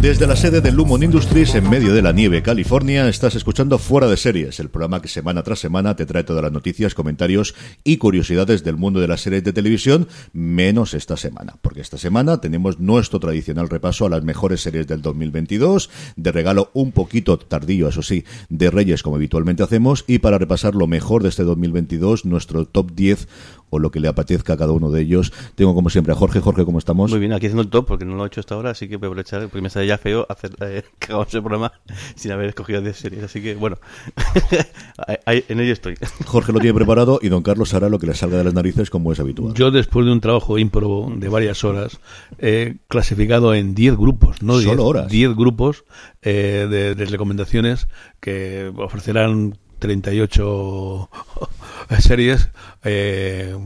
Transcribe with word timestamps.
Desde 0.00 0.26
la 0.26 0.34
sede 0.34 0.62
de 0.62 0.72
Lumon 0.72 1.02
Industries 1.02 1.54
en 1.54 1.68
medio 1.68 1.92
de 1.92 2.00
la 2.00 2.12
nieve, 2.12 2.40
California, 2.40 3.06
estás 3.06 3.34
escuchando 3.34 3.76
Fuera 3.76 4.08
de 4.08 4.16
Series, 4.16 4.58
el 4.58 4.70
programa 4.70 5.02
que 5.02 5.08
semana 5.08 5.42
tras 5.42 5.58
semana 5.58 5.94
te 5.94 6.06
trae 6.06 6.24
todas 6.24 6.42
las 6.42 6.52
noticias, 6.52 6.94
comentarios 6.94 7.54
y 7.84 7.98
curiosidades 7.98 8.64
del 8.64 8.78
mundo 8.78 9.00
de 9.00 9.08
las 9.08 9.20
series 9.20 9.44
de 9.44 9.52
televisión, 9.52 10.08
menos 10.32 10.94
esta 10.94 11.18
semana, 11.18 11.56
porque 11.60 11.82
esta 11.82 11.98
semana 11.98 12.40
tenemos 12.40 12.80
nuestro 12.80 13.20
tradicional 13.20 13.68
repaso 13.68 14.06
a 14.06 14.08
las 14.08 14.24
mejores 14.24 14.62
series 14.62 14.86
del 14.86 15.02
2022, 15.02 15.90
de 16.16 16.32
regalo 16.32 16.70
un 16.72 16.92
poquito 16.92 17.38
tardío, 17.38 17.86
eso 17.86 18.00
sí, 18.00 18.24
de 18.48 18.70
Reyes 18.70 19.02
como 19.02 19.16
habitualmente 19.16 19.62
hacemos, 19.62 20.04
y 20.06 20.20
para 20.20 20.38
repasar 20.38 20.74
lo 20.74 20.86
mejor 20.86 21.22
de 21.22 21.28
este 21.28 21.44
2022, 21.44 22.24
nuestro 22.24 22.64
top 22.64 22.92
10 22.92 23.28
o 23.70 23.78
lo 23.78 23.90
que 23.90 24.00
le 24.00 24.08
apetezca 24.08 24.52
a 24.52 24.56
cada 24.56 24.72
uno 24.72 24.90
de 24.90 25.00
ellos. 25.02 25.32
Tengo 25.54 25.74
como 25.74 25.90
siempre 25.90 26.12
a 26.12 26.16
Jorge. 26.16 26.40
Jorge, 26.40 26.64
¿cómo 26.64 26.78
estamos? 26.78 27.10
Muy 27.10 27.20
bien, 27.20 27.32
aquí 27.32 27.46
haciendo 27.46 27.62
el 27.62 27.68
top 27.70 27.86
porque 27.86 28.04
no 28.04 28.16
lo 28.16 28.24
he 28.24 28.26
hecho 28.26 28.40
hasta 28.40 28.54
ahora, 28.54 28.70
así 28.70 28.88
que 28.88 28.96
voy 28.96 29.06
a 29.06 29.08
aprovechar, 29.10 29.42
porque 29.42 29.62
me 29.62 29.70
sale 29.70 29.86
ya 29.86 29.96
feo 29.98 30.26
hacer 30.28 30.52
eh, 30.60 30.82
que 30.98 31.06
hagamos 31.12 31.32
el 31.34 31.40
programa 31.40 31.72
sin 32.14 32.32
haber 32.32 32.48
escogido 32.50 32.80
10 32.82 32.96
series. 32.96 33.24
Así 33.24 33.40
que 33.40 33.54
bueno, 33.54 33.78
ahí- 35.26 35.44
en 35.48 35.60
ello 35.60 35.72
estoy. 35.72 35.96
Jorge 36.26 36.52
lo 36.52 36.58
tiene 36.60 36.74
preparado 36.74 37.18
y 37.22 37.28
don 37.28 37.42
Carlos 37.42 37.72
hará 37.74 37.88
lo 37.88 37.98
que 37.98 38.06
le 38.06 38.14
salga 38.14 38.38
de 38.38 38.44
las 38.44 38.54
narices 38.54 38.90
como 38.90 39.12
es 39.12 39.20
habitual. 39.20 39.54
Yo, 39.54 39.70
después 39.70 40.06
de 40.06 40.12
un 40.12 40.20
trabajo 40.20 40.58
ímprobo 40.58 41.12
de 41.16 41.28
varias 41.28 41.64
horas, 41.64 42.00
he 42.38 42.76
clasificado 42.88 43.54
en 43.54 43.74
10 43.74 43.96
grupos, 43.96 44.42
no 44.42 44.58
10, 44.58 44.70
Solo 44.70 44.84
horas. 44.86 45.08
10 45.08 45.34
grupos 45.36 45.84
eh, 46.22 46.66
de, 46.70 46.94
de 46.94 47.04
recomendaciones 47.06 47.88
que 48.20 48.72
ofrecerán 48.76 49.56
38 49.80 51.10
series 51.98 52.48
eh, 52.84 53.56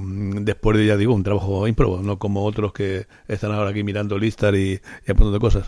después 0.40 0.78
de, 0.78 0.86
ya 0.86 0.96
digo, 0.96 1.14
un 1.14 1.22
trabajo 1.22 1.68
ímprobo, 1.68 1.98
no 1.98 2.18
como 2.18 2.44
otros 2.44 2.72
que 2.72 3.06
están 3.28 3.52
ahora 3.52 3.70
aquí 3.70 3.82
mirando 3.84 4.18
listas 4.18 4.54
y, 4.54 4.80
y 5.06 5.10
apuntando 5.10 5.38
cosas. 5.40 5.66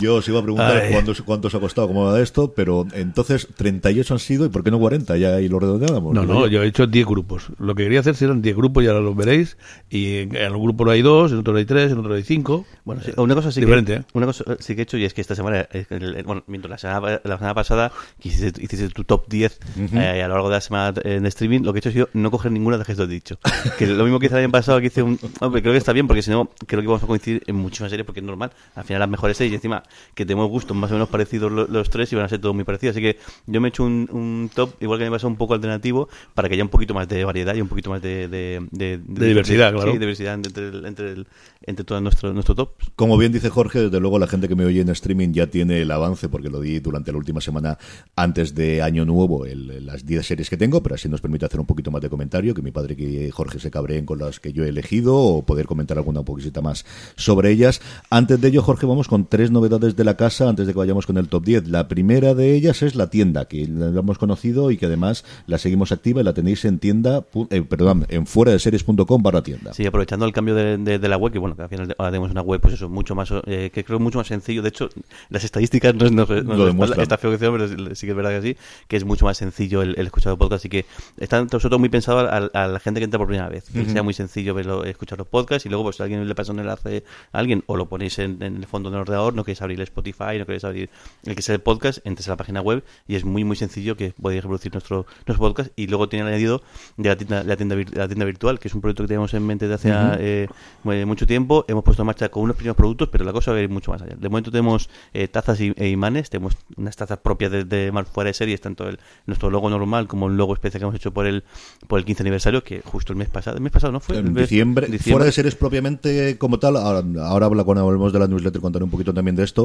Yo 0.00 0.16
os 0.16 0.28
iba 0.28 0.38
a 0.40 0.42
preguntar 0.42 0.88
cuántos, 0.92 1.22
cuántos 1.22 1.54
ha 1.54 1.60
costado, 1.60 1.88
cómo 1.88 2.04
va 2.04 2.20
esto, 2.20 2.52
pero 2.54 2.86
entonces 2.92 3.48
38 3.56 4.14
han 4.14 4.20
sido 4.20 4.44
y 4.46 4.48
¿por 4.50 4.62
qué 4.62 4.70
no 4.70 4.78
40? 4.78 5.16
Ya 5.16 5.34
ahí 5.36 5.48
lo 5.48 5.58
redondeábamos. 5.58 6.12
No, 6.14 6.24
no, 6.24 6.46
yo 6.46 6.62
he 6.62 6.66
hecho 6.66 6.86
10 6.86 7.06
grupos. 7.06 7.48
Lo 7.58 7.74
que 7.74 7.84
quería 7.84 8.00
hacer 8.00 8.14
serán 8.14 8.42
10 8.42 8.56
grupos 8.56 8.84
y 8.84 8.88
ahora 8.88 9.00
los 9.00 9.16
veréis. 9.16 9.56
Y 9.88 10.18
en 10.18 10.36
en 10.36 10.54
un 10.54 10.62
grupo 10.62 10.88
hay 10.90 11.00
2, 11.02 11.32
en 11.32 11.38
otro 11.38 11.56
hay 11.56 11.64
3, 11.64 11.92
en 11.92 11.98
otro 11.98 12.14
hay 12.14 12.22
5. 12.22 12.64
Bueno, 12.84 13.00
sí, 13.02 13.12
una 13.16 13.34
cosa 13.34 13.50
sí 13.50 13.60
Diferente, 13.60 13.94
que, 13.94 13.98
¿eh? 14.00 14.04
una 14.12 14.26
cosa 14.26 14.44
sí 14.60 14.74
que 14.74 14.82
he 14.82 14.84
hecho 14.84 14.98
y 14.98 15.04
es 15.04 15.14
que 15.14 15.20
esta 15.22 15.34
semana, 15.34 15.66
eh, 15.72 15.86
el- 15.90 16.16
el- 16.16 16.24
bueno, 16.24 16.44
mientras 16.46 16.70
la 16.70 16.78
semana, 16.78 17.20
la 17.24 17.36
semana 17.38 17.54
pasada 17.54 17.90
que 18.20 18.28
hiciste, 18.28 18.62
hiciste 18.62 18.88
tu 18.90 19.04
top 19.04 19.26
10 19.28 19.58
eh, 19.94 20.22
a 20.22 20.28
lo 20.28 20.34
largo 20.34 20.48
de 20.50 20.54
la 20.56 20.60
semana 20.60 21.00
en 21.04 21.24
streaming, 21.26 21.60
lo 21.62 21.72
que 21.72 21.78
he 21.78 21.80
hecho 21.80 21.88
ha 21.88 21.92
sido 21.92 22.08
no 22.12 22.30
coger 22.30 22.52
ninguna 22.52 22.76
de 22.76 22.78
las 22.80 22.86
que 22.86 22.94
te 22.94 23.02
he 23.02 23.06
dicho. 23.06 23.38
Que 23.78 23.86
lo 23.86 24.04
mismo 24.04 24.18
que 24.20 24.26
hice 24.26 24.34
el 24.36 24.44
año 24.44 24.52
pasado, 24.52 24.80
que 24.80 24.86
hice 24.86 25.02
un... 25.02 25.18
Hombre, 25.40 25.62
creo 25.62 25.72
que 25.72 25.78
está 25.78 25.92
bien 25.92 26.06
porque 26.06 26.22
si 26.22 26.30
no, 26.30 26.50
creo 26.66 26.80
que 26.82 26.86
vamos 26.86 27.02
a 27.02 27.06
coincidir 27.06 27.42
en 27.46 27.56
muchísimas 27.56 27.90
series 27.90 28.04
porque 28.06 28.20
es 28.20 28.26
normal. 28.26 28.52
Al 28.74 28.84
final 28.84 29.00
las 29.00 29.08
mejores 29.08 29.36
series 29.36 29.52
y 29.52 29.54
encima 29.56 29.82
que 30.14 30.24
tenemos 30.26 30.48
gustos 30.50 30.76
más 30.76 30.90
o 30.90 30.94
menos 30.94 31.08
parecidos 31.08 31.50
lo- 31.52 31.66
los, 31.66 31.90
tres 31.90 32.12
y 32.12 32.16
van 32.16 32.24
a 32.24 32.28
ser 32.28 32.40
todos 32.40 32.54
muy 32.54 32.64
parecidos. 32.64 32.94
Así 32.96 33.02
que 33.02 33.16
yo 33.46 33.60
me 33.60 33.68
he 33.68 33.70
hecho 33.70 33.84
un, 33.84 34.08
un 34.12 34.50
top, 34.54 34.70
igual 34.80 34.98
que 34.98 35.04
me 35.06 35.10
pasado 35.10 35.28
un 35.28 35.36
poco 35.36 35.54
alternativo, 35.54 36.08
para 36.34 36.48
que 36.48 36.54
haya 36.54 36.64
un 36.64 36.68
poquito 36.70 36.94
más 36.94 37.08
de 37.08 37.24
variedad 37.24 37.54
y 37.54 37.60
un 37.60 37.68
poquito 37.68 37.90
más 37.90 38.02
de... 38.02 38.28
De, 38.28 38.66
de- 38.70 38.98
De 38.98 39.26
diversidad, 39.28 39.72
claro. 39.72 39.92
Sí, 39.92 39.98
diversidad 39.98 40.34
entre, 40.34 40.68
el- 40.68 40.84
entre, 40.86 41.12
el- 41.12 41.26
entre 41.62 41.84
todo 41.84 42.00
nuestro, 42.00 42.32
nuestro 42.32 42.54
top. 42.54 42.70
Como 42.96 43.16
bien 43.18 43.32
dice 43.32 43.50
Jorge, 43.50 43.80
desde 43.80 44.00
luego 44.00 44.18
la 44.18 44.26
gente 44.26 44.48
que 44.48 44.54
me 44.54 44.64
oye 44.64 44.80
en 44.80 44.88
streaming 44.90 45.32
ya 45.32 45.46
tiene 45.48 45.82
el 45.82 45.90
avance, 45.90 46.28
porque 46.28 46.48
lo 46.48 46.60
di 46.60 46.80
durante 46.80 47.12
la 47.12 47.18
última 47.18 47.40
semana 47.40 47.78
antes 48.14 48.54
de 48.54 48.82
Año 48.82 49.04
Nuevo, 49.04 49.44
el- 49.46 49.84
las 49.86 50.04
10 50.06 50.24
series 50.26 50.50
que 50.50 50.56
tengo, 50.56 50.82
pero 50.82 50.94
así 50.94 51.08
nos 51.08 51.20
permite 51.20 51.46
hacer 51.46 51.60
un 51.60 51.66
poquito 51.66 51.90
más 51.90 52.02
de 52.02 52.08
comentario, 52.10 52.54
que 52.54 52.62
mi 52.62 52.70
padre 52.70 52.94
y 52.98 53.30
Jorge 53.30 53.58
se 53.58 53.70
cabreen 53.70 54.06
con 54.06 54.18
las 54.18 54.40
que 54.40 54.52
yo 54.52 54.64
he 54.64 54.68
elegido, 54.68 55.16
o 55.16 55.42
poder 55.44 55.66
comentar 55.66 55.96
alguna 55.98 56.22
poquita 56.22 56.60
más 56.60 56.84
sobre 57.16 57.50
ellas. 57.50 57.80
Antes 58.10 58.40
de 58.40 58.48
ello, 58.48 58.62
Jorge, 58.62 58.86
vamos 58.86 59.08
con 59.08 59.26
tres 59.26 59.50
novedades 59.50 59.75
de 59.78 60.04
la 60.04 60.16
casa, 60.16 60.48
antes 60.48 60.66
de 60.66 60.72
que 60.72 60.78
vayamos 60.78 61.06
con 61.06 61.16
el 61.18 61.28
top 61.28 61.44
10. 61.44 61.68
La 61.68 61.88
primera 61.88 62.34
de 62.34 62.54
ellas 62.54 62.82
es 62.82 62.94
la 62.94 63.08
tienda, 63.10 63.46
que 63.46 63.66
la 63.66 64.00
hemos 64.00 64.18
conocido 64.18 64.70
y 64.70 64.76
que 64.76 64.86
además 64.86 65.24
la 65.46 65.58
seguimos 65.58 65.92
activa 65.92 66.20
y 66.20 66.24
la 66.24 66.32
tenéis 66.34 66.64
en 66.64 66.78
tienda, 66.78 67.24
eh, 67.50 67.62
perdón, 67.62 68.06
en 68.08 68.26
fuera 68.26 68.52
de 68.52 68.58
series.com 68.58 69.22
barra 69.22 69.42
tienda. 69.42 69.72
Sí, 69.74 69.84
aprovechando 69.86 70.24
el 70.26 70.32
cambio 70.32 70.54
de, 70.54 70.78
de- 70.78 70.98
de 70.98 71.08
la 71.08 71.16
web, 71.16 71.32
que 71.32 71.38
bueno, 71.38 71.56
que 71.56 71.62
al 71.62 71.68
final 71.68 71.94
ahora 71.98 72.10
tenemos 72.10 72.30
una 72.30 72.42
web, 72.42 72.60
pues 72.60 72.74
eso, 72.74 72.88
mucho 72.88 73.14
más, 73.14 73.30
eh, 73.46 73.70
que 73.72 73.84
creo 73.84 73.98
mucho 73.98 74.18
más 74.18 74.26
sencillo. 74.26 74.62
De 74.62 74.68
hecho, 74.70 74.88
las 75.28 75.44
estadísticas 75.44 75.94
no, 75.94 76.08
no, 76.10 76.26
no- 76.26 76.56
Lo 76.56 76.66
demuestran. 76.66 77.00
está 77.02 77.18
feo 77.18 77.30
que 77.30 77.38
sea, 77.38 77.50
pero 77.52 77.68
sí 77.94 78.06
que 78.06 78.10
es 78.10 78.16
verdad 78.16 78.40
que 78.40 78.42
sí, 78.42 78.56
que 78.88 78.96
es 78.96 79.04
mucho 79.04 79.24
más 79.24 79.36
sencillo 79.36 79.82
el, 79.82 79.94
el 79.98 80.06
escuchar 80.06 80.30
los 80.30 80.38
podcasts 80.38 80.64
y 80.66 80.68
que 80.68 80.84
está 81.18 81.38
sobre 81.48 81.62
todo 81.68 81.78
muy 81.78 81.88
pensado 81.88 82.20
a, 82.20 82.36
a 82.36 82.66
la 82.68 82.80
gente 82.80 83.00
que 83.00 83.04
entra 83.04 83.18
por 83.18 83.26
primera 83.28 83.48
vez, 83.48 83.64
que 83.70 83.84
sea 83.84 84.02
muy 84.02 84.14
sencillo 84.14 84.54
verlo, 84.54 84.84
escuchar 84.84 85.18
los 85.18 85.26
podcasts 85.28 85.66
y 85.66 85.68
luego 85.68 85.84
pues 85.84 85.96
si 85.96 86.02
alguien 86.02 86.26
le 86.26 86.34
pasa 86.34 86.52
un 86.52 86.60
enlace 86.60 87.04
a 87.32 87.38
alguien 87.38 87.62
o 87.66 87.76
lo 87.76 87.86
ponéis 87.88 88.18
en, 88.18 88.42
en 88.42 88.56
el 88.56 88.66
fondo 88.66 88.90
del 88.90 89.00
ordenador, 89.00 89.34
no 89.34 89.44
queréis 89.44 89.62
abrir 89.66 89.80
Spotify, 89.82 90.38
no 90.38 90.46
queréis 90.46 90.64
abrir 90.64 90.90
el 91.24 91.34
que 91.36 91.42
sea 91.42 91.54
el 91.54 91.60
podcast, 91.60 91.98
entres 92.06 92.26
a 92.28 92.32
la 92.32 92.36
página 92.36 92.60
web 92.60 92.82
y 93.06 93.14
es 93.16 93.24
muy 93.24 93.44
muy 93.44 93.56
sencillo 93.56 93.96
que 93.96 94.12
podéis 94.20 94.42
reproducir 94.42 94.72
nuestro, 94.72 95.06
nuestro 95.26 95.38
podcast 95.38 95.70
y 95.76 95.86
luego 95.86 96.08
tiene 96.08 96.22
el 96.26 96.28
añadido 96.34 96.62
de 96.96 97.08
la 97.08 97.16
tienda, 97.16 97.44
la 97.44 97.56
tienda, 97.56 97.76
vir- 97.76 97.94
la 97.94 98.06
tienda 98.08 98.24
virtual, 98.24 98.58
que 98.58 98.68
es 98.68 98.74
un 98.74 98.80
proyecto 98.80 99.02
que 99.04 99.08
tenemos 99.08 99.32
en 99.34 99.44
mente 99.46 99.68
de 99.68 99.74
hace 99.74 99.90
eh, 99.92 100.48
mu- 100.82 101.06
mucho 101.06 101.26
tiempo. 101.26 101.64
Hemos 101.68 101.84
puesto 101.84 102.02
en 102.02 102.06
marcha 102.06 102.28
con 102.28 102.42
unos 102.44 102.56
primeros 102.56 102.76
productos, 102.76 103.08
pero 103.10 103.24
la 103.24 103.32
cosa 103.32 103.52
va 103.52 103.58
a 103.58 103.60
ir 103.62 103.68
mucho 103.68 103.90
más 103.92 104.02
allá. 104.02 104.16
De 104.18 104.28
momento 104.28 104.50
tenemos 104.50 104.88
eh, 105.12 105.28
tazas 105.28 105.60
y, 105.60 105.72
e 105.76 105.88
imanes, 105.88 106.30
tenemos 106.30 106.56
unas 106.76 106.96
tazas 106.96 107.18
propias 107.18 107.50
de, 107.52 107.64
de 107.64 107.92
Mar 107.92 108.06
fuera 108.06 108.28
de 108.28 108.34
series, 108.34 108.60
tanto 108.60 108.88
el, 108.88 108.98
nuestro 109.26 109.50
logo 109.50 109.68
normal 109.70 110.06
como 110.08 110.28
el 110.28 110.36
logo 110.36 110.54
especial 110.54 110.80
que 110.80 110.84
hemos 110.84 110.94
hecho 110.96 111.12
por 111.12 111.26
el, 111.26 111.44
por 111.86 111.98
el 111.98 112.04
15 112.04 112.22
aniversario, 112.22 112.62
que 112.64 112.80
justo 112.82 113.12
el 113.12 113.18
mes 113.18 113.28
pasado, 113.28 113.56
el 113.56 113.62
mes 113.62 113.72
pasado 113.72 113.92
no 113.92 114.00
fue. 114.00 114.16
En 114.18 114.32
mes- 114.32 114.48
diciembre, 114.48 114.86
fuera 115.14 115.24
de 115.26 115.32
series 115.32 115.54
propiamente 115.54 116.36
como 116.38 116.58
tal, 116.58 116.76
ahora, 116.76 117.02
ahora 117.24 117.48
cuando 117.64 117.84
hablemos 117.86 118.12
de 118.12 118.18
la 118.18 118.26
newsletter 118.28 118.60
contaré 118.60 118.84
un 118.84 118.90
poquito 118.90 119.12
también 119.12 119.36
de 119.36 119.44
esto, 119.44 119.55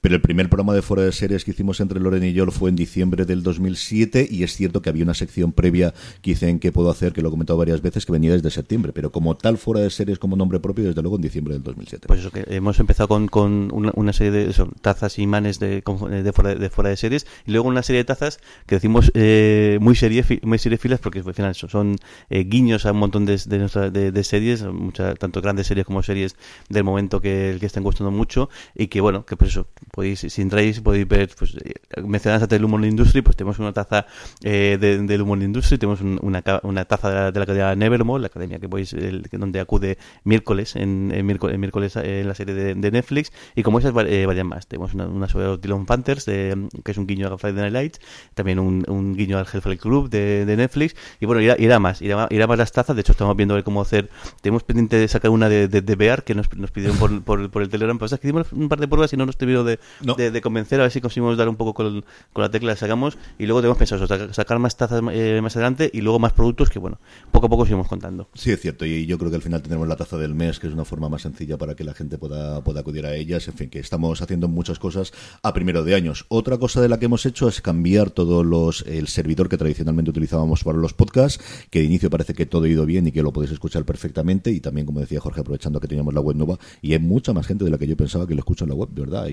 pero 0.00 0.14
el 0.14 0.20
primer 0.20 0.48
programa 0.48 0.74
de 0.74 0.82
fuera 0.82 1.02
de 1.02 1.12
series 1.12 1.44
que 1.44 1.50
hicimos 1.52 1.80
entre 1.80 2.00
Loren 2.00 2.24
y 2.24 2.32
yo 2.32 2.46
fue 2.50 2.70
en 2.70 2.76
diciembre 2.76 3.24
del 3.24 3.42
2007 3.42 4.28
y 4.30 4.42
es 4.42 4.54
cierto 4.54 4.82
que 4.82 4.90
había 4.90 5.04
una 5.04 5.14
sección 5.14 5.52
previa 5.52 5.94
que 6.22 6.32
hice 6.32 6.48
en 6.48 6.58
que 6.58 6.72
puedo 6.72 6.90
hacer, 6.90 7.12
que 7.12 7.22
lo 7.22 7.28
he 7.28 7.30
comentado 7.30 7.56
varias 7.58 7.82
veces, 7.82 8.06
que 8.06 8.12
venía 8.12 8.32
desde 8.32 8.50
septiembre, 8.50 8.92
pero 8.92 9.10
como 9.12 9.36
tal 9.36 9.58
fuera 9.58 9.80
de 9.80 9.90
series 9.90 10.18
como 10.18 10.36
nombre 10.36 10.60
propio 10.60 10.84
desde 10.84 11.02
luego 11.02 11.16
en 11.16 11.22
diciembre 11.22 11.54
del 11.54 11.62
2007. 11.62 12.06
Pues 12.08 12.20
eso, 12.20 12.30
que 12.30 12.44
hemos 12.48 12.78
empezado 12.80 13.08
con, 13.08 13.28
con 13.28 13.70
una, 13.72 14.12
serie 14.12 14.30
de 14.32 14.54
tazas 14.80 15.18
y 15.18 15.22
imanes 15.22 15.58
de, 15.58 15.82
de, 16.22 16.32
fuera, 16.32 16.54
de 16.54 16.70
fuera 16.70 16.90
de 16.90 16.96
series 16.96 17.26
y 17.46 17.52
luego 17.52 17.68
una 17.68 17.82
serie 17.82 17.98
de 18.00 18.04
tazas 18.04 18.38
que 18.66 18.74
decimos 18.76 19.10
eh, 19.14 19.78
muy 19.80 19.94
serie 19.96 20.24
muy 20.42 20.58
seriefilas 20.58 21.00
porque 21.00 21.20
al 21.20 21.34
final 21.34 21.54
son 21.54 21.96
eh, 22.30 22.44
guiños 22.44 22.86
a 22.86 22.92
un 22.92 22.98
montón 22.98 23.24
de, 23.26 23.36
de, 23.46 23.58
nuestra- 23.58 23.90
de- 23.90 24.12
de 24.12 24.24
series, 24.24 24.62
muchas, 24.64 25.18
tanto 25.18 25.40
grandes 25.40 25.66
series 25.66 25.86
como 25.86 26.02
series 26.02 26.36
del 26.68 26.84
momento 26.84 27.20
que, 27.20 27.56
que 27.60 27.66
están 27.66 27.82
gustando 27.82 28.10
mucho 28.10 28.48
y 28.74 28.88
que 28.88 29.00
bueno, 29.00 29.24
que 29.28 29.36
pues 29.36 29.50
eso, 29.50 29.66
podéis, 29.92 30.20
si 30.20 30.42
entráis 30.42 30.80
podéis 30.80 31.06
ver, 31.06 31.30
pues 31.38 31.54
eh, 31.56 31.74
mencionadas 32.02 32.42
antes 32.44 32.56
el 32.58 32.64
Humor 32.64 32.84
Industry, 32.84 33.22
pues 33.22 33.36
tenemos 33.36 33.58
una 33.58 33.72
taza 33.72 34.06
eh, 34.42 34.78
de- 34.80 34.98
del 34.98 35.22
Humor 35.22 35.42
Industry, 35.42 35.78
tenemos 35.78 36.00
un- 36.00 36.18
una, 36.22 36.42
una 36.62 36.84
taza 36.84 37.08
de 37.10 37.14
la, 37.16 37.30
de 37.32 37.42
academia 37.42 37.74
Nevermore, 37.76 38.20
la 38.22 38.26
academia 38.28 38.58
que 38.58 38.68
podéis, 38.68 38.92
el- 38.94 39.26
donde 39.32 39.60
acude 39.60 39.98
miércoles 40.24 40.74
en, 40.76 41.08
miércoles, 41.24 41.96
eh, 41.96 42.20
en 42.22 42.28
la 42.28 42.34
serie 42.34 42.54
de, 42.54 42.74
de 42.74 42.90
Netflix 42.90 43.32
y 43.54 43.62
como 43.62 43.78
esas 43.78 43.92
eh, 44.06 44.26
varias 44.26 44.46
más. 44.46 44.66
Tenemos 44.66 44.94
una, 44.94 45.28
sobre 45.28 45.46
los 45.46 45.60
Dylan 45.60 45.86
Panthers, 45.86 46.24
de, 46.26 46.68
que 46.84 46.92
es 46.92 46.98
un 46.98 47.06
guiño 47.06 47.28
a 47.32 47.38
Friday 47.38 47.60
Night 47.62 47.72
Lights, 47.72 48.00
también 48.34 48.58
un, 48.58 48.84
guiño 49.14 49.38
al 49.38 49.46
Hellfire 49.52 49.78
Club 49.78 50.08
de, 50.08 50.46
de 50.46 50.56
Netflix 50.56 50.96
y 51.20 51.26
bueno, 51.26 51.40
irá, 51.40 51.56
irá 51.58 51.78
más, 51.78 52.00
irá, 52.02 52.26
irá 52.30 52.46
más 52.46 52.58
las 52.58 52.72
tazas, 52.72 52.96
de 52.96 53.02
hecho 53.02 53.12
estamos 53.12 53.36
viendo 53.36 53.62
cómo 53.64 53.82
hacer, 53.82 54.08
tenemos 54.40 54.62
pendiente 54.62 54.96
de 54.96 55.08
sacar 55.08 55.30
una 55.30 55.48
de, 55.48 55.68
de, 55.68 55.82
de 55.82 55.96
Bear 55.96 56.24
que 56.24 56.34
nos, 56.34 56.48
pidieron 56.48 56.96
por, 56.98 57.22
por, 57.22 57.50
por 57.50 57.62
el 57.62 57.68
Telegram, 57.68 57.98
pues 57.98 58.12
es 58.12 58.20
que 58.20 58.28
hicimos 58.28 58.52
un 58.52 58.68
par 58.68 58.78
de 58.80 58.88
pruebas 58.88 59.12
y 59.12 59.16
no 59.18 59.26
nos 59.26 59.36
terminó 59.36 59.64
de, 59.64 59.78
No. 60.02 60.14
de, 60.14 60.30
de 60.30 60.40
convencer, 60.40 60.80
a 60.80 60.84
ver 60.84 60.92
si 60.92 61.00
conseguimos 61.00 61.36
dar 61.36 61.48
un 61.48 61.56
poco 61.56 61.74
con, 61.74 62.04
con 62.32 62.42
la 62.42 62.50
tecla, 62.50 62.68
la 62.72 62.76
sacamos 62.76 63.18
y 63.38 63.46
luego 63.46 63.60
tenemos 63.60 63.78
pensado 63.78 64.04
eso, 64.04 64.32
sacar 64.32 64.58
más 64.58 64.76
tazas 64.76 65.02
eh, 65.12 65.40
más 65.42 65.54
adelante 65.56 65.90
y 65.92 66.00
luego 66.00 66.18
más 66.18 66.32
productos 66.32 66.70
que, 66.70 66.78
bueno, 66.78 66.98
poco 67.32 67.46
a 67.46 67.48
poco 67.50 67.64
seguimos 67.64 67.88
contando. 67.88 68.28
Sí, 68.34 68.50
es 68.52 68.60
cierto, 68.60 68.86
y 68.86 69.06
yo 69.06 69.18
creo 69.18 69.30
que 69.30 69.36
al 69.36 69.42
final 69.42 69.60
tendremos 69.62 69.88
la 69.88 69.96
taza 69.96 70.16
del 70.16 70.34
mes, 70.34 70.58
que 70.58 70.66
es 70.68 70.72
una 70.72 70.84
forma 70.84 71.08
más 71.08 71.22
sencilla 71.22 71.58
para 71.58 71.74
que 71.74 71.84
la 71.84 71.94
gente 71.94 72.18
pueda, 72.18 72.62
pueda 72.62 72.80
acudir 72.80 73.06
a 73.06 73.14
ellas. 73.14 73.48
En 73.48 73.54
fin, 73.54 73.68
que 73.70 73.78
estamos 73.80 74.20
haciendo 74.22 74.48
muchas 74.48 74.78
cosas 74.78 75.12
a 75.42 75.52
primero 75.52 75.84
de 75.84 75.94
años. 75.94 76.24
Otra 76.28 76.58
cosa 76.58 76.80
de 76.80 76.88
la 76.88 76.98
que 76.98 77.06
hemos 77.06 77.26
hecho 77.26 77.48
es 77.48 77.60
cambiar 77.60 78.10
todos 78.10 78.44
los 78.44 78.82
el 78.86 79.08
servidor 79.08 79.48
que 79.48 79.56
tradicionalmente 79.58 80.10
utilizábamos 80.10 80.64
para 80.64 80.78
los 80.78 80.92
podcasts, 80.94 81.42
que 81.70 81.80
de 81.80 81.86
inicio 81.86 82.10
parece 82.10 82.34
que 82.34 82.46
todo 82.46 82.64
ha 82.64 82.68
ido 82.68 82.86
bien 82.86 83.06
y 83.06 83.12
que 83.12 83.22
lo 83.22 83.32
podéis 83.32 83.52
escuchar 83.52 83.84
perfectamente. 83.84 84.50
Y 84.50 84.60
también, 84.60 84.86
como 84.86 85.00
decía 85.00 85.20
Jorge, 85.20 85.40
aprovechando 85.40 85.80
que 85.80 85.88
teníamos 85.88 86.14
la 86.14 86.20
web 86.20 86.36
nueva, 86.36 86.58
y 86.82 86.92
hay 86.92 86.98
mucha 86.98 87.32
más 87.32 87.46
gente 87.46 87.64
de 87.64 87.70
la 87.70 87.78
que 87.78 87.86
yo 87.86 87.96
pensaba 87.96 88.26
que 88.26 88.34
lo 88.34 88.40
escucha 88.40 88.64
en 88.64 88.70
la 88.70 88.74
web, 88.76 88.88
de 88.90 89.02
verdad. 89.08 89.28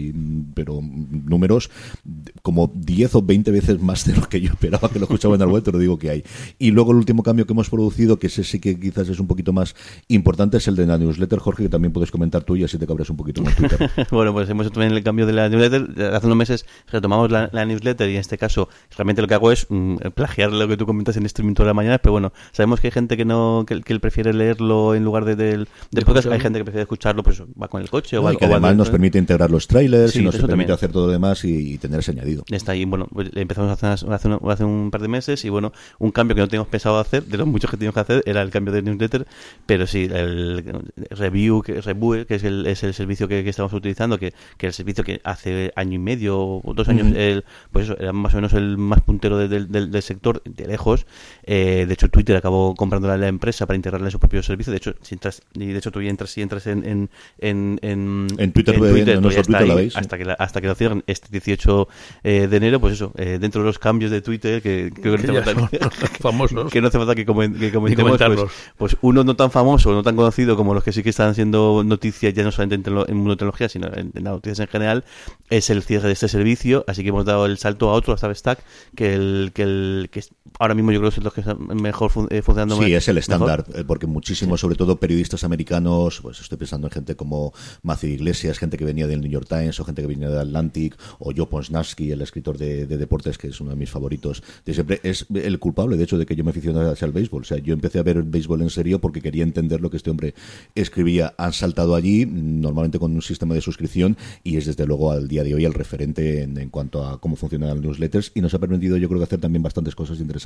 Pero 0.53 0.79
números 0.81 1.69
de- 2.03 2.31
como 2.41 2.71
10 2.75 3.15
o 3.15 3.21
20 3.21 3.51
veces 3.51 3.81
más 3.81 4.05
de 4.05 4.15
lo 4.15 4.27
que 4.27 4.41
yo 4.41 4.51
esperaba 4.51 4.89
que 4.89 4.99
lo 4.99 5.05
escuchaba 5.05 5.35
en 5.35 5.41
la 5.41 5.47
web, 5.47 5.63
te 5.63 5.71
lo 5.71 5.79
digo 5.79 5.97
que 5.97 6.09
hay. 6.09 6.23
Y 6.59 6.71
luego 6.71 6.91
el 6.91 6.97
último 6.97 7.23
cambio 7.23 7.45
que 7.45 7.53
hemos 7.53 7.69
producido, 7.69 8.17
que 8.19 8.27
ese 8.27 8.43
sí 8.43 8.59
que 8.59 8.79
quizás 8.79 9.09
es 9.09 9.19
un 9.19 9.27
poquito 9.27 9.53
más 9.53 9.75
importante, 10.07 10.57
es 10.57 10.67
el 10.67 10.75
de 10.75 10.85
la 10.85 10.97
newsletter, 10.97 11.39
Jorge, 11.39 11.63
que 11.63 11.69
también 11.69 11.91
puedes 11.93 12.11
comentar 12.11 12.43
tú 12.43 12.55
y 12.55 12.63
así 12.63 12.77
te 12.77 12.87
cabres 12.87 13.09
un 13.09 13.17
poquito 13.17 13.41
el 13.41 13.53
Twitter. 13.55 13.89
bueno, 14.11 14.33
pues 14.33 14.49
hemos 14.49 14.65
hecho 14.67 14.73
también 14.73 14.93
el 14.93 15.03
cambio 15.03 15.25
de 15.25 15.33
la 15.33 15.49
newsletter. 15.49 16.13
Hace 16.13 16.25
unos 16.27 16.37
meses 16.37 16.65
retomamos 16.91 17.31
la, 17.31 17.49
la 17.51 17.65
newsletter 17.65 18.09
y 18.09 18.13
en 18.13 18.19
este 18.21 18.37
caso 18.37 18.69
realmente 18.95 19.21
lo 19.21 19.27
que 19.27 19.33
hago 19.33 19.51
es 19.51 19.67
mm, 19.69 19.95
plagiar 20.13 20.51
lo 20.51 20.67
que 20.67 20.77
tú 20.77 20.85
comentas 20.85 21.17
en 21.17 21.25
streaming 21.25 21.53
toda 21.53 21.67
la 21.67 21.73
mañana, 21.73 21.97
pero 21.99 22.13
bueno, 22.13 22.33
sabemos 22.51 22.79
que 22.79 22.87
hay 22.87 22.91
gente 22.91 23.17
que 23.17 23.25
no 23.25 23.63
que, 23.67 23.81
que 23.81 23.99
prefiere 23.99 24.33
leerlo 24.33 24.95
en 24.95 25.03
lugar 25.03 25.25
de, 25.25 25.35
del, 25.35 25.67
del 25.91 26.05
podcast, 26.05 26.27
hay 26.27 26.39
gente 26.39 26.59
que 26.59 26.65
prefiere 26.65 26.83
escucharlo, 26.83 27.23
pues 27.23 27.41
va 27.41 27.67
con 27.67 27.81
el 27.81 27.89
coche 27.89 28.17
o 28.17 28.21
¿no? 28.21 28.25
va 28.25 28.33
y 28.33 28.37
que 28.37 28.45
o 28.45 28.51
además 28.51 28.75
nos 28.75 28.89
permite 28.89 29.17
integrar 29.17 29.49
los 29.51 29.64
trailers 29.67 30.11
Sí, 30.11 30.19
y 30.19 30.23
nos 30.23 30.33
permite 30.35 30.49
también. 30.51 30.71
hacer 30.71 30.91
todo 30.91 31.07
lo 31.07 31.11
demás 31.11 31.43
y, 31.45 31.73
y 31.73 31.77
tener 31.77 31.99
ese 31.99 32.11
añadido. 32.11 32.43
Está 32.49 32.73
ahí, 32.73 32.85
bueno, 32.85 33.07
pues 33.11 33.29
empezamos 33.35 33.71
hace, 33.71 34.05
hace, 34.11 34.27
un- 34.27 34.51
hace 34.51 34.63
un 34.63 34.91
par 34.91 35.01
de 35.01 35.07
meses 35.07 35.43
y 35.45 35.49
bueno, 35.49 35.71
un 35.99 36.11
cambio 36.11 36.35
que 36.35 36.41
no 36.41 36.47
teníamos 36.47 36.67
pensado 36.69 36.99
hacer, 36.99 37.23
de 37.25 37.37
los 37.37 37.47
muchos 37.47 37.69
que 37.71 37.77
teníamos 37.77 37.95
que 37.95 37.99
hacer, 38.01 38.23
era 38.25 38.41
el 38.41 38.49
cambio 38.51 38.73
de 38.73 38.81
newsletter, 38.81 39.25
pero 39.65 39.87
sí, 39.87 40.07
el 40.11 40.63
review, 41.11 41.61
que, 41.61 41.81
review, 41.81 42.25
que 42.25 42.35
es 42.35 42.43
el, 42.43 42.65
es 42.67 42.83
el 42.83 42.93
servicio 42.93 43.27
que, 43.27 43.43
que 43.43 43.49
estamos 43.49 43.73
utilizando, 43.73 44.17
que, 44.17 44.33
que 44.57 44.67
el 44.67 44.73
servicio 44.73 45.03
que 45.03 45.21
hace 45.23 45.71
año 45.75 45.93
y 45.95 45.99
medio 45.99 46.39
o 46.39 46.73
dos 46.75 46.87
años, 46.89 47.07
el, 47.15 47.45
pues 47.71 47.85
eso, 47.85 47.97
era 47.99 48.13
más 48.13 48.33
o 48.33 48.37
menos 48.37 48.53
el 48.53 48.77
más 48.77 49.01
puntero 49.01 49.37
de- 49.37 49.47
del- 49.47 49.71
del, 49.71 49.91
del 49.91 50.01
sector, 50.01 50.41
de 50.43 50.67
lejos. 50.67 51.05
Eh, 51.43 51.85
de 51.87 51.93
hecho, 51.93 52.09
Twitter 52.09 52.35
acabó 52.35 52.75
comprando 52.75 53.07
la, 53.07 53.17
la 53.17 53.27
empresa 53.27 53.65
para 53.65 53.75
integrarle 53.75 54.11
su 54.11 54.19
propio 54.19 54.41
servicio. 54.43 54.71
De 54.71 54.77
hecho, 54.77 54.95
si 55.01 55.15
entras, 55.15 55.41
y 55.53 55.67
de 55.67 55.77
hecho 55.77 55.91
tú 55.91 56.01
ya 56.01 56.09
entras, 56.09 56.29
si 56.31 56.41
entras 56.41 56.67
en, 56.67 56.85
en, 56.85 57.09
en, 57.39 57.79
en, 57.81 58.27
En 58.37 58.51
Twitter, 58.51 58.75
en 58.75 58.79
todavía 58.81 59.05
nuestro 59.05 59.29
está 59.29 59.43
Twitter 59.43 59.54
la 59.61 59.73
ahí 59.73 59.77
veis, 59.79 59.93
sí. 59.93 59.99
hasta 59.99 60.17
que 60.17 60.25
la- 60.25 60.33
hasta 60.33 60.61
que 60.61 60.67
lo 60.67 60.75
cierren 60.75 61.03
este 61.07 61.27
18 61.31 61.87
eh, 62.23 62.47
de 62.49 62.57
enero, 62.57 62.79
pues 62.79 62.93
eso, 62.93 63.11
eh, 63.17 63.37
dentro 63.39 63.61
de 63.61 63.67
los 63.67 63.79
cambios 63.79 64.11
de 64.11 64.21
Twitter 64.21 64.61
que, 64.61 64.91
que 64.93 65.09
no 65.09 65.15
hace 65.15 65.55
falta 65.55 65.89
famosos. 66.19 66.71
que 66.71 66.81
no 66.81 66.87
hace 66.87 66.97
falta 66.97 67.15
que, 67.15 67.25
que 67.25 67.71
comentemos, 67.71 68.17
pues, 68.17 68.51
pues 68.77 68.97
uno 69.01 69.23
no 69.23 69.35
tan 69.35 69.51
famoso, 69.51 69.91
no 69.93 70.03
tan 70.03 70.15
conocido 70.15 70.55
como 70.55 70.73
los 70.73 70.83
que 70.83 70.91
sí 70.91 71.03
que 71.03 71.09
están 71.09 71.35
siendo 71.35 71.83
noticias 71.85 72.33
ya 72.33 72.43
no 72.43 72.51
solamente 72.51 72.89
en, 72.89 72.97
en 72.97 73.27
tecnología, 73.37 73.69
sino 73.69 73.87
en, 73.87 74.11
en 74.13 74.23
las 74.23 74.33
noticias 74.33 74.59
en 74.59 74.67
general, 74.67 75.03
es 75.49 75.69
el 75.69 75.83
cierre 75.83 76.07
de 76.07 76.13
este 76.13 76.27
servicio, 76.27 76.83
así 76.87 77.03
que 77.03 77.09
hemos 77.09 77.25
dado 77.25 77.45
el 77.45 77.57
salto 77.57 77.89
a 77.89 77.93
otro, 77.93 78.13
a 78.13 78.17
Substack, 78.17 78.59
que 78.95 79.13
el 79.13 79.51
que 79.53 79.63
el 79.63 80.09
que 80.11 80.23
ahora 80.59 80.73
mismo 80.73 80.91
yo 80.91 80.99
creo 80.99 81.11
que 81.11 81.17
es 81.19 81.23
los 81.23 81.33
que 81.33 81.41
están 81.41 81.57
mejor 81.81 82.09
fun- 82.11 82.27
eh, 82.29 82.41
funcionando. 82.41 82.77
Sí, 82.81 82.93
es 82.93 83.07
el 83.07 83.17
estándar, 83.17 83.65
eh, 83.75 83.83
porque 83.85 84.07
muchísimos, 84.07 84.59
sobre 84.61 84.75
todo 84.75 84.97
periodistas 84.99 85.43
americanos, 85.43 86.19
pues 86.21 86.39
estoy 86.41 86.57
pensando 86.57 86.87
en 86.87 86.91
gente 86.91 87.15
como 87.15 87.53
Matthew 87.83 88.11
Iglesias, 88.11 88.57
gente 88.59 88.77
que 88.77 88.85
venía 88.85 89.07
del 89.07 89.21
New 89.21 89.29
York 89.31 89.47
Times, 89.47 89.79
o 89.79 89.85
gente 89.85 90.01
que 90.01 90.07
venía 90.07 90.29
de 90.29 90.39
Atlantic, 90.39 90.95
o 91.19 91.31
Joe 91.35 91.45
Ponsnarski, 91.47 92.11
el 92.11 92.21
escritor 92.21 92.57
de, 92.57 92.85
de 92.87 92.97
deportes, 92.97 93.37
que 93.37 93.47
es 93.47 93.59
uno 93.61 93.71
de 93.71 93.75
mis 93.75 93.89
favoritos 93.89 94.43
de 94.65 94.73
siempre, 94.73 94.99
es 95.03 95.25
el 95.33 95.59
culpable, 95.59 95.97
de 95.97 96.03
hecho, 96.03 96.17
de 96.17 96.25
que 96.25 96.35
yo 96.35 96.43
me 96.43 96.51
aficionara 96.51 96.91
hacia 96.91 97.05
el 97.05 97.11
béisbol. 97.11 97.41
O 97.41 97.45
sea, 97.45 97.57
yo 97.57 97.73
empecé 97.73 97.99
a 97.99 98.03
ver 98.03 98.17
el 98.17 98.23
béisbol 98.23 98.61
en 98.61 98.69
serio 98.69 98.99
porque 98.99 99.21
quería 99.21 99.43
entender 99.43 99.81
lo 99.81 99.89
que 99.89 99.97
este 99.97 100.09
hombre 100.09 100.33
escribía. 100.75 101.33
Han 101.37 101.53
saltado 101.53 101.95
allí, 101.95 102.25
normalmente 102.25 102.99
con 102.99 103.13
un 103.13 103.21
sistema 103.21 103.53
de 103.53 103.61
suscripción, 103.61 104.17
y 104.43 104.57
es 104.57 104.65
desde 104.65 104.85
luego 104.85 105.11
al 105.11 105.27
día 105.27 105.43
de 105.43 105.53
hoy 105.55 105.65
el 105.65 105.73
referente 105.73 106.43
en, 106.43 106.57
en 106.57 106.69
cuanto 106.69 107.05
a 107.05 107.19
cómo 107.19 107.35
funcionan 107.35 107.69
las 107.69 107.79
newsletters, 107.79 108.31
y 108.35 108.41
nos 108.41 108.53
ha 108.53 108.59
permitido, 108.59 108.97
yo 108.97 109.07
creo 109.07 109.19
que 109.19 109.25
hacer 109.25 109.39
también 109.39 109.63
bastantes 109.63 109.95
cosas 109.95 110.19
interesantes, 110.19 110.44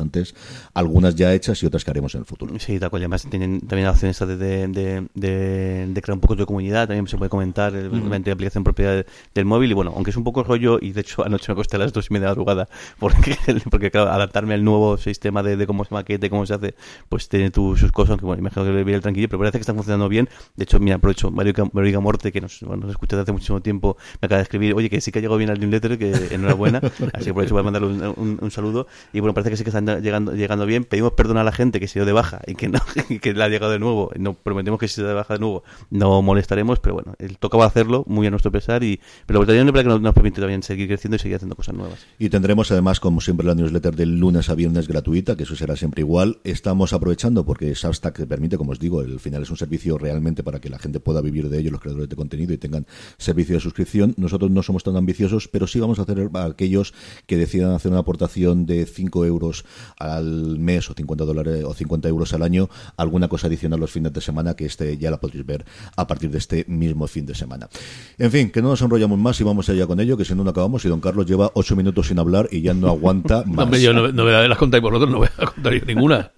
algunas 0.73 1.15
ya 1.15 1.33
hechas 1.33 1.61
y 1.63 1.65
otras 1.65 1.83
que 1.83 1.91
haremos 1.91 2.13
en 2.15 2.21
el 2.21 2.25
futuro. 2.25 2.53
Sí, 2.59 2.79
tal 2.79 2.89
cual. 2.89 3.01
Además, 3.03 3.27
tienen 3.29 3.59
también 3.61 3.85
la 3.85 3.91
opción 3.91 4.11
de, 4.27 4.37
de, 4.37 4.67
de, 5.13 5.87
de- 5.93 6.01
crear 6.01 6.15
un 6.15 6.21
poco 6.21 6.35
de 6.35 6.45
comunidad. 6.45 6.87
También 6.87 7.07
se 7.07 7.17
puede 7.17 7.29
comentar 7.29 7.71
mediante 7.73 8.29
la 8.29 8.33
aplicación 8.33 8.63
propia 8.63 8.91
de- 8.91 9.05
del 9.33 9.45
móvil. 9.45 9.71
Y 9.71 9.73
bueno, 9.73 9.93
aunque 9.95 10.11
es 10.11 10.17
un 10.17 10.23
poco 10.23 10.43
rollo, 10.43 10.79
y 10.81 10.91
de 10.91 11.01
hecho 11.01 11.23
anoche 11.25 11.45
me 11.49 11.53
acosté 11.53 11.75
a 11.75 11.79
las 11.79 11.93
dos 11.93 12.07
y 12.09 12.13
media 12.13 12.27
de 12.27 12.31
la 12.31 12.35
madrugada, 12.35 12.69
porque, 12.99 13.35
porque 13.71 13.91
claro, 13.91 14.11
adaptarme 14.11 14.53
al 14.53 14.63
nuevo 14.63 14.97
sistema 14.97 15.43
de, 15.43 15.65
cómo 15.67 15.83
se 15.85 15.93
maquete, 15.93 16.29
cómo 16.29 16.45
se 16.45 16.53
hace, 16.53 16.75
pues 17.09 17.29
tiene 17.29 17.51
tu- 17.51 17.75
sus 17.75 17.91
cosas. 17.91 18.11
Aunque 18.11 18.25
bueno, 18.25 18.39
imagino 18.41 18.65
que 18.65 18.71
le 18.71 18.83
viene 18.83 19.01
tranquillo, 19.01 19.27
pero 19.29 19.39
parece 19.39 19.57
que 19.57 19.61
está 19.61 19.73
funcionando 19.73 20.09
bien. 20.09 20.29
De 20.55 20.63
hecho, 20.63 20.79
mira, 20.79 20.95
aprovecho, 20.97 21.31
Mario 21.31 21.69
Mario 21.73 22.01
Morte, 22.01 22.31
que 22.31 22.41
nos, 22.41 22.59
bueno, 22.61 22.83
nos 22.83 22.91
escucha 22.91 23.15
desde 23.15 23.23
hace 23.23 23.31
muchísimo 23.31 23.61
tiempo, 23.61 23.97
me 24.21 24.25
acaba 24.27 24.37
de 24.37 24.43
escribir, 24.43 24.73
oye, 24.73 24.89
que 24.89 25.01
sí 25.01 25.11
que 25.11 25.19
ha 25.19 25.21
llegado 25.21 25.37
bien 25.37 25.49
al 25.49 25.59
newsletter, 25.59 25.97
que 25.97 26.33
enhorabuena. 26.33 26.79
Así 27.13 27.25
que 27.25 27.29
aprovecho 27.31 27.53
para 27.55 27.63
mandarle 27.63 27.87
un, 27.87 28.01
un- 28.17 28.37
un 28.41 28.51
saludo. 28.51 28.87
Y 29.13 29.19
bueno, 29.19 29.33
parece 29.33 29.49
que 29.51 29.57
sí 29.57 29.63
que 29.63 29.69
están 29.69 29.88
llegando, 29.97 30.33
llegando 30.33 30.65
bien. 30.65 30.83
Pedimos 30.83 31.13
perdón 31.13 31.37
a 31.37 31.43
la 31.43 31.51
gente 31.51 31.79
que 31.79 31.87
se 31.87 31.99
dio 31.99 32.05
de 32.05 32.13
baja 32.13 32.41
y 32.45 32.55
que 32.55 32.69
no 32.69 32.79
que 33.21 33.33
le 33.33 33.43
ha 33.43 33.49
llegado 33.49 33.71
de 33.71 33.79
nuevo. 33.79 34.11
No 34.17 34.33
prometemos 34.35 34.79
que 34.79 34.87
se 34.87 35.01
da 35.01 35.09
de 35.09 35.13
baja 35.15 35.33
de 35.33 35.39
nuevo 35.39 35.63
no 35.89 36.21
molestaremos, 36.21 36.79
pero 36.79 36.95
bueno, 36.95 37.13
él 37.19 37.37
tocaba 37.37 37.65
hacerlo 37.65 38.03
muy 38.07 38.27
a 38.27 38.31
nuestro 38.31 38.51
pesar 38.51 38.83
y 38.83 38.99
pero 39.25 39.41
es 39.41 39.47
verdad 39.47 39.83
que 39.83 39.83
nos, 39.83 40.01
nos 40.01 40.13
permite 40.13 40.41
también 40.41 40.63
seguir 40.63 40.87
creciendo 40.87 41.15
y 41.15 41.19
seguir 41.19 41.35
haciendo 41.35 41.55
cosas 41.55 41.75
nuevas. 41.75 42.05
Y 42.17 42.29
tendremos 42.29 42.71
además, 42.71 42.99
como 42.99 43.21
siempre, 43.21 43.45
la 43.45 43.55
newsletter 43.55 43.95
del 43.95 44.19
lunes 44.19 44.49
a 44.49 44.55
viernes 44.55 44.87
gratuita, 44.87 45.35
que 45.35 45.43
eso 45.43 45.55
será 45.55 45.75
siempre 45.75 46.01
igual. 46.01 46.39
Estamos 46.43 46.93
aprovechando 46.93 47.45
porque 47.45 47.73
Substack 47.75 48.17
te 48.17 48.27
permite, 48.27 48.57
como 48.57 48.71
os 48.71 48.79
digo, 48.79 49.01
al 49.01 49.19
final 49.19 49.43
es 49.43 49.49
un 49.49 49.57
servicio 49.57 49.97
realmente 49.97 50.43
para 50.43 50.59
que 50.59 50.69
la 50.69 50.79
gente 50.79 50.99
pueda 50.99 51.21
vivir 51.21 51.49
de 51.49 51.59
ello, 51.59 51.71
los 51.71 51.81
creadores 51.81 52.09
de 52.09 52.15
contenido, 52.15 52.53
y 52.53 52.57
tengan 52.57 52.85
servicio 53.17 53.55
de 53.55 53.61
suscripción. 53.61 54.13
Nosotros 54.17 54.51
no 54.51 54.63
somos 54.63 54.83
tan 54.83 54.95
ambiciosos, 54.95 55.47
pero 55.47 55.67
sí 55.67 55.79
vamos 55.79 55.99
a 55.99 56.03
hacer 56.03 56.29
a 56.33 56.45
aquellos 56.45 56.93
que 57.25 57.37
decidan 57.37 57.71
hacer 57.71 57.91
una 57.91 58.01
aportación 58.01 58.65
de 58.65 58.85
5 58.85 59.25
euros 59.25 59.65
al 59.97 60.59
mes 60.59 60.89
o 60.89 60.93
50 60.93 61.25
dólares 61.25 61.63
o 61.65 61.73
50 61.73 62.07
euros 62.09 62.33
al 62.33 62.43
año, 62.43 62.69
alguna 62.97 63.27
cosa 63.27 63.47
adicional 63.47 63.79
los 63.79 63.91
fines 63.91 64.13
de 64.13 64.21
semana 64.21 64.55
que 64.55 64.65
este 64.65 64.97
ya 64.97 65.11
la 65.11 65.19
podréis 65.19 65.45
ver 65.45 65.65
a 65.95 66.07
partir 66.07 66.29
de 66.31 66.37
este 66.37 66.65
mismo 66.67 67.07
fin 67.07 67.25
de 67.25 67.35
semana. 67.35 67.69
En 68.17 68.31
fin, 68.31 68.49
que 68.51 68.61
no 68.61 68.69
nos 68.69 68.81
enrollamos 68.81 69.17
más 69.19 69.39
y 69.41 69.43
vamos 69.43 69.69
allá 69.69 69.87
con 69.87 69.99
ello, 69.99 70.17
que 70.17 70.25
si 70.25 70.35
no, 70.35 70.43
no 70.43 70.49
acabamos. 70.51 70.83
Y 70.85 70.89
don 70.89 70.99
Carlos 71.01 71.25
lleva 71.25 71.51
8 71.53 71.75
minutos 71.75 72.07
sin 72.07 72.19
hablar 72.19 72.47
y 72.51 72.61
ya 72.61 72.73
no 72.73 72.87
aguanta 72.87 73.43
más. 73.47 73.65
hombre, 73.65 73.81
yo 73.81 73.93
no- 73.93 74.11
novedades 74.11 74.49
las 74.49 74.57
contáis 74.57 74.81
vosotros, 74.83 75.09
no 75.09 75.17
voy 75.19 75.27
a 75.37 75.45
contar 75.45 75.73
yo 75.73 75.85
ninguna. 75.85 76.31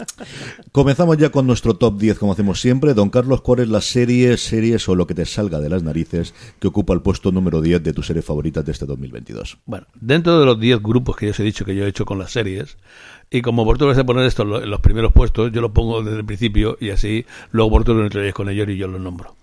Comenzamos 0.72 1.18
ya 1.18 1.30
con 1.30 1.48
nuestro 1.48 1.76
top 1.76 1.98
10, 2.00 2.18
como 2.20 2.32
hacemos 2.34 2.60
siempre. 2.62 2.94
Don 2.94 3.10
Carlos, 3.10 3.42
¿cuál 3.42 3.60
es 3.60 3.70
la 3.70 3.82
serie, 3.82 4.38
series 4.38 4.88
o 4.90 4.96
lo 4.96 5.08
que 5.08 5.14
te 5.16 5.26
salga 5.26 5.60
de 5.60 5.70
las 5.70 5.84
narices 5.84 6.34
que 6.60 6.68
ocupa 6.68 6.94
el 6.94 7.02
puesto 7.02 7.32
número 7.32 7.62
10 7.62 7.84
de 7.84 7.94
tus 7.94 8.08
series 8.08 8.26
favoritas 8.26 8.66
de 8.66 8.72
este 8.72 8.86
2022? 8.86 9.58
Bueno, 9.66 9.88
dentro 10.00 10.40
de 10.40 10.46
los 10.46 10.60
10 10.60 10.82
grupos 10.82 11.15
que 11.18 11.25
yo 11.27 11.32
os 11.32 11.39
he 11.39 11.44
dicho 11.44 11.65
que 11.65 11.75
yo 11.75 11.86
he 11.86 11.89
hecho 11.89 12.06
con 12.06 12.20
las 12.20 12.32
series, 12.32 12.77
y 13.32 13.42
como 13.42 13.64
vosotros 13.66 13.88
vais 13.96 14.00
a 14.00 14.06
poner 14.06 14.26
esto 14.26 14.44
en 14.44 14.50
lo- 14.50 14.62
en 14.64 14.70
los 14.70 14.82
primeros 14.82 15.14
puestos, 15.14 15.52
yo 15.54 15.62
lo 15.62 15.74
pongo 15.74 16.04
desde 16.04 16.20
el 16.20 16.26
principio 16.26 16.78
y 16.82 16.90
así 16.90 17.26
luego 17.52 17.70
vosotros 17.72 17.98
lo 17.98 18.04
entréis 18.04 18.34
con 18.34 18.50
ellos 18.50 18.68
y 18.70 18.78
yo 18.78 18.88
los 18.88 19.00
nombro. 19.02 19.36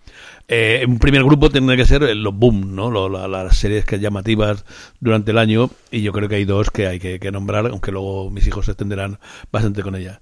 Eh, 0.46 0.84
un 0.86 0.98
primer 0.98 1.24
grupo 1.24 1.50
tendría 1.50 1.76
que 1.76 1.84
ser 1.86 2.02
los 2.16 2.34
boom, 2.34 2.74
¿no? 2.74 2.90
Lo- 2.90 3.08
la- 3.08 3.26
las 3.28 3.56
series 3.56 3.84
que 3.84 3.98
llamativas 3.98 4.64
durante 5.00 5.30
el 5.30 5.38
año 5.38 5.70
y 5.90 6.02
yo 6.02 6.12
creo 6.12 6.28
que 6.28 6.36
hay 6.36 6.44
dos 6.44 6.70
que 6.70 6.86
hay 6.86 6.98
que, 6.98 7.30
nombrar, 7.32 7.66
aunque 7.66 7.92
luego 7.92 8.30
mis 8.30 8.46
hijos 8.46 8.66
se 8.66 8.72
extenderán 8.72 9.18
bastante 9.52 9.82
con 9.82 9.94
ella. 9.96 10.20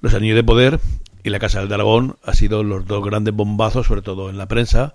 Los 0.00 0.14
Anillos 0.14 0.36
de 0.36 0.44
Poder 0.44 0.80
y 1.24 1.30
La 1.30 1.38
Casa 1.40 1.60
del 1.60 1.68
Dragón 1.68 2.16
han 2.24 2.34
sido 2.34 2.62
los 2.62 2.86
dos 2.86 3.04
grandes 3.04 3.34
bombazos, 3.34 3.86
sobre 3.86 4.02
todo 4.02 4.30
en 4.30 4.38
la 4.38 4.46
prensa. 4.46 4.94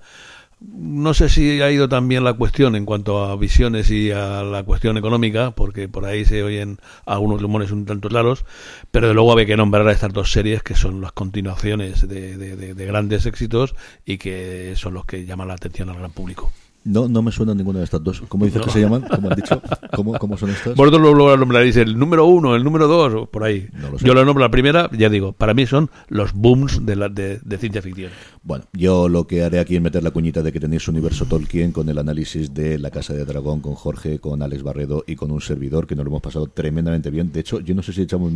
No 0.65 1.13
sé 1.13 1.27
si 1.27 1.61
ha 1.61 1.69
ido 1.71 1.89
también 1.89 2.23
la 2.23 2.33
cuestión 2.33 2.75
en 2.75 2.85
cuanto 2.85 3.23
a 3.25 3.35
visiones 3.35 3.89
y 3.91 4.11
a 4.11 4.43
la 4.43 4.63
cuestión 4.63 4.97
económica, 4.97 5.51
porque 5.51 5.89
por 5.89 6.05
ahí 6.05 6.23
se 6.23 6.41
oyen 6.41 6.77
algunos 7.05 7.41
rumores 7.41 7.71
un 7.71 7.85
tanto 7.85 8.07
claros, 8.07 8.45
pero 8.91 9.07
de 9.09 9.13
luego 9.13 9.33
había 9.33 9.45
que 9.45 9.57
nombrar 9.57 9.85
a 9.87 9.91
estas 9.91 10.13
dos 10.13 10.31
series 10.31 10.63
que 10.63 10.75
son 10.75 11.01
las 11.01 11.11
continuaciones 11.11 12.07
de, 12.07 12.37
de- 12.37 12.55
de- 12.55 12.73
de 12.75 12.85
grandes 12.85 13.25
éxitos 13.25 13.75
y 14.05 14.17
que 14.17 14.73
son 14.77 14.93
los 14.93 15.05
que 15.05 15.25
llaman 15.25 15.49
la 15.49 15.55
atención 15.55 15.89
al 15.89 15.97
gran 15.97 16.11
público. 16.11 16.51
No, 16.85 17.07
no 17.07 17.21
me 17.21 17.31
suena 17.31 17.53
ninguna 17.53 17.79
de 17.79 17.85
estas 17.85 18.03
dos. 18.03 18.21
¿Cómo 18.27 18.45
dices 18.45 18.59
No. 18.61 18.65
que 18.65 18.71
se 18.71 18.81
llaman? 18.81 19.03
¿Cómo 19.09 19.29
han 19.29 19.35
dicho? 19.35 19.61
¿Cómo, 19.95 20.13
cómo 20.19 20.37
son 20.37 20.49
estas? 20.49 20.75
Vosotros 20.75 21.01
luego 21.01 21.37
nombraréis 21.37 21.77
el 21.77 21.97
número 21.97 22.25
uno, 22.25 22.55
el 22.55 22.63
número 22.63 22.87
dos, 22.87 23.13
o 23.13 23.25
por 23.25 23.43
ahí. 23.43 23.67
No 23.73 23.91
lo. 23.91 23.97
Yo 23.99 24.13
lo 24.13 24.25
nombro 24.25 24.41
la 24.43 24.51
primera, 24.51 24.89
ya 24.97 25.09
digo, 25.09 25.33
para 25.33 25.53
mí 25.53 25.65
son 25.65 25.89
los 26.09 26.33
booms 26.33 26.85
de, 26.85 26.95
la, 26.95 27.09
de, 27.09 27.39
de 27.43 27.57
ciencia 27.57 27.81
ficción. 27.81 28.11
Bueno, 28.43 28.65
yo 28.73 29.07
lo 29.07 29.25
que 29.27 29.43
haré 29.43 29.59
aquí 29.59 29.75
es 29.77 29.81
meter 29.81 30.03
la 30.03 30.11
cuñita 30.11 30.41
de 30.43 30.51
que 30.51 30.59
tenéis 30.59 30.87
Universo 30.87 31.25
Tolkien 31.25 31.71
con 31.71 31.87
el 31.87 31.97
análisis 31.97 32.53
de 32.53 32.77
La 32.77 32.91
Casa 32.91 33.13
de 33.13 33.23
Dragón, 33.23 33.61
con 33.61 33.75
Jorge, 33.75 34.19
con 34.19 34.41
Alex 34.41 34.63
Barredo 34.63 35.03
y 35.07 35.15
con 35.15 35.31
un 35.31 35.39
servidor 35.41 35.87
que 35.87 35.95
nos 35.95 36.03
lo 36.03 36.09
hemos 36.11 36.21
pasado 36.21 36.47
tremendamente 36.47 37.09
bien. 37.09 37.31
De 37.31 37.39
hecho, 37.39 37.59
yo 37.61 37.73
no 37.75 37.81
sé 37.81 37.93
si 37.93 38.01
echamos 38.01 38.31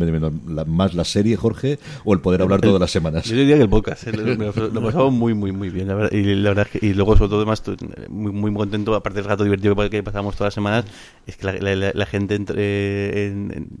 más 0.66 0.94
la 0.94 1.04
serie, 1.04 1.36
Jorge, 1.36 1.78
o 2.04 2.14
el 2.14 2.20
poder 2.20 2.42
hablar 2.42 2.60
todas 2.60 2.80
las 2.80 2.90
semanas. 2.90 3.24
Yo 3.26 3.36
diría 3.36 3.56
que 3.56 3.62
el 3.62 3.68
podcast, 3.68 4.06
eh, 4.06 4.12
lo, 4.12 4.34
lo- 4.34 4.68
lo 4.68 4.82
pasamos 4.82 5.12
muy, 5.12 5.34
muy, 5.34 5.52
muy 5.52 5.68
bien, 5.70 5.88
la 5.88 5.94
verdad. 5.94 6.12
Y 6.12 6.22
la 6.34 6.50
verdad 6.50 6.66
y 6.80 6.94
luego 6.94 7.16
sobre 7.16 7.28
todo 7.30 7.38
además 7.40 7.62
muy, 8.08 8.32
muy 8.38 8.52
contento, 8.54 8.94
aparte 8.94 9.18
del 9.18 9.28
rato 9.28 9.44
divertido 9.44 9.76
que 9.90 10.02
pasamos 10.02 10.34
todas 10.34 10.48
las 10.48 10.54
semanas, 10.54 10.84
es 11.26 11.36
que 11.36 11.46
la, 11.46 12.06
gente 12.06 12.34
entre, 12.34 13.32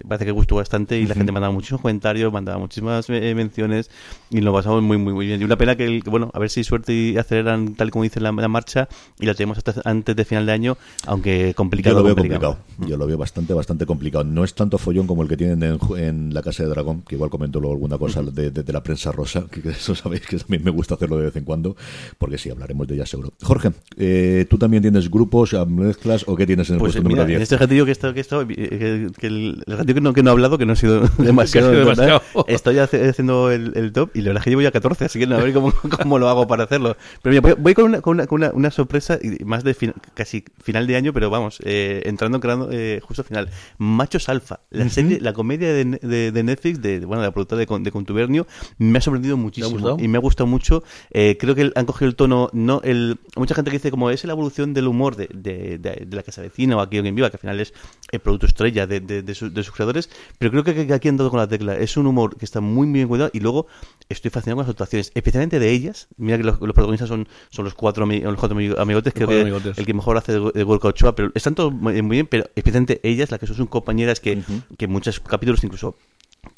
parece 0.06 0.26
que 0.26 0.32
gustó 0.32 0.56
bastante 0.56 0.98
y 0.98 1.06
la 1.06 1.14
gente 1.14 1.32
mandaba 1.32 1.52
muchísimos 1.52 1.80
comentarios, 1.80 2.32
mandaba 2.32 2.58
muchísimas 2.58 3.08
eh, 3.08 3.34
menciones 3.34 3.90
y 4.30 4.40
lo 4.40 4.52
pasamos 4.52 4.82
muy, 4.82 4.98
muy, 4.98 5.14
muy 5.14 5.26
bien. 5.26 5.40
Y 5.40 5.44
una 5.44 5.56
pena 5.56 5.76
que, 5.76 6.02
bueno, 6.06 6.30
a 6.34 6.38
ver 6.38 6.50
si 6.50 6.62
suerte 6.64 6.92
y 6.92 7.16
aceleran 7.16 7.74
tal 7.74 7.90
como 7.90 8.02
dice 8.02 8.20
la, 8.20 8.32
marcha 8.32 8.88
y 9.18 9.26
la 9.26 9.34
tenemos 9.34 9.58
hasta 9.58 9.80
antes 9.84 10.14
de 10.14 10.24
final 10.24 10.46
de 10.46 10.52
año, 10.52 10.76
aunque 11.06 11.54
complicado. 11.54 11.96
Yo 11.96 12.00
lo 12.00 12.04
veo 12.04 12.16
complicado. 12.16 12.58
Yo 12.86 12.96
lo 12.96 13.06
veo 13.06 13.18
bastante, 13.18 13.54
bastante 13.54 13.86
complicado. 13.86 14.24
No 14.24 14.44
es 14.44 14.54
tanto 14.54 14.78
follón 14.78 15.06
como 15.06 15.22
el 15.22 15.28
que 15.28 15.36
tienen 15.36 15.78
en, 15.96 16.34
la 16.34 16.42
Casa 16.42 16.64
de 16.64 16.68
Dragón, 16.68 17.02
que 17.02 17.14
igual 17.14 17.30
comento 17.30 17.60
luego 17.60 17.74
alguna 17.74 17.98
cosa 17.98 18.22
de, 18.22 18.72
la 18.72 18.82
prensa 18.82 19.12
rosa, 19.12 19.46
que, 19.50 19.68
eso 19.70 19.94
sabéis 19.94 20.22
que 20.22 20.36
también 20.36 20.64
me 20.64 20.70
gusta 20.70 20.94
hacerlo 20.94 21.16
de 21.16 21.24
vez 21.24 21.36
en 21.36 21.44
cuando, 21.44 21.76
porque 22.18 22.38
sí, 22.38 22.50
hablaremos 22.50 22.86
de 22.86 22.94
ella 22.94 23.06
seguro. 23.06 23.32
Jorge, 23.42 23.72
eh, 23.96 24.46
¿tú 24.48 24.58
también 24.58 24.82
tienes 24.82 25.10
grupos, 25.10 25.54
mezclas 25.68 26.24
o 26.26 26.36
qué 26.36 26.46
tienes 26.46 26.68
en 26.70 26.76
el 26.76 26.80
pues, 26.80 26.94
puesto 26.94 27.08
número 27.08 27.24
10? 27.24 27.36
En 27.36 27.42
este 27.42 27.56
ratillo 27.56 27.84
que 27.84 27.92
estado, 27.92 28.14
que, 28.14 28.20
eh, 28.20 29.08
que, 29.18 29.26
el, 29.26 29.62
ratillo 29.66 29.94
que 29.94 30.00
no, 30.00 30.12
que 30.12 30.22
no 30.22 30.30
he 30.30 30.32
hablado, 30.32 30.58
que 30.58 30.66
no 30.66 30.72
ha 30.72 30.76
sido 30.76 31.00
demasiado, 31.18 32.22
estoy 32.46 32.78
haciendo 32.78 33.50
el, 33.50 33.92
top 33.92 34.10
y 34.14 34.20
la 34.20 34.28
verdad 34.28 34.40
es 34.40 34.44
que 34.44 34.50
llevo 34.50 34.62
ya 34.62 34.70
14, 34.70 35.04
así 35.06 35.18
que 35.18 35.26
no 35.26 35.36
a 35.36 35.42
ver 35.42 35.52
cómo, 35.52 35.72
cómo 36.02 36.18
lo 36.18 36.28
hago 36.28 36.46
para 36.46 36.64
hacerlo. 36.64 36.96
Pero 37.22 37.40
mira, 37.40 37.56
voy, 37.58 37.74
con, 37.74 37.84
una, 37.86 38.00
con, 38.00 38.26
una, 38.30 38.50
una, 38.52 38.70
sorpresa, 38.70 39.18
más 39.44 39.64
de 39.64 39.76
casi 40.14 40.44
final 40.62 40.86
de 40.86 40.96
año, 40.96 41.12
pero 41.12 41.30
vamos, 41.30 41.60
eh, 41.64 42.02
entrando, 42.06 42.40
creando 42.40 42.68
eh, 42.72 43.00
justo 43.02 43.24
final. 43.24 43.50
Machos 43.78 44.28
Alfa, 44.28 44.60
la 44.70 44.88
serie, 44.88 45.20
la 45.20 45.32
comedia 45.32 45.72
de, 45.72 45.84
de, 45.84 46.42
Netflix, 46.42 46.80
de, 46.80 47.00
bueno, 47.00 47.22
de 47.22 47.28
la 47.28 47.32
productora 47.32 47.64
de, 47.64 47.78
de 47.80 47.92
Contubernio, 47.92 48.46
me 48.78 48.98
ha 48.98 49.00
sorprendido 49.00 49.36
muchísimo 49.36 49.96
y 49.98 50.08
me 50.08 50.18
ha 50.18 50.20
gustado 50.20 50.46
mucho. 50.46 50.82
Eh, 51.10 51.36
creo 51.38 51.54
que 51.54 51.70
han 51.74 51.86
cogido 51.86 52.08
el 52.08 52.16
tono, 52.16 52.50
no 52.52 52.80
el 52.82 53.18
mucha 53.36 53.54
gente 53.54 53.70
que 53.70 53.78
dice 53.78 53.90
como 53.90 54.10
es 54.10 54.24
la 54.24 54.34
evolución 54.38 54.74
del 54.74 54.88
humor 54.88 55.16
de, 55.16 55.28
de, 55.32 55.78
de, 55.78 56.16
la 56.16 56.22
casa 56.22 56.42
vecina 56.42 56.76
o 56.76 56.80
aquí 56.80 56.98
en 56.98 57.14
viva, 57.14 57.30
que 57.30 57.36
al 57.36 57.40
final 57.40 57.60
es 57.60 57.74
el 58.10 58.20
producto 58.20 58.46
estrella 58.46 58.86
de, 58.86 59.00
de, 59.00 59.34
sus 59.34 59.70
creadores, 59.72 60.10
pero 60.38 60.50
creo 60.50 60.64
que, 60.64 60.92
aquí 60.92 61.08
han 61.08 61.16
dado 61.16 61.30
con 61.30 61.38
la 61.38 61.48
tecla. 61.48 61.76
Es 61.76 61.96
un 61.96 62.06
humor 62.06 62.36
que 62.36 62.44
está 62.44 62.60
muy, 62.60 62.86
muy 62.86 63.00
bien 63.00 63.08
cuidado 63.08 63.30
y 63.32 63.40
luego 63.40 63.66
estoy 64.08 64.30
fascinado 64.30 64.56
con 64.56 64.64
las 64.64 64.70
actuaciones, 64.70 65.12
especialmente 65.14 65.58
de 65.58 65.70
ellas. 65.70 66.08
Mira 66.16 66.36
que 66.38 66.44
los, 66.44 66.58
protagonistas 66.58 67.08
son, 67.08 67.28
son 67.50 67.64
los 67.64 67.74
cuatro, 67.74 68.06
los 68.06 68.36
cuatro 68.36 68.56
amigotes, 68.78 69.12
que 69.12 69.24
el 69.24 69.86
que 69.86 69.94
mejor 69.94 70.16
hace 70.16 70.32
de, 70.32 70.38
de 70.52 70.64
Ochoa, 70.64 71.14
pero 71.14 71.30
están 71.34 71.54
todos 71.54 71.72
muy, 71.72 72.00
bien, 72.02 72.26
pero 72.26 72.48
especialmente 72.54 73.00
ellas, 73.02 73.30
las 73.30 73.40
que 73.40 73.46
son 73.46 73.66
compañeras, 73.66 74.20
que, 74.20 74.42
que 74.76 74.84
en 74.84 74.92
muchos 74.92 75.20
capítulos 75.20 75.62
incluso 75.64 75.96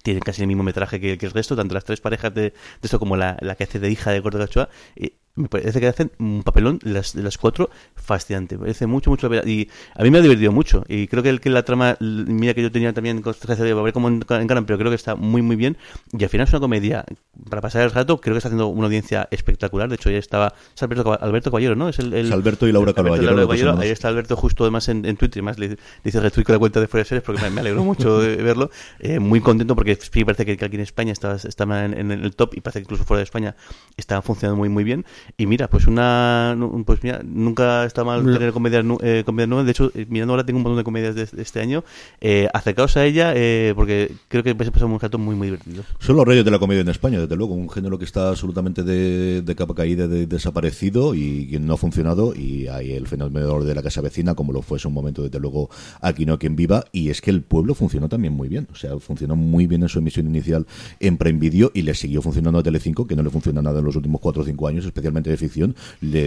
tienen 0.02 0.22
casi 0.22 0.42
el 0.42 0.48
mismo 0.48 0.62
metraje 0.62 1.00
que, 1.00 1.12
el 1.12 1.30
resto, 1.30 1.56
tanto 1.56 1.74
las 1.74 1.84
tres 1.84 2.00
parejas 2.00 2.34
de, 2.34 2.42
de 2.42 2.54
esto 2.82 2.98
como 2.98 3.16
la, 3.16 3.36
la, 3.40 3.54
que 3.54 3.64
hace 3.64 3.78
de 3.78 3.90
hija 3.90 4.10
de 4.10 4.20
Gordo 4.20 4.42
Ochoa, 4.42 4.68
y 4.96 5.12
me 5.40 5.48
parece 5.48 5.80
que 5.80 5.86
hacen 5.86 6.12
un 6.18 6.42
papelón 6.42 6.78
las, 6.82 7.14
las 7.14 7.38
cuatro 7.38 7.70
fascinante. 7.94 8.56
Me 8.56 8.62
parece 8.62 8.86
mucho, 8.86 9.10
mucho 9.10 9.28
la 9.28 9.46
Y 9.46 9.68
a 9.94 10.02
mí 10.02 10.10
me 10.10 10.18
ha 10.18 10.20
divertido 10.22 10.52
mucho. 10.52 10.84
Y 10.88 11.06
creo 11.06 11.22
que, 11.22 11.28
el, 11.28 11.40
que 11.40 11.50
la 11.50 11.64
trama 11.64 11.96
mía 12.00 12.54
que 12.54 12.62
yo 12.62 12.70
tenía 12.70 12.92
también 12.92 13.22
con 13.22 13.34
de 13.40 13.70
a 13.70 13.74
ver 13.74 13.92
cómo 13.92 14.08
encaran, 14.08 14.66
pero 14.66 14.78
creo 14.78 14.90
que 14.90 14.96
está 14.96 15.14
muy, 15.14 15.42
muy 15.42 15.56
bien. 15.56 15.76
Y 16.12 16.22
al 16.22 16.30
final 16.30 16.46
es 16.46 16.52
una 16.52 16.60
comedia 16.60 17.04
para 17.48 17.62
pasar 17.62 17.82
el 17.82 17.90
rato. 17.90 18.20
Creo 18.20 18.34
que 18.34 18.38
está 18.38 18.48
haciendo 18.48 18.68
una 18.68 18.86
audiencia 18.86 19.28
espectacular. 19.30 19.88
De 19.88 19.94
hecho, 19.96 20.10
ya 20.10 20.18
estaba. 20.18 20.54
Es 20.74 20.82
Alberto, 20.82 21.18
Alberto 21.20 21.50
Caballero, 21.50 21.76
¿no? 21.76 21.88
Es, 21.88 21.98
el, 21.98 22.32
Alberto 22.32 22.66
y 22.68 22.72
Laura 22.72 22.92
Caballero. 22.92 23.78
Ahí 23.78 23.90
está 23.90 24.08
Alberto 24.08 24.36
justo 24.36 24.64
además 24.64 24.88
en, 24.88 25.04
en 25.04 25.16
Twitter. 25.16 25.40
Además 25.40 25.58
le, 25.58 25.76
dice 26.04 26.20
retweet 26.20 26.44
con 26.44 26.54
la 26.54 26.58
cuenta 26.58 26.80
de 26.80 26.88
Fuera 26.88 27.02
de 27.02 27.08
Series 27.08 27.24
porque 27.24 27.48
me, 27.50 27.60
alegro 27.60 27.84
mucho 27.84 28.20
de 28.20 28.36
verlo. 28.42 28.70
Eh, 28.98 29.18
muy 29.18 29.40
contento 29.40 29.74
porque 29.74 29.96
sí 29.96 30.24
parece 30.24 30.44
que, 30.44 30.64
aquí 30.64 30.76
en 30.76 30.82
España 30.82 31.12
está, 31.12 31.34
está 31.36 31.64
en, 31.84 31.96
en, 31.96 32.10
el 32.10 32.34
top 32.34 32.54
y 32.54 32.60
parece 32.60 32.80
que 32.80 32.84
incluso 32.84 33.04
fuera 33.04 33.18
de 33.18 33.24
España 33.24 33.56
está 33.96 34.20
funcionando 34.22 34.56
muy, 34.56 34.68
muy 34.68 34.84
bien. 34.84 35.04
Y 35.36 35.46
mira, 35.46 35.68
pues 35.68 35.86
una 35.86 36.56
pues 36.84 37.02
mira, 37.02 37.20
nunca 37.24 37.84
está 37.84 38.04
mal 38.04 38.24
tener 38.24 38.52
comedias, 38.52 38.84
eh, 39.02 39.22
comedias 39.24 39.48
nuevas. 39.48 39.66
De 39.66 39.72
hecho, 39.72 39.90
eh, 39.94 40.06
mirando 40.08 40.32
ahora 40.32 40.44
tengo 40.44 40.58
un 40.58 40.62
montón 40.62 40.78
de 40.78 40.84
comedias 40.84 41.14
de, 41.14 41.28
este 41.42 41.60
año. 41.60 41.84
Eh, 42.20 42.48
acercaos 42.52 42.96
a 42.96 43.04
ella 43.04 43.32
eh, 43.34 43.72
porque 43.74 44.12
creo 44.28 44.42
que 44.42 44.52
vais 44.54 44.68
a 44.68 44.72
pasar 44.72 44.88
un 44.88 44.98
rato 44.98 45.18
muy, 45.18 45.34
muy 45.34 45.48
divertido. 45.48 45.84
Son 45.98 46.16
los 46.16 46.26
reyes 46.26 46.44
de 46.44 46.50
la 46.50 46.58
comedia 46.58 46.80
en 46.80 46.88
España, 46.88 47.20
desde 47.20 47.36
luego. 47.36 47.54
Un 47.54 47.70
género 47.70 47.98
que 47.98 48.04
está 48.04 48.28
absolutamente 48.28 48.82
de, 48.82 49.42
de 49.42 49.54
capa 49.54 49.74
caída, 49.74 50.08
de, 50.08 50.26
desaparecido 50.26 51.14
y 51.14 51.48
que 51.48 51.60
no 51.60 51.74
ha 51.74 51.76
funcionado. 51.76 52.34
Y 52.34 52.68
hay 52.68 52.92
el 52.92 53.06
fenómeno 53.06 53.62
de 53.64 53.74
la 53.74 53.82
casa 53.82 54.00
vecina, 54.00 54.34
como 54.34 54.52
lo 54.52 54.62
fue 54.62 54.78
en 54.78 54.88
un 54.88 54.94
momento, 54.94 55.22
desde 55.22 55.38
luego, 55.38 55.70
aquí 56.00 56.26
no 56.26 56.38
quien 56.38 56.56
viva. 56.56 56.84
Y 56.92 57.10
es 57.10 57.20
que 57.20 57.30
el 57.30 57.42
pueblo 57.42 57.74
funcionó 57.74 58.08
también 58.08 58.32
muy 58.34 58.48
bien. 58.48 58.68
O 58.72 58.74
sea, 58.74 58.98
funcionó 58.98 59.36
muy 59.36 59.66
bien 59.66 59.82
en 59.82 59.88
su 59.88 59.98
emisión 59.98 60.26
inicial 60.26 60.66
en 61.00 61.16
Prime 61.16 61.38
Video 61.38 61.70
y 61.74 61.82
le 61.82 61.94
siguió 61.94 62.22
funcionando 62.22 62.58
a 62.58 62.62
Telecinco, 62.62 63.06
que 63.06 63.16
no 63.16 63.22
le 63.22 63.30
funciona 63.30 63.62
nada 63.62 63.80
en 63.80 63.84
los 63.84 63.96
últimos 63.96 64.20
4 64.20 64.42
o 64.42 64.44
5 64.44 64.68
años, 64.68 64.84
especialmente 64.84 65.19
de 65.28 65.36
ficción 65.36 65.74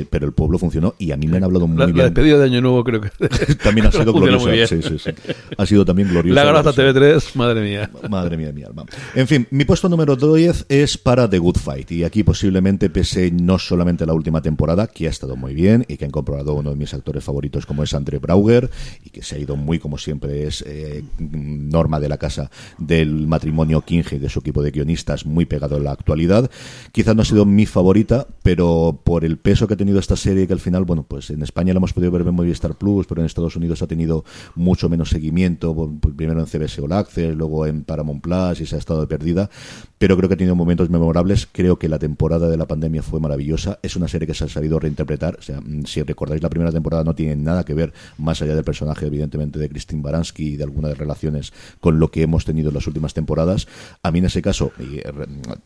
pero 0.09 0.25
el 0.25 0.33
pueblo 0.33 0.57
funcionó 0.57 0.95
y 0.97 1.11
a 1.11 1.17
mí 1.17 1.27
me 1.27 1.37
han 1.37 1.43
hablado 1.43 1.67
muy 1.67 1.77
bien. 1.85 1.97
La 1.97 2.03
despedida 2.03 2.37
de 2.37 2.45
Año 2.45 2.61
Nuevo 2.61 2.83
creo 2.83 3.01
que 3.01 3.09
también 3.63 3.87
ha 3.87 3.91
sido 3.91 4.13
gloriosa. 4.13 4.67
Sí, 4.67 4.81
sí, 4.81 4.99
sí. 4.99 5.11
Ha 5.57 5.65
sido 5.65 5.85
también 5.85 6.09
gloriosa. 6.09 6.43
La 6.43 6.51
grasa 6.51 6.71
TV3, 6.71 7.35
madre 7.35 7.61
mía. 7.61 7.89
Madre 8.09 8.37
mía 8.37 8.51
mi 8.53 8.63
alma. 8.63 8.85
En 9.15 9.27
fin, 9.27 9.47
mi 9.51 9.65
puesto 9.65 9.89
número 9.89 10.15
10 10.15 10.65
es 10.69 10.97
para 10.97 11.29
The 11.29 11.39
Good 11.39 11.57
Fight 11.57 11.91
y 11.91 12.03
aquí 12.03 12.23
posiblemente 12.23 12.89
pese 12.89 13.31
no 13.31 13.59
solamente 13.59 14.05
la 14.05 14.13
última 14.13 14.41
temporada, 14.41 14.87
que 14.87 15.07
ha 15.07 15.09
estado 15.09 15.35
muy 15.35 15.53
bien 15.53 15.85
y 15.87 15.97
que 15.97 16.05
han 16.05 16.11
comprobado 16.11 16.53
uno 16.53 16.71
de 16.71 16.75
mis 16.75 16.93
actores 16.93 17.23
favoritos 17.23 17.65
como 17.65 17.83
es 17.83 17.93
Andre 17.93 18.19
Brauger 18.19 18.69
y 19.03 19.09
que 19.09 19.23
se 19.23 19.35
ha 19.35 19.39
ido 19.39 19.55
muy 19.55 19.79
como 19.79 19.97
siempre 19.97 20.47
es 20.47 20.63
eh, 20.67 21.03
norma 21.19 21.99
de 21.99 22.09
la 22.09 22.17
casa 22.17 22.49
del 22.77 23.27
matrimonio 23.27 23.81
King 23.81 24.03
y 24.11 24.17
de 24.17 24.29
su 24.29 24.39
equipo 24.39 24.61
de 24.61 24.71
guionistas 24.71 25.25
muy 25.25 25.45
pegado 25.45 25.77
en 25.77 25.85
la 25.85 25.91
actualidad. 25.91 26.49
Quizás 26.91 27.15
no 27.15 27.21
ha 27.21 27.25
sido 27.25 27.45
mi 27.45 27.65
favorita, 27.65 28.27
pero 28.43 28.72
por 29.03 29.25
el 29.25 29.37
peso 29.37 29.67
que 29.67 29.75
ha 29.75 29.77
tenido 29.77 29.99
esta 29.99 30.15
serie 30.15 30.47
que 30.47 30.53
al 30.53 30.59
final, 30.59 30.83
bueno, 30.83 31.03
pues 31.03 31.29
en 31.29 31.41
España 31.41 31.73
la 31.73 31.77
hemos 31.77 31.93
podido 31.93 32.11
ver 32.11 32.21
en 32.21 32.33
Movistar 32.33 32.75
Plus, 32.75 33.05
pero 33.07 33.21
en 33.21 33.25
Estados 33.25 33.55
Unidos 33.55 33.81
ha 33.81 33.87
tenido 33.87 34.23
mucho 34.55 34.89
menos 34.89 35.09
seguimiento, 35.09 35.75
primero 36.15 36.39
en 36.39 36.47
CBS 36.47 36.81
All 36.81 36.91
Access, 36.91 37.35
luego 37.35 37.65
en 37.65 37.83
Paramount 37.83 38.21
Plus 38.21 38.61
y 38.61 38.65
se 38.65 38.75
ha 38.75 38.79
estado 38.79 39.07
perdida, 39.07 39.49
pero 39.97 40.17
creo 40.17 40.27
que 40.27 40.35
ha 40.35 40.37
tenido 40.37 40.55
momentos 40.55 40.89
memorables, 40.89 41.47
creo 41.51 41.77
que 41.77 41.87
la 41.87 41.99
temporada 41.99 42.49
de 42.49 42.57
la 42.57 42.67
pandemia 42.67 43.03
fue 43.03 43.19
maravillosa, 43.19 43.79
es 43.83 43.95
una 43.95 44.07
serie 44.07 44.27
que 44.27 44.33
se 44.33 44.45
ha 44.45 44.49
sabido 44.49 44.79
reinterpretar, 44.79 45.37
o 45.39 45.41
sea, 45.41 45.61
mm, 45.61 45.85
si 45.85 46.01
recordáis 46.03 46.41
la 46.41 46.49
primera 46.49 46.71
temporada 46.71 47.03
no 47.03 47.15
tiene 47.15 47.35
nada 47.35 47.63
que 47.63 47.73
ver, 47.73 47.93
más 48.17 48.41
allá 48.41 48.55
del 48.55 48.63
personaje 48.63 49.05
evidentemente 49.05 49.59
de 49.59 49.69
Christine 49.69 50.01
Baranski 50.01 50.53
y 50.53 50.57
de 50.57 50.63
algunas 50.63 50.97
relaciones 50.97 51.53
con 51.79 51.99
lo 51.99 52.11
que 52.11 52.23
hemos 52.23 52.45
tenido 52.45 52.69
en 52.69 52.75
las 52.75 52.87
últimas 52.87 53.13
temporadas, 53.13 53.67
a 54.01 54.11
mí 54.11 54.19
en 54.19 54.25
ese 54.25 54.41
caso, 54.41 54.71
y, 54.79 54.97
eh, 54.97 55.11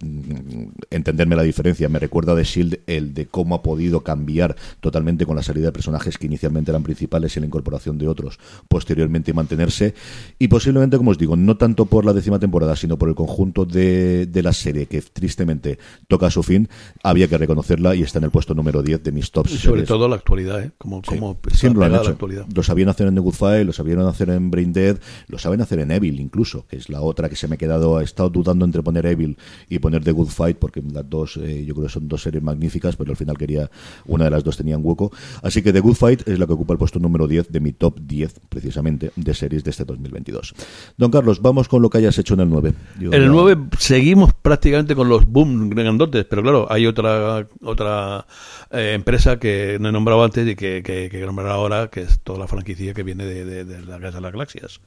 mm, 0.02 0.64
entenderme 0.92 1.36
la 1.36 1.44
diferencia, 1.44 1.90
me 1.90 2.00
recuerda 2.00 2.36
de 2.36 2.44
Shield 2.44 2.80
el 2.98 3.14
de 3.14 3.28
cómo 3.28 3.56
ha 3.56 3.64
podido 3.64 4.02
cambiar 4.02 4.56
totalmente 4.80 5.26
con 5.26 5.36
la 5.36 5.44
salida 5.44 5.68
de 5.68 5.72
personajes 5.72 6.18
que 6.18 6.28
inicialmente 6.28 6.72
eran 6.72 6.84
principales 6.84 7.36
y 7.36 7.40
la 7.40 7.46
incorporación 7.46 7.98
de 7.98 8.08
otros 8.08 8.40
posteriormente 8.68 9.34
mantenerse. 9.34 9.94
Y 10.40 10.48
posiblemente, 10.48 10.98
como 10.98 11.12
os 11.12 11.18
digo, 11.18 11.36
no 11.36 11.58
tanto 11.58 11.86
por 11.86 12.06
la 12.06 12.14
décima 12.14 12.40
temporada, 12.40 12.76
sino 12.76 12.98
por 12.98 13.10
el 13.10 13.16
conjunto 13.16 13.66
de, 13.66 14.26
de 14.26 14.44
la 14.44 14.54
serie 14.54 14.88
que 14.88 15.02
tristemente 15.02 15.80
toca 16.08 16.28
a 16.28 16.32
su 16.32 16.44
fin, 16.44 16.70
había 17.04 17.28
que 17.28 17.38
reconocerla 17.38 17.96
y 17.96 18.04
está 18.04 18.20
en 18.20 18.26
el 18.26 18.32
puesto 18.32 18.54
número 18.54 18.82
10 18.82 19.04
de 19.04 19.12
mis 19.12 19.32
tops. 19.32 19.52
Y 19.54 19.58
sobre 19.58 19.84
todo 19.84 20.08
la 20.08 20.16
actualidad, 20.16 20.64
¿eh? 20.64 20.72
Como, 20.78 21.02
como 21.02 21.38
Siempre 21.54 21.88
lo 21.88 21.96
han 21.96 22.02
hecho. 22.02 22.18
Lo 22.54 22.64
sabían 22.64 22.90
hacer 22.90 23.08
en 23.08 23.16
The 23.16 23.22
Good 23.22 23.34
Fight, 23.34 23.66
lo 23.66 23.74
sabían 23.74 24.00
hacer 24.02 24.30
en 24.30 24.52
Brain 24.52 24.74
Dead, 24.74 24.98
lo 25.28 25.38
saben 25.38 25.62
hacer 25.62 25.80
en 25.80 25.92
Evil 25.92 26.20
incluso, 26.20 26.66
que 26.68 26.78
es 26.78 26.90
la 26.90 27.02
otra 27.02 27.30
que 27.30 27.36
se 27.36 27.48
me 27.48 27.56
ha 27.56 27.58
quedado, 27.58 28.00
he 28.00 28.04
estado 28.04 28.30
dudando 28.30 28.66
entre 28.66 28.82
poner 28.82 29.06
Evil 29.06 29.38
y 29.70 29.80
poner 29.80 30.04
The 30.04 30.12
Good 30.12 30.30
Fight, 30.30 30.58
porque 30.58 30.82
las 30.82 31.10
dos, 31.10 31.38
eh, 31.38 31.66
yo 31.66 31.74
creo 31.74 31.88
que 31.88 31.94
son 31.94 32.08
dos 32.08 32.22
series 32.22 32.44
magníficas, 32.44 32.87
pero 32.96 33.12
al 33.12 33.18
final 33.18 33.38
quería 33.38 33.70
una 34.06 34.26
de 34.26 34.32
las 34.32 34.44
dos 34.44 34.58
tenían 34.58 34.82
hueco. 34.84 35.12
Así 35.42 35.62
que 35.62 35.74
The 35.74 35.80
Good 35.80 35.96
Fight 35.96 36.28
es 36.28 36.40
la 36.40 36.46
que 36.48 36.54
ocupa 36.54 36.74
el 36.74 36.80
puesto 36.80 37.00
número 37.00 37.28
10 37.28 37.52
de 37.52 37.60
mi 37.60 37.74
top 37.74 38.00
10, 38.00 38.42
precisamente, 38.50 39.12
de 39.16 39.34
series 39.34 39.64
de 39.64 39.72
este 39.72 39.86
2022. 39.86 40.54
Don 40.98 41.12
Carlos, 41.12 41.42
vamos 41.42 41.68
con 41.68 41.82
lo 41.82 41.90
que 41.90 42.00
hayas 42.00 42.18
hecho 42.18 42.36
en 42.36 42.42
el 42.42 42.50
9. 42.50 42.74
en 43.02 43.14
el 43.14 43.28
9 43.28 43.58
seguimos 43.78 44.34
prácticamente 44.34 44.96
con 44.96 45.10
los 45.10 45.26
boom 45.26 45.70
grandotes, 45.70 46.26
pero 46.26 46.42
claro, 46.42 46.68
hay 46.70 46.86
otra 46.86 47.48
otra 47.62 48.26
eh, 48.72 48.94
empresa 48.94 49.40
que 49.40 49.78
no 49.80 49.90
he 49.90 49.92
nombrado 49.92 50.24
antes 50.24 50.48
y 50.48 50.56
que, 50.56 50.82
que, 50.84 51.10
que 51.10 51.26
nombrar 51.26 51.48
ahora, 51.48 51.90
que 51.90 52.02
es 52.02 52.20
toda 52.22 52.40
la 52.40 52.48
franquicia 52.48 52.94
que 52.94 53.04
viene 53.04 53.26
de, 53.26 53.66
de, 53.66 53.86
la 53.86 54.00
Casa 54.00 54.18
de 54.18 54.22
las 54.22 54.32
Galaxias. 54.32 54.82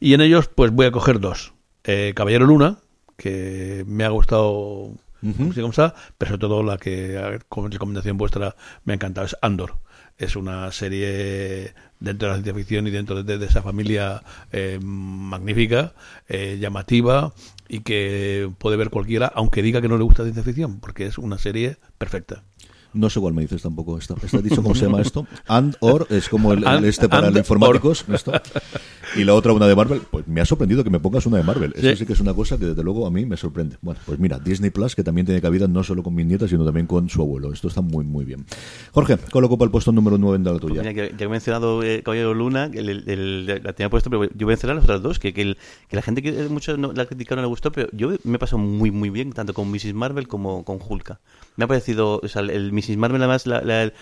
Y 0.00 0.14
en 0.14 0.20
ellos, 0.20 0.48
pues 0.48 0.70
voy 0.70 0.86
a 0.86 0.90
coger 0.90 1.20
dos. 1.20 1.52
Eh, 1.84 2.12
Caballero 2.14 2.46
Luna, 2.46 2.78
que 3.16 3.84
me 3.86 4.04
ha 4.04 4.08
gustado 4.08 4.92
pero 5.20 6.30
sobre 6.30 6.38
todo 6.38 6.62
la 6.62 6.78
que, 6.78 7.40
como 7.48 7.68
recomendación 7.68 8.16
vuestra, 8.16 8.54
me 8.84 8.92
ha 8.92 8.96
encantado, 8.96 9.26
es 9.26 9.36
Andor. 9.42 9.78
Es 10.16 10.34
una 10.34 10.72
serie 10.72 11.74
dentro 12.00 12.28
de 12.28 12.34
la 12.34 12.42
ciencia 12.42 12.54
ficción 12.54 12.86
y 12.86 12.90
dentro 12.90 13.22
de, 13.22 13.44
esa 13.44 13.62
familia 13.62 14.22
eh, 14.52 14.78
magnífica, 14.82 15.94
eh, 16.28 16.58
llamativa 16.60 17.32
y 17.68 17.80
que 17.80 18.50
puede 18.58 18.76
ver 18.76 18.90
cualquiera, 18.90 19.30
aunque 19.34 19.62
diga 19.62 19.80
que 19.80 19.88
no 19.88 19.96
le 19.96 20.04
gusta 20.04 20.24
ciencia 20.24 20.42
ficción, 20.42 20.80
porque 20.80 21.06
es 21.06 21.18
una 21.18 21.38
serie 21.38 21.76
perfecta. 21.98 22.42
No 22.94 23.10
sé 23.10 23.20
cuál 23.20 23.34
me 23.34 23.42
dices 23.42 23.62
tampoco. 23.62 23.98
¿Está, 23.98 24.14
está 24.22 24.40
dicho 24.40 24.62
cómo 24.62 24.74
se 24.74 24.86
llama 24.86 25.00
esto? 25.02 25.26
And 25.46 25.76
or 25.80 26.06
es 26.10 26.28
como 26.28 26.52
el, 26.52 26.66
el 26.66 26.84
este 26.84 27.08
para 27.08 27.28
los 27.30 27.38
informáticos. 27.38 28.04
esto. 28.12 28.32
Y 29.16 29.24
la 29.24 29.34
otra, 29.34 29.52
una 29.52 29.66
de 29.66 29.74
Marvel. 29.76 30.00
Pues 30.10 30.26
me 30.26 30.40
ha 30.40 30.44
sorprendido 30.44 30.84
que 30.84 30.90
me 30.90 30.98
pongas 31.00 31.24
una 31.26 31.36
de 31.38 31.42
Marvel. 31.42 31.72
Eso 31.76 31.88
Sí. 31.90 31.96
sí 31.96 32.06
que 32.06 32.12
es 32.14 32.20
una 32.20 32.34
cosa 32.34 32.58
que 32.58 32.66
desde 32.66 32.82
luego 32.82 33.06
a 33.06 33.10
mí 33.10 33.24
me 33.26 33.36
sorprende. 33.36 33.76
Bueno, 33.82 34.00
pues 34.06 34.18
mira, 34.18 34.38
Disney 34.38 34.70
Plus, 34.70 34.94
que 34.94 35.02
también 35.04 35.26
tiene 35.26 35.40
cabida 35.40 35.66
no 35.68 35.82
solo 35.84 36.02
con 36.02 36.14
mis 36.14 36.26
nietas, 36.26 36.50
sino 36.50 36.64
también 36.64 36.86
con 36.86 37.08
su 37.08 37.20
abuelo. 37.22 37.52
Esto 37.52 37.68
está 37.68 37.80
muy, 37.80 38.04
muy 38.04 38.24
bien. 38.24 38.44
Jorge, 38.92 39.16
¿cuál 39.30 39.44
ocupa 39.44 39.64
el 39.64 39.70
puesto 39.70 39.92
número 39.92 40.18
9 40.18 40.38
de 40.38 40.44
la 40.44 40.50
Pues 40.58 40.60
tuya? 40.60 40.82
mira, 40.82 40.94
que, 40.94 41.10
ya 41.12 41.16
que 41.16 41.24
he 41.24 41.28
mencionado 41.28 41.82
eh, 41.82 42.02
Caballero 42.02 42.34
Luna, 42.34 42.70
el, 42.72 42.88
el- 42.88 43.08
el- 43.08 43.46
la 43.46 43.72
tenía 43.74 43.90
puesto, 43.90 44.10
pero 44.10 44.24
yo 44.24 44.30
voy 44.46 44.52
a 44.52 44.56
mencionar 44.56 44.76
las 44.76 44.84
otras 44.84 45.02
dos, 45.02 45.18
que, 45.18 45.32
que, 45.34 45.42
el- 45.42 45.58
que 45.88 45.96
la 45.96 46.02
gente 46.02 46.22
que 46.22 46.32
mucho 46.48 46.76
no, 46.76 46.92
la 46.92 47.06
criticaron 47.06 47.42
no 47.42 47.46
le 47.46 47.50
gustó, 47.50 47.70
pero 47.72 47.88
yo 47.92 48.10
me 48.24 48.36
he 48.36 48.38
pasado 48.38 48.58
muy, 48.58 48.90
muy 48.90 49.10
bien, 49.10 49.32
tanto 49.32 49.52
con 49.54 49.70
Mrs. 49.70 49.94
Marvel 49.94 50.26
como 50.28 50.64
con 50.64 50.78
Hulka. 50.86 51.20
Me 51.58 51.64
ha 51.64 51.68
parecido, 51.68 52.20
o 52.22 52.28
sea, 52.28 52.40
el, 52.42 52.72
Mrs. 52.72 52.96
Marvel 52.96 53.20
además 53.20 53.46
la, 53.46 53.60
la- 53.60 53.92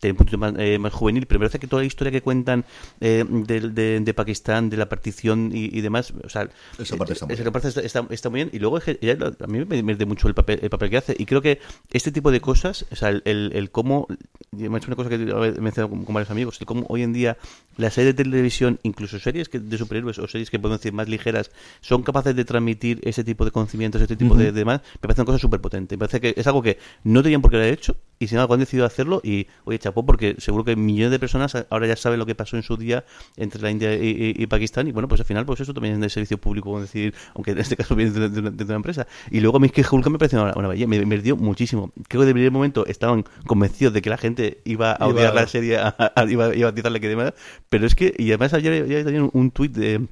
tiene 0.00 0.12
un 0.12 0.16
punto 0.18 0.36
más, 0.36 0.52
eh, 0.58 0.78
más 0.78 0.92
juvenil, 0.92 1.24
pero 1.26 1.40
me 1.40 1.44
parece 1.46 1.58
que 1.58 1.66
toda 1.66 1.80
la 1.80 1.86
historia 1.86 2.10
que 2.10 2.20
cuentan 2.20 2.64
eh, 3.00 3.24
de, 3.28 3.60
de- 3.70 4.00
de 4.00 4.14
Pakistán, 4.14 4.68
de 4.68 4.76
la 4.76 4.88
partición 4.88 5.50
y, 5.54 5.66
y 5.76 5.80
demás, 5.80 6.12
o 6.22 6.28
sea, 6.28 6.48
Esa 6.78 6.96
parte 6.96 7.14
está 7.14 7.24
muy 7.26 7.34
esa 7.34 7.42
bien. 7.44 7.52
parte 7.52 7.68
está, 7.68 7.80
está- 7.80 8.06
está 8.10 8.28
muy 8.30 8.38
bien. 8.38 8.50
Y 8.52 8.58
luego 8.58 8.76
a 8.78 9.46
mí 9.46 9.64
me 9.64 9.82
mete 9.82 10.04
mucho 10.04 10.28
el 10.28 10.34
papel, 10.34 10.58
el 10.62 10.68
papel 10.70 10.90
que 10.90 10.96
hace. 10.98 11.16
Y 11.18 11.24
creo 11.24 11.40
que 11.40 11.60
este 11.92 12.12
tipo 12.12 12.30
de 12.30 12.40
cosas, 12.40 12.84
o 12.90 12.96
sea, 12.96 13.08
el, 13.10 13.22
el, 13.24 13.52
el 13.54 13.70
cómo, 13.70 14.06
me 14.50 14.66
ha 14.74 14.78
hecho 14.78 14.88
una 14.88 14.96
cosa 14.96 15.08
que 15.08 15.14
he 15.14 15.60
mencionado 15.60 15.90
con, 15.90 16.04
con 16.04 16.14
varios 16.14 16.30
amigos, 16.30 16.60
el 16.60 16.66
cómo 16.66 16.84
hoy 16.88 17.02
en 17.02 17.12
día 17.12 17.36
las 17.76 17.94
series 17.94 18.16
de 18.16 18.24
televisión, 18.24 18.78
incluso 18.82 19.18
series 19.20 19.48
que, 19.48 19.58
de 19.60 19.78
superhéroes 19.78 20.18
o 20.18 20.26
series 20.28 20.50
que 20.50 20.58
podemos 20.58 20.80
decir 20.80 20.92
más 20.92 21.08
ligeras, 21.08 21.50
son 21.80 22.02
capaces 22.02 22.34
de 22.34 22.44
transmitir 22.44 23.00
ese 23.02 23.22
tipo 23.24 23.44
de 23.44 23.50
conocimientos, 23.52 24.02
ese 24.02 24.16
tipo 24.16 24.34
de, 24.34 24.46
de 24.46 24.52
demás, 24.52 24.80
me 24.94 25.00
parece 25.00 25.20
una 25.22 25.26
cosa 25.26 25.38
súper 25.38 25.60
potente. 25.60 25.94
Me 25.96 26.00
parece 26.00 26.20
que 26.20 26.34
es 26.36 26.46
algo 26.46 26.62
que 26.62 26.78
no 27.04 27.22
tenían 27.22 27.40
por 27.42 27.50
qué 27.50 27.58
haber 27.58 27.72
hecho 27.72 27.96
y 28.18 28.28
sin 28.28 28.36
embargo 28.38 28.54
han 28.54 28.60
decidido 28.60 28.86
hacerlo 28.86 29.20
y, 29.24 29.48
oye, 29.64 29.78
chapó, 29.78 30.06
porque 30.06 30.36
seguro 30.38 30.64
que 30.64 30.76
millones 30.76 31.10
de 31.10 31.18
personas 31.18 31.66
ahora 31.68 31.86
ya 31.88 31.96
saben 31.96 32.18
lo 32.18 32.26
que 32.26 32.34
pasó 32.36 32.56
en 32.56 32.62
su 32.62 32.76
día 32.76 33.04
entre 33.36 33.60
la 33.60 33.70
India 33.70 33.92
y, 33.94 34.08
y- 34.08 34.42
y 34.42 34.46
Pakistán 34.46 34.86
y 34.86 34.92
bueno, 34.92 35.08
pues 35.08 35.20
al 35.20 35.26
final 35.26 35.44
pues 35.44 35.60
eso 35.60 35.74
también 35.74 35.96
es 35.96 36.00
de 36.00 36.08
servicio 36.08 36.38
público, 36.38 36.70
vamos 36.70 36.82
a 36.88 36.92
decir, 36.92 37.12
aunque 37.34 37.50
en 37.50 37.58
este 37.58 37.76
caso 37.76 37.94
viene 37.96 38.12
de, 38.12 38.28
de 38.30 38.40
una, 38.40 38.50
de 38.50 38.64
una 38.64 38.76
empresa. 38.76 39.06
Y 39.30 39.40
luego 39.40 39.56
a 39.56 39.60
mí 39.60 39.66
es 39.66 39.72
que 39.72 39.84
Hulk 39.88 40.06
me 40.08 40.18
pareció 40.18 40.42
una, 40.42 40.52
una 40.56 40.68
me, 40.68 41.18
dio 41.18 41.36
muchísimo. 41.36 41.92
Creo 42.08 42.20
que 42.22 42.26
de 42.28 42.32
primer 42.34 42.52
momento 42.52 42.86
estaban 42.86 43.24
convencidos 43.46 43.92
de 43.92 44.00
que 44.00 44.10
la 44.10 44.16
gente 44.16 44.60
iba 44.64 44.92
a 44.92 44.96
Iba- 44.96 45.06
odiar 45.08 45.34
la 45.34 45.46
serie, 45.48 45.76
a- 45.78 45.94
a- 46.14 46.24
iba, 46.30 46.54
iba 46.54 46.68
a 46.68 46.74
tirarle 46.74 47.00
que 47.00 47.08
demás, 47.08 47.34
pero 47.68 47.84
es 47.86 47.94
que, 47.96 48.14
y 48.16 48.28
además 48.30 48.54
ayer 48.54 48.86
ya 48.86 49.04
tenía 49.04 49.28
un 49.30 49.50
tuit 49.50 49.72
de 49.72 50.06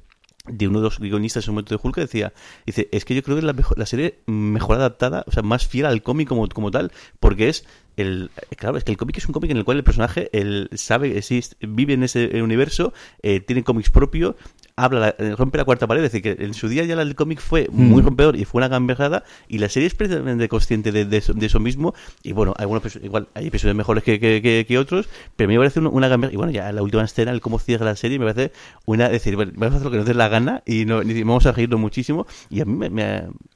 de 0.45 0.67
uno 0.67 0.79
de 0.79 0.83
los 0.83 0.99
guionistas 0.99 1.45
en 1.45 1.51
un 1.51 1.55
momento 1.55 1.73
de 1.73 1.79
Hulk 1.81 1.95
que 1.95 2.01
decía, 2.01 2.33
dice, 2.65 2.89
es 2.91 3.05
que 3.05 3.15
yo 3.15 3.23
creo 3.23 3.37
que 3.37 3.39
es 3.39 3.45
la, 3.45 3.53
mejor, 3.53 3.87
serie 3.87 4.19
mejor 4.25 4.75
adaptada, 4.75 5.23
o 5.25 5.31
sea, 5.31 5.41
más 5.41 5.65
fiel 5.65 5.85
al 5.85 6.03
cómic 6.03 6.27
como, 6.27 6.49
como 6.49 6.69
tal, 6.69 6.91
porque 7.21 7.47
es 7.47 7.65
el 7.95 8.29
claro, 8.57 8.77
es 8.77 8.83
que 8.83 8.91
el 8.91 8.97
cómic 8.97 9.17
es 9.17 9.25
un 9.25 9.31
cómic 9.31 9.51
en 9.51 9.57
el 9.57 9.63
cual 9.63 9.77
el 9.77 9.83
personaje 9.85 10.29
él 10.33 10.69
sabe, 10.73 11.17
existe, 11.17 11.55
vive 11.65 11.93
en 11.93 12.03
ese 12.03 12.41
universo, 12.41 12.93
eh, 13.21 13.39
tiene 13.39 13.63
cómics 13.63 13.89
propio, 13.89 14.35
habla, 14.75 14.99
la- 14.99 15.15
eh, 15.19 15.35
rompe 15.35 15.57
la 15.57 15.65
cuarta 15.65 15.87
pared, 15.87 16.03
es 16.03 16.11
decir, 16.11 16.21
que 16.37 16.43
en 16.43 16.53
su 16.53 16.67
día 16.67 16.83
ya 16.85 16.99
el 17.01 17.15
cómic 17.15 17.39
fue 17.39 17.67
muy 17.71 18.01
rompedor 18.01 18.35
y 18.35 18.45
fue 18.45 18.59
una 18.59 18.67
gamberrada, 18.67 19.23
y 19.47 19.59
la 19.59 19.69
serie 19.69 19.87
es 19.87 19.95
precisamente 19.95 20.47
consciente 20.49 20.91
de, 20.91 21.05
de 21.05 21.17
eso, 21.17 21.33
de 21.33 21.45
eso 21.45 21.59
mismo, 21.59 21.93
y 22.23 22.31
bueno, 22.33 22.53
algunos 22.57 22.95
igual 23.03 23.27
hay 23.33 23.47
episodios 23.47 23.75
mejores 23.75 24.03
que, 24.03 24.19
que, 24.19 24.41
que- 24.41 24.65
que 24.67 24.77
otros, 24.77 25.07
pero 25.35 25.47
a 25.47 25.49
mí 25.49 25.53
me 25.55 25.59
parece 25.59 25.79
una, 25.79 25.89
una 25.89 26.07
gamberrada, 26.07 26.33
y 26.33 26.37
bueno, 26.37 26.51
ya 26.51 26.71
la 26.71 26.81
última 26.81 27.03
escena, 27.03 27.31
el 27.31 27.41
cómo 27.41 27.59
cierra 27.59 27.85
la 27.85 27.95
serie, 27.95 28.17
me 28.19 28.31
parece 28.31 28.53
una, 28.85 29.05
es 29.07 29.11
decir, 29.13 29.35
bueno, 29.35 29.51
vamos 29.55 29.73
a 29.73 29.77
hacer 29.77 29.85
lo 29.85 29.91
que 29.91 29.97
nos 29.97 30.05
dé 30.05 30.13
la 30.13 30.27
gana, 30.29 30.63
y, 30.65 30.85
no, 30.85 31.01
y 31.03 31.23
vamos 31.23 31.45
a 31.45 31.51
reírnos 31.51 31.79
muchísimo, 31.79 32.25
y 32.49 32.61
a 32.61 32.65
mí 32.65 32.73
me, 32.73 32.89
me- 32.89 33.03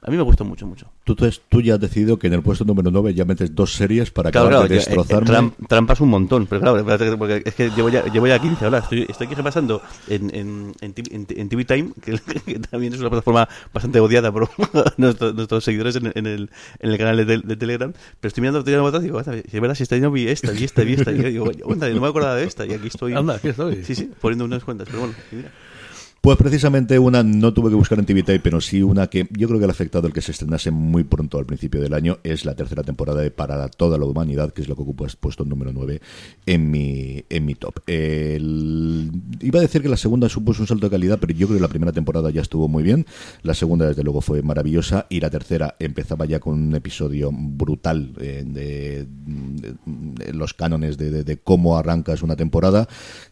a 0.02 0.10
mí 0.10 0.16
me 0.16 0.22
gustó 0.22 0.44
mucho, 0.44 0.66
mucho. 0.66 0.86
Tú, 1.04 1.16
tú 1.48 1.60
ya 1.62 1.74
has 1.74 1.80
decidido 1.80 2.18
que 2.18 2.26
en 2.28 2.34
el 2.34 2.42
puesto 2.42 2.64
número 2.64 2.90
9 2.90 3.14
ya 3.14 3.24
metes 3.24 3.54
dos 3.54 3.72
series 3.74 4.10
para 4.10 4.30
Claro, 4.30 4.48
acabar 4.48 4.68
claro, 4.68 4.68
de 4.68 4.74
eh, 4.74 4.78
destrozarme. 4.86 5.26
tram- 5.30 5.52
trampas 5.68 6.00
un 6.00 6.10
montón, 6.10 6.46
pero 6.46 6.60
claro, 6.60 7.18
porque 7.18 7.42
es 7.44 7.54
que 7.54 7.70
llevo 7.70 7.88
ya, 7.88 8.04
llevo 8.04 8.26
ya 8.26 8.38
15 8.38 8.64
ahora. 8.64 8.78
Estoy, 8.78 9.06
estoy 9.08 9.26
aquí 9.26 9.34
repasando 9.34 9.82
en, 10.08 10.34
en, 10.34 10.72
en, 10.80 10.92
en- 11.12 11.26
en 11.28 11.48
TV 11.48 11.64
Time, 11.64 11.90
que, 12.04 12.18
que 12.44 12.58
también 12.58 12.92
es 12.94 13.00
una 13.00 13.10
plataforma 13.10 13.48
bastante 13.72 14.00
odiada 14.00 14.30
por 14.32 14.48
nuestros, 14.96 15.34
nuestros 15.34 15.64
seguidores 15.64 15.96
en, 15.96 16.12
en 16.14 16.26
el, 16.26 16.50
en 16.80 16.90
el 16.90 16.98
canal 16.98 17.16
de, 17.26 17.38
de 17.38 17.56
Telegram. 17.56 17.92
Pero 18.20 18.28
estoy 18.28 18.40
mirando, 18.42 18.58
estoy 18.60 18.72
mirando 18.74 18.98
y 18.98 19.02
digo, 19.02 19.18
"Anda, 19.18 19.32
si 19.34 19.56
es 19.56 19.60
verdad, 19.60 19.74
si 19.74 19.82
esta 19.82 19.96
no 19.98 20.10
vi 20.10 20.28
esta, 20.28 20.50
vi 20.52 20.64
esta, 20.64 20.82
vi 20.82 20.94
esta. 20.94 21.12
Y 21.12 21.18
yo 21.18 21.28
digo, 21.28 21.50
"Anda, 21.72 21.88
no 21.90 22.00
me 22.00 22.08
acordaba 22.08 22.36
de 22.36 22.44
esta. 22.44 22.66
Y 22.66 22.72
aquí 22.72 22.88
estoy. 22.88 23.12
Anda, 23.14 23.34
aquí 23.36 23.48
estoy. 23.48 23.84
Sí, 23.84 23.94
sí, 23.94 24.10
poniendo 24.20 24.44
unas 24.44 24.64
cuentas. 24.64 24.88
Pero 24.90 25.00
bueno, 25.00 25.14
mira. 25.32 25.50
Pues 26.28 26.36
precisamente 26.36 26.98
una 26.98 27.22
no 27.22 27.54
tuve 27.54 27.70
que 27.70 27.74
buscar 27.74 27.98
en 27.98 28.04
TV 28.04 28.38
pero 28.38 28.60
sí 28.60 28.82
una 28.82 29.06
que 29.06 29.26
yo 29.30 29.48
creo 29.48 29.58
que 29.58 29.66
le 29.66 29.70
ha 29.70 29.72
afectado 29.72 30.06
el 30.06 30.12
que 30.12 30.20
se 30.20 30.32
estrenase 30.32 30.70
muy 30.70 31.02
pronto 31.02 31.38
al 31.38 31.46
principio 31.46 31.80
del 31.80 31.94
año, 31.94 32.18
es 32.22 32.44
la 32.44 32.54
tercera 32.54 32.82
temporada 32.82 33.22
de 33.22 33.30
Para 33.30 33.66
toda 33.70 33.96
la 33.96 34.04
humanidad, 34.04 34.52
que 34.52 34.60
es 34.60 34.68
lo 34.68 34.76
que 34.76 34.82
ocupa 34.82 35.06
puesto 35.18 35.46
número 35.46 35.72
9 35.72 36.02
en 36.44 36.70
mi, 36.70 37.24
en 37.30 37.46
mi 37.46 37.54
top. 37.54 37.80
Iba 37.88 39.58
a 39.58 39.62
decir 39.62 39.80
que 39.80 39.88
la 39.88 39.96
segunda 39.96 40.28
supuso 40.28 40.60
un 40.60 40.66
salto 40.66 40.84
de 40.84 40.90
calidad, 40.90 41.18
pero 41.18 41.32
yo 41.32 41.46
creo 41.46 41.60
que 41.60 41.62
la 41.62 41.68
primera 41.68 41.92
temporada 41.92 42.28
ya 42.30 42.42
estuvo 42.42 42.68
muy 42.68 42.82
bien, 42.82 43.06
la 43.42 43.54
segunda 43.54 43.86
desde 43.86 44.04
luego 44.04 44.20
fue 44.20 44.42
maravillosa 44.42 45.06
y 45.08 45.20
la 45.20 45.30
tercera 45.30 45.76
empezaba 45.78 46.26
ya 46.26 46.40
con 46.40 46.60
un 46.60 46.74
episodio 46.74 47.30
brutal 47.32 48.12
eh, 48.20 48.44
de, 48.46 50.34
los 50.34 50.52
cánones 50.52 50.98
de, 50.98 51.38
cómo 51.42 51.78
arrancas 51.78 52.22
una 52.22 52.36
temporada. 52.36 52.86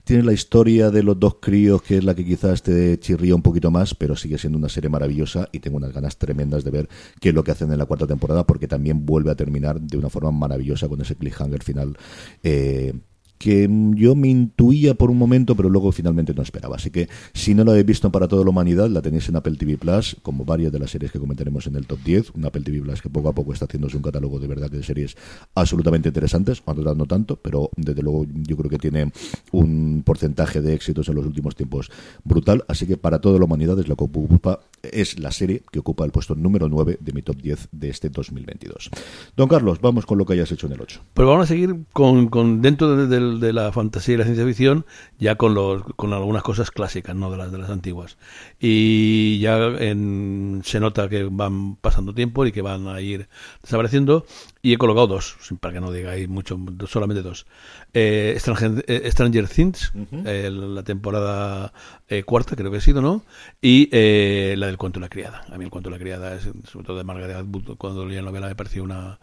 Tiene 0.05 0.23
la 0.23 0.33
historia 0.33 0.91
de 0.91 1.03
los 1.03 1.21
dos 1.21 1.37
críos, 1.43 1.83
que 1.83 1.99
es 1.99 2.05
la 2.05 2.15
que 2.15 2.25
quizás 2.25 2.63
te 2.63 2.86
chirría 2.99 3.35
un 3.35 3.43
poquito 3.43 3.71
más, 3.71 3.95
pero 3.95 4.17
sigue 4.17 4.39
siendo 4.39 4.59
una 4.59 4.69
serie 4.69 4.91
maravillosa 4.91 5.49
y 5.53 5.61
tengo 5.61 5.77
unas 5.77 5.93
ganas 5.93 6.17
tremendas 6.17 6.65
de 6.65 6.71
ver 6.71 6.89
qué 7.21 7.31
es 7.31 7.35
lo 7.35 7.43
que 7.45 7.51
hacen 7.51 7.71
en 7.73 7.79
la 7.79 7.87
cuarta 7.87 8.07
temporada, 8.07 8.47
porque 8.47 8.69
también 8.69 9.05
vuelve 9.05 9.31
a 9.31 9.37
terminar 9.37 9.81
de 9.81 9.99
una 9.99 10.11
forma 10.11 10.31
maravillosa 10.31 10.89
con 10.89 11.01
ese 11.01 11.17
cliffhanger 11.17 11.63
final. 11.63 11.97
eh, 12.43 12.95
que 13.39 13.69
yo 13.95 14.15
me 14.15 14.29
intuía 14.29 14.95
por 14.95 15.11
un 15.11 15.19
momento, 15.19 15.55
pero 15.55 15.69
luego 15.69 15.93
finalmente 15.93 16.33
no 16.35 16.43
esperaba. 16.43 16.77
Así 16.77 16.91
que 16.91 17.09
si 17.35 17.55
no 17.55 17.65
lo 17.65 17.73
habéis 17.73 17.87
visto 17.87 18.11
para 18.11 18.29
toda 18.29 18.45
la 18.45 18.51
humanidad, 18.51 18.89
la 18.89 19.03
tenéis 19.03 19.29
en 19.29 19.37
Apple 19.37 19.57
TV 19.57 19.77
Plus, 19.77 20.17
como 20.23 20.45
varias 20.45 20.73
de 20.73 20.79
las 20.79 20.91
series 20.91 21.13
que 21.13 21.19
comentaremos 21.19 21.67
en 21.67 21.77
el 21.77 21.87
top 21.87 21.99
10. 22.05 22.31
Un 22.31 22.47
Apple 22.47 22.63
TV 22.63 22.81
Plus 22.81 23.03
que 23.03 23.11
poco 23.11 23.29
a 23.29 23.35
poco 23.35 23.53
está 23.53 23.67
haciéndose 23.67 23.97
un 23.97 24.03
catálogo 24.03 24.39
de 24.39 24.47
verdad 24.47 24.71
que 24.71 24.79
de 24.79 24.83
series 24.83 25.17
absolutamente 25.55 26.09
interesantes, 26.09 26.61
cuando 26.61 26.87
no 26.95 27.07
tanto, 27.07 27.37
pero 27.37 27.71
desde 27.77 28.03
luego 28.03 28.27
yo 28.47 28.57
creo 28.57 28.71
que 28.71 28.79
tiene 28.79 29.13
un 29.53 30.03
porcentaje 30.05 30.61
de 30.61 30.75
éxitos 30.75 31.09
en 31.09 31.17
los 31.17 31.27
últimos 31.27 31.57
tiempos 31.57 31.91
brutal. 32.25 32.65
Así 32.69 32.87
que 32.87 32.97
para 32.97 33.21
toda 33.21 33.39
la 33.39 33.45
humanidad 33.45 33.79
es 33.79 33.89
lo 33.89 33.97
que 33.97 34.05
ocupa, 34.05 34.61
es 34.83 35.19
la 35.19 35.33
serie 35.33 35.63
que 35.71 35.79
ocupa 35.79 36.05
el 36.05 36.11
puesto 36.11 36.35
número 36.35 36.69
9 36.69 36.99
de 37.01 37.13
mi 37.13 37.23
top 37.23 37.37
10 37.37 37.69
de 37.73 37.89
este 37.89 38.09
2022. 38.09 38.91
Don 39.37 39.49
Carlos, 39.49 39.81
vamos 39.81 40.07
con 40.07 40.19
lo 40.19 40.27
que 40.27 40.35
hayas 40.35 40.53
hecho 40.53 40.67
en 40.67 40.75
el 40.75 40.81
8. 40.81 41.01
Pero 41.15 41.29
vamos 41.29 41.45
a 41.45 41.49
seguir 41.49 41.85
con, 41.93 42.29
con 42.29 42.63
dentro 42.63 43.07
de, 43.07 43.21
de- 43.35 43.47
de 43.47 43.53
la 43.53 43.71
fantasía 43.73 44.15
y 44.15 44.19
la 44.19 44.25
ciencia 44.25 44.45
ficción, 44.45 44.87
ya 45.19 45.37
con 45.37 45.55
los, 45.55 45.83
con 45.97 46.13
algunas 46.13 46.43
cosas 46.43 46.71
clásicas, 46.71 47.15
no 47.15 47.31
de 47.31 47.37
las 47.37 47.53
de 47.53 47.59
las 47.59 47.71
antiguas. 47.71 48.17
Y 48.61 49.39
ya 49.39 49.59
en- 49.59 50.63
se 50.65 50.81
nota 50.81 51.09
que 51.09 51.25
van 51.31 51.77
pasando 51.77 52.15
tiempo 52.15 52.45
y 52.47 52.53
que 52.53 52.63
van 52.63 52.89
a 52.89 53.01
ir 53.01 53.29
desapareciendo. 53.63 54.27
Y 54.63 54.73
he 54.73 54.79
colocado 54.79 55.07
dos, 55.07 55.37
para 55.61 55.75
que 55.75 55.81
no 55.81 55.93
digáis 55.93 56.29
mucho, 56.29 56.59
solamente 56.89 57.23
dos. 57.23 57.47
Eh, 57.95 58.35
Stranger, 58.39 58.85
eh, 58.89 59.09
Stranger 59.13 59.49
Things, 59.49 59.93
eh, 60.25 60.51
la 60.51 60.83
temporada 60.83 61.73
eh, 62.09 62.25
cuarta, 62.25 62.57
creo 62.57 62.71
que 62.73 62.79
ha 62.79 62.81
sido, 62.81 63.01
¿no? 63.01 63.23
Y 63.63 63.89
eh, 63.93 64.55
la 64.59 64.67
del 64.67 64.77
cuento 64.77 64.99
de 64.99 65.05
la 65.05 65.09
criada. 65.09 65.45
A 65.53 65.57
mí 65.57 65.65
el 65.65 65.71
cuento 65.71 65.89
de 65.91 65.97
la 65.97 66.01
criada, 66.03 66.35
es, 66.35 66.49
sobre 66.65 66.85
todo 66.85 66.97
de 66.99 67.05
Margaret 67.05 67.37
Atwood, 67.37 67.77
cuando 67.77 68.05
leí 68.05 68.17
la 68.17 68.23
novela 68.23 68.49
me 68.49 68.57
pareció 68.57 68.83
una 68.83 69.19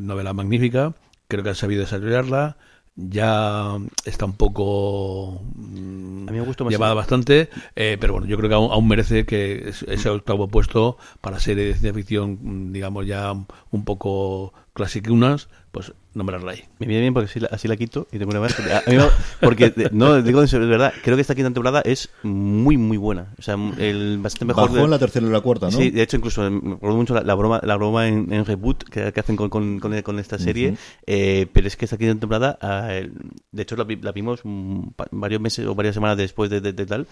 novela 0.00 0.32
magnífica. 0.32 0.94
Creo 1.28 1.42
que 1.42 1.48
han 1.50 1.54
sabido 1.54 1.80
desarrollarla. 1.80 2.56
Ya 2.96 3.76
está 4.04 4.24
un 4.24 4.36
poco 4.36 5.42
mm, 5.56 6.28
A 6.28 6.32
mí 6.32 6.38
me 6.38 6.44
gustó 6.44 6.68
llevada 6.68 6.94
bastante, 6.94 7.48
eh, 7.74 7.96
pero 8.00 8.12
bueno, 8.12 8.28
yo 8.28 8.36
creo 8.36 8.48
que 8.48 8.54
aún, 8.54 8.70
aún 8.70 8.86
merece 8.86 9.26
que 9.26 9.68
es- 9.68 9.82
ese 9.88 10.08
octavo 10.10 10.46
puesto 10.46 10.96
para 11.20 11.40
serie 11.40 11.64
de 11.64 11.72
ciencia 11.72 11.92
ficción, 11.92 12.38
mm, 12.40 12.72
digamos 12.72 13.06
ya 13.06 13.32
un 13.32 13.84
poco 13.84 14.52
clasicunas, 14.74 15.48
pues 15.72 15.92
nombrarla 16.14 16.52
ahí. 16.52 16.64
Me 16.78 16.86
viene 16.86 17.02
bien 17.02 17.14
porque 17.14 17.28
así 17.30 17.40
la, 17.40 17.48
así 17.50 17.66
la 17.68 17.76
quito 17.76 18.06
y 18.12 18.18
tengo 18.18 18.30
una 18.30 18.40
más. 18.40 18.58
A 18.58 18.82
mí 18.90 18.96
me- 18.96 19.04
porque, 19.40 19.70
de- 19.70 19.90
no, 19.92 20.22
digo 20.22 20.40
en 20.40 20.48
serio, 20.48 20.66
de 20.66 20.70
verdad, 20.72 20.92
creo 21.02 21.16
que 21.16 21.22
esta 21.22 21.34
quinta 21.34 21.48
temporada 21.50 21.80
es 21.84 22.08
muy, 22.22 22.76
muy 22.76 22.96
buena. 22.96 23.34
O 23.38 23.42
sea, 23.42 23.56
el 23.78 24.18
bastante 24.18 24.44
mejor. 24.46 24.64
Bajó 24.64 24.76
de- 24.76 24.84
en 24.84 24.90
la 24.90 24.98
tercera 24.98 25.26
y 25.26 25.30
la 25.30 25.40
cuarta, 25.40 25.66
¿no? 25.66 25.72
Sí, 25.72 25.90
de 25.90 26.02
hecho, 26.02 26.16
incluso 26.16 26.46
eh, 26.46 26.50
me 26.50 26.74
acuerdo 26.74 26.96
mucho 26.96 27.14
la, 27.14 27.22
la 27.22 27.34
broma, 27.34 27.60
la 27.64 27.76
broma 27.76 28.06
en, 28.08 28.32
en 28.32 28.44
Reboot 28.44 28.84
que, 28.84 29.12
que 29.12 29.20
hacen 29.20 29.36
con, 29.36 29.50
con, 29.50 29.80
con, 29.80 30.00
con 30.02 30.18
esta 30.18 30.38
serie. 30.38 30.76
Eh, 31.06 31.46
pero 31.52 31.66
es 31.66 31.76
que 31.76 31.84
esta 31.84 31.98
quinta 31.98 32.18
temporada, 32.20 32.96
el- 32.96 33.12
de 33.52 33.62
hecho, 33.62 33.76
la, 33.76 33.86
la 34.02 34.12
vimos 34.12 34.40
mm, 34.44 34.80
varios 35.10 35.40
meses 35.40 35.66
o 35.66 35.74
varias 35.74 35.94
semanas 35.94 36.16
después 36.16 36.48
de, 36.50 36.60
de- 36.60 36.72
de 36.72 36.86
tal. 36.86 37.06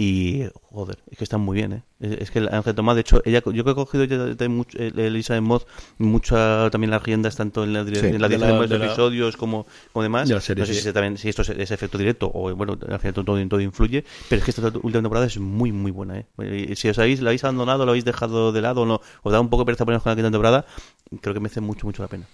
Y, 0.00 0.44
joder, 0.70 0.98
es 1.10 1.18
que 1.18 1.24
están 1.24 1.40
muy 1.40 1.56
bien, 1.56 1.72
¿eh? 1.72 1.82
Es, 2.00 2.12
es 2.20 2.30
que 2.30 2.38
el 2.38 2.48
Ángel 2.54 2.74
Tomás, 2.74 2.94
de 2.94 3.00
hecho, 3.00 3.20
ella, 3.24 3.42
yo 3.44 3.50
creo 3.50 3.64
que 3.64 3.70
he 3.72 3.74
cogido 3.74 4.04
ya 4.04 4.16
de, 4.18 4.34
de 4.36 4.48
mucho, 4.48 4.78
eh, 4.78 4.92
Elizabeth 4.96 5.42
Moth 5.42 5.64
muchas 5.98 6.70
también 6.70 6.90
las 6.90 7.02
riendas, 7.02 7.34
tanto 7.36 7.64
en 7.64 7.72
la, 7.72 7.84
dire- 7.84 8.00
Sí, 8.00 8.06
en 8.06 8.20
la 8.20 8.28
de 8.52 8.58
dirección 8.58 8.70
la- 8.70 8.74
de 8.74 8.78
la- 8.78 8.86
episodios 8.86 9.36
como, 9.36 9.66
como 9.92 10.02
demás. 10.02 10.28
de 10.28 10.34
la 10.34 10.40
serie, 10.40 10.62
no 10.62 10.66
sé 10.66 10.74
sí. 10.74 10.80
si, 10.80 10.92
también, 10.92 11.16
si 11.18 11.28
esto 11.28 11.42
es, 11.42 11.48
es 11.50 11.70
efecto 11.70 11.98
directo 11.98 12.30
o, 12.32 12.54
bueno, 12.54 12.78
al 12.88 12.98
final 13.00 13.14
todo, 13.14 13.48
todo 13.48 13.60
influye. 13.60 14.04
Pero 14.28 14.38
es 14.40 14.44
que 14.44 14.50
esta 14.50 14.66
última 14.68 14.92
temporada 15.02 15.26
es 15.26 15.38
muy, 15.38 15.72
muy 15.72 15.90
buena, 15.90 16.18
¿eh? 16.18 16.74
Si 16.76 16.88
os 16.88 16.98
habéis, 16.98 17.20
la 17.20 17.30
habéis 17.30 17.44
abandonado, 17.44 17.84
lo 17.84 17.90
habéis 17.92 18.04
dejado 18.04 18.52
de 18.52 18.60
lado 18.60 18.82
o 18.82 18.86
no, 18.86 19.00
os 19.22 19.32
da 19.32 19.40
un 19.40 19.48
poco 19.50 19.62
de 19.62 19.66
pereza 19.66 19.84
poneros 19.84 20.02
con 20.02 20.10
la 20.10 20.16
quinta 20.16 20.30
temporada, 20.30 20.66
creo 21.20 21.34
que 21.34 21.40
merece 21.40 21.60
mucho, 21.60 21.86
mucho 21.86 22.02
la 22.02 22.08
pena. 22.08 22.24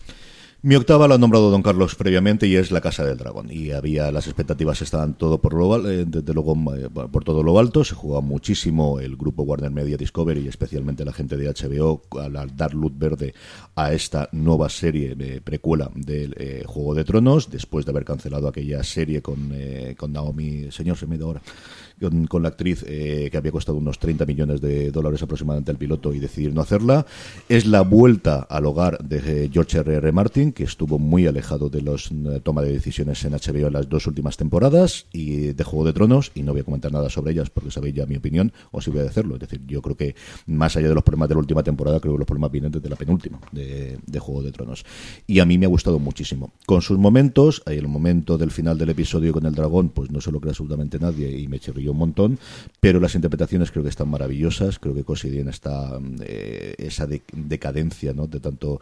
Mi 0.65 0.77
octava 0.77 1.07
lo 1.07 1.13
ha 1.13 1.19
nombrado 1.19 1.51
Don 1.51 1.61
Carlos 1.61 1.95
previamente 1.95 2.47
y 2.47 2.57
es 2.57 2.71
La 2.71 2.81
Casa 2.81 3.05
del 3.05 3.19
Dragón. 3.19 3.51
Y 3.51 3.73
había 3.73 4.11
las 4.11 4.27
expectativas 4.27 4.81
estaban 4.81 5.13
todo 5.13 5.37
por 5.37 5.53
lo 5.53 5.77
eh, 5.91 6.07
desde 6.07 6.33
luego 6.33 6.57
eh, 6.75 6.89
por 6.89 7.23
todo 7.23 7.43
lo 7.43 7.59
alto. 7.59 7.85
Se 7.85 7.95
jugaba 7.95 8.23
muchísimo 8.23 8.99
el 8.99 9.15
grupo 9.15 9.43
Warner 9.43 9.71
Media 9.71 9.99
Discovery 9.99 10.41
y 10.41 10.49
especialmente 10.49 11.05
la 11.05 11.13
gente 11.13 11.37
de 11.37 11.53
HBO 11.53 12.01
al 12.19 12.57
dar 12.57 12.73
luz 12.73 12.93
verde 12.97 13.35
a 13.75 13.93
esta 13.93 14.31
nueva 14.33 14.71
serie 14.71 15.15
de 15.15 15.43
precuela 15.43 15.91
del 15.95 16.35
eh, 16.39 16.63
Juego 16.67 16.95
de 16.95 17.05
Tronos 17.05 17.51
después 17.51 17.85
de 17.85 17.91
haber 17.91 18.07
cancelado 18.07 18.49
aquella 18.49 18.83
serie 18.85 19.21
con, 19.21 19.53
con 19.99 20.15
Naomi. 20.15 20.71
Señor, 20.71 20.97
se 20.97 21.07
me 21.07 21.19
da 21.19 21.27
ahora 21.27 21.43
con, 22.29 22.43
la 22.43 22.49
actriz 22.49 22.85
eh, 22.87 23.29
que 23.31 23.37
había 23.37 23.53
costado 23.53 23.79
unos 23.79 23.99
30 23.99 24.27
millones 24.27 24.61
de 24.61 24.91
dólares 24.91 25.23
aproximadamente 25.23 25.71
al 25.71 25.79
piloto 25.79 26.13
y 26.13 26.19
decidir 26.19 26.53
no 26.53 26.61
hacerla. 26.61 27.07
Es 27.49 27.67
la 27.67 27.83
vuelta 27.83 28.47
al 28.49 28.67
hogar 28.67 28.99
de 28.99 29.45
eh, 29.45 29.51
George 29.53 29.79
R. 29.79 29.95
R. 29.95 30.13
Martin, 30.13 30.53
que 30.53 30.65
estuvo 30.65 30.99
muy 30.99 31.27
alejado 31.27 31.69
de 31.69 31.83
la 31.83 31.93
eh, 31.95 32.41
toma 32.43 32.63
de 32.63 32.73
decisiones 32.73 33.25
en 33.25 33.33
HBO 33.33 33.69
en 33.69 33.73
las 33.73 33.89
dos 33.89 34.07
últimas 34.07 34.37
temporadas 34.37 35.07
y 35.13 35.53
de 35.53 35.65
Juego 35.65 35.87
de 35.87 35.93
Tronos, 35.93 36.33
y 36.35 36.43
no 36.43 36.53
voy 36.53 36.63
a 36.63 36.65
comentar 36.65 36.93
nada 36.93 37.09
sobre 37.09 37.33
ellas 37.33 37.51
porque 37.51 37.71
sabéis 37.71 37.95
ya 37.95 38.07
mi 38.07 38.17
opinión, 38.17 38.53
o 38.71 38.81
si 38.81 38.91
voy 38.91 39.01
a 39.01 39.05
hacerlo. 39.05 39.35
Es 39.35 39.41
decir, 39.41 39.63
yo 39.67 39.81
creo 39.83 39.97
que 39.97 40.15
más 40.47 40.77
allá 40.77 40.89
de 40.89 40.95
los 40.95 41.05
problemas 41.05 41.29
de 41.29 41.35
la 41.35 41.41
última 41.41 41.63
temporada, 41.63 42.01
creo 42.01 42.15
que 42.15 42.19
los 42.19 42.27
problemas 42.27 42.51
vienen 42.51 42.73
desde 42.73 42.89
la 42.89 42.97
penúltima 42.97 43.39
de, 43.53 43.99
Juego 44.19 44.43
de 44.43 44.53
Tronos. 44.53 44.85
Y 45.27 45.41
a 45.41 45.45
mí 45.45 45.59
me 45.59 45.67
ha 45.67 45.69
gustado 45.69 45.99
muchísimo. 45.99 46.53
Con 46.67 46.81
sus 46.81 46.99
momentos, 46.99 47.63
el 47.67 47.89
momento 47.89 48.39
del 48.39 48.51
final 48.51 48.79
del 48.79 48.91
episodio 48.91 49.33
con 49.33 49.45
el 49.45 49.55
dragón, 49.55 49.91
pues 49.91 50.11
no 50.11 50.21
se 50.21 50.33
lo 50.33 50.41
cree 50.41 50.51
absolutamente 50.51 50.99
nadie 50.99 51.39
y 51.39 51.47
me 51.49 51.59
chirrió 51.59 51.94
un 51.95 52.01
montón, 52.01 52.39
pero 52.81 53.01
las 53.01 53.15
interpretaciones 53.15 53.71
creo 53.71 53.83
que 53.83 53.89
están 53.89 54.09
maravillosas, 54.09 54.79
creo 54.79 54.95
que 54.95 55.05
consiguen 55.05 55.49
esta 55.49 55.99
eh, 56.21 56.75
esa 56.79 57.07
decadencia, 57.07 58.13
¿no? 58.13 58.27
De 58.27 58.41
tanto 58.41 58.81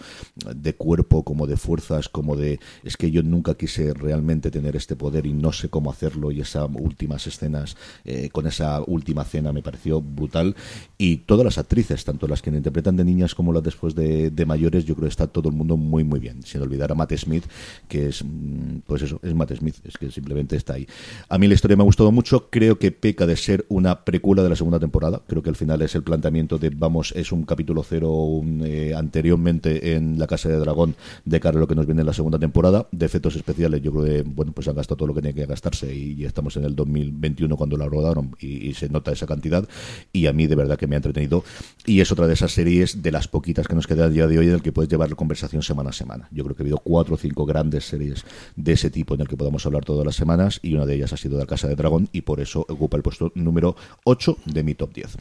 de 0.55 0.75
cuerpo 0.75 1.23
como 1.23 1.47
de 1.47 1.57
fuerzas, 1.57 2.09
como 2.09 2.37
de 2.37 2.59
es 2.83 2.97
que 2.97 3.11
yo 3.11 3.23
nunca 3.23 3.55
quise 3.55 3.95
realmente 3.95 4.51
tener 4.51 4.77
este 4.77 4.97
poder 4.97 5.27
y 5.27 5.33
no 5.33 5.53
sé 5.53 5.69
cómo 5.69 5.91
hacerlo 5.91 6.31
y 6.31 6.41
esas 6.41 6.69
últimas 6.73 7.27
escenas 7.27 7.77
eh, 8.05 8.29
con 8.31 8.47
esa 8.47 8.83
última 8.87 9.25
cena 9.25 9.53
me 9.53 9.63
pareció 9.63 10.01
brutal 10.01 10.57
y 10.99 11.19
todas 11.19 11.45
las 11.45 11.59
actrices, 11.59 12.05
tanto 12.05 12.27
las 12.27 12.43
que 12.43 12.51
interpretan 12.51 12.97
de 12.97 13.05
niñas 13.05 13.35
como 13.35 13.53
las 13.53 13.63
después 13.63 13.95
de, 13.95 14.31
de 14.31 14.47
mayores, 14.47 14.85
yo 14.85 14.95
creo 14.95 15.07
que 15.07 15.13
está 15.13 15.27
todo 15.27 15.49
el 15.49 15.55
mundo 15.55 15.77
muy 15.77 16.05
muy 16.05 16.21
bien, 16.21 16.43
sin 16.43 16.63
olvidar 16.63 16.93
a 16.93 16.95
Matt 16.95 17.13
Smith, 17.17 17.45
que 17.89 18.09
es 18.09 18.25
mm, 18.25 18.81
pues 18.87 19.03
eso, 19.03 19.21
es 19.23 19.35
Matt 19.35 19.55
Smith, 19.55 19.77
es 19.85 19.99
que 19.99 20.11
simplemente 20.11 20.57
está 20.57 20.75
ahí. 20.75 20.87
A 21.29 21.39
mí 21.39 21.49
la 21.49 21.55
historia 21.55 21.77
me 21.77 21.83
ha 21.83 21.87
gustado 21.87 22.11
mucho, 22.13 22.49
creo 22.51 22.79
que 22.79 22.92
peca 22.93 23.27
de 23.27 23.37
ser 23.37 23.65
una 23.69 24.05
precuela 24.05 24.43
de 24.43 24.49
la 24.49 24.57
segunda 24.57 24.79
temporada. 24.79 25.23
Creo 25.27 25.43
que 25.43 25.51
al 25.51 25.57
final 25.57 25.83
es 25.83 25.95
el 25.95 26.03
planteamiento 26.03 26.59
de, 26.59 26.71
vamos, 26.71 27.13
es 27.17 27.33
un 27.33 27.45
capítulo 27.45 27.83
cero 27.83 28.41
eh, 28.65 28.95
anteriormente 28.97 29.95
en 29.95 30.19
La 30.19 30.27
Casa 30.27 30.49
de 30.49 30.57
Dragón 30.57 30.95
de 31.25 31.41
cara 31.41 31.57
a 31.57 31.61
lo 31.61 31.69
que 31.69 31.75
nos 31.75 31.87
viene 31.87 32.03
en 32.03 32.07
la 32.07 32.13
segunda 32.13 32.39
temporada. 32.39 32.89
De 32.93 33.07
efectos 33.07 33.37
especiales, 33.37 33.83
yo 33.83 33.93
creo 33.93 34.05
que, 34.05 34.23
bueno, 34.23 34.53
pues 34.53 34.69
han 34.69 34.77
gastado 34.77 34.97
todo 34.97 35.09
lo 35.09 35.15
que 35.15 35.23
tenía 35.23 35.35
que 35.35 35.47
gastarse 35.47 35.95
y, 35.95 36.23
estamos 36.25 36.57
en 36.57 36.65
el 36.65 36.77
2021 36.77 37.57
cuando 37.57 37.77
la 37.77 37.87
rodaron 37.87 38.37
y, 38.39 38.73
se 38.75 38.89
nota 38.89 39.13
esa 39.13 39.27
cantidad. 39.27 39.69
Y 40.13 40.27
a 40.27 40.33
mí, 40.33 40.47
de 40.47 40.55
verdad, 40.55 40.79
que 40.79 40.87
me 40.87 40.97
ha 40.97 40.99
entretenido. 40.99 41.45
Y 41.85 42.01
es 42.01 42.11
otra 42.13 42.27
de 42.27 42.35
esas 42.35 42.53
series 42.53 43.03
de 43.03 43.13
las 43.13 43.29
poquitas 43.29 43.67
que 43.67 43.75
nos 43.75 43.87
queda 43.87 44.07
el 44.07 44.15
día 44.15 44.27
de 44.27 44.39
hoy 44.39 44.49
en 44.49 44.55
el 44.55 44.63
que 44.63 44.73
puedes 44.73 44.91
llevar 44.91 45.11
la 45.11 45.17
conversación 45.17 45.63
semana 45.63 45.91
a 45.91 45.93
semana. 45.93 46.29
Yo 46.31 46.45
creo 46.45 46.57
que 46.57 46.63
ha 46.63 46.65
habido 46.65 46.79
cuatro 46.79 47.15
o 47.15 47.19
cinco 47.19 47.45
grandes 47.45 47.85
series 47.85 48.25
de 48.57 48.73
ese 48.73 48.91
tipo 48.91 49.15
en 49.15 49.21
el 49.21 49.29
que 49.29 49.37
podamos 49.37 49.65
hablar 49.67 49.85
todas 49.85 50.07
las 50.07 50.17
semanas 50.17 50.61
y 50.63 50.75
una 50.75 50.87
de 50.87 50.95
ellas 50.95 51.13
ha 51.13 51.17
sido 51.17 51.37
de 51.37 51.43
La 51.43 51.47
Casa 51.47 51.69
de 51.69 51.77
Dragón 51.77 52.09
y 52.13 52.23
por 52.23 52.41
eso 52.41 52.67
ocupa 52.83 52.97
el 52.97 53.03
puesto 53.03 53.31
número 53.35 53.77
8 54.05 54.39
de 54.47 54.63
mi 54.63 54.75
top 54.75 54.93
10. 54.93 55.17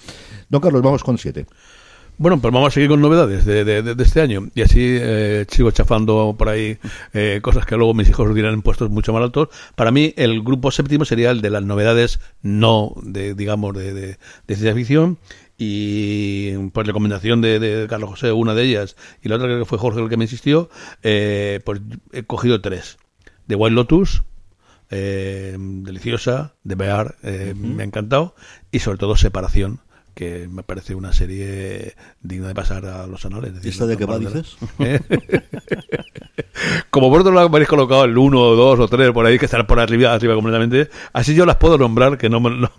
Don 0.49 0.61
Carlos, 0.61 0.81
vamos 0.81 1.03
con 1.03 1.17
7. 1.17 1.45
Bueno, 2.17 2.39
pues 2.39 2.53
vamos 2.53 2.67
a 2.67 2.71
seguir 2.71 2.89
con 2.89 3.01
novedades 3.01 3.45
de, 3.45 3.95
este 3.97 4.21
año 4.21 4.49
y 4.53 4.61
así 4.61 4.79
eh, 4.79 5.45
sigo 5.49 5.71
chafando 5.71 6.35
por 6.37 6.49
ahí 6.49 6.77
eh, 7.13 7.39
cosas 7.41 7.65
que 7.65 7.75
luego 7.75 7.95
mis 7.95 8.09
hijos 8.09 8.35
dirán 8.35 8.53
en 8.53 8.61
puestos 8.61 8.91
mucho 8.91 9.11
más 9.11 9.23
altos. 9.23 9.49
Para 9.75 9.89
mí 9.91 10.13
el 10.17 10.43
grupo 10.43 10.69
séptimo 10.69 11.03
sería 11.03 11.31
el 11.31 11.41
de 11.41 11.49
las 11.49 11.63
novedades 11.63 12.19
no 12.43 12.93
de 13.01 13.33
digamos 13.33 13.75
de, 13.75 13.93
de, 13.93 14.17
ciencia 14.45 14.75
ficción 14.75 15.17
y 15.57 16.57
por 16.69 16.85
recomendación 16.85 17.41
de, 17.41 17.87
Carlos 17.89 18.11
José, 18.11 18.31
una 18.31 18.53
de 18.55 18.63
ellas, 18.63 18.95
y 19.21 19.29
la 19.29 19.35
otra 19.35 19.47
que 19.47 19.65
fue 19.65 19.77
Jorge 19.77 20.01
el 20.01 20.09
que 20.09 20.17
me 20.17 20.25
insistió, 20.25 20.69
eh, 21.03 21.59
pues 21.63 21.81
he 22.13 22.23
cogido 22.23 22.61
tres. 22.61 22.97
De 23.45 23.55
Wild 23.55 23.75
Lotus, 23.75 24.23
eh, 24.91 25.55
deliciosa, 25.57 26.53
de 26.63 26.75
Bear, 26.75 27.15
eh, 27.23 27.53
me 27.57 27.83
ha 27.83 27.85
encantado, 27.85 28.35
y 28.71 28.79
sobre 28.79 28.97
todo 28.97 29.15
Separación, 29.15 29.79
que 30.13 30.47
me 30.49 30.63
parece 30.63 30.95
una 30.95 31.13
serie 31.13 31.95
digna 32.21 32.49
de 32.49 32.55
pasar 32.55 32.85
a 32.85 33.07
los 33.07 33.25
anales. 33.25 33.53
¿Esta 33.63 33.85
de 33.85 33.97
qué 33.97 34.05
va, 34.05 34.19
dices? 34.19 34.57
Como 36.89 37.09
vosotros 37.09 37.33
lo 37.33 37.39
habéis 37.39 37.67
colocado 37.67 38.03
el 38.03 38.17
1, 38.17 38.37
2 38.37 38.79
o 38.79 38.87
3 38.87 39.11
por 39.11 39.25
ahí, 39.25 39.39
que 39.39 39.45
están 39.45 39.65
por 39.65 39.79
arriba, 39.79 40.13
arriba 40.13 40.35
completamente, 40.35 40.89
así 41.13 41.33
yo 41.33 41.45
las 41.45 41.55
puedo 41.55 41.77
nombrar, 41.77 42.17
que 42.17 42.29
no 42.29 42.41
me, 42.41 42.49
no, 42.57 42.69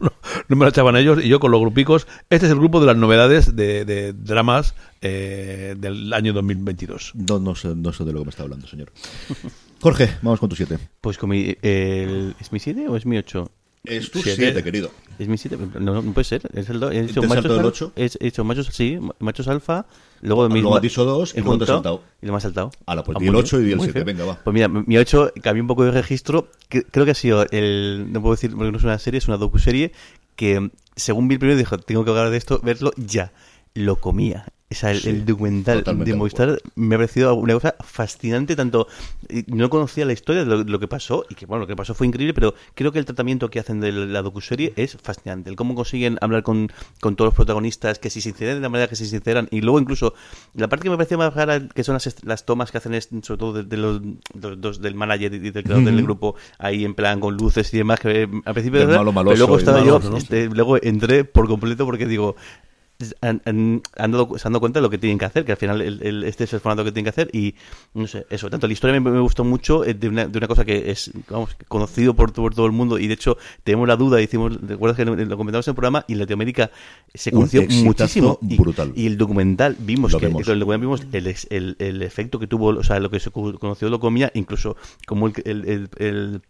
me 0.48 0.57
lo 0.57 0.68
echaban 0.68 0.96
ellos, 0.96 1.25
y 1.25 1.29
yo 1.29 1.40
con 1.40 1.51
los 1.51 1.61
grupicos, 1.61 2.07
este 2.29 2.46
es 2.46 2.53
el 2.53 2.59
grupo 2.59 2.81
de 2.81 2.87
las 2.87 2.96
novedades 2.96 3.57
de, 3.57 4.12
dramas 4.12 4.75
eh, 5.01 5.75
del 5.79 6.12
año 6.12 6.33
2022. 6.35 7.12
No, 7.14 7.38
no, 7.38 7.55
sé, 7.55 7.75
no 7.75 7.92
sé 7.92 8.05
de 8.05 8.12
lo 8.12 8.20
que 8.20 8.27
me 8.27 8.31
está 8.31 8.42
hablando, 8.42 8.66
señor. 8.66 8.92
Jorge, 9.83 10.09
vamos 10.23 10.38
con 10.38 10.49
tu 10.49 10.55
7. 10.55 10.79
Pues 11.01 11.18
con 11.18 11.31
mi, 11.31 11.57
el, 11.61 12.37
¿es 12.38 12.53
mi 12.53 12.61
7 12.61 12.87
o 12.87 12.97
es 12.97 13.05
mi 13.05 13.18
8? 13.18 13.51
Es 13.83 14.12
tu 14.12 14.23
7, 14.23 14.62
querido. 14.62 14.92
Es 15.18 15.27
mi 15.27 15.37
7, 15.37 15.59
no, 15.81 16.01
no, 16.01 16.12
puede 16.12 16.25
ser. 16.25 16.42
Es 16.55 16.71
el 16.71 16.79
2. 16.79 16.92
He 16.92 17.01
hecho 17.01 17.23
machos, 17.25 17.59
el 17.59 17.64
8? 17.64 17.92
He 17.97 18.09
hecho 18.21 18.45
machos, 18.45 18.68
sí, 18.68 18.97
machos 19.18 19.49
alfa. 19.49 19.87
Luego, 20.21 20.49
mi, 20.49 20.61
luego 20.61 20.77
has 20.77 20.83
dicho 20.83 21.05
2 21.05 21.35
y 21.35 21.40
luego 21.40 21.59
te 21.59 21.64
has 21.64 21.71
saltado. 21.71 22.01
Y 22.23 22.27
lo 22.27 22.33
me 22.33 22.37
has 22.37 22.45
saltado. 22.45 22.71
A 22.87 22.95
la 22.95 23.03
pues 23.03 23.18
ah, 23.21 23.25
el 23.25 23.35
8 23.35 23.61
y 23.62 23.73
el 23.73 23.81
7, 23.81 24.05
venga, 24.05 24.25
va. 24.25 24.38
Pues 24.45 24.55
mira, 24.55 24.68
mi 24.68 24.97
8 24.97 25.33
cambió 25.42 25.64
un 25.64 25.66
poco 25.66 25.85
de 25.85 25.90
registro. 25.90 26.49
creo 26.68 27.05
que 27.05 27.11
ha 27.11 27.16
sido 27.16 27.45
el. 27.51 28.07
No 28.12 28.23
puedo 28.23 28.37
decir 28.37 28.53
porque 28.53 28.71
no 28.71 28.79
es 28.79 28.85
una 28.85 29.01
serie, 29.01 29.18
es 29.18 29.27
una 29.27 29.37
docu-serie 29.37 29.90
que, 30.37 30.71
según 30.95 31.27
vi 31.27 31.35
el 31.35 31.38
primero, 31.40 31.59
dijo: 31.59 31.77
Tengo 31.79 32.05
que 32.05 32.11
hablar 32.11 32.31
de 32.31 32.37
esto, 32.37 32.61
verlo 32.62 32.92
ya. 32.97 33.33
Lo 33.75 33.97
comía 33.97 34.47
el, 34.82 35.24
documental 35.24 35.85
de 35.85 36.14
Movistar 36.14 36.61
me 36.74 36.94
ha 36.94 36.98
parecido 36.98 37.35
una 37.35 37.54
cosa 37.54 37.74
fascinante, 37.80 38.56
tanto 38.56 38.88
no 39.46 39.70
conocía 39.70 40.04
la 40.04 40.12
historia 40.12 40.44
de 40.44 40.64
lo, 40.64 40.78
que 40.78 40.88
pasó, 40.88 41.24
y 41.28 41.35
que 41.35 41.46
bueno, 41.46 41.62
lo 41.62 41.66
que 41.66 41.76
pasó 41.76 41.94
fue 41.94 42.06
increíble, 42.06 42.35
pero 42.35 42.54
creo 42.74 42.92
que 42.92 42.98
el 42.98 43.04
tratamiento 43.04 43.50
que 43.50 43.61
hacen 43.61 43.80
de 43.80 43.92
la 43.92 44.22
docuserie 44.22 44.72
es 44.76 44.96
fascinante, 45.02 45.50
el 45.50 45.56
cómo 45.56 45.74
consiguen 45.74 46.18
hablar 46.20 46.42
con, 46.42 46.70
con 47.00 47.16
todos 47.16 47.28
los 47.28 47.35
protagonistas, 47.35 47.98
que 47.98 48.11
se 48.11 48.20
sinceran 48.20 48.56
de 48.56 48.61
la 48.61 48.68
manera 48.68 48.88
que 48.88 48.96
se 48.96 49.06
sinceran, 49.06 49.48
y 49.50 49.61
luego 49.61 49.78
incluso 49.78 50.14
la 50.54 50.68
parte 50.68 50.85
que 50.85 50.90
me 50.90 50.96
pareció 50.96 51.18
más 51.18 51.35
rara, 51.35 51.68
que 51.68 51.85
son 51.85 51.94
las, 51.94 52.24
las 52.24 52.44
tomas 52.44 52.70
que 52.70 52.78
hacen, 52.78 53.00
sobre 53.22 53.38
todo 53.38 53.62
de, 53.62 53.76
los, 53.76 54.00
dos 54.35 54.80
del 54.80 54.94
manager 54.94 55.35
y 55.35 55.50
del 55.50 55.64
creador 55.64 55.85
del 55.85 56.02
grupo, 56.02 56.35
ahí 56.58 56.85
en 56.85 56.94
plan 56.94 57.20
con 57.20 57.37
luces 57.37 57.72
y 57.74 57.78
demás, 57.78 58.00
que 58.00 58.28
al 58.44 58.54
principio 58.54 58.80
de 58.80 58.87
pero 58.87 59.04
luego 59.35 59.58
estaba 59.58 59.85
yo, 59.85 60.00
este, 60.16 60.48
luego 60.48 60.76
entré 60.82 61.24
por 61.24 61.46
completo 61.48 61.85
porque 61.85 62.06
digo, 62.06 62.37
han, 63.21 63.83
dado, 63.97 64.38
se 64.38 64.49
han 64.49 64.53
dado 64.53 64.61
cuenta 64.61 64.81
de 64.81 64.83
lo 64.83 64.91
que 64.91 64.99
tienen 64.99 65.19
que 65.19 65.25
hacer, 65.25 65.45
que 65.45 65.53
al 65.53 65.59
final 65.59 65.81
el, 65.81 66.25
este 66.25 66.45
es 66.45 66.53
el 66.53 66.61
formato 66.61 66.85
que 66.85 66.93
tienen 66.93 67.05
que 67.05 67.11
hacer 67.11 67.31
y 67.33 67.55
no 67.95 68.07
sé, 68.07 68.27
eso, 68.31 68.51
tanto 68.51 68.67
la 68.67 68.73
historia 68.73 68.99
me, 69.01 69.21
gustó 69.21 69.45
mucho 69.45 69.85
eh, 69.85 69.95
de 69.95 70.09
una, 70.09 70.27
de 70.27 70.38
una, 70.38 70.49
cosa 70.49 70.65
que 70.65 70.91
es, 70.91 71.11
vamos, 71.29 71.57
conocido 71.69 72.15
por, 72.15 72.33
todo 72.33 72.67
el 72.67 72.73
mundo 72.73 72.99
y 72.99 73.07
de 73.07 73.15
hecho 73.15 73.37
tenemos 73.65 73.88
la 73.88 73.97
duda, 73.97 74.21
hicimos, 74.21 74.61
recuerdas 74.61 74.97
que 74.97 75.05
lo 75.05 75.37
comentamos 75.37 75.67
en 75.67 75.73
el 75.73 75.75
programa 75.75 76.05
y 76.09 76.12
en 76.12 76.19
Latinoamérica 76.21 76.71
se 77.15 77.31
conoció 77.33 77.62
muchísimo 77.85 78.38
y, 78.43 78.57
brutal. 78.57 78.93
y 78.95 79.07
el 79.07 79.19
documental 79.19 79.77
vimos 79.79 80.15
que 80.17 80.27
el 80.27 80.33
documental 80.33 80.81
vimos 80.81 81.03
el, 81.12 81.35
el, 81.51 81.77
el, 81.79 82.03
efecto 82.03 82.38
que 82.38 82.47
tuvo, 82.47 82.69
o 82.69 82.85
sea, 82.85 83.01
lo 83.01 83.11
que 83.11 83.21
se 83.21 83.31
conoció 83.31 83.88
lo 83.88 84.01
comía, 84.01 84.31
incluso 84.35 84.77
como 85.07 85.29
el, 85.29 85.88
el 85.99 86.43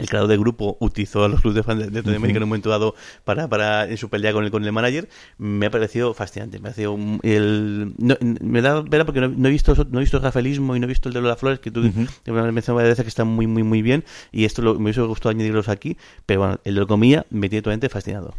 el 0.00 0.08
creador 0.08 0.28
del 0.28 0.40
grupo 0.40 0.76
utilizó 0.80 1.24
a 1.24 1.28
los 1.28 1.40
clubes 1.40 1.56
de 1.56 1.62
fans 1.62 1.80
de 1.80 1.90
Latinoamérica 1.90 2.38
en 2.38 2.42
un 2.42 2.48
momento 2.48 2.70
dado 2.70 2.94
para, 3.24 3.48
para 3.48 3.84
en 3.84 3.96
su 3.96 4.08
pelea 4.08 4.32
con 4.32 4.44
el, 4.44 4.50
con 4.50 4.64
el 4.64 4.72
manager, 4.72 5.08
me 5.38 5.66
ha 5.66 5.70
parecido 5.70 6.14
fascinante. 6.14 6.58
Me 6.58 6.70
ha 6.70 6.72
parecido 6.72 6.98
el, 7.22 7.94
me 8.40 8.62
da 8.62 8.82
pena 8.84 9.04
porque 9.04 9.20
no, 9.20 9.48
he 9.48 9.50
visto 9.50 9.74
no 9.90 9.98
he 9.98 10.02
visto 10.02 10.16
el 10.16 10.22
rafaelismo 10.22 10.74
y 10.74 10.80
no 10.80 10.86
he 10.86 10.88
visto 10.88 11.08
el 11.08 11.14
de 11.14 11.20
las 11.20 11.38
flores 11.38 11.60
que 11.60 11.70
tú 11.70 11.82
me 11.82 12.40
has 12.40 12.52
mencionado 12.52 12.76
varias 12.76 12.92
veces 12.92 13.04
que 13.04 13.08
están 13.08 13.28
muy 13.28 13.46
muy 13.46 13.62
muy 13.62 13.82
bien 13.82 14.04
y 14.32 14.44
esto 14.44 14.62
lo, 14.62 14.74
me 14.74 14.84
hubiese 14.84 15.02
gustado 15.02 15.30
añadirlos 15.30 15.68
aquí, 15.68 15.96
pero 16.26 16.40
bueno, 16.40 16.60
el 16.64 16.74
de 16.74 16.86
comía 16.86 17.26
me 17.30 17.48
tiene 17.48 17.62
totalmente 17.62 17.88
fascinado. 17.88 18.34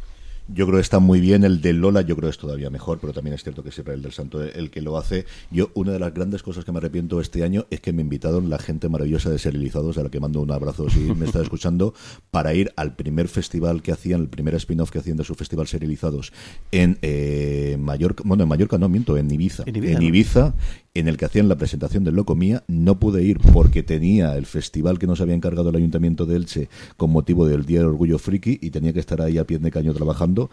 Yo 0.53 0.65
creo 0.65 0.77
que 0.77 0.81
está 0.81 0.99
muy 0.99 1.21
bien. 1.21 1.43
El 1.43 1.61
de 1.61 1.73
Lola 1.73 2.01
yo 2.01 2.15
creo 2.15 2.27
que 2.29 2.31
es 2.31 2.37
todavía 2.37 2.69
mejor, 2.69 2.99
pero 2.99 3.13
también 3.13 3.33
es 3.33 3.43
cierto 3.43 3.63
que 3.63 3.69
es 3.69 3.77
Israel 3.77 4.01
del 4.01 4.11
Santo 4.11 4.43
el 4.43 4.69
que 4.69 4.81
lo 4.81 4.97
hace. 4.97 5.25
Yo, 5.49 5.71
una 5.75 5.93
de 5.93 5.99
las 5.99 6.13
grandes 6.13 6.43
cosas 6.43 6.65
que 6.65 6.71
me 6.71 6.79
arrepiento 6.79 7.21
este 7.21 7.43
año 7.43 7.65
es 7.69 7.79
que 7.79 7.93
me 7.93 8.01
invitaron 8.01 8.49
la 8.49 8.59
gente 8.59 8.89
maravillosa 8.89 9.29
de 9.29 9.39
Serializados, 9.39 9.97
a 9.97 10.03
la 10.03 10.09
que 10.09 10.19
mando 10.19 10.41
un 10.41 10.51
abrazo 10.51 10.89
si 10.89 10.99
me 10.99 11.25
está 11.25 11.41
escuchando, 11.43 11.93
para 12.31 12.53
ir 12.53 12.73
al 12.75 12.95
primer 12.95 13.27
festival 13.27 13.81
que 13.81 13.91
hacían, 13.91 14.21
el 14.21 14.29
primer 14.29 14.55
spin-off 14.55 14.91
que 14.91 14.99
hacían 14.99 15.17
de 15.17 15.23
su 15.23 15.35
festival 15.35 15.67
Serializados 15.67 16.33
en 16.71 16.97
eh, 17.01 17.77
Mallorca, 17.79 18.23
bueno, 18.25 18.43
en 18.43 18.49
Mallorca 18.49 18.77
no, 18.77 18.89
miento, 18.89 19.17
en 19.17 19.31
Ibiza. 19.31 19.63
En 19.65 19.75
Ibiza, 20.01 20.53
en 20.90 20.90
el 21.07 21.17
que 21.17 21.25
hacían 21.25 21.47
la 21.47 21.55
presentación 21.55 22.03
de 22.03 22.11
Loco 22.11 22.35
Mía. 22.35 22.63
No 22.67 22.99
pude 22.99 23.23
ir 23.23 23.39
porque 23.39 23.81
tenía 23.81 24.35
el 24.35 24.45
festival 24.45 24.99
que 24.99 25.07
nos 25.07 25.21
había 25.21 25.35
encargado 25.35 25.69
el 25.69 25.75
Ayuntamiento 25.77 26.25
de 26.25 26.35
Elche 26.35 26.69
con 26.97 27.11
motivo 27.11 27.47
del 27.47 27.65
Día 27.65 27.79
del 27.79 27.87
Orgullo 27.87 28.19
Friki 28.19 28.59
y 28.61 28.71
tenía 28.71 28.91
que 28.91 28.99
estar 28.99 29.21
ahí 29.21 29.37
a 29.37 29.45
pie 29.45 29.59
de 29.59 29.71
caño 29.71 29.93
trabajando. 29.93 30.49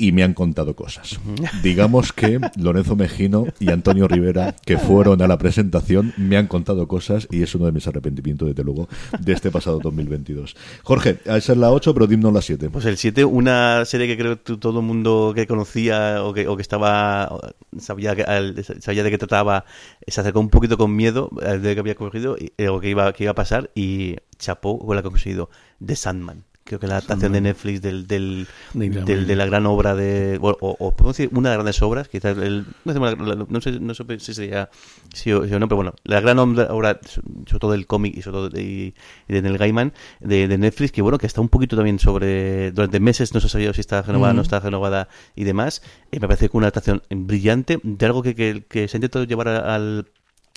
Y 0.00 0.12
me 0.12 0.22
han 0.22 0.32
contado 0.32 0.76
cosas. 0.76 1.18
Digamos 1.62 2.12
que 2.12 2.40
Lorenzo 2.56 2.96
Mejino 2.96 3.46
y 3.58 3.70
Antonio 3.70 4.06
Rivera, 4.06 4.54
que 4.64 4.78
fueron 4.78 5.20
a 5.20 5.26
la 5.26 5.36
presentación, 5.36 6.14
me 6.16 6.36
han 6.36 6.46
contado 6.46 6.86
cosas 6.86 7.26
y 7.30 7.42
es 7.42 7.54
uno 7.56 7.66
de 7.66 7.72
mis 7.72 7.86
arrepentimientos, 7.88 8.48
desde 8.48 8.62
luego, 8.62 8.88
de 9.18 9.32
este 9.32 9.50
pasado 9.50 9.80
2022. 9.80 10.56
Jorge, 10.84 11.18
esa 11.24 11.52
es 11.52 11.58
la 11.58 11.72
8, 11.72 11.92
pero 11.92 12.06
dimos 12.06 12.32
la 12.32 12.40
7. 12.40 12.70
Pues 12.70 12.86
el 12.86 12.96
7, 12.96 13.24
una 13.24 13.84
serie 13.84 14.06
que 14.06 14.16
creo 14.16 14.40
que 14.40 14.56
todo 14.56 14.78
el 14.78 14.86
mundo 14.86 15.32
que 15.34 15.48
conocía 15.48 16.22
o 16.22 16.32
que, 16.32 16.46
o 16.46 16.56
que 16.56 16.62
estaba, 16.62 17.36
sabía, 17.78 18.14
que, 18.14 18.62
sabía 18.80 19.02
de 19.02 19.10
qué 19.10 19.18
trataba, 19.18 19.64
se 20.06 20.20
acercó 20.20 20.38
un 20.38 20.48
poquito 20.48 20.78
con 20.78 20.94
miedo 20.94 21.28
de 21.60 21.74
que 21.74 21.80
había 21.80 21.96
cogido 21.96 22.36
eh, 22.38 22.68
o 22.68 22.78
que 22.78 22.90
iba, 22.90 23.12
que 23.12 23.24
iba 23.24 23.32
a 23.32 23.34
pasar 23.34 23.70
y 23.74 24.16
chapó 24.38 24.78
con 24.78 24.94
la 24.94 25.02
que 25.02 25.08
ha 25.08 25.10
conseguido, 25.10 25.50
The 25.84 25.96
Sandman 25.96 26.47
creo 26.68 26.78
que 26.78 26.86
la 26.86 26.98
adaptación 26.98 27.32
de 27.32 27.40
Netflix 27.40 27.80
del, 27.80 28.06
del, 28.06 28.46
de 28.74 29.36
la 29.36 29.46
gran 29.46 29.64
obra 29.66 29.94
de 29.94 30.38
o, 30.40 30.56
o, 30.60 30.92
podemos 30.92 31.16
decir 31.16 31.30
una 31.32 31.48
de 31.48 31.56
las 31.56 31.64
grandes 31.64 31.82
obras 31.82 32.08
quizás 32.08 32.36
el, 32.36 32.66
no, 32.84 33.60
sé, 33.60 33.80
no 33.80 33.94
sé 33.94 34.04
si 34.18 34.34
sería 34.34 34.68
si 35.14 35.32
o, 35.32 35.46
no 35.46 35.66
pero 35.66 35.76
bueno 35.76 35.94
la 36.04 36.20
gran 36.20 36.38
obra 36.38 37.00
sobre 37.46 37.58
todo 37.58 37.72
del 37.72 37.86
cómic 37.86 38.16
y 38.16 38.22
sobre 38.22 38.36
todo 38.36 38.48
de, 38.50 38.62
y, 38.62 38.94
de 39.28 39.42
Neil 39.42 39.56
Gaiman 39.56 39.94
de, 40.20 40.46
de, 40.46 40.58
Netflix 40.58 40.92
que 40.92 41.00
bueno 41.00 41.16
que 41.16 41.26
está 41.26 41.40
un 41.40 41.48
poquito 41.48 41.74
también 41.74 41.98
sobre 41.98 42.70
durante 42.72 43.00
meses 43.00 43.32
no 43.32 43.40
se 43.40 43.48
sabía 43.48 43.72
si 43.72 43.80
está 43.80 44.02
renovada 44.02 44.32
o 44.32 44.36
no 44.36 44.42
está 44.42 44.60
renovada 44.60 45.08
y 45.34 45.44
demás 45.44 45.82
me 46.12 46.20
parece 46.20 46.50
que 46.50 46.56
una 46.56 46.66
adaptación 46.66 47.02
brillante 47.08 47.80
de 47.82 48.06
algo 48.06 48.22
que, 48.22 48.34
que, 48.34 48.64
que 48.68 48.88
se 48.88 48.96
ha 48.96 48.98
intentado 48.98 49.24
llevar 49.24 49.48
al 49.48 50.06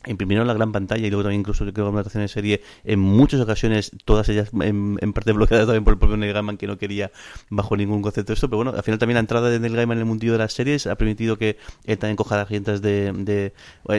imprimieron 0.06 0.48
la 0.48 0.54
gran 0.54 0.72
pantalla 0.72 1.06
y 1.06 1.10
luego 1.10 1.24
también 1.24 1.42
incluso 1.42 1.64
creo 1.64 1.74
que 1.74 1.82
una 1.82 1.92
adaptación 1.92 2.24
de 2.24 2.28
serie 2.28 2.62
en 2.84 3.00
muchas 3.00 3.40
ocasiones 3.40 3.92
todas 4.06 4.28
ellas 4.30 4.50
en, 4.60 4.98
parte 5.14 5.32
bloqueadas 5.32 5.68
también 5.68 5.84
por 5.84 5.94
el 5.94 6.00
propio 6.00 6.18
Neil 6.18 6.34
Gaiman 6.34 6.58
que 6.58 6.68
no 6.68 6.78
quería 6.78 7.12
bajo 7.50 7.78
ningún 7.78 8.02
concepto 8.02 8.34
esto 8.34 8.50
pero 8.50 8.58
bueno 8.58 8.74
al 8.76 8.84
final 8.84 9.00
también 9.00 9.16
la 9.16 9.22
entrada 9.22 9.50
de 9.50 9.60
Neil 9.60 9.76
Gaiman 9.76 9.98
en 9.98 10.02
el 10.02 10.06
mundillo 10.06 10.34
de 10.34 10.40
las 10.40 10.54
series 10.54 10.88
ha 10.88 10.96
permitido 10.96 11.38
que 11.38 11.58
él 11.86 11.98
también 11.98 12.16
coja 12.16 12.38
las 12.38 12.50
riendas 12.50 12.82
de, 12.82 13.12
de, 13.14 13.54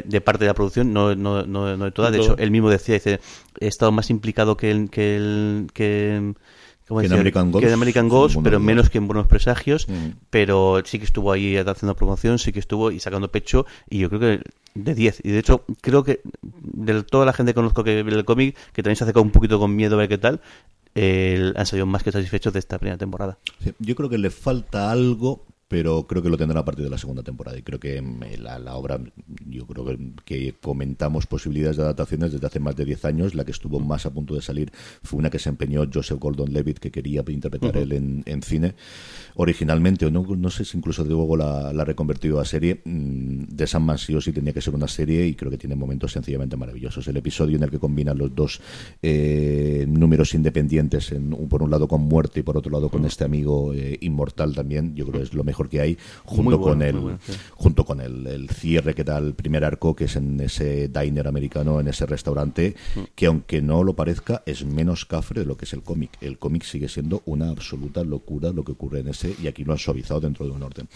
de, 0.05 0.21
parte 0.21 0.45
de 0.45 0.49
la 0.49 0.55
producción 0.55 0.93
no, 0.93 1.15
no, 1.15 1.45
no, 1.45 1.77
no 1.77 1.85
de 1.85 1.91
todas 1.93 2.13
de 2.13 2.19
hecho 2.19 2.37
él 2.39 2.51
mismo 2.51 2.71
decía 2.71 2.95
dice 2.95 3.21
he 3.61 3.67
estado 3.69 3.93
más 3.93 4.11
implicado 4.11 4.57
que 4.57 4.71
el 4.71 4.91
que 4.91 5.17
el 5.17 5.67
que 5.73 6.35
que 6.87 7.07
en 7.07 7.13
American 7.13 7.51
Ghost, 7.51 7.63
que 7.63 7.69
en 7.69 7.75
American 7.75 8.09
Ghost 8.09 8.37
pero 8.43 8.61
menos 8.61 8.91
que 8.91 8.99
en 8.99 9.07
Buenos 9.07 9.27
Presagios, 9.27 9.89
mm. 9.89 10.09
pero 10.31 10.83
sí 10.85 10.99
que 10.99 11.05
estuvo 11.05 11.33
ahí 11.33 11.57
haciendo 11.57 11.97
promoción, 11.97 12.39
sí 12.39 12.53
que 12.53 12.61
estuvo 12.61 12.91
y 12.91 13.01
sacando 13.01 13.31
pecho, 13.31 13.67
y 13.89 13.99
yo 13.99 14.09
creo 14.09 14.21
que 14.21 14.41
de 14.75 14.95
10. 14.95 15.21
Y 15.25 15.31
de 15.31 15.39
hecho, 15.39 15.65
creo 15.81 16.03
que 16.05 16.21
de 16.43 17.03
toda 17.03 17.27
la 17.27 17.33
gente 17.33 17.53
que 17.53 17.57
conozco 17.57 17.85
que 17.85 18.03
ve 18.03 18.13
el 18.13 18.25
cómic, 18.25 18.57
que 18.73 18.83
también 18.83 18.97
se 18.97 19.05
ha 19.05 19.07
acercado 19.07 19.23
un 19.23 19.31
poquito 19.31 19.59
con 19.59 19.75
miedo 19.75 19.97
a 19.97 19.99
ver 19.99 20.09
qué 20.09 20.19
tal, 20.19 20.41
han 20.95 21.67
salido 21.67 21.87
más 21.87 22.03
que 22.03 22.13
satisfechos 22.13 22.53
de 22.53 22.59
esta 22.59 22.79
primera 22.79 22.99
temporada. 22.99 23.39
yo 23.79 23.95
creo 23.95 24.09
que 24.09 24.19
le 24.19 24.31
falta 24.31 24.91
algo 24.91 25.45
pero 25.73 26.07
creo 26.07 26.23
que 26.23 26.29
lo 26.29 26.37
tendrá 26.37 26.61
a 26.61 26.65
partir 26.67 26.85
de 26.85 26.91
la 26.91 26.99
segunda 26.99 27.23
temporada. 27.23 27.57
Y 27.57 27.63
creo 27.63 27.81
que 27.81 28.03
mm, 28.03 28.43
la, 28.43 28.59
la 28.59 28.77
obra, 28.77 29.01
yo 29.47 29.67
creo 29.67 29.87
que, 30.23 30.55
comentamos 30.61 31.27
posibilidades 31.27 31.79
de 31.79 31.85
adaptaciones 31.85 32.31
desde 32.31 32.47
hace 32.47 32.61
más 32.61 32.77
de 32.77 32.85
10 32.85 33.07
años. 33.07 33.35
La 33.35 33.47
que 33.47 33.53
estuvo 33.53 33.81
más 33.81 34.05
a 34.05 34.13
punto 34.13 34.35
de 34.35 34.43
salir 34.43 34.71
fue 35.03 35.19
una 35.19 35.31
que 35.31 35.39
se 35.39 35.49
empeñó 35.49 35.89
Joseph 35.91 36.19
Gordon-Levitt, 36.19 36.79
que 36.79 36.91
quería 36.91 37.25
interpretar 37.27 37.79
él 37.79 37.93
en, 38.27 38.43
cine 38.43 38.75
originalmente, 39.37 40.05
o 40.05 40.11
no, 40.11 40.27
no 40.37 40.51
sé 40.51 40.67
si 40.67 40.77
incluso 40.77 41.05
luego 41.05 41.39
la, 41.39 41.73
la 41.73 41.87
reconvertido 41.87 42.39
a 42.39 42.45
serie. 42.45 42.83
Mm, 42.85 43.45
de 43.45 43.67
San 43.67 43.83
Man 43.83 43.97
sí 43.97 44.15
o 44.15 44.21
sí 44.21 44.31
tenía 44.31 44.53
que 44.53 44.61
ser 44.61 44.75
una 44.75 44.89
serie 44.89 45.27
y 45.27 45.35
creo 45.35 45.51
que 45.51 45.57
tiene 45.57 45.75
momentos 45.75 46.13
sencillamente 46.13 46.55
maravillosos. 46.55 47.09
El 47.09 47.17
episodio 47.17 47.57
en 47.57 47.63
el 47.63 47.71
que 47.71 47.79
combinan 47.79 48.19
los 48.19 48.35
dos 48.35 48.61
eh, 49.01 49.87
números 49.89 50.35
independientes, 50.35 51.13
en, 51.13 51.31
por 51.49 51.63
un 51.63 51.71
lado 51.71 51.89
con 51.89 52.03
muerte 52.03 52.41
y 52.41 52.43
por 52.43 52.59
otro 52.59 52.71
lado 52.71 52.91
con 52.91 53.07
este 53.07 53.25
amigo 53.25 53.73
eh, 53.73 53.97
inmortal 54.03 54.55
también, 54.55 54.95
yo 54.95 55.07
creo 55.07 55.21
que 55.21 55.29
es 55.29 55.33
lo 55.33 55.45
mejor 55.45 55.62
que 55.69 55.81
hay, 55.81 55.99
junto 56.25 56.61
con 56.61 56.83
el 56.83 57.19
junto 57.55 57.85
con 57.85 58.01
el, 58.01 58.49
cierre 58.51 58.95
que 58.95 59.05
da 59.05 59.19
el 59.19 59.35
primer 59.35 59.65
arco, 59.65 59.95
que 59.95 60.05
es 60.05 60.17
en 60.17 60.41
ese 60.41 60.89
diner 60.89 61.29
americano, 61.29 61.81
en 61.81 61.89
ese 61.89 62.07
restaurante, 62.07 62.75
mm. 62.95 63.01
que 63.15 63.27
aunque 63.27 63.63
no 63.63 63.85
lo 63.85 63.95
parezca, 63.95 64.43
es 64.47 64.65
menos 64.65 65.05
cafre 65.05 65.41
de 65.41 65.47
lo 65.47 65.57
que 65.57 65.65
es 65.65 65.73
el 65.73 65.83
cómic. 65.83 66.11
El 66.21 66.39
cómic 66.39 66.65
sigue 66.65 66.89
siendo 66.89 67.23
una 67.27 67.49
absoluta 67.49 68.05
locura 68.05 68.53
lo 68.53 68.65
que 68.65 68.73
ocurre 68.73 69.01
en 69.01 69.09
ese, 69.09 69.35
y 69.43 69.47
aquí 69.47 69.65
lo 69.65 69.73
han 69.73 69.79
suavizado 69.79 70.21
dentro 70.21 70.47
de 70.47 70.53
un 70.53 70.63
orden. 70.63 70.89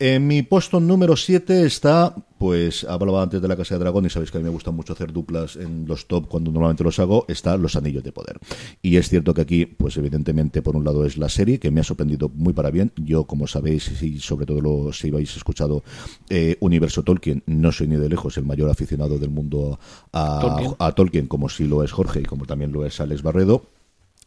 En 0.00 0.28
mi 0.28 0.42
puesto 0.42 0.78
número 0.78 1.16
7 1.16 1.66
está, 1.66 2.14
pues 2.38 2.84
hablaba 2.84 3.20
antes 3.20 3.42
de 3.42 3.48
la 3.48 3.56
Casa 3.56 3.74
de 3.74 3.80
Dragón 3.80 4.06
y 4.06 4.10
sabéis 4.10 4.30
que 4.30 4.38
a 4.38 4.40
mí 4.40 4.44
me 4.44 4.50
gusta 4.50 4.70
mucho 4.70 4.92
hacer 4.92 5.12
duplas 5.12 5.56
en 5.56 5.86
los 5.88 6.06
top 6.06 6.28
cuando 6.28 6.52
normalmente 6.52 6.84
los 6.84 7.00
hago, 7.00 7.24
está 7.26 7.56
Los 7.56 7.74
Anillos 7.74 8.04
de 8.04 8.12
Poder. 8.12 8.38
Y 8.80 8.96
es 8.96 9.08
cierto 9.08 9.34
que 9.34 9.40
aquí, 9.40 9.66
pues 9.66 9.96
evidentemente 9.96 10.62
por 10.62 10.76
un 10.76 10.84
lado 10.84 11.04
es 11.04 11.16
la 11.16 11.28
serie 11.28 11.58
que 11.58 11.72
me 11.72 11.80
ha 11.80 11.84
sorprendido 11.84 12.28
muy 12.28 12.52
para 12.52 12.70
bien. 12.70 12.92
Yo, 12.94 13.24
como 13.24 13.48
sabéis, 13.48 13.88
y 14.02 14.20
sobre 14.20 14.46
todo 14.46 14.60
lo, 14.60 14.92
si 14.92 15.08
habéis 15.08 15.36
escuchado 15.36 15.82
eh, 16.28 16.56
Universo 16.60 17.02
Tolkien, 17.02 17.42
no 17.46 17.72
soy 17.72 17.88
ni 17.88 17.96
de 17.96 18.08
lejos 18.08 18.36
el 18.36 18.44
mayor 18.44 18.70
aficionado 18.70 19.18
del 19.18 19.30
mundo 19.30 19.78
a, 20.12 20.60
a 20.78 20.92
Tolkien, 20.92 21.26
como 21.26 21.48
sí 21.48 21.66
lo 21.66 21.82
es 21.82 21.92
Jorge 21.92 22.20
y 22.20 22.24
como 22.24 22.46
también 22.46 22.72
lo 22.72 22.84
es 22.84 23.00
Alex 23.00 23.22
Barredo 23.22 23.77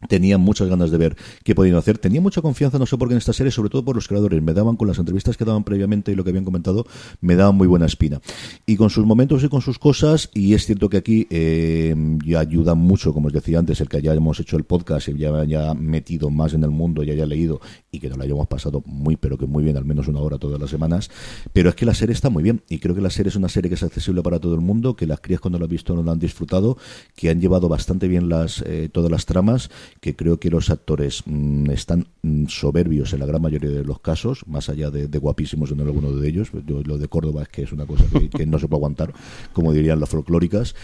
Tenía 0.07 0.37
muchas 0.37 0.67
ganas 0.67 0.91
de 0.91 0.97
ver 0.97 1.15
qué 1.43 1.55
podían 1.55 1.75
hacer. 1.75 1.97
Tenía 1.97 2.21
mucha 2.21 2.41
confianza, 2.41 2.79
no 2.79 2.85
sé 2.85 2.97
por 2.97 3.07
qué, 3.07 3.13
en 3.13 3.19
esta 3.19 3.33
serie, 3.33 3.51
sobre 3.51 3.69
todo 3.69 3.83
por 3.85 3.95
los 3.95 4.07
creadores. 4.07 4.41
Me 4.41 4.53
daban, 4.53 4.75
con 4.75 4.87
las 4.87 4.97
entrevistas 4.99 5.37
que 5.37 5.45
daban 5.45 5.63
previamente 5.63 6.11
y 6.11 6.15
lo 6.15 6.23
que 6.23 6.31
habían 6.31 6.45
comentado, 6.45 6.85
me 7.21 7.35
daban 7.35 7.55
muy 7.55 7.67
buena 7.67 7.85
espina. 7.85 8.21
Y 8.65 8.77
con 8.77 8.89
sus 8.89 9.05
momentos 9.05 9.43
y 9.43 9.49
con 9.49 9.61
sus 9.61 9.79
cosas, 9.79 10.29
y 10.33 10.53
es 10.53 10.65
cierto 10.65 10.89
que 10.89 10.97
aquí 10.97 11.27
eh, 11.29 11.95
ya 12.25 12.39
ayuda 12.39 12.75
mucho, 12.75 13.13
como 13.13 13.27
os 13.27 13.33
decía 13.33 13.59
antes, 13.59 13.81
el 13.81 13.89
que 13.89 13.97
hayamos 13.97 14.39
hecho 14.39 14.57
el 14.57 14.63
podcast 14.63 15.09
y 15.09 15.17
ya 15.17 15.33
haya 15.35 15.73
metido 15.73 16.29
más 16.29 16.53
en 16.53 16.63
el 16.63 16.71
mundo 16.71 17.03
y 17.03 17.11
haya 17.11 17.25
leído 17.25 17.61
y 17.91 17.99
que 17.99 18.09
nos 18.09 18.17
lo 18.17 18.23
hayamos 18.23 18.47
pasado 18.47 18.81
muy, 18.85 19.17
pero 19.17 19.37
que 19.37 19.45
muy 19.45 19.63
bien, 19.63 19.77
al 19.77 19.85
menos 19.85 20.07
una 20.07 20.19
hora 20.19 20.37
todas 20.37 20.59
las 20.59 20.69
semanas. 20.69 21.09
Pero 21.53 21.69
es 21.69 21.75
que 21.75 21.85
la 21.85 21.93
serie 21.93 22.13
está 22.13 22.29
muy 22.29 22.43
bien 22.43 22.61
y 22.69 22.79
creo 22.79 22.95
que 22.95 23.01
la 23.01 23.09
serie 23.09 23.29
es 23.29 23.35
una 23.35 23.49
serie 23.49 23.69
que 23.69 23.75
es 23.75 23.83
accesible 23.83 24.21
para 24.21 24.39
todo 24.39 24.55
el 24.55 24.61
mundo, 24.61 24.95
que 24.95 25.05
las 25.05 25.19
crías 25.19 25.41
cuando 25.41 25.59
la 25.59 25.65
han 25.65 25.71
visto 25.71 25.95
no 25.95 26.03
la 26.03 26.11
han 26.11 26.19
disfrutado, 26.19 26.77
que 27.15 27.29
han 27.29 27.39
llevado 27.39 27.69
bastante 27.69 28.07
bien 28.07 28.29
las 28.29 28.63
eh, 28.65 28.89
todas 28.91 29.11
las 29.11 29.25
tramas 29.25 29.69
que 29.99 30.15
creo 30.15 30.39
que 30.39 30.49
los 30.49 30.69
actores 30.69 31.23
mm, 31.25 31.69
están 31.71 32.07
mm, 32.21 32.47
soberbios 32.47 33.13
en 33.13 33.19
la 33.19 33.25
gran 33.25 33.41
mayoría 33.41 33.69
de 33.69 33.83
los 33.83 33.99
casos, 33.99 34.45
más 34.47 34.69
allá 34.69 34.89
de, 34.91 35.05
guapísimos 35.17 35.71
en 35.71 35.81
alguno 35.81 36.13
de 36.13 36.27
ellos. 36.27 36.49
lo 36.53 36.97
de 36.97 37.07
Córdoba 37.07 37.43
es 37.43 37.49
que 37.49 37.63
es 37.63 37.71
una 37.71 37.85
cosa 37.85 38.05
que, 38.35 38.45
no 38.45 38.59
se 38.59 38.67
puede 38.67 38.79
aguantar, 38.79 39.13
como 39.53 39.73
dirían 39.73 39.99
las 39.99 40.09
folclóricas. 40.09 40.75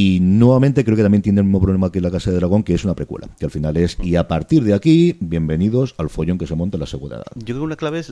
Y 0.00 0.20
nuevamente 0.20 0.84
creo 0.84 0.96
que 0.96 1.02
también 1.02 1.22
tiene 1.22 1.40
el 1.40 1.44
mismo 1.44 1.60
problema 1.60 1.90
que 1.90 2.00
La 2.00 2.12
Casa 2.12 2.30
de 2.30 2.36
Dragón, 2.36 2.62
que 2.62 2.72
es 2.72 2.84
una 2.84 2.94
precuela, 2.94 3.28
que 3.36 3.46
al 3.46 3.50
final 3.50 3.76
es, 3.76 3.98
y 4.00 4.14
a 4.14 4.28
partir 4.28 4.62
de 4.62 4.72
aquí, 4.72 5.16
bienvenidos 5.18 5.96
al 5.98 6.08
follón 6.08 6.38
que 6.38 6.46
se 6.46 6.54
monta 6.54 6.76
en 6.76 6.82
la 6.82 6.86
segunda 6.86 7.16
edad. 7.16 7.26
Yo 7.34 7.46
creo 7.46 7.56
que 7.56 7.64
una 7.64 7.74
clave 7.74 7.98
es, 7.98 8.10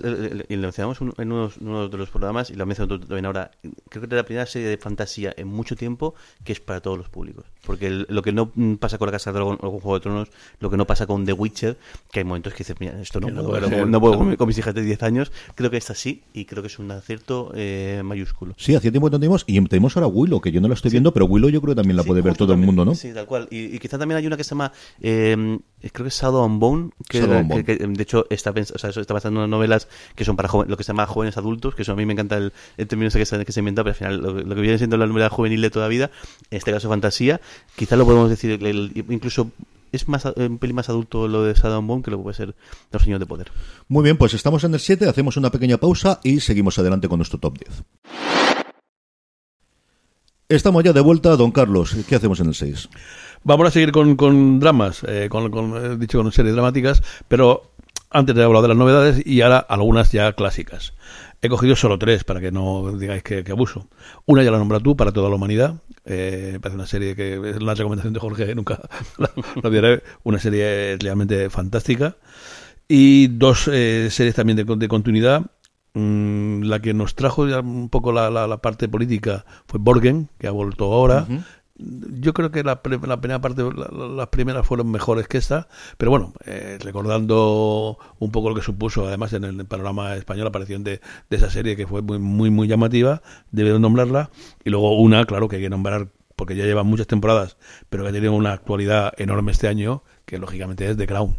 y 0.48 0.56
lo 0.56 0.62
mencionamos 0.62 0.98
en 1.00 1.30
uno 1.30 1.88
de 1.88 1.96
los 1.96 2.10
programas, 2.10 2.50
y 2.50 2.54
lo 2.54 2.66
mencionado 2.66 2.98
también 2.98 3.26
ahora, 3.26 3.52
creo 3.88 4.00
que 4.00 4.06
es 4.06 4.12
la 4.12 4.24
primera 4.24 4.46
serie 4.46 4.66
de 4.66 4.78
fantasía 4.78 5.32
en 5.36 5.46
mucho 5.46 5.76
tiempo 5.76 6.16
que 6.42 6.54
es 6.54 6.58
para 6.58 6.80
todos 6.80 6.98
los 6.98 7.08
públicos. 7.08 7.44
Porque 7.64 7.88
lo 7.88 8.20
que 8.22 8.32
no 8.32 8.50
pasa 8.80 8.98
con 8.98 9.06
La 9.06 9.12
Casa 9.12 9.30
de 9.30 9.34
Dragón 9.34 9.58
o 9.60 9.70
con 9.70 9.78
Juego 9.78 9.94
de 9.94 10.00
Tronos, 10.00 10.28
lo 10.58 10.70
que 10.70 10.76
no 10.76 10.88
pasa 10.88 11.06
con 11.06 11.24
The 11.24 11.34
Witcher, 11.34 11.76
que 12.10 12.18
hay 12.18 12.24
momentos 12.24 12.52
que 12.52 12.58
dices, 12.58 12.74
mira, 12.80 13.00
esto 13.00 13.20
no, 13.20 13.28
puedo, 13.28 13.86
no 13.86 14.00
puedo 14.00 14.36
con, 14.36 14.48
mis 14.48 14.58
hijas 14.58 14.74
de 14.74 14.82
10 14.82 15.04
años, 15.04 15.30
creo 15.54 15.70
que 15.70 15.76
esta 15.76 15.94
sí, 15.94 16.24
y 16.32 16.46
creo 16.46 16.64
que 16.64 16.66
es 16.66 16.80
un 16.80 16.90
acierto 16.90 17.52
eh, 17.54 18.02
mayúsculo. 18.04 18.54
Sí, 18.56 18.74
hacía 18.74 18.90
tiempo 18.90 19.06
que 19.06 19.12
no 19.12 19.20
tenemos, 19.20 19.44
y 19.46 19.60
tenemos 19.66 19.96
ahora 19.96 20.08
Willow, 20.08 20.40
que 20.40 20.50
yo 20.50 20.60
no 20.60 20.66
la 20.66 20.74
estoy 20.74 20.90
viendo, 20.90 21.12
pero 21.12 21.26
Willow 21.26 21.48
yo 21.48 21.60
creo 21.60 21.74
que 21.74 21.75
también 21.76 21.96
la 21.96 22.02
puede 22.02 22.22
ver 22.22 22.36
todo 22.36 22.52
el 22.52 22.58
mundo, 22.58 22.84
¿no? 22.84 22.94
Sí, 22.94 23.12
tal 23.12 23.26
cual. 23.26 23.46
Y, 23.50 23.78
quizá 23.78 23.98
también 23.98 24.18
hay 24.18 24.26
una 24.26 24.36
que 24.36 24.44
se 24.44 24.50
llama, 24.50 24.72
eh, 25.00 25.58
creo 25.92 26.04
que 26.04 26.08
es 26.08 26.20
Shadow 26.20 26.42
on 26.42 26.58
Bone, 26.58 26.90
que, 27.08 27.20
de 27.22 28.02
hecho 28.02 28.26
está, 28.30 28.50
o 28.50 28.78
sea, 28.78 28.90
está 28.90 29.14
basado 29.14 29.44
en 29.44 29.50
novelas 29.50 29.88
que 30.14 30.24
son 30.24 30.36
para 30.36 30.48
lo 30.66 30.76
que 30.76 30.82
se 30.82 30.88
llama 30.88 31.06
jóvenes 31.06 31.36
adultos, 31.36 31.74
que 31.74 31.82
eso 31.82 31.92
a 31.92 31.96
mí 31.96 32.06
me 32.06 32.14
encanta 32.14 32.36
el, 32.36 32.52
término 32.86 33.10
que 33.10 33.24
se, 33.24 33.44
que 33.44 33.52
se 33.52 33.60
inventa, 33.60 33.84
pero 33.84 33.92
al 33.92 33.96
final 33.96 34.16
lo, 34.20 34.54
que 34.54 34.60
viene 34.60 34.78
siendo 34.78 34.96
la 34.96 35.06
novela 35.06 35.28
juvenil 35.28 35.60
de 35.60 35.70
toda 35.70 35.88
vida, 35.88 36.10
en 36.50 36.58
este 36.58 36.72
caso 36.72 36.88
fantasía, 36.88 37.40
quizá 37.76 37.96
lo 37.96 38.04
podemos 38.04 38.30
decir, 38.30 38.58
incluso 39.08 39.50
es 39.92 40.08
más 40.08 40.24
un 40.24 40.58
pelín 40.58 40.76
más 40.76 40.88
adulto 40.88 41.28
lo 41.28 41.44
de 41.44 41.54
Shadow 41.54 41.82
Bone 41.82 42.02
que 42.02 42.10
lo 42.10 42.18
que 42.18 42.22
puede 42.24 42.36
ser 42.36 42.54
Los 42.92 43.02
Señores 43.02 43.20
de 43.20 43.26
Poder. 43.26 43.50
Muy 43.88 44.02
bien, 44.02 44.16
pues 44.16 44.34
estamos 44.34 44.64
en 44.64 44.74
el 44.74 44.80
7, 44.80 45.08
hacemos 45.08 45.36
una 45.36 45.50
pequeña 45.50 45.78
pausa 45.78 46.20
y 46.22 46.40
seguimos 46.40 46.78
adelante 46.78 47.08
con 47.08 47.18
nuestro 47.18 47.38
top 47.38 47.58
10. 47.58 48.45
Estamos 50.48 50.84
ya 50.84 50.92
de 50.92 51.00
vuelta, 51.00 51.34
don 51.34 51.50
Carlos. 51.50 51.96
¿Qué 52.08 52.14
hacemos 52.14 52.38
en 52.38 52.46
el 52.46 52.54
6? 52.54 52.88
Vamos 53.42 53.66
a 53.66 53.70
seguir 53.72 53.90
con, 53.90 54.60
dramas, 54.60 55.02
eh, 55.08 55.26
con, 55.28 55.98
dicho 55.98 56.22
con 56.22 56.30
series 56.30 56.54
dramáticas, 56.54 57.02
pero 57.26 57.72
antes 58.10 58.36
de 58.36 58.44
hablar 58.44 58.62
de 58.62 58.68
las 58.68 58.76
novedades 58.76 59.26
y 59.26 59.40
ahora 59.40 59.58
algunas 59.58 60.12
ya 60.12 60.32
clásicas. 60.34 60.94
He 61.42 61.48
cogido 61.48 61.74
solo 61.74 61.98
tres 61.98 62.22
para 62.22 62.40
que 62.40 62.52
no 62.52 62.96
digáis 62.96 63.24
que, 63.24 63.44
abuso. 63.50 63.88
Una 64.24 64.44
ya 64.44 64.52
la 64.52 64.58
nombras 64.58 64.84
tú, 64.84 64.96
para 64.96 65.10
toda 65.10 65.28
la 65.28 65.34
humanidad. 65.34 65.82
Eh, 66.04 66.60
parece 66.62 66.76
una 66.76 66.86
serie 66.86 67.16
que 67.16 67.34
es 67.50 67.60
la 67.60 67.74
recomendación 67.74 68.14
de 68.14 68.20
Jorge, 68.20 68.54
nunca 68.54 68.80
la, 69.18 69.30
la 69.68 70.00
Una 70.22 70.38
serie 70.38 70.96
realmente 71.00 71.50
fantástica. 71.50 72.18
Y 72.86 73.26
dos 73.26 73.66
eh, 73.66 74.10
series 74.12 74.36
también 74.36 74.64
de 74.64 74.88
continuidad. 74.88 75.42
Mm, 75.98 76.64
la 76.64 76.80
que 76.80 76.92
nos 76.92 77.14
trajo 77.14 77.48
ya 77.48 77.60
un 77.60 77.88
poco 77.88 78.12
la, 78.12 78.28
la, 78.28 78.56
parte 78.58 78.86
política 78.86 79.46
fue 79.66 79.80
Borgen, 79.80 80.28
que 80.38 80.46
ha 80.46 80.50
vuelto 80.50 80.92
ahora. 80.92 81.26
yo 81.78 82.34
creo 82.34 82.50
que 82.50 82.62
la, 82.62 82.82
la 83.06 83.20
primera 83.22 83.40
parte, 83.40 83.62
las 83.64 84.26
primeras 84.28 84.66
fueron 84.66 84.90
mejores 84.90 85.26
que 85.26 85.38
esta, 85.38 85.68
pero 85.96 86.10
bueno, 86.10 86.34
eh, 86.44 86.76
recordando 86.82 87.96
un 88.18 88.30
poco 88.30 88.50
lo 88.50 88.54
que 88.54 88.60
supuso, 88.60 89.06
además 89.06 89.32
en 89.32 89.44
el 89.44 89.64
panorama 89.64 90.16
español, 90.16 90.44
la 90.44 90.50
aparición 90.50 90.84
de, 90.84 91.00
de 91.30 91.36
esa 91.38 91.48
serie 91.48 91.76
que 91.76 91.86
fue 91.86 92.02
muy, 92.02 92.18
muy, 92.18 92.50
muy 92.50 92.68
llamativa, 92.68 93.22
debe 93.50 93.78
nombrarla, 93.78 94.28
y 94.66 94.68
luego 94.68 95.00
una, 95.00 95.24
claro, 95.24 95.48
que 95.48 95.56
hay 95.56 95.62
que 95.62 95.70
nombrar 95.70 96.08
porque 96.36 96.56
ya 96.56 96.64
lleva 96.64 96.82
muchas 96.82 97.06
temporadas, 97.06 97.56
pero 97.88 98.02
que 98.02 98.10
ha 98.10 98.12
tenido 98.12 98.34
una 98.34 98.52
actualidad 98.52 99.14
enorme 99.16 99.52
este 99.52 99.66
año, 99.66 100.02
que 100.26 100.36
lógicamente 100.36 100.86
es 100.90 100.98
The 100.98 101.06
Crown. 101.06 101.38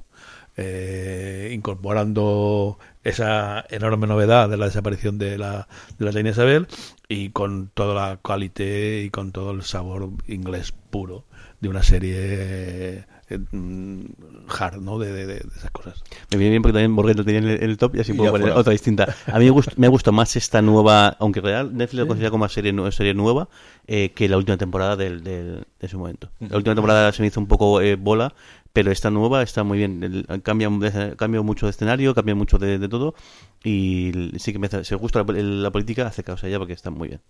Eh, 0.59 1.51
incorporando 1.53 2.79
esa 3.07 3.65
enorme 3.69 4.05
novedad 4.05 4.49
de 4.49 4.57
la 4.57 4.65
desaparición 4.65 5.17
de 5.17 5.37
la, 5.37 5.67
de 5.97 6.05
la 6.05 6.11
reina 6.11 6.31
Isabel 6.31 6.67
y 7.07 7.29
con 7.29 7.69
toda 7.73 7.95
la 7.95 8.19
calidad 8.21 9.01
y 9.03 9.09
con 9.09 9.31
todo 9.31 9.51
el 9.51 9.63
sabor 9.63 10.09
inglés 10.27 10.73
puro 10.89 11.23
de 11.61 11.69
una 11.69 11.83
serie 11.83 13.05
eh, 13.29 13.37
mm, 13.51 14.01
hard, 14.47 14.81
¿no? 14.81 14.99
De, 14.99 15.11
de, 15.11 15.25
de, 15.25 15.35
esas 15.55 15.71
cosas. 15.71 16.03
Me 16.31 16.37
viene 16.37 16.51
bien 16.51 16.61
porque 16.61 16.73
también 16.73 16.95
Borges 16.95 17.17
lo 17.17 17.25
tenía 17.25 17.39
en 17.39 17.47
el, 17.47 17.63
en 17.63 17.69
el 17.69 17.77
top 17.77 17.95
y 17.95 17.99
así 18.01 18.13
puedo 18.13 18.31
poner 18.31 18.51
otra 18.51 18.71
distinta. 18.71 19.15
A 19.25 19.39
mí 19.39 19.45
me 19.45 19.51
gusta, 19.51 19.71
me 19.75 19.87
gusta 19.87 20.11
más 20.11 20.35
esta 20.35 20.61
nueva, 20.61 21.15
aunque 21.19 21.41
real 21.41 21.75
Netflix 21.75 22.01
lo 22.01 22.07
considera 22.07 22.31
como 22.31 22.47
serie, 22.47 22.73
serie 22.91 23.13
nueva, 23.13 23.49
eh, 23.87 24.11
que 24.11 24.29
la 24.29 24.37
última 24.37 24.57
temporada 24.57 24.95
del, 24.95 25.23
del, 25.23 25.65
de 25.79 25.87
su 25.87 25.97
momento. 25.97 26.29
La 26.39 26.57
última 26.57 26.75
temporada 26.75 27.11
se 27.11 27.21
me 27.21 27.27
hizo 27.27 27.39
un 27.39 27.47
poco 27.47 27.81
eh, 27.81 27.95
bola, 27.95 28.33
pero 28.77 28.91
esta 28.91 29.09
nueva 29.09 29.41
está 29.41 29.63
muy 29.63 29.79
bien. 29.79 30.23
Cambia, 30.43 30.69
cambia 31.15 31.41
mucho 31.41 31.65
de 31.65 31.71
escenario, 31.71 32.13
cambia 32.13 32.35
mucho 32.35 32.59
de, 32.59 32.87
todo 32.87 33.15
y 33.63 34.11
sí 34.37 34.53
que 34.53 34.59
me, 34.59 34.69
se 34.69 34.93
gusta 34.93 35.23
la, 35.23 35.33
la 35.33 35.71
política, 35.71 36.05
hace 36.05 36.23
causa 36.23 36.47
ya 36.47 36.59
porque 36.59 36.73
está 36.73 36.91
muy 36.91 37.07
bien. 37.07 37.21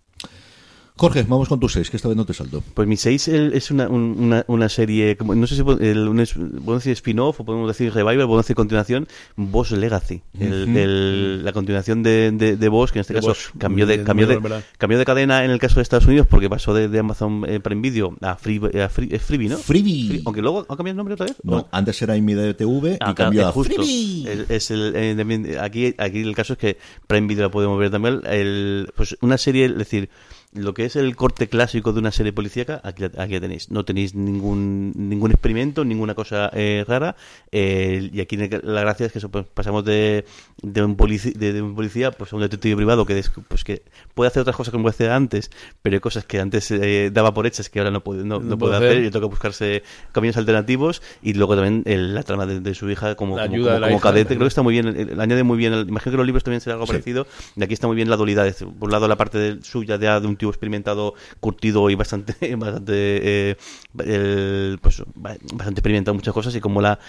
Jorge, 0.97 1.23
vamos 1.27 1.47
con 1.47 1.59
tu 1.59 1.69
6, 1.69 1.89
que 1.91 1.97
esta 1.97 2.07
vez 2.07 2.17
no 2.17 2.25
te 2.25 2.33
salto. 2.33 2.63
Pues 2.73 2.87
mi 2.87 2.97
6 2.97 3.27
es 3.27 3.71
una, 3.71 3.87
una, 3.87 4.43
una, 4.47 4.67
serie, 4.67 5.15
como, 5.15 5.35
no 5.35 5.45
sé 5.45 5.55
si 5.55 5.63
podemos 5.63 6.83
decir 6.83 6.93
spin-off 6.93 7.39
o 7.39 7.45
podemos 7.45 7.67
decir 7.67 7.93
revival, 7.93 8.25
podemos 8.25 8.45
decir 8.45 8.55
continuación, 8.55 9.07
Boss 9.35 9.71
Legacy. 9.71 10.21
El, 10.39 10.75
el, 10.75 11.45
la 11.45 11.53
continuación 11.53 12.01
de, 12.01 12.31
de, 12.31 12.57
de, 12.57 12.69
Boss, 12.69 12.91
que 12.91 12.99
en 12.99 13.01
este 13.01 13.13
caso 13.13 13.27
Boss, 13.27 13.51
cambió, 13.59 13.85
de, 13.85 14.03
cambió, 14.03 14.25
de, 14.25 14.41
cambió 14.79 14.97
de 14.97 15.05
cadena 15.05 15.45
en 15.45 15.51
el 15.51 15.59
caso 15.59 15.75
de 15.75 15.83
Estados 15.83 16.07
Unidos 16.07 16.25
porque 16.27 16.49
pasó 16.49 16.73
de, 16.73 16.89
de 16.89 16.99
Amazon 16.99 17.43
eh, 17.47 17.59
Prime 17.59 17.81
Video 17.81 18.15
a, 18.21 18.35
Free, 18.35 18.59
a 18.81 18.89
Free, 18.89 19.19
Freebie, 19.19 19.49
¿no? 19.49 19.57
Freebie. 19.57 20.07
Free, 20.07 20.21
aunque 20.25 20.41
luego 20.41 20.61
ha 20.61 20.75
cambiado 20.75 20.91
el 20.91 20.97
nombre 20.97 21.13
otra 21.13 21.27
vez. 21.27 21.35
No, 21.43 21.57
¿o? 21.57 21.67
antes 21.71 22.01
era 22.01 22.17
IMDTV 22.17 22.97
ah, 22.99 23.11
y 23.11 23.13
cambió 23.13 23.47
a 23.47 23.51
justo. 23.51 23.75
Freebie. 23.75 24.31
Es, 24.31 24.49
es 24.49 24.71
el, 24.71 24.93
eh, 24.95 25.59
aquí, 25.61 25.93
aquí 25.97 26.21
el 26.21 26.35
caso 26.35 26.53
es 26.53 26.59
que 26.59 26.77
Prime 27.05 27.27
Video 27.27 27.43
la 27.43 27.51
podemos 27.51 27.77
ver 27.79 27.91
también. 27.91 28.21
El, 28.25 28.91
pues 28.95 29.15
una 29.21 29.37
serie, 29.37 29.65
es 29.65 29.77
decir, 29.77 30.09
lo 30.53 30.73
que 30.73 30.85
es 30.85 30.95
el 30.95 31.15
corte 31.15 31.47
clásico 31.49 31.93
de 31.93 31.99
una 31.99 32.11
serie 32.11 32.31
policíaca, 32.31 32.79
aquí, 32.83 33.03
aquí 33.03 33.39
tenéis. 33.39 33.69
No 33.69 33.83
tenéis 33.83 34.15
ningún 34.15 34.93
ningún 34.95 35.31
experimento, 35.31 35.83
ninguna 35.83 36.15
cosa 36.15 36.49
eh, 36.53 36.85
rara. 36.87 37.15
Eh, 37.51 38.09
y 38.13 38.21
aquí 38.21 38.37
la 38.37 38.81
gracia 38.81 39.05
es 39.05 39.11
que 39.11 39.19
eso, 39.19 39.29
pues, 39.29 39.45
pasamos 39.45 39.83
de, 39.83 40.25
de, 40.61 40.83
un 40.83 40.95
policía, 40.95 41.33
de, 41.35 41.53
de, 41.53 41.61
un 41.61 41.75
policía 41.75 42.11
pues, 42.11 42.31
a 42.31 42.35
un 42.37 42.41
detective 42.41 42.77
privado 42.77 43.05
que, 43.05 43.21
pues, 43.47 43.63
que 43.63 43.83
puede 44.13 44.29
hacer 44.29 44.41
otras 44.41 44.55
cosas 44.55 44.71
como 44.71 44.87
hacía 44.87 45.15
antes, 45.15 45.51
pero 45.81 45.95
hay 45.95 45.99
cosas 45.99 46.25
que 46.25 46.39
antes 46.39 46.71
eh, 46.71 47.09
daba 47.11 47.33
por 47.33 47.45
hechas 47.45 47.69
que 47.69 47.79
ahora 47.79 47.91
no 47.91 48.01
puede, 48.01 48.23
no, 48.23 48.39
no, 48.39 48.57
puede 48.57 48.77
hacer, 48.77 49.03
y 49.03 49.11
toca 49.11 49.27
buscarse 49.27 49.83
caminos 50.13 50.37
alternativos. 50.37 51.01
Y 51.21 51.33
luego 51.33 51.55
también 51.55 51.83
el, 51.85 52.15
la 52.15 52.23
trama 52.23 52.45
de, 52.45 52.61
de, 52.61 52.73
su 52.73 52.89
hija 52.89 53.15
como, 53.15 53.35
como, 53.35 53.49
como, 53.49 53.81
como 53.81 53.99
cadete. 53.99 54.35
Creo 54.35 54.45
que 54.45 54.47
está 54.47 54.61
muy 54.61 54.73
bien, 54.73 54.87
el, 54.87 55.19
añade 55.19 55.43
muy 55.43 55.57
bien. 55.57 55.73
Imagino 55.87 56.11
que 56.11 56.17
los 56.17 56.25
libros 56.25 56.43
también 56.43 56.61
será 56.61 56.75
algo 56.75 56.85
sí. 56.85 56.93
parecido. 56.93 57.27
Y 57.57 57.63
aquí 57.63 57.73
está 57.73 57.87
muy 57.87 57.97
bien 57.97 58.09
la 58.09 58.15
dualidad. 58.15 58.47
Por 58.79 58.87
un 58.87 58.91
lado, 58.91 59.07
la 59.09 59.17
parte 59.17 59.37
de, 59.37 59.61
suya 59.61 59.97
de, 59.97 60.07
de 60.07 60.27
un 60.27 60.36
tío 60.37 60.49
experimentado, 60.49 61.13
curtido 61.39 61.89
y 61.89 61.95
bastante, 61.95 62.33
bastante, 62.55 62.91
eh, 62.93 63.57
el, 63.99 64.79
pues, 64.81 65.03
bastante 65.15 65.79
experimentado 65.79 66.13
en 66.13 66.17
muchas 66.17 66.33
cosas 66.33 66.55
y 66.55 66.59
como 66.59 66.81
la, 66.81 66.99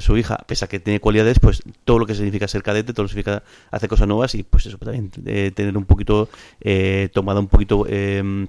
su 0.00 0.16
hija, 0.16 0.38
pese 0.46 0.64
a 0.64 0.68
que 0.68 0.80
tiene 0.80 1.00
cualidades, 1.00 1.38
pues 1.40 1.62
todo 1.84 1.98
lo 1.98 2.06
que 2.06 2.14
significa 2.14 2.48
ser 2.48 2.62
cadete, 2.62 2.92
todo 2.92 3.04
lo 3.04 3.08
que 3.08 3.12
significa 3.12 3.42
hacer 3.70 3.88
cosas 3.88 4.08
nuevas 4.08 4.34
y 4.34 4.42
pues 4.42 4.66
eso, 4.66 4.78
también 4.78 5.10
eh, 5.26 5.52
tener 5.54 5.76
un 5.76 5.84
poquito, 5.84 6.28
eh, 6.60 7.08
tomada 7.12 7.40
un 7.40 7.48
poquito, 7.48 7.86
eh, 7.88 8.46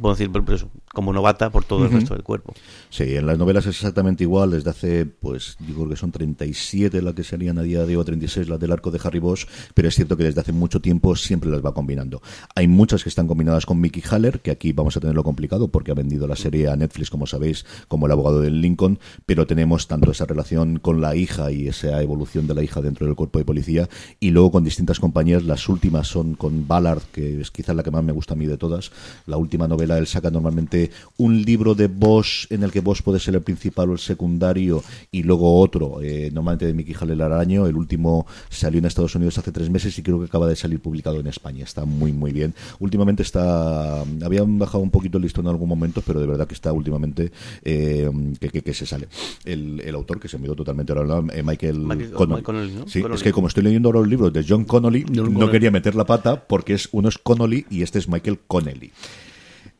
puedo 0.00 0.14
decir, 0.14 0.30
por 0.30 0.54
eso, 0.54 0.70
como 0.92 1.12
novata 1.12 1.50
por 1.50 1.64
todo 1.64 1.84
el 1.84 1.90
uh 1.90 1.94
-huh. 1.94 2.00
resto 2.00 2.14
del 2.14 2.22
cuerpo. 2.22 2.54
Sí, 2.90 3.16
en 3.16 3.26
las 3.26 3.38
novelas 3.38 3.66
es 3.66 3.76
exactamente 3.76 4.24
igual, 4.24 4.50
desde 4.50 4.70
hace, 4.70 5.06
pues, 5.06 5.56
digo 5.60 5.88
que 5.88 5.96
son 5.96 6.12
37 6.12 7.02
las 7.02 7.14
que 7.14 7.24
serían 7.24 7.58
a 7.58 7.62
día 7.62 7.84
de 7.84 7.96
hoy, 7.96 8.04
36 8.04 8.48
las 8.48 8.60
del 8.60 8.72
arco 8.72 8.90
de 8.90 9.00
Harry 9.02 9.18
Bosch, 9.18 9.46
pero 9.74 9.88
es 9.88 9.94
cierto 9.94 10.16
que 10.16 10.24
desde 10.24 10.40
hace 10.40 10.52
mucho 10.52 10.80
tiempo 10.80 11.16
siempre 11.16 11.50
las 11.50 11.64
va 11.64 11.74
combinando. 11.74 12.22
Hay 12.54 12.68
muchas 12.68 13.02
que 13.02 13.08
están 13.08 13.26
combinadas 13.26 13.66
con 13.66 13.80
Mickey 13.80 14.02
Haller, 14.10 14.40
que 14.40 14.50
aquí 14.50 14.72
vamos 14.72 14.96
a 14.96 15.00
tenerlo 15.00 15.24
complicado 15.24 15.68
porque 15.68 15.90
ha 15.90 15.94
vendido 15.94 16.26
la 16.26 16.36
serie 16.36 16.68
a 16.68 16.76
Netflix, 16.76 17.10
como 17.10 17.26
sabéis, 17.26 17.64
como 17.88 18.06
el 18.06 18.12
abogado 18.12 18.40
del 18.40 18.60
Lincoln, 18.60 18.98
pero 19.26 19.46
tenemos 19.46 19.88
tanto 19.88 20.10
esa 20.10 20.26
relación 20.26 20.78
con 20.78 21.00
la 21.00 21.16
hija 21.16 21.50
y 21.50 21.68
esa 21.68 22.02
evolución 22.02 22.46
de 22.46 22.54
la 22.54 22.62
hija 22.62 22.80
dentro 22.80 23.06
del 23.06 23.14
cuerpo 23.16 23.38
de 23.38 23.44
policía, 23.44 23.88
y 24.20 24.30
luego 24.30 24.50
con 24.52 24.64
distintas 24.64 25.00
compañías, 25.00 25.42
las 25.44 25.68
últimas 25.68 26.08
son 26.08 26.34
con 26.34 26.66
Ballard, 26.66 27.02
que 27.12 27.40
es 27.40 27.50
quizás 27.50 27.74
la 27.76 27.82
que 27.82 27.90
más 27.90 28.04
me 28.04 28.12
gusta 28.12 28.34
a 28.34 28.36
mí 28.36 28.46
de 28.46 28.56
todas, 28.56 28.92
la 29.26 29.36
última 29.36 29.68
novela, 29.68 29.81
él 29.90 30.06
saca 30.06 30.30
normalmente 30.30 30.90
un 31.16 31.42
libro 31.42 31.74
de 31.74 31.88
Bosch 31.88 32.46
en 32.50 32.62
el 32.62 32.70
que 32.70 32.80
Bosch 32.80 33.02
puede 33.02 33.18
ser 33.18 33.34
el 33.34 33.42
principal 33.42 33.90
o 33.90 33.92
el 33.92 33.98
secundario 33.98 34.82
y 35.10 35.22
luego 35.22 35.60
otro, 35.60 36.00
eh, 36.02 36.30
normalmente 36.32 36.66
de 36.66 36.74
Mickey 36.74 36.94
Haller 36.98 37.20
Araño. 37.22 37.66
El 37.66 37.76
último 37.76 38.26
salió 38.48 38.78
en 38.78 38.84
Estados 38.84 39.14
Unidos 39.14 39.38
hace 39.38 39.52
tres 39.52 39.70
meses 39.70 39.96
y 39.98 40.02
creo 40.02 40.18
que 40.18 40.26
acaba 40.26 40.46
de 40.46 40.56
salir 40.56 40.80
publicado 40.80 41.20
en 41.20 41.26
España. 41.26 41.64
Está 41.64 41.84
muy, 41.84 42.12
muy 42.12 42.32
bien. 42.32 42.54
Últimamente 42.78 43.22
está. 43.22 44.02
Habían 44.22 44.58
bajado 44.58 44.82
un 44.82 44.90
poquito 44.90 45.18
el 45.18 45.24
listón 45.24 45.46
en 45.46 45.50
algún 45.50 45.68
momento, 45.68 46.02
pero 46.06 46.20
de 46.20 46.26
verdad 46.26 46.46
que 46.46 46.54
está 46.54 46.72
últimamente 46.72 47.32
eh, 47.64 48.10
que, 48.40 48.48
que, 48.48 48.62
que, 48.62 48.74
se 48.74 48.86
sale. 48.86 49.08
El, 49.44 49.80
el, 49.80 49.94
autor 49.94 50.20
que 50.20 50.28
se 50.28 50.38
me 50.38 50.44
dio 50.44 50.54
totalmente 50.54 50.92
ahora, 50.92 51.22
eh, 51.32 51.42
Michael, 51.42 51.78
Michael 51.78 52.12
Connolly. 52.12 52.42
Connolly 52.42 52.72
¿no? 52.72 52.88
Sí, 52.88 53.00
Connolly. 53.00 53.18
es 53.18 53.22
que 53.22 53.32
como 53.32 53.48
estoy 53.48 53.62
leyendo 53.62 53.88
ahora 53.88 54.00
los 54.00 54.08
libros 54.08 54.32
de 54.32 54.44
John 54.46 54.64
Connolly, 54.64 55.02
John 55.02 55.16
no 55.16 55.24
Connolly. 55.24 55.52
quería 55.52 55.70
meter 55.70 55.94
la 55.94 56.04
pata 56.04 56.44
porque 56.46 56.74
es 56.74 56.88
uno 56.92 57.08
es 57.08 57.18
Connolly 57.18 57.66
y 57.70 57.82
este 57.82 57.98
es 57.98 58.08
Michael 58.08 58.38
Connelly. 58.46 58.92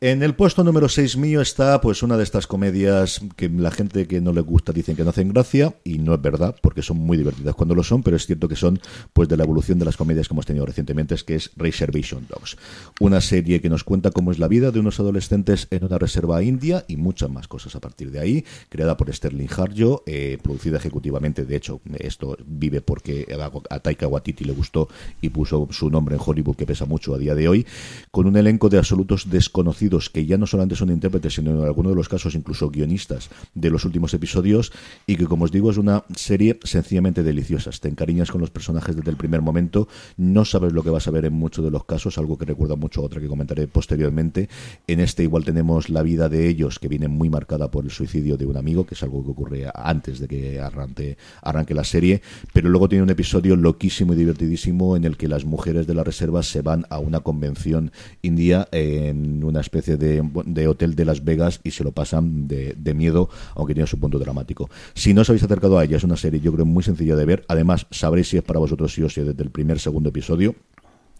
En 0.05 0.25
el 0.25 0.35
puesto 0.35 0.65
número 0.65 0.89
6 0.89 1.17
mío 1.17 1.41
está 1.41 1.81
pues 1.81 2.03
una 2.03 2.17
de 2.17 2.25
estas 2.25 2.49
comedias 2.49 3.21
que 3.37 3.49
la 3.49 3.71
gente 3.71 4.09
que 4.09 4.21
no 4.21 4.33
le 4.33 4.41
gusta 4.41 4.73
dicen 4.73 4.97
que 4.97 5.05
no 5.05 5.11
hacen 5.11 5.29
gracia 5.29 5.77
y 5.85 5.99
no 5.99 6.13
es 6.13 6.21
verdad 6.21 6.57
porque 6.61 6.83
son 6.83 6.97
muy 6.97 7.17
divertidas 7.17 7.55
cuando 7.55 7.77
lo 7.77 7.85
son, 7.85 8.03
pero 8.03 8.17
es 8.17 8.27
cierto 8.27 8.49
que 8.49 8.57
son 8.57 8.81
pues 9.13 9.29
de 9.29 9.37
la 9.37 9.45
evolución 9.45 9.79
de 9.79 9.85
las 9.85 9.97
comedias 9.97 10.27
que 10.27 10.35
hemos 10.35 10.45
tenido 10.45 10.67
recientemente, 10.67 11.15
es 11.15 11.23
que 11.23 11.37
es 11.37 11.53
Reservation 11.55 12.27
Dogs, 12.29 12.57
una 12.99 13.21
serie 13.21 13.61
que 13.61 13.71
nos 13.71 13.85
cuenta 13.85 14.11
cómo 14.11 14.33
es 14.33 14.41
la 14.41 14.49
vida 14.49 14.73
de 14.73 14.81
unos 14.81 14.99
adolescentes 14.99 15.69
en 15.71 15.85
una 15.85 15.99
reserva 15.99 16.43
india 16.43 16.85
y 16.89 16.97
muchas 16.97 17.31
más 17.31 17.47
cosas 17.47 17.77
a 17.77 17.81
partir 17.81 18.11
de 18.11 18.19
ahí, 18.19 18.45
creada 18.71 18.97
por 18.97 19.15
Sterling 19.15 19.47
Harjo, 19.57 20.03
eh, 20.07 20.37
producida 20.43 20.79
ejecutivamente, 20.79 21.45
de 21.45 21.55
hecho 21.55 21.81
esto 22.01 22.37
vive 22.45 22.81
porque 22.81 23.29
a 23.71 23.79
Taika 23.79 24.09
Waititi 24.09 24.43
le 24.43 24.53
gustó 24.53 24.89
y 25.21 25.29
puso 25.29 25.69
su 25.71 25.91
nombre 25.91 26.17
en 26.17 26.21
Hollywood 26.27 26.57
que 26.57 26.67
pesa 26.67 26.87
mucho 26.87 27.15
a 27.15 27.19
día 27.19 27.37
de 27.37 27.47
hoy, 27.47 27.65
con 28.11 28.27
un 28.27 28.37
elenco 28.37 28.69
de 28.69 28.79
absolutos 28.79 29.31
desconocidos 29.31 29.92
que 30.13 30.27
ya 30.27 30.39
no 30.39 30.47
solamente 30.47 30.77
son 30.77 30.91
intérpretes, 30.91 31.35
sino 31.35 31.51
en 31.51 31.65
algunos 31.65 31.93
de 31.93 31.97
los 31.97 32.09
casos 32.09 32.35
incluso 32.35 32.71
guionistas 32.71 33.29
de 33.55 33.71
los 33.71 33.85
últimos 33.85 34.15
episodios 34.15 34.73
y 35.07 35.17
que, 35.17 35.27
como 35.27 35.45
os 35.45 35.53
digo, 35.53 35.71
es 35.71 35.77
una 35.77 36.05
serie 36.17 36.59
sencillamente 36.65 37.23
deliciosa. 37.23 37.71
Te 37.81 37.89
encariñas 37.89 38.31
con 38.31 38.41
los 38.41 38.51
personajes 38.51 38.97
desde 38.97 39.11
el 39.11 39.17
primer 39.17 39.43
momento, 39.43 39.89
no 40.17 40.45
sabes 40.45 40.73
lo 40.73 40.83
que 40.83 40.91
vas 40.91 41.09
a 41.09 41.11
ver 41.11 41.25
en 41.25 41.35
muchos 41.35 41.65
de 41.65 41.71
los 41.71 41.85
casos, 41.85 42.19
algo 42.19 42.39
que 42.39 42.45
recuerda 42.45 42.77
mucho 42.77 43.01
a 43.01 43.05
otra 43.05 43.21
que 43.21 43.29
comentaré 43.29 43.67
posteriormente. 43.67 44.49
En 44.87 45.01
este 45.01 45.23
igual 45.23 45.45
tenemos 45.45 45.89
la 45.89 46.03
vida 46.03 46.29
de 46.29 46.49
ellos, 46.49 46.79
que 46.79 46.89
viene 46.89 47.09
muy 47.09 47.29
marcada 47.29 47.71
por 47.71 47.85
el 47.85 47.91
suicidio 47.91 48.37
de 48.37 48.47
un 48.47 48.57
amigo, 48.57 48.87
que 48.87 48.95
es 48.95 49.03
algo 49.03 49.23
que 49.25 49.31
ocurre 49.31 49.67
antes 49.75 50.19
de 50.19 50.29
que 50.29 50.61
arranque, 50.61 51.17
arranque 51.43 51.75
la 51.75 51.85
serie, 51.85 52.23
pero 52.53 52.69
luego 52.69 52.89
tiene 52.89 53.03
un 53.03 53.11
episodio 53.11 53.57
loquísimo 53.57 54.15
y 54.15 54.17
divertidísimo 54.17 54.97
en 54.97 55.05
el 55.05 55.17
que 55.17 55.29
las 55.29 55.45
mujeres 55.45 55.87
de 55.87 55.95
la 55.95 56.05
reserva 56.05 56.43
se 56.43 56.63
van 56.63 56.87
a 56.91 56.99
una 56.99 57.21
convención 57.21 57.93
india 58.23 58.69
en 58.73 59.45
una 59.45 59.61
especie 59.61 59.82
de, 59.87 60.67
hotel 60.67 60.95
de 60.95 61.05
Las 61.05 61.25
Vegas 61.25 61.61
y 61.65 61.71
se 61.73 61.85
lo 61.85 61.93
pasan 61.93 62.49
de, 62.49 62.75
de, 62.77 62.95
miedo, 62.95 63.29
aunque 63.55 63.75
tiene 63.75 63.87
su 63.87 63.99
punto 63.99 64.19
dramático. 64.19 64.71
Si 64.95 65.15
no 65.15 65.23
os 65.23 65.31
habéis 65.31 65.45
acercado 65.45 65.79
a 65.79 65.85
ella, 65.85 65.97
es 65.97 66.05
una 66.05 66.17
serie 66.17 66.41
yo 66.41 66.53
creo 66.53 66.65
muy 66.65 66.83
sencilla 66.83 67.17
de 67.17 67.25
ver. 67.25 67.45
Además, 67.49 67.87
sabréis 67.91 68.29
si 68.29 68.37
es 68.37 68.43
para 68.43 68.59
vosotros 68.59 68.93
sí 68.93 69.03
o 69.03 69.09
sí 69.09 69.23
desde 69.23 69.43
el 69.43 69.51
primer 69.51 69.79
segundo 69.79 70.11
episodio. 70.11 70.55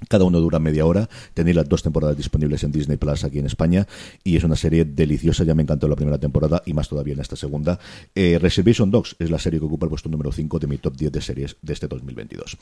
Cada 0.09 0.25
uno 0.25 0.41
dura 0.41 0.59
media 0.59 0.87
hora. 0.87 1.09
Tenéis 1.35 1.57
las 1.57 1.69
dos 1.69 1.83
temporadas 1.83 2.17
disponibles 2.17 2.65
en 2.65 2.73
Disney 2.73 2.97
Plus 2.97 3.25
aquí 3.25 3.39
en 3.39 3.47
España 3.47 3.87
y 4.25 4.37
es 4.37 4.45
una 4.45 4.57
serie 4.57 4.85
deliciosa. 4.85 5.45
Ya 5.45 5.55
me 5.55 5.63
encantó 5.63 5.89
la 5.89 5.97
primera 5.97 6.19
temporada 6.19 6.63
y 6.67 6.73
más 6.73 6.89
todavía 6.89 7.15
en 7.15 7.21
esta 7.21 7.37
segunda. 7.37 7.79
Eh, 8.15 8.39
Reservation 8.41 8.91
Dogs 8.91 9.17
es 9.19 9.31
la 9.31 9.39
serie 9.39 9.61
que 9.61 9.67
ocupa 9.67 9.87
el 9.87 9.91
puesto 9.91 10.09
número 10.09 10.33
5 10.33 10.59
de 10.59 10.67
mi 10.67 10.79
top 10.79 10.97
10 10.97 11.13
de 11.13 11.21
series 11.21 11.57
de 11.63 11.73
este 11.73 11.89
2022. 11.89 12.57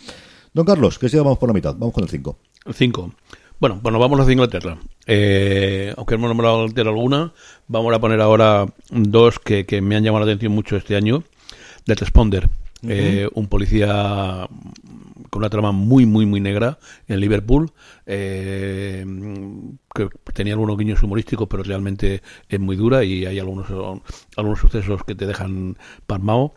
Don 0.52 0.66
Carlos, 0.66 0.98
que 0.98 1.08
si 1.08 1.16
vamos 1.16 1.38
por 1.38 1.48
la 1.48 1.54
mitad, 1.54 1.74
vamos 1.74 1.94
con 1.94 2.04
el 2.04 2.10
5. 2.10 2.38
El 2.66 2.74
5. 2.74 3.14
Bueno, 3.60 3.78
bueno, 3.82 3.98
vamos 3.98 4.26
a 4.26 4.32
Inglaterra. 4.32 4.78
Eh, 5.06 5.92
aunque 5.98 6.14
hemos 6.14 6.28
nombrado 6.28 6.62
Inglaterra 6.62 6.88
alguna, 6.88 7.34
vamos 7.68 7.94
a 7.94 7.98
poner 8.00 8.18
ahora 8.22 8.66
dos 8.90 9.38
que, 9.38 9.66
que 9.66 9.82
me 9.82 9.96
han 9.96 10.02
llamado 10.02 10.24
la 10.24 10.32
atención 10.32 10.52
mucho 10.52 10.76
este 10.78 10.96
año. 10.96 11.24
The 11.84 11.94
Responder, 11.94 12.46
uh 12.46 12.86
-huh. 12.86 12.90
eh, 12.90 13.28
un 13.34 13.48
policía 13.48 14.48
con 15.28 15.40
una 15.40 15.50
trama 15.50 15.72
muy, 15.72 16.06
muy, 16.06 16.24
muy 16.24 16.40
negra 16.40 16.78
en 17.06 17.20
Liverpool, 17.20 17.70
eh, 18.06 19.04
que 19.94 20.08
tenía 20.32 20.54
algunos 20.54 20.78
guiños 20.78 21.02
humorísticos, 21.02 21.46
pero 21.46 21.62
realmente 21.62 22.22
es 22.48 22.60
muy 22.60 22.76
dura 22.76 23.04
y 23.04 23.26
hay 23.26 23.38
algunos, 23.38 23.66
algunos 24.36 24.58
sucesos 24.58 25.04
que 25.04 25.14
te 25.14 25.26
dejan 25.26 25.76
palmado. 26.06 26.54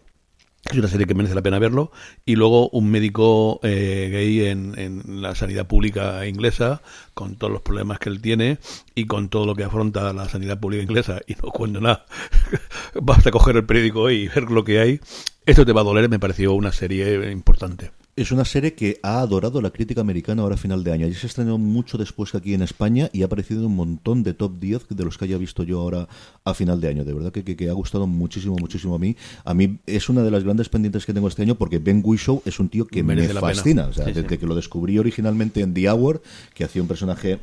Es 0.72 0.78
una 0.78 0.88
serie 0.88 1.06
que 1.06 1.14
merece 1.14 1.36
la 1.36 1.42
pena 1.42 1.60
verlo. 1.60 1.92
Y 2.26 2.36
luego 2.36 2.70
un 2.70 2.90
médico 2.90 3.60
eh, 3.64 4.10
gay 4.12 4.46
en, 4.48 4.78
en, 4.80 5.22
la 5.22 5.36
sanidad 5.36 5.68
pública 5.68 6.26
inglesa, 6.26 6.82
con 7.14 7.36
todos 7.36 7.52
los 7.52 7.62
problemas 7.62 8.00
que 8.00 8.10
él 8.10 8.22
tiene 8.22 8.60
y 8.96 9.06
con 9.06 9.30
todo 9.30 9.46
lo 9.46 9.56
que 9.56 9.66
afronta 9.66 10.14
la 10.14 10.30
sanidad 10.30 10.60
pública 10.60 10.84
inglesa. 10.84 11.20
Y 11.28 11.36
no 11.36 11.50
cuento 11.50 11.82
nada. 11.82 12.06
Basta 13.02 13.32
coger 13.32 13.58
el 13.58 13.66
periódico 13.66 14.10
y 14.10 14.28
ver 14.30 14.50
lo 14.52 14.64
que 14.64 14.80
hay. 14.80 15.00
Esto 15.46 15.66
te 15.66 15.74
va 15.74 15.82
a 15.82 15.86
doler, 15.86 16.10
me 16.10 16.20
pareció 16.20 16.54
una 16.54 16.72
serie 16.72 17.30
importante. 17.32 17.92
Es 18.16 18.32
una 18.32 18.46
serie 18.46 18.76
que 18.76 19.00
ha 19.02 19.22
adorado 19.22 19.60
la 19.60 19.72
crítica 19.72 20.02
americana 20.02 20.44
ahora 20.44 20.54
a 20.54 20.58
final 20.60 20.84
de 20.84 20.92
año. 20.92 21.08
Y 21.08 21.16
se 21.16 21.26
estrenó 21.26 21.58
mucho 21.58 21.98
después 21.98 22.30
que 22.30 22.38
aquí 22.38 22.54
en 22.54 22.62
España 22.62 23.10
y 23.12 23.24
ha 23.24 23.26
aparecido 23.26 23.62
en 23.62 23.66
un 23.66 23.76
montón 23.76 24.22
de 24.22 24.36
top 24.36 24.60
10 24.60 24.90
de 24.90 25.04
los 25.04 25.18
que 25.18 25.26
haya 25.26 25.40
visto 25.40 25.64
yo 25.64 25.82
ahora 25.82 26.08
a 26.44 26.54
final 26.54 26.80
de 26.80 26.90
año. 26.90 27.06
De 27.06 27.14
verdad 27.14 27.32
que, 27.32 27.44
que, 27.44 27.56
que, 27.56 27.70
ha 27.70 27.74
gustado 27.74 28.06
muchísimo, 28.06 28.56
muchísimo 28.60 28.94
a 28.94 29.00
mí. 29.00 29.16
A 29.44 29.56
mí 29.56 29.80
es 29.88 30.10
una 30.10 30.22
de 30.22 30.30
las 30.30 30.44
grandes 30.44 30.70
pendientes 30.70 31.08
que 31.08 31.14
tengo 31.14 31.28
este 31.28 31.42
año 31.42 31.56
porque 31.56 31.80
Ben 31.80 32.04
Whishaw 32.06 32.44
es 32.46 32.60
un 32.60 32.70
tío 32.70 32.86
que 32.86 33.02
Merece 33.02 33.34
me 33.34 33.40
fascina. 33.40 33.88
O 33.88 33.94
sea, 33.94 34.06
sí, 34.06 34.12
desde 34.14 34.30
sí. 34.30 34.38
que 34.38 34.46
lo 34.46 34.54
descubrí 34.54 35.00
originalmente 35.00 35.62
en 35.62 35.74
The 35.74 35.90
Hour, 35.90 36.22
que 36.54 36.66
hacía 36.66 36.84
un 36.84 36.88
personaje, 36.88 37.40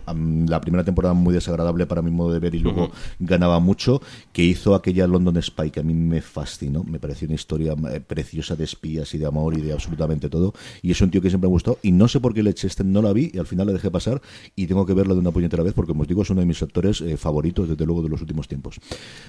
la 0.46 0.60
primera 0.60 0.84
temporada 0.84 1.14
muy 1.14 1.34
desagradable 1.34 1.86
para 1.86 2.00
mi 2.00 2.12
modo 2.12 2.32
de 2.32 2.38
ver 2.38 2.54
y 2.54 2.60
luego 2.60 2.84
uh 2.84 2.88
-huh. 2.90 3.16
ganaba 3.18 3.58
mucho, 3.58 4.00
que 4.32 4.44
hizo 4.44 4.76
aquella 4.76 5.08
London 5.08 5.42
Spy 5.42 5.72
que 5.72 5.80
a 5.80 5.82
mí 5.82 5.94
me 5.94 6.20
fascinó. 6.20 6.84
Me 6.84 7.00
pareció 7.00 7.26
una 7.26 7.34
historia 7.34 7.74
eh, 7.92 7.98
preciosa 7.98 8.54
de 8.54 8.62
espías 8.62 9.12
y 9.14 9.18
de 9.18 9.26
amor 9.26 9.58
y 9.58 9.62
de 9.62 9.72
absolutamente 9.72 10.28
todo 10.28 10.54
y 10.82 10.90
es 10.90 11.00
un 11.00 11.11
tío 11.11 11.20
que 11.20 11.28
siempre 11.28 11.48
me 11.48 11.52
ha 11.52 11.54
gustado. 11.54 11.78
Y 11.82 11.92
no 11.92 12.08
sé 12.08 12.20
por 12.20 12.34
qué 12.34 12.42
Leicester 12.42 12.84
no 12.84 13.02
la 13.02 13.12
vi 13.12 13.30
y 13.32 13.38
al 13.38 13.46
final 13.46 13.66
la 13.66 13.72
dejé 13.72 13.90
pasar. 13.90 14.20
Y 14.56 14.66
tengo 14.66 14.86
que 14.86 14.94
verla 14.94 15.14
de 15.14 15.20
una 15.20 15.30
puñetera 15.30 15.62
vez 15.62 15.74
porque 15.74 15.88
como 15.88 16.02
os 16.02 16.08
digo 16.08 16.22
es 16.22 16.30
uno 16.30 16.40
de 16.40 16.46
mis 16.46 16.62
actores 16.62 17.00
eh, 17.00 17.16
favoritos 17.16 17.68
desde 17.68 17.86
luego 17.86 18.02
de 18.02 18.08
los 18.08 18.20
últimos 18.20 18.48
tiempos. 18.48 18.80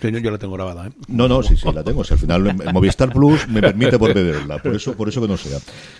Yo, 0.02 0.10
yo 0.10 0.32
la 0.32 0.38
tengo 0.38 0.54
grabada 0.54 0.88
¿eh? 0.88 0.92
no, 1.08 1.28
no, 1.28 1.44
sí, 1.44 1.56
sí, 1.58 1.72
la 1.74 1.84
tengo. 1.84 2.02
O 2.02 2.04
sea, 2.04 2.16
al 2.16 2.22
final 2.22 2.48
el 2.48 2.74
Movistar 2.74 3.12
Plus 3.12 3.48
me 3.48 3.62
permite 3.62 3.98
por 3.98 4.14
verla 4.14 4.62
por 4.62 4.76
eso, 4.76 4.94
por 4.94 5.10
eso 5.10 5.22
que 5.22 5.28
no 5.28 5.38
sea. 5.38 5.60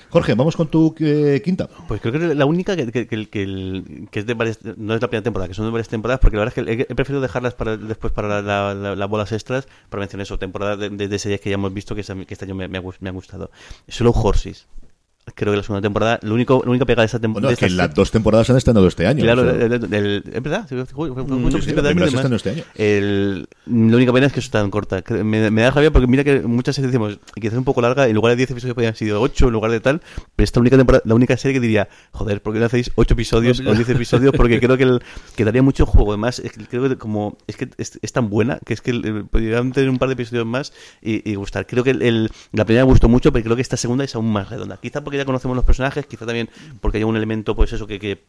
Jorge, 0.10 0.36
vamos 0.36 0.56
con 0.56 0.68
tu 0.68 0.94
eh, 1.00 1.42
quinta. 1.44 1.70
Pues 1.88 2.02
creo 2.02 2.14
que 2.14 2.36
la 2.36 2.46
única 2.46 2.76
que, 2.76 2.92
que, 2.92 3.08
que, 3.08 3.30
que, 3.30 4.08
que 4.10 4.20
es 4.20 4.26
de 4.26 4.34
varias, 4.34 4.60
no 4.78 4.94
es 4.94 5.02
la 5.02 5.08
primera 5.08 5.24
temporada 5.24 5.48
que 5.48 5.54
son 5.54 5.66
de 5.66 5.72
varias 5.72 5.88
temporadas 5.88 6.20
porque 6.20 6.38
la 6.38 6.46
verdad 6.46 6.60
es 6.60 6.66
que 6.66 6.72
he, 6.72 6.82
he 6.82 6.96
preferido 6.96 7.22
dejarlas 7.22 7.54
para 7.54 7.78
después 7.78 8.12
para 8.14 8.28
las 8.28 8.44
la, 8.44 8.74
la, 8.74 8.96
la, 8.96 9.06
bolas 9.06 9.32
extras 9.32 9.68
para 9.90 10.02
mencionar 10.02 10.24
eso, 10.24 10.38
temporada 10.38 10.78
de, 10.78 10.90
de, 10.90 11.08
de, 11.08 11.20
series 11.20 11.42
que 11.42 11.50
ya 11.50 11.56
hemos 11.56 11.74
visto 11.74 11.96
que, 11.96 12.04
que 12.04 12.34
este 12.34 12.46
año 12.46 12.56
me, 12.56 12.68
me, 12.68 12.78
ha, 12.78 12.84
me 13.00 13.10
ha 13.10 13.12
gustado. 13.12 13.52
Solo 13.88 14.12
Horses 14.12 14.68
creo 15.36 15.54
que 15.54 15.58
la 15.58 15.64
segunda 15.64 15.82
temporada, 15.82 16.20
lo 16.24 16.34
único, 16.34 16.62
la 16.64 16.70
única 16.72 16.86
pegada 16.86 17.04
de 17.04 17.06
esta 17.08 17.20
temporada. 17.20 17.54
Bueno, 17.54 17.54
es 17.54 17.60
que 17.60 17.70
las 17.70 17.94
dos 17.94 18.12
temporadas 18.12 18.50
han 18.50 18.58
estrenado 18.58 18.88
este 18.88 19.08
año. 19.08 19.24
Claro, 19.24 19.42
o 19.42 19.46
sea. 19.46 19.66
el, 19.66 19.74
el, 19.74 19.94
el, 19.94 20.24
es 20.32 20.44
verdad, 20.44 20.68
mucho 20.72 21.58
sí, 21.62 21.72
sí, 21.72 21.76
sí, 21.76 22.36
este. 22.36 22.66
El, 22.76 23.48
la 23.66 23.96
única 23.96 24.14
pena 24.14 24.28
es 24.28 24.34
que 24.34 24.40
es 24.40 24.50
tan 24.50 24.70
corta. 24.70 25.04
Me, 25.24 25.52
me 25.52 25.62
da 25.62 25.72
rabia 25.72 25.92
porque 25.92 26.08
mira 26.08 26.24
que 26.24 26.42
muchas 26.42 26.76
series 26.76 26.92
decimos 26.92 27.20
que 27.36 27.48
es 27.48 27.54
un 27.54 27.64
poco 27.64 27.82
larga, 27.82 28.08
en 28.08 28.16
lugar 28.16 28.32
de 28.32 28.38
10 28.38 28.52
episodios 28.52 28.76
podrían 28.76 28.96
sido 28.96 29.22
8 29.22 29.48
en 29.48 29.54
lugar 29.54 29.72
de 29.72 29.80
tal, 29.80 30.02
pero 30.36 30.44
esta 30.44 30.60
única 30.60 30.78
temporada, 30.78 31.04
la 31.06 31.16
única 31.16 31.38
serie 31.38 31.54
que 31.54 31.60
diría, 31.60 31.90
joder, 32.12 32.42
¿por 32.42 32.54
qué 32.54 32.60
no 32.60 32.66
hacéis 32.66 32.92
8 32.96 33.14
episodios 33.14 33.60
o 33.60 33.74
10 33.74 33.90
episodios? 33.90 34.34
Porque 34.36 34.60
creo 34.60 34.78
que, 34.78 34.84
el, 34.84 35.02
que 35.36 35.46
daría 35.46 35.62
mucho 35.62 35.86
juego. 35.86 36.12
Además, 36.12 36.40
es 36.40 36.52
que 36.52 36.66
creo 36.66 36.88
que 36.88 36.98
como 36.98 37.38
es 37.48 37.56
que 37.58 37.70
es, 37.78 38.00
es, 38.02 38.12
tan 38.12 38.30
buena 38.30 38.60
que 38.66 38.74
es 38.74 38.82
que 38.82 38.94
podrían 39.30 39.72
tener 39.72 39.90
un 39.90 39.98
par 39.98 40.10
de 40.10 40.14
episodios 40.14 40.46
más 40.46 40.74
y, 41.02 41.30
y 41.30 41.36
gustar. 41.36 41.66
Creo 41.66 41.84
que 41.84 41.94
la 41.94 42.66
primera 42.66 42.86
me 42.86 42.92
gustó 42.92 43.10
mucho, 43.10 43.32
pero 43.32 43.44
creo 43.44 43.56
que 43.56 43.62
esta 43.62 43.78
segunda 43.78 44.04
es 44.04 44.16
aún 44.16 44.32
más 44.32 44.50
redonda. 44.50 44.78
Quizá 44.78 45.04
porque 45.04 45.21
conocemos 45.26 45.56
los 45.56 45.66
personajes 45.66 46.06
quizá 46.06 46.26
también 46.26 46.50
porque 46.80 46.98
hay 47.00 47.04
un 47.04 47.16
elemento, 47.16 47.56
pues 47.56 47.74
eso, 47.74 47.88
que, 47.88 48.00
que 48.00 48.20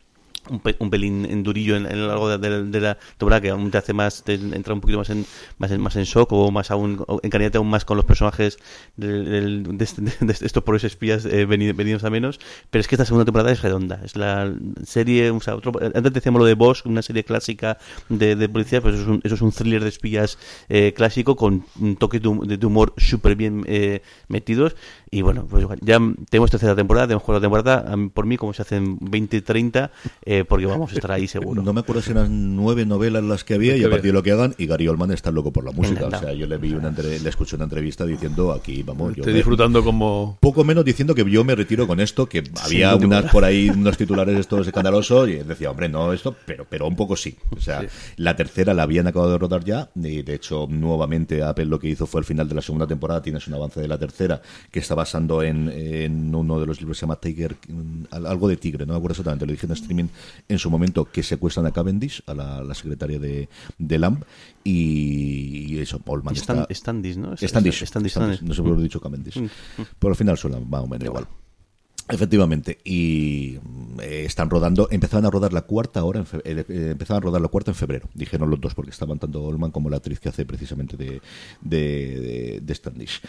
un, 0.51 0.61
pe 0.61 0.77
un, 0.79 0.91
pelín 0.91 1.25
en 1.25 1.43
durillo 1.43 1.77
en, 1.77 1.87
en 1.87 2.01
lo 2.01 2.09
largo 2.09 2.39
de, 2.39 2.81
la 2.81 2.99
temporada 3.17 3.41
que 3.41 3.51
aún 3.51 3.71
te 3.71 3.79
hace 3.79 3.93
más 3.93 4.23
te 4.25 4.35
entra 4.35 4.75
un 4.75 4.81
poquito 4.81 4.99
más 4.99 5.11
en 5.11 5.27
más 5.59 5.71
en, 5.71 5.81
más 5.81 5.97
en 5.97 6.05
shock 6.05 6.33
o 6.33 6.51
más 6.51 6.71
aún 6.71 7.05
encariñarte 7.23 7.59
aún 7.59 7.71
más 7.71 7.85
con 7.85 7.97
los 7.97 8.07
personajes 8.07 8.59
de, 8.97 9.09
de, 9.09 9.87
de, 10.21 10.33
estos 10.33 10.63
pobres 10.63 10.85
espías 10.85 11.25
eh, 11.25 11.47
venidos, 11.47 12.05
a 12.05 12.11
menos. 12.11 12.41
Pero 12.71 12.81
es 12.81 12.89
que 12.89 12.95
esta 12.95 13.05
segunda 13.05 13.25
temporada 13.25 13.53
es 13.53 13.63
redonda. 13.63 14.01
Es 14.05 14.17
la 14.17 14.53
serie 14.85 15.31
o 15.31 15.37
otro, 15.37 15.73
antes 15.95 16.13
decíamos 16.13 16.41
lo 16.41 16.47
de 16.47 16.55
Bosch 16.55 16.87
una 16.87 17.03
serie 17.03 17.25
clásica 17.25 17.79
de, 18.09 18.49
policía 18.49 18.81
pues 18.81 18.95
eso 18.95 19.03
es, 19.03 19.09
un, 19.09 19.21
eso 19.25 19.35
es 19.35 19.43
un 19.43 19.53
thriller 19.53 19.83
de 19.83 19.89
espías 19.89 20.39
eh, 20.69 20.93
clásico 20.95 21.37
con 21.37 21.65
un 21.81 21.97
toque 21.97 22.21
de, 22.21 22.67
humor 22.67 22.95
súper 22.97 23.37
bien 23.37 23.65
eh, 23.67 24.03
metidos. 24.29 24.77
Y 25.11 25.23
bueno, 25.23 25.47
pues 25.49 25.67
ya 25.83 25.99
tenemos 26.31 26.51
tercera 26.51 26.75
temporada, 26.75 27.07
tenemos 27.07 27.23
cuarta 27.23 27.41
temporada, 27.43 27.97
por 28.15 28.25
mí 28.25 28.37
como 28.39 28.55
se 28.55 28.63
hacen 28.63 28.99
20 29.01 29.37
y 29.37 29.41
30, 29.43 29.91
eh, 30.25 30.32
porque 30.49 30.67
vamos 30.67 30.91
a 30.93 30.95
estar 30.95 31.13
ahí 31.13 31.27
seguro. 31.29 31.63
No 31.63 31.73
me 31.73 31.81
acuerdo 31.81 32.03
si 32.03 32.11
eran 32.11 32.57
nueve 32.57 32.87
novelas 32.87 33.23
las 33.23 33.45
que 33.45 33.55
había 33.55 33.77
y 33.77 33.85
a 33.85 33.91
partir 33.91 34.11
de 34.11 34.15
lo 34.15 34.23
que 34.23 34.33
hagan, 34.33 34.55
y 34.59 34.67
Gary 34.67 34.89
Oldman 34.89 35.11
está 35.13 35.31
loco 35.31 35.53
por 35.53 35.65
la 35.65 35.73
música. 35.73 36.07
O 36.07 36.11
sea, 36.11 36.33
yo 36.33 36.47
le 36.47 36.59
vi 36.59 36.73
una 36.75 36.89
entre, 36.89 37.19
le 37.19 37.29
escuché 37.29 37.57
una 37.57 37.65
entrevista 37.65 38.05
diciendo 38.05 38.53
aquí, 38.53 38.83
vamos, 38.83 39.15
yo 39.15 39.23
Estoy 39.23 39.35
disfrutando 39.35 39.85
como... 39.85 40.39
Poco 40.41 40.65
menos 40.65 40.85
diciendo 40.85 41.15
que 41.15 41.29
yo 41.31 41.45
me 41.45 41.55
retiro 41.55 41.87
con 41.87 42.01
esto, 42.01 42.27
que 42.27 42.43
había 42.63 42.97
sí, 42.99 43.05
unas 43.05 43.31
por 43.31 43.45
ahí, 43.45 43.71
unos 43.71 43.97
titulares 43.97 44.39
estos 44.39 44.67
escandalosos, 44.67 45.29
y 45.29 45.35
decía, 45.37 45.71
hombre, 45.71 45.89
no 45.89 46.13
esto, 46.13 46.35
pero, 46.47 46.67
pero 46.69 46.87
un 46.87 46.97
poco 46.97 47.17
sí. 47.17 47.37
O 47.57 47.61
sea, 47.61 47.81
sí. 47.81 47.87
la 48.17 48.37
tercera 48.37 48.75
la 48.75 48.85
habían 48.85 49.07
acabado 49.07 49.33
de 49.33 49.39
rodar 49.39 49.65
ya, 49.65 49.91
y 49.95 50.23
de 50.23 50.35
hecho, 50.35 50.67
nuevamente 50.69 51.43
Apple 51.43 51.67
lo 51.67 51.79
que 51.79 51.89
hizo 51.89 52.07
fue 52.07 52.21
al 52.21 52.25
final 52.25 52.49
de 52.49 52.55
la 52.55 52.63
segunda 52.63 52.87
temporada, 52.87 53.23
tienes 53.23 53.47
un 53.47 53.55
avance 53.55 53.81
de 53.81 53.89
la 53.89 53.99
tercera, 53.99 54.41
que 54.71 54.81
estaba 54.81 55.03
basando 55.03 55.43
en, 55.43 55.69
en, 55.69 56.35
uno 56.35 56.61
de 56.61 56.67
los 56.67 56.81
libros 56.81 56.97
que 56.97 57.01
se 57.01 57.07
llama 57.07 57.17
Tiger, 57.17 57.57
algo 58.11 58.49
de 58.49 58.57
tigre, 58.57 58.87
no 58.87 58.93
me 58.93 58.99
acuerdo 58.99 59.13
exactamente, 59.13 59.47
lo 59.47 59.53
dije 59.53 59.67
en 59.67 59.73
streaming 59.73 60.09
en 60.49 60.59
su 60.59 60.71
momento, 60.71 61.05
que 61.05 61.23
secuestran 61.23 61.67
a 61.67 61.71
Cavendish, 61.71 62.23
a 62.27 62.35
la, 62.35 62.63
la 62.63 62.75
secretaria 62.75 63.19
de, 63.19 63.49
de 63.79 63.99
Lamb, 63.99 64.25
y, 64.65 65.75
y 65.75 65.79
eso, 65.79 65.99
Paulman 65.99 66.35
está... 66.35 66.67
Standish, 66.71 67.17
¿no? 67.17 67.37
Standish, 67.37 67.85
Standish, 67.85 68.13
Standish, 68.13 68.43
no 68.43 68.55
qué 68.55 68.63
lo 68.63 68.79
he 68.79 68.83
dicho 68.83 69.01
Cavendish, 69.01 69.39
mm. 69.39 69.83
pero 69.99 70.13
al 70.13 70.17
final 70.17 70.37
suena 70.39 70.59
más 70.61 70.83
o 70.83 70.87
menos 70.87 71.07
igual. 71.07 71.27
Efectivamente, 72.09 72.79
y 72.85 73.59
eh, 74.03 74.25
están 74.27 74.51
rodando, 74.51 74.89
empezaban 74.91 75.25
a 75.25 75.31
rodar 75.31 75.53
la 75.53 75.63
cuarta 75.63 76.03
hora, 76.03 76.19
en 76.19 76.27
fe, 76.27 76.39
eh, 76.45 76.65
eh, 76.69 76.89
empezaban 76.91 77.23
a 77.23 77.25
rodar 77.25 77.41
la 77.41 77.49
cuarta 77.49 77.71
en 77.71 77.77
febrero, 77.77 78.09
dijeron 78.13 78.51
los 78.51 78.61
dos, 78.61 78.75
porque 78.75 78.91
estaban 78.91 79.19
tanto 79.19 79.43
Olman 79.43 79.71
como 79.71 79.89
la 79.89 79.99
actriz 79.99 80.19
que 80.19 80.29
hace 80.29 80.45
precisamente 80.45 80.97
de, 80.97 81.23
de, 81.61 81.79
de, 81.79 82.61
de 82.61 82.75
Standish. 82.75 83.21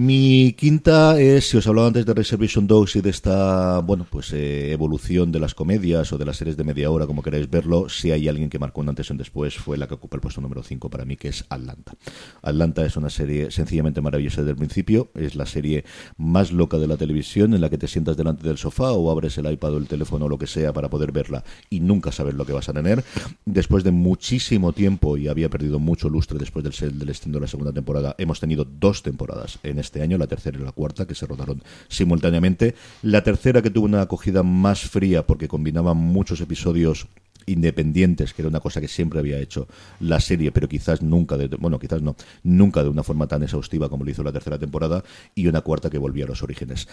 Mi 0.00 0.52
quinta 0.52 1.20
es, 1.20 1.48
si 1.48 1.56
os 1.56 1.66
hablaba 1.66 1.88
antes 1.88 2.06
de 2.06 2.14
Reservation 2.14 2.68
Dogs 2.68 2.94
y 2.94 3.00
de 3.00 3.10
esta, 3.10 3.80
bueno, 3.80 4.06
pues 4.08 4.32
eh, 4.32 4.70
evolución 4.70 5.32
de 5.32 5.40
las 5.40 5.56
comedias 5.56 6.12
o 6.12 6.18
de 6.18 6.24
las 6.24 6.36
series 6.36 6.56
de 6.56 6.62
media 6.62 6.88
hora, 6.88 7.04
como 7.04 7.20
queráis 7.20 7.50
verlo, 7.50 7.88
si 7.88 8.12
hay 8.12 8.28
alguien 8.28 8.48
que 8.48 8.60
marcó 8.60 8.80
un 8.80 8.90
antes 8.90 9.08
y 9.08 9.12
un 9.12 9.18
después, 9.18 9.56
fue 9.56 9.76
la 9.76 9.88
que 9.88 9.94
ocupa 9.94 10.16
el 10.16 10.20
puesto 10.20 10.40
número 10.40 10.62
5 10.62 10.88
para 10.88 11.04
mí, 11.04 11.16
que 11.16 11.26
es 11.26 11.44
Atlanta. 11.48 11.96
Atlanta 12.42 12.86
es 12.86 12.96
una 12.96 13.10
serie 13.10 13.50
sencillamente 13.50 14.00
maravillosa 14.00 14.42
desde 14.42 14.52
el 14.52 14.56
principio, 14.56 15.10
es 15.16 15.34
la 15.34 15.46
serie 15.46 15.84
más 16.16 16.52
loca 16.52 16.78
de 16.78 16.86
la 16.86 16.96
televisión, 16.96 17.52
en 17.52 17.60
la 17.60 17.68
que 17.68 17.76
te 17.76 17.88
sientas 17.88 18.16
delante 18.16 18.46
del 18.46 18.56
sofá 18.56 18.92
o 18.92 19.10
abres 19.10 19.36
el 19.38 19.50
iPad 19.50 19.74
o 19.74 19.78
el 19.78 19.88
teléfono 19.88 20.26
o 20.26 20.28
lo 20.28 20.38
que 20.38 20.46
sea 20.46 20.72
para 20.72 20.88
poder 20.88 21.10
verla 21.10 21.42
y 21.70 21.80
nunca 21.80 22.12
saber 22.12 22.34
lo 22.34 22.46
que 22.46 22.52
vas 22.52 22.68
a 22.68 22.72
tener. 22.72 23.02
Después 23.44 23.82
de 23.82 23.90
muchísimo 23.90 24.72
tiempo, 24.72 25.16
y 25.16 25.26
había 25.26 25.50
perdido 25.50 25.80
mucho 25.80 26.08
lustre 26.08 26.38
después 26.38 26.62
del, 26.62 27.00
del 27.00 27.08
estreno 27.08 27.38
de 27.38 27.40
la 27.40 27.48
segunda 27.48 27.72
temporada, 27.72 28.14
hemos 28.16 28.38
tenido 28.38 28.64
dos 28.64 29.02
temporadas 29.02 29.58
en 29.64 29.87
año, 30.02 30.18
la 30.18 30.26
tercera 30.26 30.58
y 30.58 30.62
la 30.62 30.72
cuarta, 30.72 31.06
que 31.06 31.14
se 31.14 31.26
rodaron 31.26 31.62
simultáneamente. 31.88 32.74
La 33.02 33.22
tercera 33.22 33.62
que 33.62 33.70
tuvo 33.70 33.86
una 33.86 34.02
acogida 34.02 34.42
más 34.42 34.82
fría 34.82 35.26
porque 35.26 35.48
combinaba 35.48 35.94
muchos 35.94 36.40
episodios 36.40 37.08
independientes, 37.48 38.34
que 38.34 38.42
era 38.42 38.48
una 38.48 38.60
cosa 38.60 38.80
que 38.80 38.88
siempre 38.88 39.18
había 39.18 39.38
hecho 39.38 39.68
la 40.00 40.20
serie, 40.20 40.52
pero 40.52 40.68
quizás 40.68 41.02
nunca, 41.02 41.36
de, 41.36 41.48
bueno, 41.48 41.78
quizás 41.78 42.02
no, 42.02 42.16
nunca 42.42 42.82
de 42.82 42.88
una 42.88 43.02
forma 43.02 43.26
tan 43.26 43.42
exhaustiva 43.42 43.88
como 43.88 44.04
lo 44.04 44.10
hizo 44.10 44.22
la 44.22 44.32
tercera 44.32 44.58
temporada, 44.58 45.02
y 45.34 45.46
una 45.46 45.60
cuarta 45.62 45.90
que 45.90 45.98
volvía 45.98 46.24
a 46.24 46.28
los 46.28 46.42
orígenes. 46.42 46.88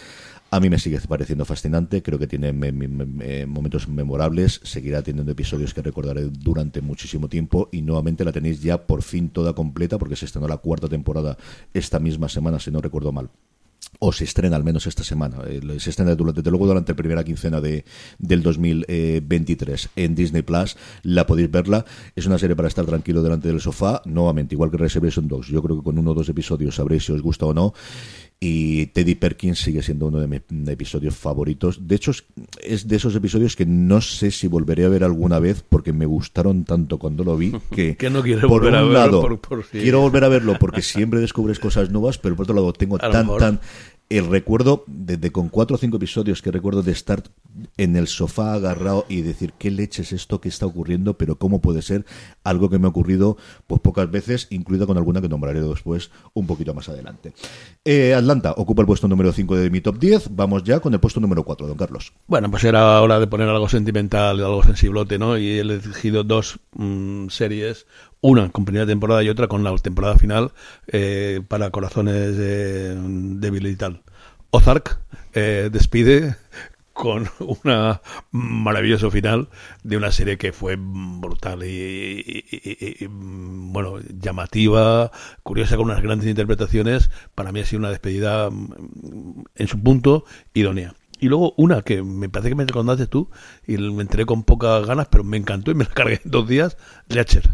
A 0.50 0.60
mí 0.60 0.70
me 0.70 0.78
sigue 0.78 0.98
pareciendo 1.00 1.44
fascinante, 1.44 2.02
creo 2.02 2.18
que 2.18 2.26
tiene 2.26 2.52
me, 2.52 2.72
me, 2.72 2.88
me, 2.88 3.46
momentos 3.46 3.88
memorables, 3.88 4.60
seguirá 4.64 5.02
teniendo 5.02 5.32
episodios 5.32 5.74
que 5.74 5.82
recordaré 5.82 6.24
durante 6.24 6.80
muchísimo 6.80 7.28
tiempo, 7.28 7.68
y 7.72 7.82
nuevamente 7.82 8.24
la 8.24 8.32
tenéis 8.32 8.62
ya 8.62 8.86
por 8.86 9.02
fin 9.02 9.28
toda 9.28 9.54
completa, 9.54 9.98
porque 9.98 10.16
se 10.16 10.24
estrenó 10.24 10.48
la 10.48 10.58
cuarta 10.58 10.88
temporada 10.88 11.36
esta 11.74 11.98
misma 11.98 12.28
semana, 12.28 12.58
si 12.58 12.70
no 12.70 12.80
recuerdo 12.80 13.12
mal 13.12 13.30
o 13.98 14.12
se 14.12 14.24
estrena 14.24 14.56
al 14.56 14.64
menos 14.64 14.86
esta 14.86 15.04
semana. 15.04 15.38
Eh, 15.46 15.60
se 15.78 15.90
estrena 15.90 16.14
durante, 16.14 16.40
desde 16.40 16.50
luego 16.50 16.66
durante 16.66 16.92
la 16.92 16.96
primera 16.96 17.24
quincena 17.24 17.60
de, 17.60 17.84
del 18.18 18.42
2023 18.42 19.90
en 19.96 20.14
Disney 20.14 20.42
Plus. 20.42 20.76
La 21.02 21.26
podéis 21.26 21.50
verla. 21.50 21.84
Es 22.14 22.26
una 22.26 22.38
serie 22.38 22.56
para 22.56 22.68
estar 22.68 22.84
tranquilo 22.84 23.22
delante 23.22 23.48
del 23.48 23.60
sofá. 23.60 24.02
Nuevamente, 24.04 24.54
igual 24.54 24.70
que 24.70 24.76
Reservation 24.76 25.28
Dogs. 25.28 25.48
Yo 25.48 25.62
creo 25.62 25.78
que 25.78 25.84
con 25.84 25.98
uno 25.98 26.10
o 26.10 26.14
dos 26.14 26.28
episodios 26.28 26.76
sabréis 26.76 27.04
si 27.04 27.12
os 27.12 27.22
gusta 27.22 27.46
o 27.46 27.54
no 27.54 27.72
y 28.38 28.86
Teddy 28.86 29.14
Perkins 29.14 29.58
sigue 29.60 29.82
siendo 29.82 30.06
uno 30.06 30.20
de 30.20 30.26
mis 30.26 30.42
episodios 30.68 31.16
favoritos. 31.16 31.88
De 31.88 31.94
hecho, 31.94 32.12
es 32.62 32.86
de 32.86 32.96
esos 32.96 33.14
episodios 33.16 33.56
que 33.56 33.64
no 33.64 34.00
sé 34.02 34.30
si 34.30 34.46
volveré 34.46 34.84
a 34.84 34.88
ver 34.88 35.04
alguna 35.04 35.38
vez 35.38 35.64
porque 35.66 35.92
me 35.92 36.04
gustaron 36.04 36.64
tanto 36.64 36.98
cuando 36.98 37.24
lo 37.24 37.36
vi 37.36 37.52
que, 37.70 37.96
que 37.98 38.10
no 38.10 38.22
quiero 38.22 38.42
por 38.42 38.62
volver 38.62 38.74
un 38.74 38.90
a 38.90 38.92
lado 38.92 39.22
por, 39.22 39.40
por, 39.40 39.64
quiero 39.66 40.00
volver 40.00 40.24
a 40.24 40.28
verlo 40.28 40.56
porque 40.58 40.82
siempre 40.82 41.20
descubres 41.20 41.58
cosas 41.58 41.90
nuevas, 41.90 42.18
pero 42.18 42.36
por 42.36 42.44
otro 42.44 42.54
lado 42.54 42.72
tengo 42.74 42.98
tan 42.98 43.26
tan 43.38 43.60
el 44.08 44.26
recuerdo, 44.28 44.84
desde 44.86 45.32
con 45.32 45.48
cuatro 45.48 45.74
o 45.76 45.78
cinco 45.78 45.96
episodios 45.96 46.40
que 46.40 46.52
recuerdo 46.52 46.82
de 46.82 46.92
estar 46.92 47.24
en 47.76 47.96
el 47.96 48.06
sofá 48.06 48.54
agarrado 48.54 49.04
y 49.08 49.22
decir 49.22 49.52
qué 49.58 49.70
leche 49.70 50.02
es 50.02 50.12
esto 50.12 50.40
que 50.40 50.48
está 50.48 50.66
ocurriendo, 50.66 51.14
pero 51.18 51.36
cómo 51.36 51.60
puede 51.60 51.82
ser 51.82 52.04
algo 52.44 52.70
que 52.70 52.78
me 52.78 52.86
ha 52.86 52.90
ocurrido 52.90 53.36
pues 53.66 53.80
pocas 53.80 54.08
veces, 54.10 54.46
incluida 54.50 54.86
con 54.86 54.96
alguna 54.96 55.20
que 55.20 55.28
nombraré 55.28 55.60
después 55.60 56.10
un 56.34 56.46
poquito 56.46 56.72
más 56.74 56.88
adelante. 56.88 57.32
Eh, 57.84 58.14
Atlanta 58.14 58.54
ocupa 58.56 58.82
el 58.82 58.86
puesto 58.86 59.08
número 59.08 59.32
5 59.32 59.56
de 59.56 59.70
mi 59.70 59.80
top 59.80 59.98
10. 59.98 60.36
Vamos 60.36 60.62
ya 60.62 60.80
con 60.80 60.92
el 60.92 61.00
puesto 61.00 61.18
número 61.18 61.42
4, 61.42 61.66
don 61.66 61.76
Carlos. 61.76 62.12
Bueno, 62.26 62.50
pues 62.50 62.64
era 62.64 63.00
hora 63.00 63.18
de 63.18 63.26
poner 63.26 63.48
algo 63.48 63.68
sentimental, 63.68 64.38
algo 64.38 64.62
sensiblote, 64.62 65.18
¿no? 65.18 65.36
Y 65.36 65.48
he 65.48 65.60
elegido 65.60 66.22
dos 66.22 66.60
mm, 66.74 67.28
series, 67.28 67.86
una 68.26 68.50
con 68.50 68.64
primera 68.64 68.86
temporada 68.86 69.22
y 69.22 69.28
otra 69.28 69.46
con 69.46 69.62
la 69.62 69.74
temporada 69.76 70.18
final 70.18 70.50
eh, 70.88 71.42
para 71.46 71.70
corazones 71.70 72.36
débiles 72.36 73.72
y 73.72 73.76
tal. 73.76 74.02
Ozark 74.50 74.98
eh, 75.32 75.70
despide 75.70 76.34
con 76.92 77.28
una 77.62 78.00
maravilloso 78.32 79.12
final 79.12 79.48
de 79.84 79.96
una 79.96 80.10
serie 80.10 80.38
que 80.38 80.52
fue 80.52 80.76
brutal 80.76 81.62
y, 81.64 83.06
bueno 83.08 84.00
llamativa 84.20 85.12
curiosa 85.44 85.76
con 85.76 85.86
unas 85.86 86.02
grandes 86.02 86.28
interpretaciones. 86.28 87.10
Para 87.36 87.52
mí 87.52 87.60
ha 87.60 87.64
sido 87.64 87.78
una 87.78 87.90
despedida 87.90 88.50
mm, 88.50 89.44
en 89.54 89.68
su 89.68 89.80
punto 89.80 90.24
idónea. 90.52 90.94
Y 91.20 91.28
luego 91.28 91.54
una 91.56 91.82
que 91.82 92.02
me 92.02 92.28
parece 92.28 92.48
que 92.50 92.56
me 92.56 92.64
recordaste 92.66 93.06
tú 93.06 93.30
y 93.68 93.78
me 93.78 94.02
enteré 94.02 94.26
con 94.26 94.42
pocas 94.42 94.84
ganas 94.84 95.06
pero 95.08 95.22
me 95.22 95.36
encantó 95.36 95.70
y 95.70 95.74
me 95.74 95.84
la 95.84 95.90
cargué 95.90 96.20
en 96.24 96.30
dos 96.30 96.48
días 96.48 96.76
Leacher 97.08 97.48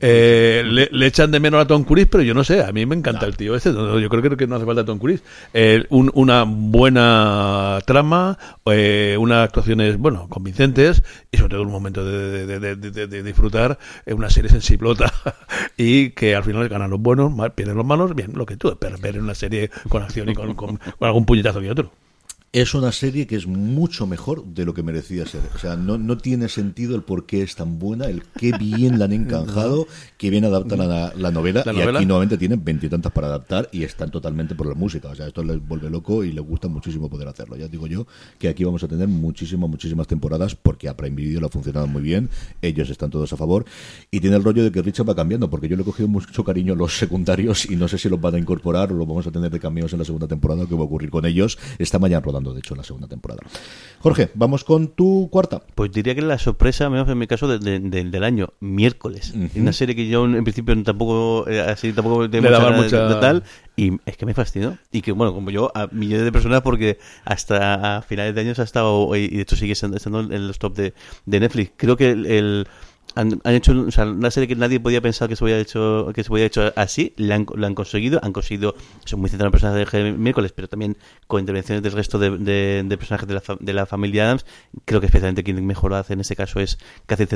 eh, 0.00 0.62
le, 0.64 1.06
echan 1.06 1.30
de 1.30 1.40
menos 1.40 1.60
a 1.60 1.66
Tom 1.66 1.84
Cruise, 1.84 2.08
pero 2.10 2.22
yo 2.22 2.34
no 2.34 2.44
sé, 2.44 2.62
a 2.62 2.72
mí 2.72 2.84
me 2.86 2.94
encanta 2.94 3.26
el 3.26 3.36
tío 3.36 3.54
este. 3.54 3.72
Yo 3.72 4.08
creo 4.08 4.36
que 4.36 4.46
no 4.46 4.56
hace 4.56 4.66
falta 4.66 4.84
Tom 4.84 4.98
Cruise. 4.98 5.22
Eh, 5.52 5.84
una 5.90 6.44
buena 6.46 7.78
trama, 7.86 8.38
eh, 8.66 9.16
unas 9.18 9.44
actuaciones, 9.44 9.96
bueno, 9.98 10.28
convincentes 10.28 11.02
y 11.30 11.36
sobre 11.36 11.50
todo 11.50 11.62
un 11.62 11.72
momento 11.72 12.04
de, 12.04 13.22
disfrutar 13.22 13.78
en 14.06 14.16
una 14.16 14.30
serie 14.30 14.50
sensiblota 14.50 15.12
y 15.76 16.10
que 16.10 16.34
al 16.34 16.44
final 16.44 16.68
ganan 16.68 16.90
los 16.90 17.00
buenos, 17.00 17.32
pierden 17.54 17.76
los 17.76 17.86
malos, 17.86 18.14
bien, 18.14 18.32
lo 18.34 18.46
que 18.46 18.56
tú 18.56 18.68
esperas 18.68 19.00
ver 19.00 19.16
en 19.16 19.22
una 19.22 19.34
serie 19.34 19.70
con 19.88 20.02
acción 20.02 20.28
y 20.28 20.34
con, 20.34 20.54
con 20.54 20.80
algún 21.00 21.24
puñetazo 21.24 21.62
y 21.62 21.68
otro 21.68 21.90
es 22.54 22.72
una 22.72 22.92
serie 22.92 23.26
que 23.26 23.34
es 23.34 23.48
mucho 23.48 24.06
mejor 24.06 24.44
de 24.44 24.64
lo 24.64 24.74
que 24.74 24.84
merecía 24.84 25.26
ser. 25.26 25.40
O 25.56 25.58
sea, 25.58 25.74
no, 25.74 25.98
no 25.98 26.18
tiene 26.18 26.48
sentido 26.48 26.94
el 26.94 27.02
por 27.02 27.26
qué 27.26 27.42
es 27.42 27.56
tan 27.56 27.80
buena, 27.80 28.06
el 28.06 28.22
qué 28.38 28.52
bien 28.56 29.00
la 29.00 29.06
han 29.06 29.12
encanjado, 29.12 29.88
qué 30.18 30.30
bien 30.30 30.44
adaptan 30.44 30.78
la, 30.78 31.12
la, 31.16 31.32
novela. 31.32 31.64
y 31.66 31.80
aquí 31.80 32.06
nuevamente 32.06 32.38
tienen 32.38 32.64
veintitantas 32.64 33.10
para 33.10 33.26
adaptar 33.26 33.68
y 33.72 33.82
están 33.82 34.12
totalmente 34.12 34.54
por 34.54 34.68
la 34.68 34.74
música. 34.74 35.08
O 35.08 35.16
sea, 35.16 35.26
esto 35.26 35.42
les 35.42 35.66
vuelve 35.66 35.90
loco 35.90 36.22
y 36.22 36.30
les 36.30 36.44
gusta 36.44 36.68
muchísimo 36.68 37.10
poder 37.10 37.26
hacerlo. 37.26 37.56
Ya 37.56 37.66
digo 37.66 37.88
yo 37.88 38.06
que 38.38 38.48
aquí 38.48 38.62
vamos 38.62 38.84
a 38.84 38.86
tener 38.86 39.08
muchísimas, 39.08 39.68
muchísimas 39.68 40.06
temporadas 40.06 40.54
porque 40.54 40.88
a 40.88 40.96
Prime 40.96 41.16
Video 41.16 41.40
lo 41.40 41.48
ha 41.48 41.50
funcionado 41.50 41.88
muy 41.88 42.02
bien. 42.02 42.30
Ellos 42.62 42.88
están 42.88 43.10
todos 43.10 43.32
a 43.32 43.36
favor. 43.36 43.64
Y 44.12 44.20
tiene 44.20 44.36
el 44.36 44.44
rollo 44.44 44.62
de 44.62 44.70
que 44.70 44.80
Richard 44.80 45.08
va 45.08 45.16
cambiando 45.16 45.50
porque 45.50 45.68
yo 45.68 45.74
le 45.74 45.82
he 45.82 45.84
cogido 45.84 46.06
mucho 46.06 46.44
cariño 46.44 46.74
a 46.74 46.76
los 46.76 46.96
secundarios 46.96 47.68
y 47.68 47.74
no 47.74 47.88
sé 47.88 47.98
si 47.98 48.08
los 48.08 48.20
van 48.20 48.36
a 48.36 48.38
incorporar 48.38 48.92
o 48.92 48.94
los 48.94 49.08
vamos 49.08 49.26
a 49.26 49.32
tener 49.32 49.50
de 49.50 49.58
cambios 49.58 49.92
en 49.92 49.98
la 49.98 50.04
segunda 50.04 50.28
temporada. 50.28 50.66
¿Qué 50.68 50.76
va 50.76 50.82
a 50.82 50.84
ocurrir 50.84 51.10
con 51.10 51.26
ellos? 51.26 51.58
Esta 51.80 51.98
mañana 51.98 52.20
rodando 52.20 52.43
de 52.52 52.58
hecho, 52.58 52.74
en 52.74 52.78
la 52.78 52.84
segunda 52.84 53.08
temporada. 53.08 53.40
Jorge, 54.00 54.30
vamos 54.34 54.64
con 54.64 54.88
tu 54.88 55.28
cuarta. 55.30 55.62
Pues 55.74 55.90
diría 55.92 56.14
que 56.14 56.22
la 56.22 56.38
sorpresa, 56.38 56.90
menos 56.90 57.08
en 57.08 57.18
mi 57.18 57.26
caso, 57.26 57.46
del 57.58 58.24
año, 58.24 58.52
miércoles. 58.60 59.32
Una 59.56 59.72
serie 59.72 59.94
que 59.94 60.08
yo 60.08 60.24
en 60.24 60.44
principio 60.44 60.80
tampoco, 60.82 61.48
eh, 61.48 61.60
así 61.60 61.92
tampoco 61.92 62.26
Le 62.26 62.40
daba 62.40 62.72
mucha... 62.72 63.20
tal, 63.20 63.44
y 63.76 63.92
es 64.04 64.16
que 64.16 64.26
me 64.26 64.34
fascinó. 64.34 64.76
Y 64.92 65.00
que, 65.00 65.12
bueno, 65.12 65.32
como 65.32 65.50
yo, 65.50 65.72
a 65.74 65.86
millones 65.90 66.24
de 66.24 66.32
personas, 66.32 66.62
porque 66.62 66.98
hasta 67.24 67.98
a 67.98 68.02
finales 68.02 68.34
de 68.34 68.40
años 68.40 68.58
ha 68.58 68.64
estado, 68.64 69.14
y 69.16 69.28
de 69.28 69.42
hecho 69.42 69.56
sigue 69.56 69.72
estando 69.72 69.96
en 70.20 70.46
los 70.46 70.58
top 70.58 70.74
de, 70.76 70.94
de 71.24 71.40
Netflix. 71.40 71.72
Creo 71.76 71.96
que 71.96 72.10
el 72.10 72.66
han, 73.14 73.40
hecho 73.44 73.72
o 73.72 73.90
sea, 73.90 74.06
una 74.06 74.30
serie 74.30 74.48
que 74.48 74.56
nadie 74.56 74.80
podía 74.80 75.00
pensar 75.00 75.28
que 75.28 75.36
se 75.36 75.44
hubiera 75.44 75.60
hecho 75.60 76.10
que 76.14 76.24
se 76.24 76.32
hubiera 76.32 76.46
hecho 76.46 76.72
así 76.76 77.12
la 77.16 77.36
han, 77.36 77.46
han 77.62 77.74
conseguido 77.74 78.20
han 78.22 78.32
conseguido 78.32 78.74
son 79.04 79.20
muy 79.20 79.30
centrados 79.30 79.48
en 79.48 79.52
personajes 79.52 79.92
de 79.92 80.12
miércoles 80.12 80.52
pero 80.52 80.68
también 80.68 80.96
con 81.26 81.40
intervenciones 81.40 81.82
del 81.82 81.92
resto 81.92 82.18
de, 82.18 82.30
de, 82.82 82.96
personajes 82.96 83.28
de 83.28 83.34
la, 83.34 83.42
de 83.60 83.72
la, 83.72 83.86
familia 83.86 84.24
Adams 84.24 84.46
creo 84.84 85.00
que 85.00 85.06
especialmente 85.06 85.44
quien 85.44 85.64
mejor 85.64 85.90
lo 85.90 85.96
hace 85.96 86.14
en 86.14 86.20
ese 86.20 86.34
caso 86.34 86.60
es 86.60 86.78
Cathy 87.06 87.26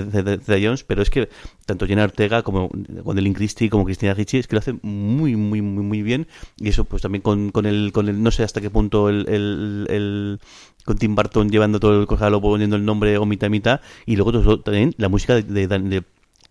Jones 0.47 0.85
pero 0.85 1.03
es 1.03 1.11
que 1.11 1.29
tanto 1.67 1.87
Jenna 1.87 2.05
Ortega 2.05 2.43
como 2.43 2.69
Gwendolyn 2.73 3.35
Christie 3.35 3.71
como 3.71 3.85
Cristina 3.85 4.15
Ricci 4.15 4.39
es 4.39 4.49
que 4.49 4.57
lo 4.57 4.61
hacen 4.61 4.81
muy 4.83 5.37
muy 5.37 5.63
muy 5.63 5.85
muy 5.85 6.03
bien 6.03 6.27
y 6.57 6.69
eso 6.69 6.85
pues 6.85 7.03
también 7.03 7.23
con, 7.23 7.51
con 7.51 7.67
el 7.67 7.93
con 7.93 8.09
el 8.09 8.23
no 8.23 8.31
sé 8.31 8.43
hasta 8.43 8.61
qué 8.61 8.71
punto 8.71 9.09
el 9.09 10.41
con 10.85 10.97
Tim 10.99 11.15
Burton 11.15 11.51
llevando 11.51 11.81
todo 11.81 12.01
el 12.01 12.07
cojalo, 12.07 12.41
poniendo 12.41 12.77
el 12.77 12.85
nombre 12.85 13.19
o 13.19 13.27
mitad 13.27 13.51
mitad, 13.51 13.81
y 14.07 14.17
luego 14.17 14.61
también 14.61 14.95
la 14.97 15.09
música 15.09 15.35
de, 15.35 15.43
de, 15.43 15.67
de 15.67 16.03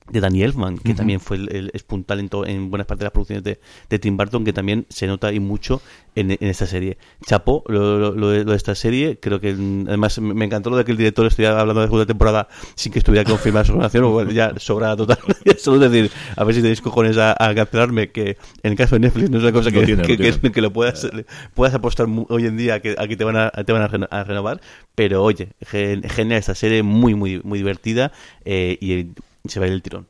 de 0.10 0.22
Danny 0.22 0.43
Elfman, 0.43 0.78
que 0.78 0.93
también 0.93 1.20
fue 1.20 1.38
el, 1.38 1.70
espuntal 1.74 2.20
en, 2.20 2.30
en 2.45 2.70
buenas 2.70 2.88
partes 2.88 2.99
de 2.99 3.05
las 3.05 3.12
producciones 3.12 3.43
de, 3.43 3.99
Tim 3.99 4.16
Burton, 4.16 4.45
que 4.45 4.53
también 4.53 4.86
se 4.89 5.08
nota 5.08 5.34
y 5.34 5.39
mucho 5.39 5.82
en, 6.16 6.32
esta 6.39 6.66
serie. 6.66 6.97
Chapo, 7.26 7.64
lo, 7.68 8.30
de, 8.30 8.55
esta 8.55 8.76
serie, 8.76 9.20
creo 9.20 9.39
que 9.39 9.49
además 9.49 10.20
me 10.20 10.45
encantó 10.45 10.70
lo 10.70 10.78
de 10.78 10.86
que 10.86 10.91
el 10.91 10.97
director 10.97 11.26
estuviera 11.26 11.60
hablando 11.60 11.82
de 11.82 11.88
segunda 11.88 12.05
temporada 12.05 12.47
sin 12.76 12.91
que 12.91 12.99
estuviera 12.99 13.30
confirmada 13.30 13.66
su 13.66 13.74
relación, 13.74 14.03
o 14.05 14.24
ya 14.30 14.53
sobra 14.58 14.95
total. 14.95 15.20
Solo 15.58 15.89
decir, 15.89 16.12
a 16.36 16.43
ver 16.43 16.55
si 16.55 16.62
tenéis 16.62 16.82
cojones 16.82 17.18
a, 17.18 17.36
cancelarme, 17.55 18.12
que 18.12 18.38
en 18.64 18.72
el 18.72 18.76
caso 18.76 18.95
de 18.95 19.01
Netflix 19.01 19.30
no 19.30 19.38
es 19.38 19.43
una 19.43 19.53
cosa 19.53 19.72
que, 19.72 19.86
lo, 19.86 20.51
que, 20.51 20.62
lo 20.62 20.74
puedas, 20.74 21.08
puedas 21.53 21.74
apostar 21.74 22.08
hoy 22.30 22.45
en 22.45 22.58
día 22.58 22.82
que 22.82 22.95
aquí 22.97 23.16
te 23.16 23.24
van 23.24 23.38
a, 23.38 23.51
te 23.51 23.74
van 23.74 24.08
a, 24.10 24.24
renovar, 24.24 24.62
pero 24.95 25.24
oye, 25.24 25.49
genial 25.62 26.39
esta 26.39 26.55
serie, 26.55 26.84
muy, 26.84 27.14
muy, 27.14 27.41
muy 27.43 27.60
divertida 27.60 28.12
eh, 28.45 28.78
y 28.80 29.08
se 29.46 29.60
va 29.60 29.66
a 29.66 29.70
ir 29.70 29.74
el 29.74 29.82
tirón. 29.82 30.08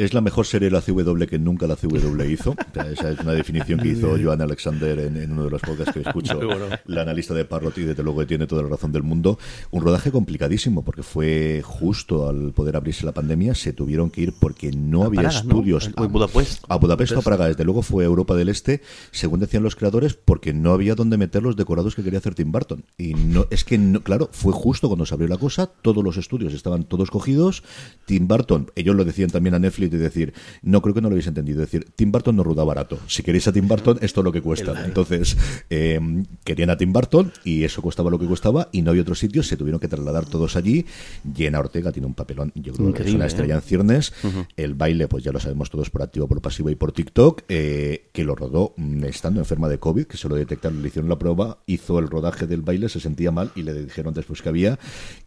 Es 0.00 0.14
la 0.14 0.22
mejor 0.22 0.46
serie 0.46 0.70
de 0.70 0.72
la 0.72 0.80
CW 0.80 1.24
que 1.26 1.38
nunca 1.38 1.66
la 1.66 1.76
CW 1.76 2.22
hizo. 2.22 2.56
esa 2.90 3.10
es 3.10 3.20
una 3.20 3.32
definición 3.32 3.80
que 3.80 3.88
hizo 3.88 4.16
Joan 4.18 4.40
Alexander 4.40 4.98
en, 4.98 5.30
uno 5.30 5.44
de 5.44 5.50
los 5.50 5.60
podcasts 5.60 5.92
que 5.92 6.00
escucho. 6.00 6.40
La 6.86 7.02
analista 7.02 7.34
de 7.34 7.44
Parrot 7.44 7.76
y 7.76 7.82
desde 7.82 8.02
luego 8.02 8.26
tiene 8.26 8.46
toda 8.46 8.62
la 8.62 8.70
razón 8.70 8.92
del 8.92 9.02
mundo. 9.02 9.38
Un 9.70 9.82
rodaje 9.82 10.10
complicadísimo 10.10 10.82
porque 10.82 11.02
fue 11.02 11.60
justo 11.62 12.30
al 12.30 12.52
poder 12.52 12.76
abrirse 12.76 13.04
la 13.04 13.12
pandemia. 13.12 13.54
Se 13.54 13.74
tuvieron 13.74 14.08
que 14.08 14.22
ir 14.22 14.32
porque 14.32 14.72
no 14.72 15.04
había 15.04 15.28
estudios. 15.28 15.90
A, 15.94 16.06
Budapest. 16.06 16.64
A 16.68 16.76
Budapest 16.76 17.12
o 17.12 17.18
a 17.18 17.22
Praga. 17.22 17.48
Desde 17.48 17.64
luego 17.64 17.82
fue 17.82 18.04
Europa 18.04 18.34
del 18.34 18.48
Este, 18.48 18.80
según 19.10 19.40
decían 19.40 19.62
los 19.62 19.76
creadores, 19.76 20.14
porque 20.14 20.54
no 20.54 20.72
había 20.72 20.94
donde 20.94 21.18
meter 21.18 21.42
los 21.42 21.56
decorados 21.56 21.94
que 21.94 22.02
quería 22.02 22.20
hacer 22.20 22.34
Tim 22.34 22.50
Burton. 22.50 22.84
Y 22.96 23.12
no 23.12 23.46
es 23.50 23.64
que, 23.64 23.76
no, 23.76 24.00
claro, 24.00 24.30
fue 24.32 24.54
justo 24.54 24.88
cuando 24.88 25.04
se 25.04 25.12
abrió 25.12 25.28
la 25.28 25.36
cosa. 25.36 25.66
Todos 25.66 26.02
los 26.02 26.16
estudios 26.16 26.54
estaban 26.54 26.84
todos 26.84 27.10
cogidos. 27.10 27.62
Tim 28.06 28.26
Burton, 28.26 28.70
ellos 28.76 28.96
lo 28.96 29.04
decían 29.04 29.28
también 29.28 29.54
a 29.54 29.58
Netflix 29.58 29.89
y 29.96 29.98
decir, 29.98 30.32
no 30.62 30.82
creo 30.82 30.94
que 30.94 31.00
no 31.00 31.08
lo 31.08 31.14
habéis 31.14 31.26
entendido, 31.26 31.60
decir, 31.60 31.86
Tim 31.96 32.12
Burton 32.12 32.36
no 32.36 32.42
ruda 32.42 32.64
barato. 32.64 32.98
Si 33.06 33.22
queréis 33.22 33.46
a 33.48 33.52
Tim 33.52 33.68
Burton, 33.68 33.98
esto 34.00 34.20
es 34.20 34.24
lo 34.24 34.32
que 34.32 34.42
cuesta. 34.42 34.84
Entonces, 34.84 35.36
eh, 35.70 36.00
querían 36.44 36.70
a 36.70 36.76
Tim 36.76 36.92
Burton 36.92 37.32
y 37.44 37.64
eso 37.64 37.82
costaba 37.82 38.10
lo 38.10 38.18
que 38.18 38.26
costaba 38.26 38.68
y 38.72 38.82
no 38.82 38.90
había 38.90 39.02
otro 39.02 39.14
sitio, 39.14 39.42
se 39.42 39.56
tuvieron 39.56 39.80
que 39.80 39.88
trasladar 39.88 40.26
todos 40.26 40.56
allí. 40.56 40.86
Jenna 41.34 41.60
Ortega 41.60 41.92
tiene 41.92 42.06
un 42.06 42.14
papelón, 42.14 42.52
yo 42.54 42.72
creo 42.72 42.92
que 42.92 43.02
es 43.02 43.14
una 43.14 43.26
estrella 43.26 43.54
¿eh? 43.54 43.58
en 43.58 43.62
ciernes. 43.62 44.12
El 44.56 44.74
baile, 44.74 45.08
pues 45.08 45.24
ya 45.24 45.32
lo 45.32 45.40
sabemos 45.40 45.70
todos 45.70 45.90
por 45.90 46.02
activo, 46.02 46.26
por 46.28 46.40
pasivo 46.40 46.70
y 46.70 46.74
por 46.74 46.92
TikTok, 46.92 47.42
eh, 47.48 48.08
que 48.12 48.24
lo 48.24 48.34
rodó 48.34 48.74
mm, 48.76 49.04
estando 49.04 49.40
enferma 49.40 49.68
de 49.68 49.78
COVID, 49.78 50.06
que 50.06 50.16
se 50.16 50.28
lo 50.28 50.34
detectaron, 50.34 50.82
le 50.82 50.88
hicieron 50.88 51.08
la 51.08 51.18
prueba, 51.18 51.58
hizo 51.66 51.98
el 51.98 52.08
rodaje 52.08 52.46
del 52.46 52.62
baile, 52.62 52.88
se 52.88 53.00
sentía 53.00 53.30
mal 53.30 53.50
y 53.54 53.62
le 53.62 53.74
dijeron 53.74 54.14
después 54.14 54.42
que 54.42 54.48
había. 54.48 54.78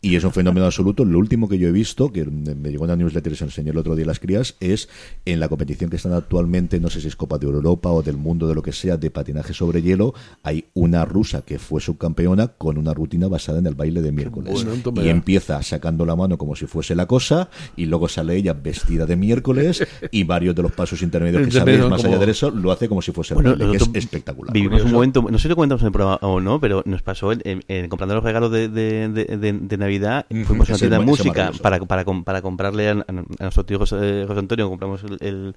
Y 0.02 0.16
es 0.16 0.24
un 0.24 0.32
fenómeno 0.32 0.66
absoluto. 0.66 1.06
Lo 1.06 1.20
último 1.20 1.48
que 1.48 1.58
yo 1.58 1.68
he 1.68 1.72
visto, 1.72 2.12
que 2.12 2.26
me 2.26 2.70
llegó 2.70 2.84
una 2.84 2.96
newsletter 2.96 3.34
y 3.34 3.36
se 3.36 3.46
enseñó 3.46 3.72
el 3.72 3.78
otro 3.78 3.96
día 3.96 4.06
a 4.06 4.08
las 4.08 4.20
crías, 4.20 4.53
es 4.60 4.90
en 5.26 5.40
la 5.40 5.48
competición 5.48 5.90
que 5.90 5.96
están 5.96 6.14
actualmente, 6.14 6.80
no 6.80 6.90
sé 6.90 7.00
si 7.00 7.08
es 7.08 7.16
Copa 7.16 7.38
de 7.38 7.46
Europa 7.46 7.90
o 7.90 8.02
del 8.02 8.18
mundo 8.18 8.48
de 8.48 8.56
lo 8.56 8.62
que 8.62 8.74
sea, 8.74 8.98
de 8.98 9.10
patinaje 9.10 9.54
sobre 9.54 9.82
hielo, 9.82 10.14
hay 10.44 10.66
una 10.74 11.06
rusa 11.06 11.42
que 11.42 11.60
fue 11.60 11.80
subcampeona 11.80 12.50
con 12.50 12.78
una 12.78 12.94
rutina 12.94 13.28
basada 13.28 13.60
en 13.60 13.68
el 13.68 13.76
baile 13.76 14.02
de 14.02 14.12
miércoles. 14.12 14.66
y 14.96 15.08
empieza 15.08 15.62
sacando 15.64 16.06
la 16.06 16.16
mano 16.16 16.38
como 16.38 16.56
si 16.56 16.66
fuese 16.66 16.96
la 16.96 17.06
cosa, 17.06 17.50
y 17.76 17.86
luego 17.86 18.10
sale 18.10 18.36
ella 18.36 18.54
vestida 18.54 19.06
de 19.06 19.16
miércoles, 19.16 19.86
y 20.12 20.24
varios 20.24 20.56
de 20.56 20.64
los 20.64 20.72
pasos 20.72 21.02
intermedios 21.02 21.46
que 21.46 21.52
sabéis 21.60 21.88
más 21.88 22.04
allá 22.04 22.18
de 22.18 22.32
eso, 22.32 22.52
lo 22.52 22.72
hace 22.72 22.90
como 22.90 23.02
si 23.02 23.12
fuese 23.12 23.34
el 23.34 23.44
baile, 23.44 23.72
que 23.72 23.78
es 23.78 23.90
espectacular. 23.94 24.54
Vivimos 24.54 24.84
un 24.84 24.92
momento, 24.92 25.22
no 25.22 25.38
sé 25.38 25.44
si 25.44 25.50
lo 25.50 25.56
comentamos 25.56 25.82
en 25.82 25.88
el 25.88 25.94
programa 25.94 26.20
o 26.22 26.42
no, 26.42 26.60
pero 26.60 26.84
nos 26.86 27.02
pasó 27.02 27.32
en, 27.32 27.88
comprando 27.88 28.16
los 28.16 28.24
regalos 28.24 28.52
de, 28.52 28.68
de, 28.68 29.78
Navidad, 29.78 30.26
fuimos 30.46 30.70
a 30.70 30.74
una 30.74 30.80
tienda 30.80 31.00
de 31.00 31.06
música 31.06 31.52
para, 31.62 31.80
para, 31.80 32.06
para 32.06 32.42
comprarle 32.42 32.90
a, 32.90 33.06
nuestro 33.40 33.66
tío 33.66 33.80
José, 33.80 34.26
José 34.34 34.40
Antonio, 34.40 34.70
compramos 34.70 35.04
el, 35.22 35.56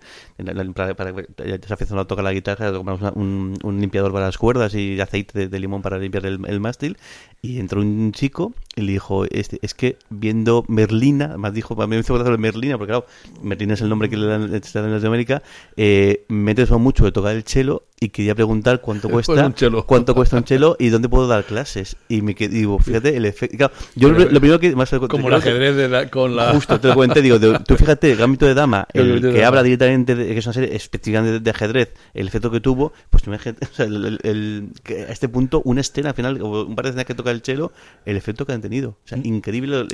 para, 0.74 0.94
para, 0.94 1.12
ya 1.12 1.58
se 1.66 1.74
aficionado 1.74 2.04
a 2.04 2.06
tocar 2.06 2.24
la 2.24 2.32
guitarra, 2.32 2.72
compramos 2.72 3.12
un, 3.14 3.54
un, 3.62 3.80
limpiador 3.80 4.12
para 4.12 4.26
las 4.26 4.38
cuerdas 4.38 4.74
y 4.74 5.00
aceite 5.00 5.48
de, 5.48 5.60
limón 5.60 5.82
para 5.82 5.98
limpiar 5.98 6.26
el, 6.26 6.40
el, 6.46 6.60
mástil. 6.60 6.96
Y 7.42 7.58
entró 7.60 7.80
un 7.80 8.12
chico 8.12 8.52
y 8.74 8.82
le 8.82 8.92
dijo: 8.92 9.24
este, 9.30 9.58
Es 9.62 9.74
que 9.74 9.96
viendo 10.10 10.64
Merlina, 10.68 11.36
más 11.36 11.52
dijo, 11.52 11.74
me 11.86 11.98
hizo 11.98 12.18
de 12.18 12.38
Merlina, 12.38 12.76
porque 12.78 12.90
claro, 12.90 13.06
Merlina 13.42 13.74
es 13.74 13.80
el 13.80 13.88
nombre 13.88 14.08
que 14.08 14.16
le 14.16 14.26
dan 14.26 14.42
en 14.42 14.50
Latinoamérica, 14.52 15.42
eh, 15.76 16.24
me 16.28 16.52
he 16.52 16.54
mucho 16.78 17.04
de 17.04 17.12
tocar 17.12 17.36
el 17.36 17.44
chelo 17.44 17.84
y 18.00 18.10
quería 18.10 18.34
preguntar 18.34 18.80
cuánto 18.80 19.08
Pues 19.16 19.26
cuesta 19.26 19.46
un 19.46 19.54
chelo. 19.54 19.86
cuánto 19.86 20.14
cuesta 20.14 20.36
un 20.36 20.44
chelo 20.44 20.76
y 20.78 20.88
dónde 20.88 21.08
puedo 21.08 21.26
dar 21.26 21.44
clases 21.44 21.96
y 22.08 22.22
me 22.22 22.34
quedé, 22.34 22.54
digo 22.54 22.78
fíjate 22.78 23.16
el 23.16 23.24
efecto 23.24 23.56
claro, 23.56 23.74
yo 23.94 24.10
lo, 24.10 24.18
lo 24.18 24.40
primero 24.40 24.58
que 24.60 24.74
más 24.76 24.90
Como 25.08 25.28
el 25.28 25.34
ajedrez 25.34 25.76
de 25.76 25.88
la- 25.88 26.10
con 26.10 26.36
la... 26.36 26.52
Justo, 26.52 26.78
te 26.78 26.88
lo 26.88 26.94
comenté, 26.94 27.22
digo, 27.22 27.38
de- 27.38 27.58
tú 27.66 27.76
fíjate, 27.76 28.12
el 28.12 28.18
Gambito 28.18 28.46
de 28.46 28.54
Dama, 28.66 28.86
El 28.92 29.20
que 29.20 29.44
habla 29.44 29.62
directamente 29.62 30.14
de 30.14 30.26
que 30.26 30.38
es 30.38 30.46
una 30.46 30.52
serie 30.52 30.74
específicamente 30.74 31.40
de, 31.40 31.50
ajedrez, 31.50 31.92
el 32.14 32.26
efecto 32.26 32.50
que 32.50 32.60
tuvo, 32.60 32.92
pues 33.10 33.22
tú 33.22 33.30
imagínate, 33.30 33.66
o 33.66 33.74
sea, 33.74 33.86
el, 33.86 34.04
el- 34.04 34.20
el- 34.24 34.68
que 34.82 35.02
a 35.04 35.12
este 35.12 35.28
punto, 35.28 35.62
una 35.64 35.80
escena 35.80 36.10
al 36.10 36.14
final, 36.16 36.42
un 36.42 36.74
par 36.74 36.84
de 36.84 36.90
escenas 36.90 37.04
que 37.06 37.14
toca 37.14 37.30
el 37.30 37.42
chelo, 37.42 37.72
el 38.04 38.16
efecto 38.16 38.44
que 38.44 38.52
han 38.52 38.60
tenido. 38.60 38.96
O 39.12 39.16
Mm. 39.16 39.20
increíble. 39.24 39.86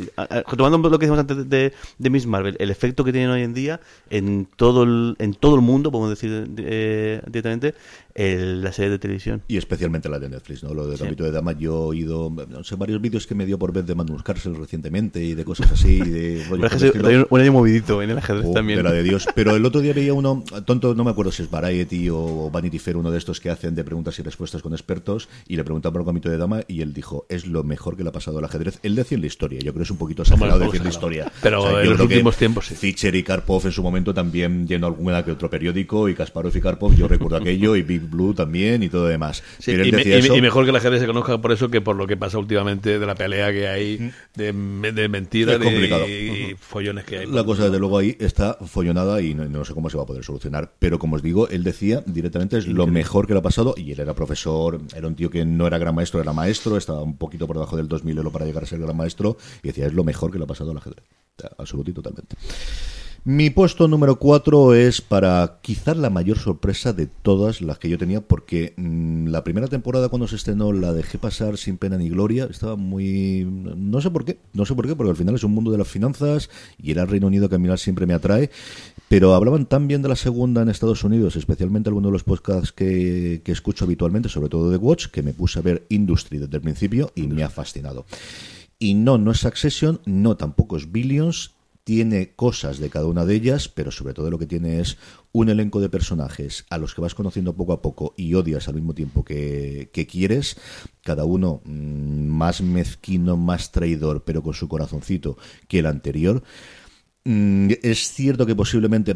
Tomando 0.56 0.88
lo 0.88 0.98
que 0.98 1.06
decimos 1.06 1.20
antes 1.20 1.36
de, 1.36 1.44
de, 1.44 1.72
de 1.98 2.10
Miss 2.10 2.26
Marvel, 2.26 2.56
el 2.58 2.70
efecto 2.70 3.04
que 3.04 3.12
tienen 3.12 3.30
hoy 3.30 3.42
en 3.42 3.52
día 3.54 3.80
en 4.10 4.46
todo 4.56 4.84
el, 4.84 5.16
en 5.18 5.34
todo 5.34 5.54
el 5.54 5.60
mundo, 5.60 5.90
podemos 5.92 6.10
decir 6.10 6.48
eh, 6.58 7.20
directamente, 7.26 7.74
el- 8.14 8.62
la 8.62 8.72
serie 8.72 8.90
de 8.90 8.98
televisión. 8.98 9.42
Y 9.48 9.56
especialmente 9.56 10.08
la 10.08 10.18
de 10.18 10.28
Netflix, 10.28 10.62
¿no? 10.62 10.74
Lo 10.74 10.86
de 10.86 10.96
Sí. 10.96 11.02
Gambito 11.02 11.24
de 11.24 11.30
Dama, 11.32 11.52
yo 11.52 11.72
he 11.72 11.86
oído, 11.88 12.30
no 12.48 12.64
sé, 12.64 12.76
varios 12.76 13.00
vídeos 13.00 13.26
que 13.26 13.34
me 13.34 13.46
dio 13.46 13.58
por 13.58 13.72
ver 13.72 13.84
de 13.84 13.94
Magnus 13.94 14.22
Carlsen 14.22 14.54
recientemente 14.54 15.22
y 15.24 15.34
de 15.34 15.44
cosas 15.44 15.72
así, 15.72 15.98
de 16.00 16.42
el 16.50 16.70
se- 16.78 16.86
estilo. 16.88 17.08
hay 17.08 17.24
un, 17.28 17.40
año 17.40 17.52
movidito 17.52 18.02
en 18.02 18.10
el 18.10 18.18
ajedrez 18.18 18.46
Oh, 18.48 18.52
también. 18.52 18.76
de 18.78 18.82
la 18.82 18.92
de 18.92 19.02
Dios. 19.02 19.26
Pero 19.34 19.56
el 19.56 19.64
otro 19.64 19.80
día 19.80 19.92
veía 19.92 20.14
uno, 20.14 20.44
tonto, 20.64 20.94
no 20.94 21.04
me 21.04 21.10
acuerdo 21.10 21.32
si 21.32 21.42
es 21.42 21.50
Variety 21.50 22.08
o 22.10 22.50
Vanity 22.50 22.78
Fair, 22.78 22.96
uno 22.96 23.10
de 23.10 23.18
estos 23.18 23.40
que 23.40 23.50
hacen 23.50 23.74
de 23.74 23.84
preguntas 23.84 24.18
y 24.18 24.22
respuestas 24.22 24.62
con 24.62 24.72
expertos, 24.72 25.28
y 25.48 25.56
le 25.56 25.64
preguntaban 25.64 25.92
por 25.94 26.02
el 26.02 26.06
Gambito 26.06 26.28
de 26.30 26.36
Dama 26.38 26.62
y 26.68 26.80
él 26.82 26.92
dijo, 26.92 27.26
es 27.28 27.46
lo 27.46 27.64
mejor 27.64 27.96
que 27.96 28.02
le 28.02 28.08
ha 28.10 28.12
pasado 28.12 28.38
al 28.38 28.44
ajedrez. 28.44 28.78
Él 28.82 28.94
decía 28.94 29.16
en 29.16 29.22
la 29.22 29.26
historia, 29.26 29.58
yo 29.60 29.72
creo 29.72 29.80
que 29.80 29.82
es 29.84 29.90
un 29.90 29.96
poquito 29.98 30.22
exagerado 30.22 30.58
decir 30.58 30.82
la 30.82 30.88
historia. 30.90 31.32
Pero 31.42 31.66
en 31.80 31.84
yo 31.84 31.90
los 31.90 31.94
creo 31.96 32.08
que 32.08 32.14
últimos 32.14 32.36
tiempos, 32.36 32.66
sí. 32.66 32.74
Fischer 32.74 33.14
y 33.14 33.22
Karpov 33.22 33.66
en 33.66 33.72
su 33.72 33.82
momento 33.82 34.12
también 34.14 34.66
a 34.82 34.86
alguna 34.86 35.24
que 35.24 35.30
otro 35.32 35.48
periódico, 35.50 36.08
y 36.08 36.14
Kasparov 36.14 36.56
y 36.56 36.60
Karpov, 36.60 36.94
yo 36.94 37.08
recuerdo 37.08 37.36
aquello, 37.36 37.76
y 37.76 37.82
Blue 38.04 38.34
también, 38.34 38.82
y 38.82 38.88
todo 38.88 39.06
demás. 39.06 39.42
Sí, 39.58 39.72
Pero 39.72 39.82
él 39.82 39.88
y, 39.88 39.90
decía 39.92 40.18
y 40.18 40.20
me- 40.22 40.26
eso. 40.26 40.36
y 40.36 40.42
mejor 40.42 40.66
que 40.66 40.72
la 40.72 40.80
gente 40.80 40.98
se 40.98 41.06
conozca 41.06 41.40
por 41.40 41.52
eso 41.52 41.68
que 41.70 41.80
por 41.80 41.96
lo 41.96 42.06
que 42.06 42.16
pasa 42.16 42.38
últimamente 42.38 42.98
de 42.98 43.06
la 43.06 43.14
pelea 43.14 43.52
que 43.52 43.68
hay, 43.68 44.10
de, 44.34 44.52
de 44.92 45.08
mentiras 45.08 45.58
y, 45.62 46.54
follones 46.58 47.04
que 47.04 47.18
hay. 47.18 47.26
La 47.26 47.44
cosa, 47.44 47.64
desde 47.64 47.78
luego, 47.78 47.98
ahí 47.98 48.16
está 48.20 48.54
follonada 48.66 49.20
y 49.20 49.34
no, 49.34 49.44
no 49.46 49.64
sé 49.64 49.74
cómo 49.74 49.90
se 49.90 49.96
va 49.96 50.02
a 50.04 50.06
poder 50.06 50.24
solucionar. 50.24 50.72
Pero 50.78 50.98
como 50.98 51.16
os 51.16 51.22
digo, 51.22 51.48
él 51.48 51.64
decía 51.64 52.02
directamente 52.06 52.58
es 52.58 52.66
lo 52.66 52.86
mejor 52.86 53.26
que 53.26 53.32
le 53.34 53.38
ha 53.40 53.42
pasado. 53.42 53.74
Y 53.76 53.92
él 53.92 54.00
era 54.00 54.14
profesor, 54.14 54.80
era 54.94 55.06
un 55.06 55.14
tío 55.14 55.30
que 55.30 55.44
no 55.44 55.66
era 55.66 55.78
gran 55.78 55.94
maestro, 55.94 56.20
era 56.20 56.32
maestro, 56.32 56.76
estaba 56.76 57.02
un 57.02 57.16
poquito 57.16 57.46
por 57.46 57.56
debajo 57.56 57.76
del 57.76 57.88
2000 57.88 58.18
elo 58.18 58.30
para 58.32 58.44
llegar 58.44 58.62
a 58.62 58.66
ser 58.66 58.78
gran 58.80 58.96
maestro. 58.96 59.36
Y 59.62 59.68
decía, 59.68 59.86
es 59.86 59.92
lo 59.94 60.04
mejor 60.04 60.30
que 60.30 60.38
le 60.38 60.44
ha 60.44 60.46
pasado 60.46 60.70
al 60.70 60.76
ajedrez. 60.78 61.04
Absoluto 61.58 61.90
y 61.90 61.94
totalmente. 61.94 62.36
Mi 63.24 63.50
puesto 63.50 63.86
número 63.86 64.18
4 64.18 64.74
es 64.74 65.00
para 65.00 65.60
quizás 65.62 65.96
la 65.96 66.10
mayor 66.10 66.38
sorpresa 66.38 66.92
de 66.92 67.06
todas 67.06 67.60
las 67.60 67.78
que 67.78 67.88
yo 67.88 67.96
tenía, 67.96 68.20
porque 68.20 68.74
mm, 68.76 69.28
la 69.28 69.44
primera 69.44 69.68
temporada 69.68 70.08
cuando 70.08 70.26
se 70.26 70.34
estrenó 70.34 70.72
la 70.72 70.92
dejé 70.92 71.18
pasar 71.18 71.56
sin 71.56 71.78
pena 71.78 71.98
ni 71.98 72.08
gloria, 72.08 72.48
estaba 72.50 72.74
muy... 72.74 73.46
no 73.48 74.00
sé 74.00 74.10
por 74.10 74.24
qué, 74.24 74.40
no 74.54 74.66
sé 74.66 74.74
por 74.74 74.88
qué, 74.88 74.96
porque 74.96 75.10
al 75.10 75.16
final 75.16 75.36
es 75.36 75.44
un 75.44 75.52
mundo 75.52 75.70
de 75.70 75.78
las 75.78 75.86
finanzas 75.86 76.50
y 76.82 76.90
era 76.90 77.02
el 77.02 77.08
Reino 77.08 77.28
Unido 77.28 77.48
que 77.48 77.54
a 77.54 77.58
mí 77.58 77.68
siempre 77.76 78.06
me 78.06 78.14
atrae, 78.14 78.50
pero 79.08 79.36
hablaban 79.36 79.66
tan 79.66 79.86
bien 79.86 80.02
de 80.02 80.08
la 80.08 80.16
segunda 80.16 80.62
en 80.62 80.68
Estados 80.68 81.04
Unidos, 81.04 81.36
especialmente 81.36 81.90
algunos 81.90 82.08
de 82.08 82.14
los 82.14 82.24
podcasts 82.24 82.72
que, 82.72 83.40
que 83.44 83.52
escucho 83.52 83.84
habitualmente, 83.84 84.30
sobre 84.30 84.48
todo 84.48 84.68
de 84.68 84.78
Watch, 84.78 85.06
que 85.06 85.22
me 85.22 85.32
puse 85.32 85.60
a 85.60 85.62
ver 85.62 85.86
Industry 85.90 86.38
desde 86.38 86.56
el 86.56 86.62
principio 86.62 87.12
y 87.14 87.28
me 87.28 87.44
ha 87.44 87.50
fascinado. 87.50 88.04
Y 88.80 88.94
no, 88.94 89.16
no 89.16 89.30
es 89.30 89.38
Succession, 89.38 90.00
no 90.06 90.36
tampoco 90.36 90.76
es 90.76 90.90
Billions, 90.90 91.52
tiene 91.84 92.34
cosas 92.34 92.78
de 92.78 92.90
cada 92.90 93.06
una 93.06 93.24
de 93.24 93.34
ellas, 93.34 93.68
pero 93.68 93.90
sobre 93.90 94.14
todo 94.14 94.30
lo 94.30 94.38
que 94.38 94.46
tiene 94.46 94.80
es 94.80 94.98
un 95.32 95.48
elenco 95.48 95.80
de 95.80 95.88
personajes 95.88 96.64
a 96.70 96.78
los 96.78 96.94
que 96.94 97.00
vas 97.00 97.14
conociendo 97.14 97.56
poco 97.56 97.72
a 97.72 97.82
poco 97.82 98.14
y 98.16 98.34
odias 98.34 98.68
al 98.68 98.74
mismo 98.74 98.94
tiempo 98.94 99.24
que, 99.24 99.90
que 99.92 100.06
quieres, 100.06 100.56
cada 101.02 101.24
uno 101.24 101.60
mm, 101.64 102.26
más 102.26 102.60
mezquino, 102.62 103.36
más 103.36 103.72
traidor, 103.72 104.24
pero 104.24 104.42
con 104.42 104.54
su 104.54 104.68
corazoncito 104.68 105.36
que 105.68 105.80
el 105.80 105.86
anterior. 105.86 106.42
Mm, 107.24 107.70
es 107.82 108.12
cierto 108.12 108.46
que 108.46 108.54
posiblemente 108.54 109.14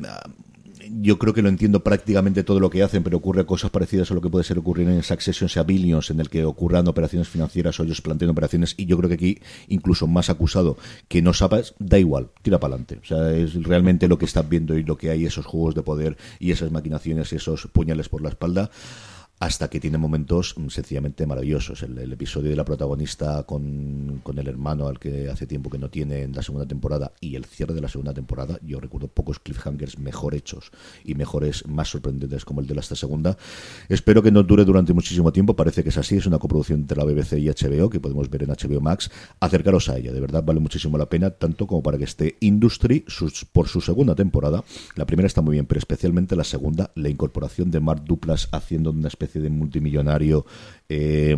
yo 0.91 1.19
creo 1.19 1.35
que 1.35 1.43
lo 1.43 1.49
entiendo 1.49 1.83
prácticamente 1.83 2.43
todo 2.43 2.61
lo 2.61 2.71
que 2.71 2.83
hacen, 2.83 3.03
pero 3.03 3.19
ocurre 3.19 3.47
cosas 3.47 3.71
parecidas 3.71 4.11
a 4.11 4.15
lo 4.15 4.21
que 4.21 4.29
puede 4.29 4.45
ser 4.45 4.59
ocurrir 4.59 4.89
en 4.89 5.03
Succession, 5.03 5.49
sea 5.49 5.63
Billions, 5.63 6.11
en 6.11 6.21
el 6.21 6.29
que 6.29 6.45
ocurran 6.45 6.89
operaciones 6.89 7.29
financieras 7.29 7.79
o 7.79 7.85
ellos 7.85 8.01
plantean 8.01 8.31
operaciones, 8.31 8.75
y 8.77 8.87
yo 8.87 8.97
creo 8.97 9.09
que 9.09 9.15
aquí, 9.15 9.39
incluso 9.69 10.07
más 10.07 10.31
acusado 10.31 10.77
que 11.09 11.23
no 11.23 11.33
sabes, 11.33 11.75
da 11.79 11.99
igual, 11.99 12.31
tira 12.43 12.59
para 12.61 12.75
adelante. 12.75 13.01
O 13.03 13.07
sea, 13.07 13.33
es 13.33 13.55
realmente 13.63 14.09
lo 14.09 14.19
que 14.19 14.25
estás 14.25 14.49
viendo 14.49 14.77
y 14.77 14.85
lo 14.85 14.97
que 14.97 15.11
hay, 15.11 15.25
esos 15.25 15.47
juegos 15.47 15.75
de 15.75 15.83
poder 15.83 16.17
y 16.39 16.51
esas 16.51 16.71
maquinaciones 16.71 17.33
y 17.33 17.37
esos 17.37 17.67
puñales 17.69 18.09
por 18.09 18.23
la 18.23 18.29
espalda 18.29 18.71
hasta 19.39 19.69
que 19.69 19.81
tiene 19.81 19.99
momentos 19.99 20.55
mm, 20.57 20.69
sencillamente 20.69 21.27
maravillosos. 21.27 21.83
El, 21.83 21.99
el 21.99 22.13
episodio 22.13 22.51
de 22.51 22.57
la 22.57 22.65
protagonista 22.65 23.43
con, 23.43 24.21
con 24.23 24.39
el 24.39 24.49
hermano 24.49 24.89
al 24.89 24.99
que 24.99 25.29
hace 25.29 25.47
tiempo 25.47 25.69
que 25.71 25.79
no 25.79 25.91
tiene 25.91 26.23
en 26.23 26.33
la 26.33 26.43
segunda 26.43 26.67
temporada 26.67 27.13
y 27.21 27.37
el 27.37 27.45
cierre 27.45 27.75
de 27.75 27.81
la 27.83 27.89
segunda 27.89 28.15
temporada, 28.15 28.59
yo 28.63 28.81
recuerdo 28.81 29.09
pocos 29.09 29.39
cliffhangers 29.39 29.99
mejor 29.99 30.35
hechos 30.35 30.71
y 31.05 31.15
mejores, 31.15 31.67
más 31.67 31.89
sorprendentes 31.91 32.45
como 32.45 32.61
el 32.61 32.67
de 32.67 32.75
la 32.75 32.81
esta 32.81 32.95
segunda. 32.97 33.37
Espero 33.89 34.23
que 34.23 34.31
no 34.31 34.43
dure 34.43 34.65
durante 34.65 34.93
muchísimo 34.95 35.33
tiempo, 35.33 35.55
parece 35.55 35.83
que 35.83 35.91
es 35.91 35.99
así, 35.99 36.17
es 36.17 36.27
una 36.27 36.39
coproducción 36.39 36.81
entre 36.81 36.97
la 36.97 37.05
BBC 37.05 37.35
y 37.39 37.49
HBO 37.49 37.91
que 37.91 38.01
podemos 38.01 38.31
ver 38.31 38.45
en 38.45 38.51
HBO 38.51 38.81
Max. 38.81 39.11
Acercaros 39.41 39.89
a 39.89 39.99
ella, 39.99 40.13
de 40.13 40.21
verdad 40.21 40.43
vale 40.45 40.61
muchísimo 40.61 40.97
la 40.97 41.09
pena, 41.09 41.31
tanto 41.31 41.67
como 41.67 41.83
para 41.83 41.99
que 41.99 42.05
esté 42.05 42.37
Industry 42.41 43.05
sus- 43.07 43.45
por 43.45 43.69
su 43.69 43.81
segunda 43.81 44.15
temporada. 44.15 44.65
La 44.95 45.05
primera 45.07 45.27
está 45.27 45.43
muy 45.43 45.53
bien, 45.55 45.67
pero 45.67 45.79
especialmente 45.79 46.37
la 46.37 46.45
segunda, 46.45 46.91
la 46.95 47.09
incorporación 47.11 47.71
de 47.71 47.81
Mark 47.81 48.03
Duplas 48.05 48.49
haciendo 48.53 48.91
una 48.91 49.09
especie 49.09 49.26
de 49.33 49.51
multimillonario 49.51 50.47
eh, 50.89 51.37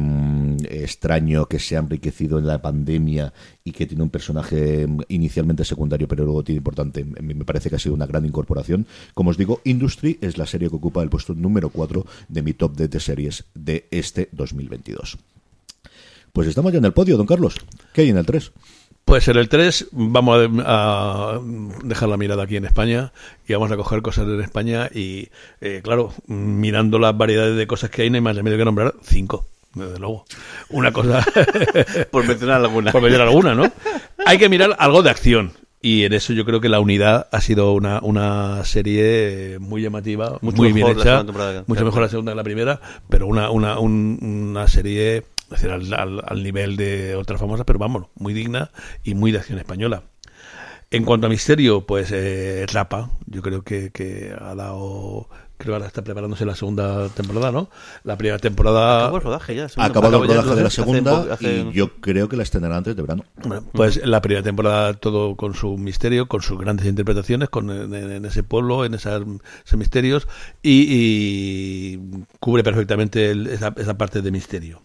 extraño 0.71 1.47
que 1.47 1.59
se 1.59 1.77
ha 1.77 1.81
enriquecido 1.81 2.39
en 2.39 2.47
la 2.47 2.61
pandemia 2.61 3.33
y 3.65 3.73
que 3.73 3.87
tiene 3.87 4.03
un 4.03 4.11
personaje 4.11 4.87
inicialmente 5.09 5.65
secundario 5.65 6.09
pero 6.09 6.25
luego 6.25 6.45
tiene 6.45 6.59
importante. 6.59 7.05
Me 7.05 7.45
parece 7.45 7.71
que 7.71 7.77
ha 7.77 7.79
sido 7.79 7.95
una 7.95 8.07
gran 8.07 8.25
incorporación. 8.25 8.87
Como 9.15 9.31
os 9.31 9.39
digo, 9.39 9.61
Industry 9.65 10.19
es 10.21 10.39
la 10.39 10.47
serie 10.47 10.69
que 10.69 10.77
ocupa 10.77 11.03
el 11.03 11.11
puesto 11.11 11.35
número 11.35 11.71
4 11.71 12.05
de 12.29 12.43
mi 12.43 12.53
top 12.53 12.77
de, 12.77 12.89
de 12.89 13.01
series 13.01 13.45
de 13.55 13.87
este 13.91 14.29
2022. 14.33 15.19
Pues 16.33 16.49
estamos 16.49 16.73
ya 16.73 16.79
en 16.79 16.85
el 16.85 16.93
podio, 16.93 17.17
don 17.17 17.27
Carlos. 17.27 17.57
¿Qué 17.93 18.03
hay 18.03 18.11
en 18.11 18.19
el 18.19 18.27
3? 18.27 18.53
Pues 19.09 19.27
en 19.29 19.37
el 19.39 19.49
3 19.49 19.89
vamos 19.93 20.39
a, 20.67 21.35
a 21.35 21.41
dejar 21.83 22.09
la 22.11 22.17
mirada 22.19 22.43
aquí 22.43 22.57
en 22.57 22.67
España 22.67 23.11
y 23.49 23.55
vamos 23.55 23.73
a 23.73 23.77
coger 23.77 24.03
cosas 24.03 24.27
en 24.29 24.41
España 24.43 24.91
y, 24.95 25.29
eh, 25.63 25.81
claro, 25.83 26.13
mirando 26.27 26.99
las 26.99 27.17
variedades 27.17 27.57
de 27.57 27.67
cosas 27.67 27.89
que 27.91 28.03
hay, 28.03 28.11
no 28.11 28.17
hay 28.17 28.21
más 28.21 28.37
remedio 28.37 28.59
que 28.59 28.65
nombrar 28.67 28.95
cinco, 29.03 29.47
desde 29.75 29.99
luego. 29.99 30.27
Una 30.69 30.93
cosa, 30.93 31.25
Por 32.11 32.27
mencionar 32.27 32.61
alguna. 32.61 32.93
por 32.93 33.01
mencionar 33.01 33.29
alguna, 33.29 33.55
¿no? 33.55 33.73
Hay 34.27 34.37
que 34.37 34.51
mirar 34.51 34.77
algo 34.79 35.03
de 35.03 35.09
acción. 35.11 35.53
Y 35.81 36.05
en 36.05 36.13
eso 36.13 36.33
yo 36.35 36.45
creo 36.45 36.61
que 36.61 36.69
La 36.69 36.81
Unidad 36.81 37.29
ha 37.33 37.41
sido 37.41 37.73
una, 37.73 38.01
una 38.03 38.63
serie 38.65 39.59
muy 39.61 39.81
llamativa, 39.81 40.37
Mucho 40.43 40.57
muy 40.59 40.73
bien 40.73 40.87
mejor 40.89 40.97
la 41.07 41.21
hecha, 41.23 41.63
mucho 41.67 41.85
mejor 41.85 42.03
la 42.03 42.09
segunda 42.09 42.33
que 42.33 42.37
la 42.37 42.43
primera, 42.45 42.81
pero 43.09 43.27
una, 43.29 43.49
una, 43.51 43.79
un- 43.79 44.19
una 44.51 44.67
serie 44.69 45.23
es 45.51 45.63
decir, 45.63 45.71
al, 45.71 45.93
al- 45.95 46.23
al 46.27 46.43
nivel 46.43 46.77
de 46.77 47.15
otras 47.17 47.41
famosas, 47.41 47.65
pero 47.67 47.79
vamos, 47.79 48.07
muy 48.17 48.33
digna 48.35 48.71
y 49.03 49.15
muy 49.15 49.33
de 49.33 49.39
acción 49.39 49.59
española. 49.59 50.03
En 50.91 51.05
cuanto 51.05 51.27
a 51.27 51.31
misterio, 51.31 51.85
pues 51.87 52.11
eh, 52.13 52.65
Rapa, 52.73 53.11
yo 53.27 53.43
creo 53.43 53.63
que, 53.63 53.91
que 53.91 54.35
ha 54.41 54.55
dado, 54.55 55.29
creo 55.59 55.73
que 55.73 55.75
ahora 55.75 55.87
está 55.87 56.03
preparándose 56.03 56.47
la 56.47 56.55
segunda 56.55 57.11
temporada, 57.11 57.53
¿no? 57.53 57.69
La 58.05 58.17
primera 58.17 58.39
temporada... 58.39 59.01
Acabó 59.03 59.19
el 59.19 59.23
rodaje 59.23 59.55
ya. 59.55 59.67
Ha 59.77 59.85
acabado 59.85 60.23
el 60.23 60.29
rodaje 60.29 60.55
de 60.57 60.63
la 60.63 60.71
segunda 60.71 61.35
hace- 61.35 61.59
y 61.71 61.73
yo 61.75 61.93
creo 62.01 62.31
que 62.31 62.39
la 62.39 62.43
estrenará 62.43 62.79
antes 62.79 62.97
de 62.97 63.03
verano. 63.03 63.25
Bueno, 63.45 63.65
pues 63.73 64.01
la 64.07 64.23
primera 64.23 64.43
temporada 64.43 64.95
todo 64.95 65.37
con 65.37 65.53
su 65.53 65.77
misterio, 65.77 66.27
con 66.27 66.41
sus 66.41 66.59
grandes 66.59 66.87
interpretaciones, 66.87 67.51
con 67.51 67.69
en, 67.71 67.93
en 67.93 68.25
ese 68.25 68.43
pueblo, 68.43 68.87
en 68.87 68.95
esas, 68.95 69.21
esos 69.67 69.79
misterios 69.79 70.27
y, 70.63 70.87
y 70.89 72.25
cubre 72.41 72.63
perfectamente 72.65 73.31
el- 73.31 73.47
esa, 73.49 73.75
esa 73.77 73.99
parte 73.99 74.23
de 74.23 74.31
misterio. 74.31 74.81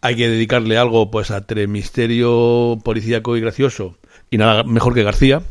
Hay 0.00 0.16
que 0.16 0.28
dedicarle 0.28 0.78
algo 0.78 1.10
pues 1.10 1.30
a 1.30 1.44
misterio 1.66 2.78
policíaco 2.84 3.36
y 3.36 3.40
gracioso 3.40 3.96
y 4.30 4.38
nada 4.38 4.62
mejor 4.62 4.94
que 4.94 5.02
García. 5.02 5.42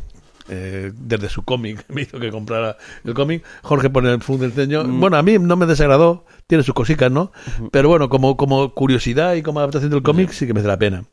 eh, 0.48 0.92
desde 0.94 1.28
su 1.28 1.42
cómic 1.42 1.84
me 1.92 2.02
hizo 2.02 2.18
que 2.18 2.30
comprara 2.30 2.78
el 3.04 3.12
cómic 3.12 3.44
Jorge 3.62 3.90
pone 3.90 4.10
el 4.10 4.22
fund 4.22 4.40
del 4.40 4.52
ceño. 4.52 4.84
Bueno 4.84 5.16
a 5.16 5.22
mí 5.22 5.38
no 5.38 5.56
me 5.56 5.66
desagradó 5.66 6.24
tiene 6.46 6.64
sus 6.64 6.74
cositas 6.74 7.12
no 7.12 7.32
pero 7.70 7.88
bueno 7.88 8.08
como 8.08 8.36
como 8.36 8.72
curiosidad 8.72 9.34
y 9.34 9.42
como 9.42 9.60
adaptación 9.60 9.90
del 9.90 10.02
cómic 10.02 10.30
sí 10.30 10.46
que 10.46 10.54
merece 10.54 10.68
la 10.68 10.78
pena 10.78 11.04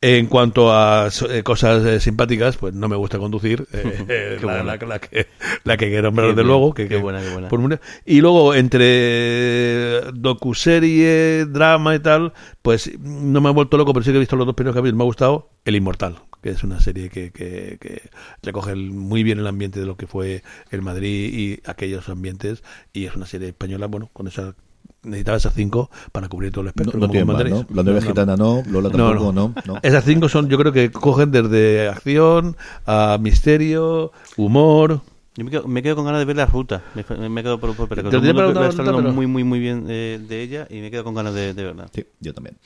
en 0.00 0.26
cuanto 0.26 0.70
a 0.72 1.08
eh, 1.30 1.42
cosas 1.42 1.84
eh, 1.86 1.98
simpáticas, 2.00 2.56
pues 2.58 2.74
no 2.74 2.88
me 2.88 2.96
gusta 2.96 3.18
conducir. 3.18 3.66
eh, 3.72 4.38
la, 4.42 4.46
buena. 4.46 4.62
la- 4.64 4.76
la 4.86 4.98
que, 4.98 5.26
la 5.64 5.76
que 5.78 5.90
que 5.90 6.02
nombrar 6.02 6.28
desde 6.30 6.44
luego. 6.44 6.74
Que, 6.74 6.82
Qué 6.84 6.96
que- 6.96 6.96
buena, 7.02 7.20
qué 7.22 7.30
buena. 7.32 7.48
por 7.48 7.80
y 8.04 8.20
luego, 8.20 8.54
entre 8.54 10.00
docuserie, 10.12 11.46
drama 11.46 11.94
y 11.94 12.00
tal, 12.00 12.32
pues 12.62 12.90
no 13.00 13.40
me 13.40 13.50
he 13.50 13.52
vuelto 13.52 13.76
loco, 13.76 13.92
pero 13.92 14.04
sí 14.04 14.10
que 14.10 14.16
he 14.16 14.20
visto 14.20 14.36
los 14.36 14.46
dos 14.46 14.54
primeros 14.54 14.74
capítulos. 14.74 14.96
Me 14.98 15.04
ha 15.04 15.06
gustado 15.06 15.50
El 15.64 15.76
Inmortal, 15.76 16.16
que 16.42 16.50
es 16.50 16.62
una 16.64 16.80
serie 16.80 17.08
que, 17.08 17.30
que, 17.32 17.78
que 17.80 18.02
recoge 18.42 18.74
muy 18.74 19.22
bien 19.22 19.38
el 19.38 19.46
ambiente 19.46 19.80
de 19.80 19.86
lo 19.86 19.96
que 19.96 20.06
fue 20.06 20.42
el 20.70 20.82
Madrid 20.82 21.32
y 21.32 21.60
aquellos 21.68 22.08
ambientes 22.08 22.62
y 22.92 23.06
es 23.06 23.16
una 23.16 23.26
serie 23.26 23.48
española, 23.48 23.86
bueno, 23.86 24.10
con 24.12 24.28
esa 24.28 24.54
necesitaba 25.02 25.36
esas 25.36 25.54
cinco 25.54 25.90
para 26.12 26.28
cubrir 26.28 26.50
todo 26.52 26.62
el 26.62 26.68
espectro. 26.68 26.98
No, 26.98 27.06
no 27.06 27.12
tiene. 27.12 27.66
La 27.70 27.82
nueva 27.82 28.00
No, 28.00 28.06
gitana 28.06 28.36
no, 28.36 28.62
Lola 28.66 28.90
tampoco, 28.90 29.32
no. 29.32 29.54
no. 29.66 29.78
Esas 29.82 30.04
cinco 30.04 30.28
son, 30.28 30.48
yo 30.48 30.58
creo 30.58 30.72
que 30.72 30.90
cogen 30.90 31.30
desde 31.30 31.88
acción 31.88 32.56
a 32.86 33.18
misterio, 33.20 34.12
humor. 34.36 35.00
Yo 35.36 35.44
me 35.44 35.50
quedo, 35.50 35.66
me 35.66 35.82
quedo 35.82 35.96
con 35.96 36.04
ganas 36.04 36.20
de 36.20 36.26
ver 36.26 36.36
la 36.36 36.46
ruta. 36.46 36.82
Me, 36.94 37.28
me 37.28 37.42
quedo 37.42 37.58
por, 37.58 37.74
por, 37.74 37.88
pero 37.88 38.08
Te 38.08 38.18
mundo 38.18 38.64
está 38.68 38.82
hablando 38.82 39.02
pero- 39.02 39.12
muy, 39.12 39.26
muy, 39.26 39.42
muy 39.42 39.58
bien 39.58 39.86
eh, 39.88 40.20
de 40.28 40.42
ella 40.42 40.68
y 40.70 40.80
me 40.80 40.92
quedo 40.92 41.02
con 41.02 41.12
ganas 41.14 41.34
de, 41.34 41.54
de 41.54 41.64
verla. 41.64 41.86
Sí, 41.92 42.04
yo 42.20 42.32
también. 42.32 42.56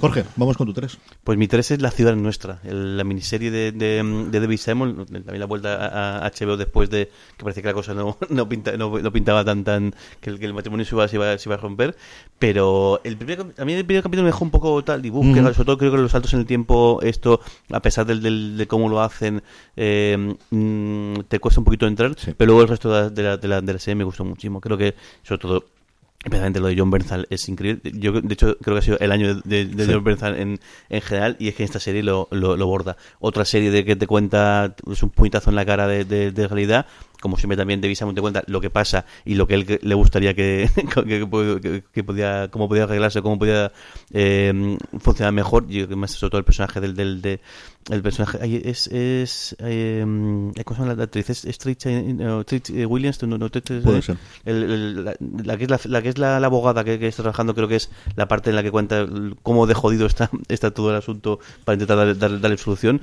Jorge, 0.00 0.24
vamos 0.36 0.56
con 0.56 0.68
tu 0.68 0.72
tres. 0.72 0.98
Pues 1.24 1.36
mi 1.36 1.48
tres 1.48 1.72
es 1.72 1.82
La 1.82 1.90
ciudad 1.90 2.14
nuestra, 2.14 2.60
el- 2.62 2.96
la 2.96 3.02
miniserie 3.02 3.50
de, 3.50 3.72
de, 3.72 4.26
de 4.30 4.40
David 4.40 4.56
Simon, 4.58 5.04
también 5.06 5.40
la 5.40 5.46
vuelta 5.46 5.74
a, 5.86 6.24
a 6.24 6.30
HBO 6.30 6.56
después 6.56 6.90
de 6.90 7.10
que 7.36 7.42
parecía 7.42 7.62
que 7.62 7.68
la 7.70 7.74
cosa 7.74 7.92
no, 7.92 8.16
no, 8.30 8.48
pinta- 8.48 8.76
no, 8.76 8.96
no 9.00 9.12
pintaba 9.12 9.44
tan 9.44 9.64
tan 9.64 9.92
que 10.20 10.30
el, 10.30 10.38
que 10.38 10.46
el 10.46 10.54
matrimonio 10.54 10.86
se 10.86 10.94
iba, 10.94 11.08
se, 11.08 11.16
iba, 11.16 11.36
se 11.38 11.48
iba 11.48 11.56
a 11.56 11.58
romper, 11.58 11.96
pero 12.38 13.00
el 13.02 13.16
primer, 13.16 13.46
a 13.58 13.64
mí 13.64 13.72
el 13.72 13.84
primer 13.84 14.02
capítulo 14.04 14.22
me 14.22 14.28
dejó 14.28 14.44
un 14.44 14.50
poco 14.52 14.82
tal 14.84 15.02
búsqueda, 15.10 15.46
Ujú. 15.46 15.54
sobre 15.54 15.66
todo 15.66 15.78
creo 15.78 15.90
que 15.90 15.98
los 15.98 16.12
saltos 16.12 16.32
en 16.34 16.40
el 16.40 16.46
tiempo, 16.46 17.00
esto, 17.02 17.40
a 17.72 17.80
pesar 17.80 18.06
del, 18.06 18.22
del- 18.22 18.56
de 18.56 18.66
cómo 18.68 18.88
lo 18.88 19.00
hacen, 19.02 19.42
eh, 19.76 20.36
mm, 20.50 21.14
te 21.28 21.40
cuesta 21.40 21.60
un 21.60 21.64
poquito 21.64 21.86
entrar, 21.88 22.11
Sí. 22.16 22.32
pero 22.36 22.48
luego 22.48 22.62
el 22.62 22.68
resto 22.68 22.92
de 22.92 23.00
la, 23.02 23.10
de 23.10 23.22
la, 23.22 23.36
de 23.36 23.48
la, 23.48 23.60
de 23.60 23.72
la 23.72 23.78
serie 23.78 23.96
me 23.96 24.04
gustó 24.04 24.24
muchísimo, 24.24 24.60
creo 24.60 24.76
que 24.78 24.94
sobre 25.22 25.40
todo 25.40 25.64
Especialmente 26.24 26.60
lo 26.60 26.68
de 26.68 26.76
John 26.78 26.88
Bernthal 26.88 27.26
es 27.30 27.48
increíble. 27.48 27.80
Yo, 27.94 28.12
de 28.12 28.32
hecho, 28.32 28.56
creo 28.58 28.76
que 28.76 28.78
ha 28.78 28.82
sido 28.82 28.98
el 29.00 29.10
año 29.10 29.34
de, 29.42 29.64
de 29.66 29.86
Sí. 29.86 29.90
John 29.92 30.04
Bernthal 30.04 30.38
en, 30.38 30.60
en 30.88 31.00
general 31.00 31.34
y 31.40 31.48
es 31.48 31.56
que 31.56 31.64
esta 31.64 31.80
serie 31.80 32.04
lo, 32.04 32.28
lo, 32.30 32.56
lo 32.56 32.66
borda. 32.68 32.96
Otra 33.18 33.44
serie 33.44 33.72
de 33.72 33.84
que 33.84 33.96
te 33.96 34.06
cuenta, 34.06 34.76
es 34.88 35.02
un 35.02 35.10
puñetazo 35.10 35.50
en 35.50 35.56
la 35.56 35.66
cara 35.66 35.88
de, 35.88 36.04
de, 36.04 36.30
de 36.30 36.46
realidad, 36.46 36.86
como 37.22 37.38
siempre 37.38 37.56
también 37.56 37.80
de 37.80 37.94
Simon 37.94 38.14
te 38.14 38.20
cuenta 38.20 38.42
lo 38.48 38.60
que 38.60 38.68
pasa 38.68 39.06
y 39.24 39.36
lo 39.36 39.46
que 39.46 39.54
él 39.54 39.78
le 39.80 39.94
gustaría 39.94 40.34
que, 40.34 40.68
que, 40.74 41.28
que- 41.62 41.82
que 41.94 42.04
podía, 42.04 42.48
cómo 42.50 42.68
podía 42.68 42.82
arreglarse, 42.84 43.22
cómo 43.22 43.38
podía 43.38 43.72
eh, 44.12 44.76
funcionar 44.98 45.32
mejor. 45.32 45.62
Yo 45.68 45.86
creo 45.86 45.88
que 45.88 45.96
más 45.96 46.10
sobre 46.10 46.30
todo 46.32 46.38
el 46.40 46.44
personaje 46.44 46.80
del, 46.80 46.94
del 46.94 47.22
de, 47.22 47.40
el 47.90 48.02
personaje 48.02 48.38
ay, 48.42 48.60
es 48.64 48.86
es 48.88 49.56
eh, 49.60 50.04
¿cómo 50.64 50.76
se 50.76 50.82
llama 50.82 50.94
la 50.94 51.04
actriz? 51.04 51.30
Es, 51.30 51.44
es 51.44 51.58
Trish, 51.58 51.86
eh, 51.86 52.14
no, 52.14 52.44
Trish, 52.44 52.70
eh, 52.70 52.84
Williams, 52.86 53.22
no, 53.22 53.38
no, 53.38 53.48
Trish, 53.50 53.82
Puede 53.82 54.02
ser. 54.02 54.16
el- 54.44 54.62
el- 54.64 55.04
la, 55.04 55.14
la 55.44 55.56
que 55.56 55.64
es 55.64 55.70
la, 55.70 55.80
la 55.84 56.02
que 56.02 56.08
es 56.08 56.18
la, 56.18 56.40
la 56.40 56.46
abogada 56.48 56.84
que, 56.84 56.94
está 57.06 57.22
trabajando 57.22 57.54
creo 57.54 57.68
que 57.68 57.76
es 57.76 57.90
la 58.16 58.28
parte 58.28 58.50
en 58.50 58.56
la 58.56 58.62
que 58.62 58.70
cuenta 58.70 59.06
cómo 59.42 59.66
de 59.66 59.74
jodido 59.74 60.06
está, 60.06 60.28
está 60.48 60.70
todo 60.72 60.90
el 60.90 60.96
asunto 60.96 61.38
para 61.64 61.74
intentar 61.74 61.96
darle, 61.96 62.14
darle, 62.14 62.38
darle 62.40 62.56
solución 62.58 63.00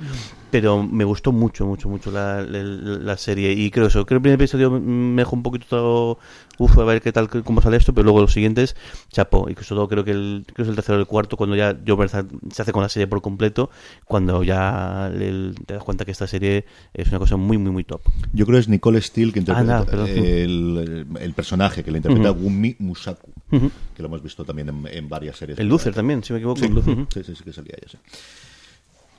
pero 0.50 0.82
me 0.82 1.04
gustó 1.04 1.30
mucho 1.32 1.64
mucho 1.66 1.88
mucho 1.88 2.10
la, 2.10 2.42
la, 2.42 3.16
serie 3.16 3.52
y 3.52 3.70
creo 3.70 3.86
eso 3.86 4.04
que 4.10 4.14
el 4.16 4.22
primer 4.22 4.40
episodio 4.40 4.70
me 4.70 5.22
dejó 5.22 5.34
un 5.36 5.42
poquito 5.42 5.66
todo 5.68 6.18
uf 6.58 6.76
a 6.78 6.84
ver 6.84 7.00
qué 7.00 7.10
tal 7.12 7.28
cómo 7.28 7.62
sale 7.62 7.76
esto 7.78 7.94
pero 7.94 8.04
luego 8.04 8.20
los 8.20 8.32
siguientes 8.32 8.76
chapo 9.10 9.48
y 9.48 9.54
que 9.54 9.64
sobre 9.64 9.78
todo 9.78 9.88
creo 9.88 10.04
que 10.04 10.10
el 10.10 10.42
creo 10.46 10.56
que 10.56 10.62
es 10.62 10.68
el 10.68 10.74
tercero 10.74 10.98
o 10.98 11.00
el 11.00 11.06
cuarto 11.06 11.36
cuando 11.36 11.56
ya 11.56 11.72
Bernthal 11.72 12.28
se 12.52 12.62
hace 12.62 12.72
con 12.72 12.82
la 12.82 12.88
serie 12.88 13.06
por 13.06 13.22
completo 13.22 13.70
cuando 14.04 14.42
ya 14.42 15.06
el- 15.14 15.54
te 15.66 15.74
das 15.74 15.82
cuenta 15.82 16.04
que 16.04 16.10
esta 16.12 16.26
serie 16.26 16.64
es 16.94 17.08
una 17.08 17.18
cosa 17.18 17.36
muy 17.36 17.56
muy 17.58 17.70
muy 17.70 17.84
top. 17.84 18.02
Yo 18.32 18.44
creo 18.46 18.56
que 18.56 18.60
es 18.60 18.68
Nicole 18.68 19.00
Steele 19.00 19.32
que 19.32 19.38
interpreta 19.38 19.78
Ah, 19.88 19.96
no, 19.96 20.04
el, 20.06 21.06
el 21.18 21.32
personaje 21.34 21.82
que 21.82 21.90
le 21.90 21.98
interpreta 21.98 22.32
Ujú. 22.32 22.40
Gumi 22.42 22.76
Musaku, 22.78 23.30
que 23.50 24.02
lo 24.02 24.06
hemos 24.08 24.22
visto 24.22 24.44
también 24.44 24.68
en, 24.68 24.86
en 24.90 25.08
varias 25.08 25.36
series. 25.36 25.58
el 25.58 25.68
Luther 25.68 25.94
también 25.94 26.22
si 26.24 26.32
me 26.32 26.38
equivoco 26.38 26.60
Sí, 26.60 26.68
sí, 27.14 27.22
sí, 27.24 27.34
sí 27.36 27.44
que 27.44 27.52
salía 27.52 27.74
ella, 27.76 27.88
sí. 27.90 27.98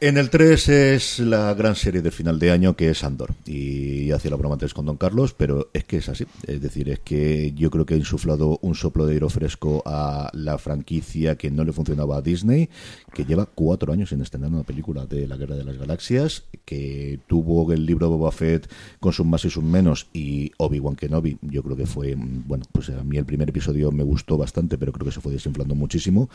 En 0.04 0.18
el 0.18 0.32
3 0.32 0.70
es 0.70 1.20
la 1.20 1.54
gran 1.54 1.76
serie 1.76 2.02
del 2.02 2.12
final 2.12 2.40
de 2.40 2.50
año 2.50 2.76
que 2.76 2.90
es 2.90 3.04
Andor. 3.04 3.36
Y 3.46 4.10
hacía 4.10 4.32
la 4.32 4.38
broma 4.38 4.56
antes 4.56 4.74
con 4.74 4.88
Don 4.88 4.98
Carlos, 4.98 5.36
pero 5.38 5.70
es 5.74 5.84
que 5.84 5.98
es 5.98 6.10
así. 6.10 6.26
Es 6.48 6.60
decir, 6.60 6.90
es 6.90 7.02
que 7.02 7.54
yo 7.56 7.70
creo 7.70 7.86
que 7.86 7.94
ha 7.94 7.98
insuflado 7.98 8.58
un 8.64 8.74
soplo 8.74 9.06
de 9.06 9.14
aire 9.14 9.30
fresco 9.30 9.84
a 9.86 10.32
la 10.34 10.58
franquicia 10.58 11.36
que 11.36 11.52
no 11.52 11.64
le 11.64 11.72
funcionaba 11.72 12.18
a 12.18 12.24
Disney, 12.24 12.68
que 13.14 13.26
lleva 13.26 13.46
cuatro 13.46 13.94
años 13.94 14.10
sin 14.10 14.22
estrenar 14.22 14.52
una 14.52 14.64
película 14.64 15.06
de 15.06 15.28
la 15.28 15.38
Guerra 15.38 15.56
de 15.56 15.66
las 15.66 15.78
Galaxias, 15.78 16.46
que 16.66 17.20
tuvo 17.28 17.72
el 17.72 17.86
libro 17.86 18.08
de 18.08 18.16
Boba 18.16 18.32
Fett 18.32 18.72
con 19.00 19.14
sus 19.14 19.28
más 19.28 19.46
y 19.46 19.52
sus 19.52 19.64
menos, 19.64 20.08
y 20.14 20.52
Obi-Wan 20.58 20.96
Kenobi, 20.96 21.38
yo 21.44 21.62
creo 21.62 21.78
que 21.78 21.86
fue, 21.86 22.16
bueno, 22.18 22.66
pues 22.72 22.90
a 22.90 23.04
mí 23.04 23.18
el 23.18 23.26
primer 23.26 23.50
episodio 23.50 23.92
me 23.92 24.04
gustó 24.04 24.36
bastante, 24.36 24.80
pero 24.80 24.94
creo 24.94 25.06
que 25.06 25.12
se 25.12 25.22
fue 25.22 25.32
desinflando 25.32 25.76
muchísimo, 25.76 26.28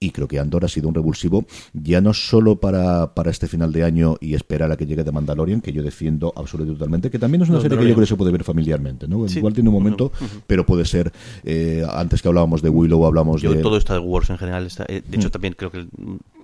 y 0.00 0.10
creo 0.10 0.26
que 0.26 0.40
Andor 0.40 0.64
ha 0.64 0.68
sido 0.68 0.88
un 0.88 0.94
revulsivo, 0.96 1.46
ya 1.72 2.00
no 2.00 2.14
solo 2.14 2.58
para, 2.58 3.11
para 3.14 3.30
este 3.30 3.46
final 3.48 3.72
de 3.72 3.84
año 3.84 4.16
y 4.20 4.34
esperar 4.34 4.70
a 4.72 4.76
que 4.76 4.86
llegue 4.86 5.04
de 5.04 5.12
Mandalorian, 5.12 5.60
que 5.60 5.72
yo 5.72 5.82
defiendo 5.82 6.32
absolutamente 6.36 6.72
y 6.74 6.78
totalmente, 6.78 7.10
que 7.10 7.18
también 7.18 7.42
es 7.42 7.48
una 7.48 7.60
serie 7.60 7.78
que 7.78 7.84
yo 7.88 7.94
creo 7.94 8.04
que 8.04 8.08
se 8.08 8.16
puede 8.16 8.32
ver 8.32 8.44
familiarmente, 8.44 9.06
¿no? 9.08 9.26
Sí. 9.28 9.38
Igual 9.38 9.52
tiene 9.54 9.68
un 9.68 9.74
momento, 9.74 10.12
pero 10.46 10.64
puede 10.66 10.84
ser, 10.84 11.12
eh, 11.44 11.84
antes 11.92 12.22
que 12.22 12.28
hablábamos 12.28 12.62
de 12.62 12.68
Willow, 12.68 13.04
hablamos 13.06 13.40
Yo 13.42 13.52
de... 13.54 13.62
todo 13.62 13.76
Star 13.76 14.00
Wars 14.00 14.30
en 14.30 14.38
general 14.38 14.66
está, 14.66 14.84
eh, 14.88 15.02
de 15.06 15.16
hecho 15.16 15.28
Mm. 15.28 15.32
también 15.32 15.54
creo 15.56 15.70
que 15.70 15.86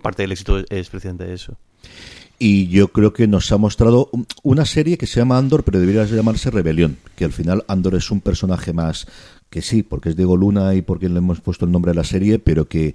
parte 0.02 0.22
del 0.22 0.32
éxito 0.32 0.58
es 0.58 0.88
precisamente 0.90 1.32
eso 1.32 1.56
Y 2.40 2.68
yo 2.68 2.88
creo 2.88 3.12
que 3.12 3.26
nos 3.26 3.50
ha 3.50 3.56
mostrado 3.58 4.08
un- 4.12 4.26
una 4.44 4.64
serie 4.64 4.96
que 4.96 5.06
se 5.08 5.18
llama 5.18 5.38
Andor, 5.38 5.64
pero 5.64 5.80
debería 5.80 6.04
llamarse 6.04 6.50
Rebelión, 6.52 6.96
que 7.16 7.24
al 7.24 7.32
final 7.32 7.64
Andor 7.66 7.96
es 7.96 8.10
un 8.12 8.20
personaje 8.20 8.72
más 8.72 9.06
que 9.50 9.60
sí, 9.62 9.82
porque 9.82 10.10
es 10.10 10.16
Diego 10.16 10.36
Luna 10.36 10.74
y 10.76 10.82
porque 10.82 11.08
le 11.08 11.18
hemos 11.18 11.40
puesto 11.40 11.64
el 11.64 11.72
nombre 11.72 11.90
a 11.90 11.94
la 11.94 12.04
serie, 12.04 12.38
pero 12.38 12.66
que 12.68 12.94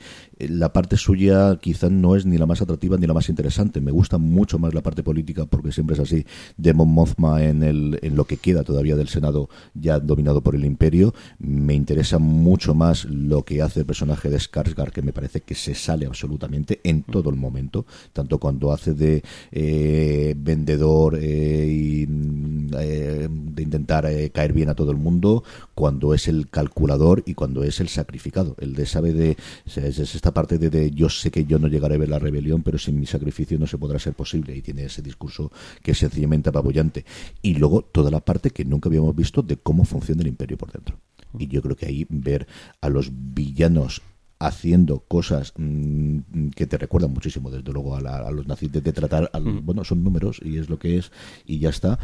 la 0.50 0.74
parte 0.74 0.98
suya 0.98 1.58
quizá 1.62 1.90
no 1.90 2.16
es 2.16 2.26
ni 2.26 2.38
la 2.38 2.46
más 2.46 2.62
atractiva 2.62 2.98
ni 2.98 3.08
la 3.08 3.14
más 3.14 3.30
interesante. 3.30 3.82
Me 3.82 3.92
gusta 3.92 4.18
mucho 4.18 4.60
más 4.60 4.74
la 4.74 4.82
parte 4.82 5.04
política, 5.04 5.46
porque 5.46 5.72
siempre 5.72 5.96
es 5.96 6.00
así, 6.00 6.26
de 6.58 6.74
Mon 6.74 6.90
Mothma 6.90 7.44
en, 7.44 7.64
el, 7.64 8.00
en 8.02 8.16
lo 8.16 8.26
que 8.26 8.38
queda 8.38 8.64
todavía 8.64 8.96
del 8.96 9.08
Senado 9.08 9.50
ya 9.74 10.00
dominado 10.00 10.42
por 10.42 10.56
el 10.56 10.66
Imperio. 10.66 11.14
Me 11.40 11.74
interesa 11.74 12.20
mucho 12.20 12.74
más 12.74 13.06
lo 13.06 13.44
que 13.44 13.62
hace 13.62 13.82
el 13.82 13.86
personaje 13.86 14.30
de 14.30 14.38
Skarsgård, 14.38 14.92
que 14.92 15.02
me 15.02 15.14
parece 15.14 15.42
que 15.42 15.56
se 15.56 15.76
sale 15.76 16.06
absolutamente 16.06 16.80
en 16.84 17.04
todo 17.04 17.30
el 17.30 17.36
momento, 17.36 17.86
tanto 18.14 18.40
cuando 18.40 18.72
hace 18.72 18.94
de 18.94 19.24
eh, 19.52 20.36
vendedor 20.38 21.18
eh, 21.20 21.68
y 21.68 22.08
mm, 22.08 22.70
eh, 22.80 23.28
de 23.30 23.64
intentar 23.64 24.06
eh, 24.06 24.30
caer 24.30 24.54
bien 24.54 24.70
a 24.70 24.76
todo 24.76 24.92
el 24.92 24.98
mundo, 24.98 25.44
cuando 25.76 26.14
es 26.14 26.28
el 26.28 26.50
calculador 26.50 27.24
y 27.26 27.34
cuando 27.34 27.64
es 27.64 27.80
el 27.80 27.90
sacrificado. 27.90 28.56
El 28.60 28.74
de 28.76 28.86
sabe 28.86 29.14
de 29.14 29.38
o 29.66 29.70
sea, 29.70 29.86
es, 29.86 30.00
es 30.00 30.16
esta 30.16 30.33
parte 30.34 30.58
de, 30.58 30.70
de 30.70 30.92
yo 30.92 31.10
sé 31.10 31.32
que 31.32 31.46
yo 31.46 31.60
no 31.60 31.68
llegaré 31.68 31.96
a 31.96 31.98
ver 32.00 32.10
la 32.10 32.20
rebelión, 32.20 32.64
pero 32.64 32.78
sin 32.78 33.00
mi 33.00 33.06
sacrificio 33.06 33.58
no 33.60 33.68
se 33.68 33.78
podrá 33.78 34.00
ser 34.00 34.14
posible 34.14 34.56
y 34.56 34.62
tiene 34.62 34.86
ese 34.86 35.02
discurso 35.02 35.52
que 35.82 35.92
es 35.92 35.98
sencillamente 36.00 36.50
apabullante. 36.50 37.06
Y 37.42 37.56
luego 37.56 37.82
toda 37.84 38.12
la 38.12 38.20
parte 38.20 38.50
que 38.52 38.66
nunca 38.66 38.90
habíamos 38.90 39.16
visto 39.16 39.42
de 39.42 39.58
cómo 39.58 39.86
funciona 39.86 40.22
el 40.22 40.28
imperio 40.28 40.58
por 40.58 40.72
dentro. 40.72 40.98
Y 41.38 41.48
yo 41.48 41.62
creo 41.62 41.76
que 41.76 41.86
ahí 41.88 42.06
ver 42.10 42.48
a 42.82 42.90
los 42.90 43.10
villanos 43.12 44.02
haciendo 44.40 45.00
cosas 45.00 45.54
mm, 45.58 46.50
que 46.56 46.68
te 46.68 46.78
recuerdan 46.78 47.12
muchísimo 47.14 47.50
desde 47.50 47.72
luego 47.72 47.96
a, 47.96 48.02
la- 48.02 48.18
a 48.18 48.32
los 48.32 48.46
nazis 48.46 48.70
de, 48.74 48.82
de 48.82 48.92
tratar 48.92 49.30
al, 49.32 49.44
bueno 49.62 49.86
son 49.86 50.04
números 50.04 50.42
y 50.44 50.58
es 50.58 50.70
lo 50.70 50.78
que 50.80 50.98
es 50.98 51.12
y 51.46 51.60
ya 51.60 51.70
está 51.70 51.98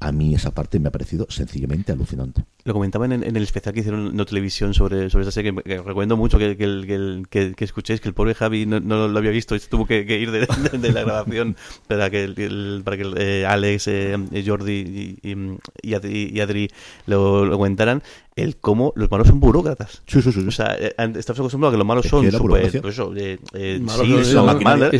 a 0.00 0.12
mí 0.12 0.34
esa 0.34 0.50
parte 0.52 0.78
me 0.80 0.88
ha 0.88 0.92
parecido 0.92 1.26
sencillamente 1.30 1.92
alucinante 1.92 2.44
Lo 2.64 2.72
comentaban 2.74 3.12
en, 3.12 3.22
en 3.24 3.36
el 3.36 3.42
especial 3.42 3.72
que 3.74 3.80
hicieron 3.80 4.08
en 4.08 4.16
no 4.16 4.26
televisión 4.26 4.74
sobre, 4.74 5.08
sobre 5.10 5.22
esta 5.22 5.32
serie, 5.32 5.54
que, 5.54 5.62
que 5.62 5.82
recomiendo 5.82 6.16
mucho 6.16 6.38
que, 6.38 6.56
que, 6.56 6.84
que, 6.86 6.94
el- 6.94 7.26
que- 7.30 7.54
que 7.54 7.64
escuchéis, 7.64 8.00
que 8.00 8.08
el 8.08 8.14
pobre 8.14 8.34
Javi 8.34 8.66
no, 8.66 8.80
no 8.80 9.08
lo 9.08 9.18
había 9.18 9.30
visto 9.30 9.54
y 9.56 9.60
tuvo 9.60 9.86
que, 9.86 10.04
que 10.06 10.18
ir 10.18 10.30
de, 10.30 10.40
de- 10.40 10.78
de 10.78 10.92
la 10.92 11.02
grabación 11.02 11.56
para 11.88 12.10
que, 12.10 12.24
el- 12.24 12.82
para 12.84 12.96
que 12.96 13.12
eh, 13.16 13.46
Alex, 13.46 13.88
eh, 13.88 14.16
Jordi 14.46 15.18
y, 15.22 15.30
y, 15.30 15.36
y 15.82 15.94
Adri, 15.94 16.30
y 16.32 16.40
Adri 16.40 16.68
lo, 17.06 17.44
lo 17.44 17.56
comentaran, 17.56 18.02
el 18.36 18.56
cómo 18.56 18.92
los 18.96 19.08
malos 19.12 19.28
son 19.28 19.38
burócratas. 19.38 20.02
Sí, 20.08 20.20
sí, 20.20 20.32
sí. 20.32 20.44
O 20.44 20.50
sea, 20.50 20.74
eh, 20.76 20.92
estamos 21.16 21.38
acostumbrados 21.38 21.72
a 21.72 21.74
que 21.74 21.78
los 21.78 21.86
malos 21.86 22.04
Es 22.04 22.10
son 22.10 22.28
burocracia. 22.40 22.82
Pues 22.82 22.94
eso, 22.94 23.12
eh, 23.16 23.38
eh, 23.52 23.78
Malos 23.80 24.06
sí, 24.26 24.32
son- 24.32 24.46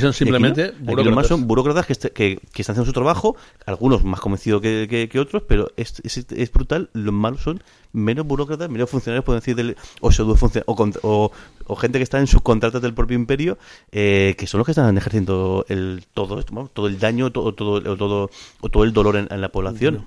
son 0.01 0.12
simplemente 0.12 0.62
aquí. 0.62 0.70
Aquí 0.70 0.78
los 0.78 0.86
burócratas. 0.86 1.14
malos 1.16 1.28
son 1.28 1.47
burócratas 1.49 1.86
que, 1.86 1.92
est- 1.95 2.07
que, 2.12 2.38
que 2.53 2.62
están 2.62 2.74
haciendo 2.74 2.86
su 2.86 2.92
trabajo, 2.92 3.34
algunos 3.66 4.05
más 4.05 4.20
convencidos 4.20 4.62
que, 4.62 4.86
que- 5.09 5.09
otros, 5.20 5.42
pero 5.49 5.70
es, 5.76 6.01
es, 6.05 6.53
brutal, 6.53 6.90
los 6.92 7.12
malos 7.14 7.42
son 7.42 7.62
menos 7.92 8.26
burócratas, 8.26 8.68
menos 8.70 8.90
funcionarios, 8.90 9.24
pueden 9.24 9.40
decir, 9.40 9.55
del- 9.57 9.76
o, 10.01 10.09
o, 10.66 10.88
o, 11.03 11.32
o 11.66 11.76
gente 11.76 11.99
que 11.99 12.03
está 12.03 12.18
en 12.18 12.26
subcontratas 12.26 12.82
del 12.82 12.95
propio 12.95 13.16
imperio, 13.16 13.59
eh, 13.92 14.34
que 14.38 14.47
son 14.47 14.59
los 14.59 14.66
que 14.66 14.72
están 14.72 14.97
ejerciendo 14.99 15.64
el, 15.68 16.05
todo 16.14 16.38
esto, 16.38 16.70
todo 16.72 16.86
el 16.86 16.99
daño, 16.99 17.30
todo, 17.32 17.55
todo, 17.55 17.92
o 17.92 17.97
todo, 17.97 18.30
o 18.61 18.68
todo 18.68 18.84
el 18.84 18.92
dolor 18.92 19.16
en 19.16 19.40
la 19.40 19.49
población. 19.51 20.07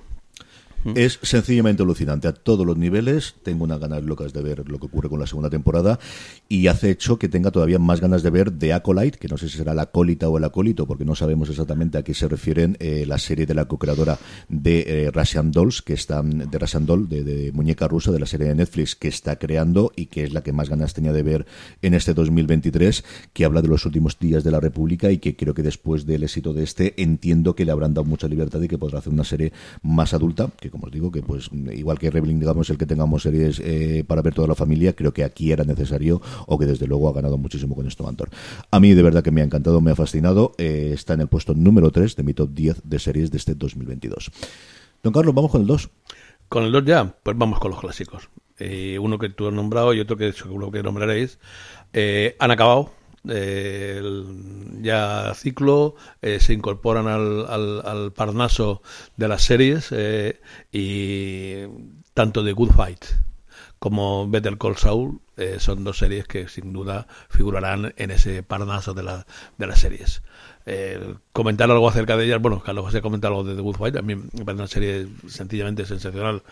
Es 0.94 1.18
sencillamente 1.22 1.82
alucinante 1.82 2.28
a 2.28 2.32
todos 2.32 2.64
los 2.64 2.76
niveles. 2.76 3.34
Tengo 3.42 3.64
unas 3.64 3.80
ganas 3.80 4.02
locas 4.04 4.32
de 4.32 4.42
ver 4.42 4.68
lo 4.68 4.78
que 4.78 4.86
ocurre 4.86 5.08
con 5.08 5.18
la 5.18 5.26
segunda 5.26 5.50
temporada 5.50 5.98
y 6.48 6.68
hace 6.68 6.90
hecho 6.90 7.18
que 7.18 7.28
tenga 7.28 7.50
todavía 7.50 7.78
más 7.78 8.00
ganas 8.00 8.22
de 8.22 8.30
ver 8.30 8.50
The 8.50 8.72
Acolyte, 8.72 9.18
que 9.18 9.28
no 9.28 9.36
sé 9.36 9.48
si 9.48 9.58
será 9.58 9.74
la 9.74 9.82
acólita 9.82 10.28
o 10.28 10.38
el 10.38 10.44
acólito, 10.44 10.86
porque 10.86 11.04
no 11.04 11.14
sabemos 11.14 11.50
exactamente 11.50 11.98
a 11.98 12.02
qué 12.02 12.14
se 12.14 12.28
refieren 12.28 12.76
eh, 12.80 13.04
la 13.06 13.18
serie 13.18 13.44
de 13.44 13.54
la 13.54 13.66
co-creadora 13.66 14.18
de 14.48 14.84
eh, 14.86 15.10
Russian 15.10 15.50
Dolls, 15.50 15.82
que 15.82 15.94
está 15.94 16.22
de 16.22 16.58
Russian 16.58 16.86
Doll, 16.86 17.08
de, 17.08 17.50
muñeca 17.52 17.88
rusa 17.88 18.12
de 18.12 18.20
la 18.20 18.26
serie 18.26 18.48
de 18.48 18.54
Netflix 18.54 18.94
que 18.94 19.08
está 19.08 19.36
creando 19.36 19.92
y 19.96 20.06
que 20.06 20.24
es 20.24 20.32
la 20.32 20.42
que 20.42 20.52
más 20.52 20.68
ganas 20.68 20.94
tenía 20.94 21.12
de 21.12 21.22
ver 21.22 21.46
en 21.82 21.94
este 21.94 22.14
2023, 22.14 23.04
que 23.32 23.44
habla 23.44 23.62
de 23.62 23.68
los 23.68 23.84
últimos 23.84 24.18
días 24.18 24.44
de 24.44 24.50
la 24.50 24.60
República 24.60 25.10
y 25.10 25.18
que 25.18 25.36
creo 25.36 25.54
que 25.54 25.62
después 25.62 26.06
del 26.06 26.22
éxito 26.22 26.52
de 26.52 26.62
este 26.62 27.02
entiendo 27.02 27.54
que 27.54 27.64
le 27.64 27.72
habrán 27.72 27.94
dado 27.94 28.04
mucha 28.04 28.28
libertad 28.28 28.60
y 28.62 28.68
que 28.68 28.78
podrá 28.78 28.98
hacer 28.98 29.12
una 29.12 29.24
serie 29.24 29.52
más 29.82 30.14
adulta, 30.14 30.50
como 30.70 30.86
os 30.86 30.92
digo, 30.92 31.10
que 31.10 31.22
pues 31.22 31.50
igual 31.72 31.98
que 31.98 32.10
Rebelling, 32.10 32.40
digamos, 32.40 32.70
el 32.70 32.78
que 32.78 32.86
tengamos 32.86 33.22
series 33.22 33.60
eh, 33.60 34.04
para 34.06 34.22
ver 34.22 34.34
toda 34.34 34.48
la 34.48 34.54
familia, 34.54 34.94
creo 34.94 35.12
que 35.12 35.24
aquí 35.24 35.52
era 35.52 35.64
necesario 35.64 36.20
o 36.46 36.58
que 36.58 36.66
desde 36.66 36.86
luego 36.86 37.08
ha 37.08 37.12
ganado 37.12 37.38
muchísimo 37.38 37.74
con 37.74 37.86
esto 37.86 38.04
Mantor. 38.04 38.30
A 38.70 38.80
mí 38.80 38.94
de 38.94 39.02
verdad 39.02 39.22
que 39.22 39.30
me 39.30 39.40
ha 39.40 39.44
encantado, 39.44 39.80
me 39.80 39.90
ha 39.90 39.96
fascinado, 39.96 40.52
eh, 40.58 40.90
está 40.92 41.14
en 41.14 41.20
el 41.20 41.28
puesto 41.28 41.54
número 41.54 41.90
3 41.90 42.16
de 42.16 42.22
mi 42.22 42.34
top 42.34 42.50
10 42.52 42.82
de 42.84 42.98
series 42.98 43.30
de 43.30 43.38
este 43.38 43.54
2022. 43.54 44.30
Don 45.02 45.12
Carlos, 45.12 45.34
vamos 45.34 45.50
con 45.50 45.60
el 45.60 45.66
2. 45.66 45.90
Con 46.48 46.64
el 46.64 46.72
2 46.72 46.84
ya, 46.84 47.14
pues 47.22 47.36
vamos 47.36 47.58
con 47.58 47.70
los 47.70 47.80
clásicos. 47.80 48.28
Eh, 48.58 48.98
uno 48.98 49.18
que 49.18 49.28
tú 49.28 49.46
has 49.46 49.54
nombrado 49.54 49.94
y 49.94 50.00
otro 50.00 50.16
que 50.16 50.32
seguro 50.32 50.70
que 50.70 50.82
nombraréis. 50.82 51.38
Han 52.38 52.50
acabado 52.50 52.97
ya 54.80 55.32
ciclo, 55.34 55.94
eh, 56.22 56.40
se 56.40 56.54
incorporan 56.54 57.06
al, 57.08 57.46
al, 57.48 57.82
al, 57.84 58.12
Parnaso 58.12 58.82
de 59.16 59.28
las 59.28 59.42
series 59.42 59.88
eh, 59.92 60.40
y 60.72 61.66
tanto 62.14 62.42
de 62.42 62.52
Good 62.52 62.70
Fight 62.72 63.04
como 63.78 64.28
Better 64.28 64.58
Call 64.58 64.76
Saul 64.76 65.20
eh, 65.36 65.56
son 65.60 65.84
dos 65.84 65.98
series 65.98 66.26
que 66.26 66.48
sin 66.48 66.72
duda 66.72 67.06
figurarán 67.28 67.94
en 67.96 68.10
ese 68.10 68.42
Parnaso 68.42 68.92
de, 68.92 69.04
la, 69.04 69.26
de 69.56 69.66
las 69.66 69.78
series. 69.78 70.22
Eh, 70.66 71.14
comentar 71.32 71.70
algo 71.70 71.88
acerca 71.88 72.16
de 72.16 72.26
ellas, 72.26 72.42
bueno, 72.42 72.60
Carlos 72.60 72.86
José 72.86 73.00
comenta 73.00 73.28
algo 73.28 73.44
de 73.44 73.54
The 73.54 73.60
Good 73.60 73.76
Fight, 73.76 73.96
a 73.96 74.02
mí 74.02 74.16
me 74.16 74.44
parece 74.44 74.52
una 74.60 74.66
serie 74.66 75.08
sencillamente 75.28 75.86
sensacional, 75.86 76.42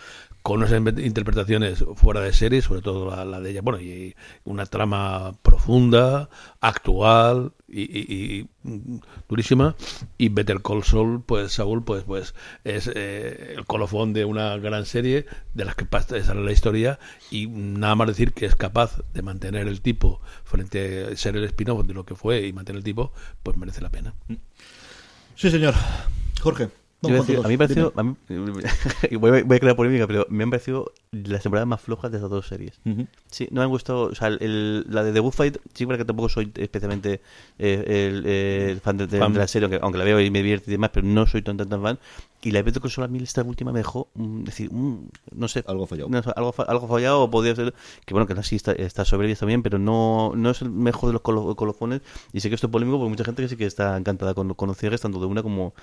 con 0.47 0.63
unas 0.63 0.71
interpretaciones 1.01 1.85
fuera 1.97 2.21
de 2.21 2.33
serie, 2.33 2.63
sobre 2.63 2.81
todo 2.81 3.25
la, 3.25 3.41
de 3.41 3.51
ella, 3.51 3.63
bueno, 3.63 3.81
y 3.81 4.15
una 4.45 4.65
trama 4.65 5.35
profunda, 5.43 6.31
actual 6.61 7.51
y, 7.67 7.83
y, 7.83 8.47
y, 8.63 9.01
durísima, 9.29 9.75
y 10.19 10.29
Better 10.29 10.63
Call 10.63 10.85
Saul, 10.85 11.21
pues 11.25 11.55
Saul, 11.55 11.83
pues, 11.83 12.05
pues 12.05 12.37
es 12.63 12.89
eh, 12.95 13.55
el 13.57 13.67
colofón 13.67 14.13
de 14.13 14.25
una 14.25 14.57
gran 14.59 14.87
serie 14.87 15.27
de 15.55 15.65
las 15.65 15.75
que 15.75 15.85
pasa 15.85 16.17
en 16.17 16.45
la 16.45 16.53
historia 16.53 17.01
y 17.33 17.49
nada 17.49 17.97
más 17.97 18.07
decir 18.07 18.33
que 18.33 18.47
es 18.47 18.55
capaz 18.55 19.01
de 19.15 19.23
mantener 19.23 19.67
el 19.67 19.81
tipo 19.81 20.21
frente 20.45 21.07
a 21.07 21.17
ser 21.17 21.37
el 21.37 21.43
spin-off 21.43 21.85
de 21.89 21.95
lo 21.95 22.07
que 22.07 22.15
fue 22.15 22.47
y 22.47 22.53
mantener 22.53 22.79
el 22.79 22.85
tipo, 22.85 23.13
pues 23.43 23.57
merece 23.57 23.81
la 23.81 23.91
pena. 23.91 24.15
Sí, 25.35 25.51
señor. 25.51 25.75
Jorge. 26.41 26.69
Decir, 27.13 27.39
a 27.39 27.49
mí 27.49 27.49
me 27.49 27.55
ha 27.55 27.59
parecido, 27.59 27.93
a 27.97 28.03
mí, 28.03 28.17
voy, 29.19 29.43
voy, 29.43 29.57
a 29.57 29.61
crear 29.61 29.77
polémica, 29.77 30.07
pero 30.07 30.27
me 30.29 30.45
han 30.45 30.51
parecido 30.51 30.93
las 31.13 31.43
temporadas 31.43 31.67
más 31.69 31.81
flojas 31.81 32.11
de 32.11 32.19
esas 32.19 32.31
dos 32.31 32.47
series. 32.47 32.81
Uh 32.85 32.91
-huh. 32.91 33.07
Sí, 33.31 33.49
no 33.51 33.61
me 33.61 33.65
han 33.65 33.71
gustado, 33.71 34.03
o 34.05 34.15
sea, 34.15 34.29
el, 34.29 34.85
la 34.89 35.03
de 35.05 35.13
The 35.13 35.21
Good 35.21 35.33
Fight, 35.33 35.59
sí, 35.75 35.87
que 35.87 36.05
tampoco 36.05 36.29
soy 36.29 36.53
especialmente 36.57 37.21
eh, 37.59 38.09
el, 38.09 38.27
el, 38.27 38.81
fan, 38.81 38.97
de, 38.97 39.07
de, 39.07 39.19
fan 39.19 39.33
de, 39.33 39.39
la 39.39 39.47
serie, 39.47 39.67
aunque, 39.67 39.79
aunque, 39.83 39.99
la 39.99 40.05
veo 40.05 40.21
y 40.21 40.31
me 40.31 40.39
divierte 40.41 40.71
y 40.71 40.73
demás, 40.73 40.91
pero 40.93 41.07
no 41.07 41.27
soy 41.27 41.43
tan 41.43 41.57
tan, 41.57 41.69
tan 41.69 41.83
fan. 41.83 41.99
Y 42.43 42.51
la 42.53 42.63
que 42.63 42.89
solo 42.89 43.07
a 43.07 43.09
mí 43.09 43.19
esta 43.23 43.43
última 43.43 43.73
me 43.73 43.81
dejó 43.81 44.09
mm, 44.15 44.45
decir, 44.45 44.71
mm, 44.73 45.09
no 45.35 45.49
sé, 45.49 45.65
algo 45.67 45.87
fallado. 45.87 46.09
No, 46.09 46.23
algo, 46.37 46.55
algo 46.69 46.89
fallado, 46.89 47.23
o 47.23 47.31
podría 47.31 47.55
ser 47.57 47.75
que 48.05 48.15
bueno, 48.15 48.27
que 48.27 48.35
así 48.35 48.57
está, 48.57 48.73
está 48.73 49.05
sobre 49.05 49.35
bien, 49.47 49.63
pero 49.63 49.79
no, 49.79 50.33
no 50.35 50.51
es 50.51 50.63
el 50.63 50.71
mejor 50.71 51.09
de 51.09 51.15
los 51.15 51.23
colo 51.23 51.57
colofones. 51.57 52.03
Y 52.33 52.41
sé 52.41 52.49
que 52.49 52.55
esto 52.55 52.69
es 52.69 52.71
polémico 52.71 52.99
porque 52.99 53.11
mucha 53.11 53.25
gente 53.25 53.43
que 53.43 53.49
sí 53.49 53.57
que 53.57 53.67
está 53.67 53.97
encantada 53.97 54.35
con, 54.35 54.55
con 54.55 54.69
los 54.69 54.77
cierres, 54.77 55.01
tanto 55.01 55.19
de 55.19 55.27
una 55.27 55.43
como, 55.43 55.75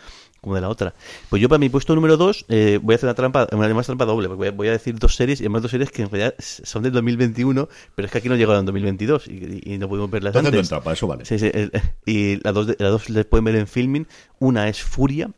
como 0.41 0.55
de 0.55 0.61
la 0.61 0.69
otra. 0.69 0.93
Pues 1.29 1.41
yo, 1.41 1.49
para 1.49 1.59
mi 1.59 1.69
puesto 1.69 1.95
número 1.95 2.17
2, 2.17 2.45
eh, 2.49 2.79
voy 2.81 2.93
a 2.93 2.95
hacer 2.95 3.07
una 3.07 3.15
trampa, 3.15 3.47
una 3.51 3.73
más 3.73 3.85
trampa 3.85 4.05
doble, 4.05 4.27
voy 4.27 4.47
a, 4.47 4.51
voy 4.51 4.67
a 4.67 4.71
decir 4.71 4.97
dos 4.97 5.15
series, 5.15 5.41
y 5.41 5.43
además 5.43 5.63
dos 5.63 5.71
series 5.71 5.91
que 5.91 6.03
en 6.03 6.09
realidad 6.09 6.35
son 6.39 6.83
del 6.83 6.91
2021, 6.93 7.67
pero 7.95 8.05
es 8.05 8.11
que 8.11 8.17
aquí 8.19 8.29
no 8.29 8.35
llegaron 8.35 8.61
en 8.61 8.65
2022 8.67 9.27
y, 9.27 9.61
y 9.73 9.77
no 9.77 9.89
podemos 9.89 10.09
verlas 10.09 10.35
Entonces 10.35 10.53
antes. 10.53 10.71
No 10.71 10.77
trampa, 10.77 10.93
eso 10.93 11.07
vale. 11.07 11.25
Sí, 11.25 11.39
sí, 11.39 11.51
y 12.05 12.37
las 12.43 12.53
dos, 12.53 12.67
las 12.67 12.91
dos 12.91 13.09
les 13.09 13.25
pueden 13.25 13.45
ver 13.45 13.55
en 13.55 13.67
filming. 13.67 14.07
Una 14.39 14.67
es 14.67 14.81
Furia, 14.81 15.29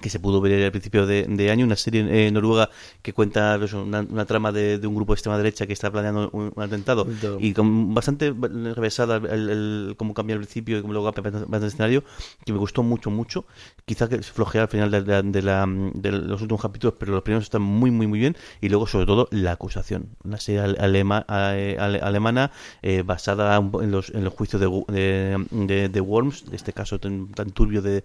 que 0.00 0.10
se 0.10 0.20
pudo 0.20 0.40
ver 0.40 0.64
al 0.64 0.70
principio 0.70 1.06
de, 1.06 1.24
de 1.24 1.50
año, 1.50 1.64
una 1.64 1.76
serie 1.76 2.06
eh, 2.08 2.30
noruega 2.30 2.70
que 3.02 3.12
cuenta 3.12 3.56
pues, 3.58 3.72
una, 3.72 4.00
una, 4.00 4.24
trama 4.24 4.52
de, 4.52 4.78
de, 4.78 4.86
un 4.86 4.94
grupo 4.94 5.12
de 5.12 5.16
extrema 5.16 5.36
derecha 5.38 5.66
que 5.66 5.72
está 5.72 5.90
planeando 5.90 6.30
un, 6.32 6.52
un 6.54 6.62
atentado 6.62 7.06
y 7.38 7.52
con 7.52 7.94
bastante 7.94 8.34
revesada 8.74 9.16
el, 9.16 9.50
el, 9.50 9.94
cómo 9.96 10.14
cambia 10.14 10.34
al 10.34 10.40
principio 10.40 10.78
y 10.78 10.82
cómo 10.82 10.92
luego 10.92 11.12
va 11.12 11.58
el 11.58 11.64
escenario, 11.64 12.04
que 12.44 12.52
me 12.52 12.58
gustó 12.58 12.82
mucho, 12.82 13.10
mucho. 13.10 13.46
Quizá 13.84 14.08
que 14.08 14.22
se 14.22 14.32
flojea 14.32 14.62
al 14.62 14.68
final 14.68 14.90
de, 14.90 15.02
de, 15.02 15.22
de, 15.22 15.42
la, 15.42 15.66
de, 15.66 16.12
los 16.12 16.40
últimos 16.42 16.62
capítulos, 16.62 16.94
pero 16.98 17.12
los 17.12 17.22
primeros 17.22 17.44
están 17.44 17.62
muy, 17.62 17.90
muy, 17.90 18.06
muy 18.06 18.18
bien. 18.18 18.36
Y 18.60 18.68
luego, 18.68 18.86
sobre 18.86 19.06
todo, 19.06 19.28
La 19.30 19.52
Acusación, 19.52 20.16
una 20.24 20.38
serie 20.38 20.60
alema, 20.60 21.18
ale, 21.28 21.76
alemana 21.78 22.52
eh, 22.82 23.02
basada 23.02 23.56
en 23.56 23.90
los, 23.90 24.10
en 24.10 24.24
los 24.24 24.32
juicios 24.32 24.60
de, 24.60 25.46
de, 25.50 25.88
de, 25.88 26.00
Worms, 26.00 26.44
este 26.52 26.72
caso 26.72 26.98
tan, 26.98 27.28
tan 27.28 27.50
turbio 27.50 27.82
de, 27.82 28.04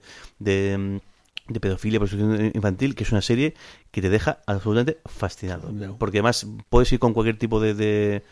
de 1.54 1.60
pedofilia, 1.60 2.00
prostitución 2.00 2.52
infantil, 2.54 2.96
que 2.96 3.04
es 3.04 3.12
una 3.12 3.22
serie 3.22 3.54
que 3.92 4.02
te 4.02 4.10
deja 4.10 4.40
absolutamente 4.46 5.00
fascinado. 5.06 5.72
No. 5.72 5.98
Porque 5.98 6.20
además 6.20 6.48
puedes 6.70 6.92
ir 6.92 7.00
con 7.00 7.14
cualquier 7.14 7.38
tipo 7.38 7.60
de, 7.60 7.74
de 7.74 8.24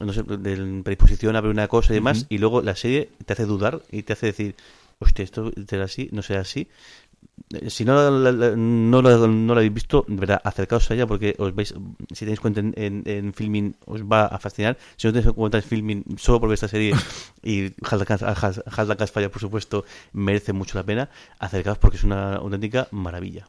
no 0.00 0.12
sé, 0.12 0.22
de 0.22 0.82
predisposición 0.82 1.36
a 1.36 1.40
ver 1.40 1.50
una 1.50 1.68
cosa 1.68 1.92
y 1.92 1.96
demás, 1.96 2.18
uh 2.18 2.22
-huh. 2.22 2.26
y 2.30 2.38
luego 2.38 2.62
la 2.62 2.76
serie 2.76 3.10
te 3.24 3.32
hace 3.32 3.44
dudar 3.44 3.82
y 3.90 4.02
te 4.02 4.12
hace 4.12 4.26
decir, 4.26 4.54
hostia, 4.98 5.24
esto 5.24 5.52
será 5.68 5.84
así, 5.84 6.08
no 6.12 6.22
será 6.22 6.40
así. 6.40 6.68
Si 7.68 7.84
no 7.84 8.10
no, 8.10 8.32
la, 8.32 8.56
no 8.56 9.54
la 9.54 9.60
habéis 9.60 9.74
visto, 9.74 10.04
verdad, 10.08 10.40
acercaos 10.44 10.90
a 10.90 10.94
ella 10.94 11.06
porque 11.06 11.34
os 11.38 11.54
vais, 11.54 11.74
si 12.12 12.24
tenéis 12.24 12.40
cuenta 12.40 12.60
en, 12.60 12.74
en, 12.76 13.32
filming, 13.32 13.74
os 13.86 14.02
va 14.02 14.26
a 14.26 14.38
fascinar. 14.38 14.76
Si 14.96 15.06
no 15.06 15.12
tenéis 15.12 15.32
cuenta 15.32 15.58
en 15.58 15.64
filming, 15.64 16.04
solo 16.16 16.40
por 16.40 16.48
ver 16.48 16.54
esta 16.54 16.68
serie 16.68 16.94
y 17.42 17.72
Hasla 17.82 19.06
Fire, 19.06 19.30
por 19.30 19.40
supuesto, 19.40 19.84
merece 20.12 20.52
mucho 20.52 20.78
la 20.78 20.84
pena, 20.84 21.10
acercaos 21.38 21.78
porque 21.78 21.96
es 21.96 22.04
una 22.04 22.36
auténtica 22.36 22.88
maravilla. 22.90 23.46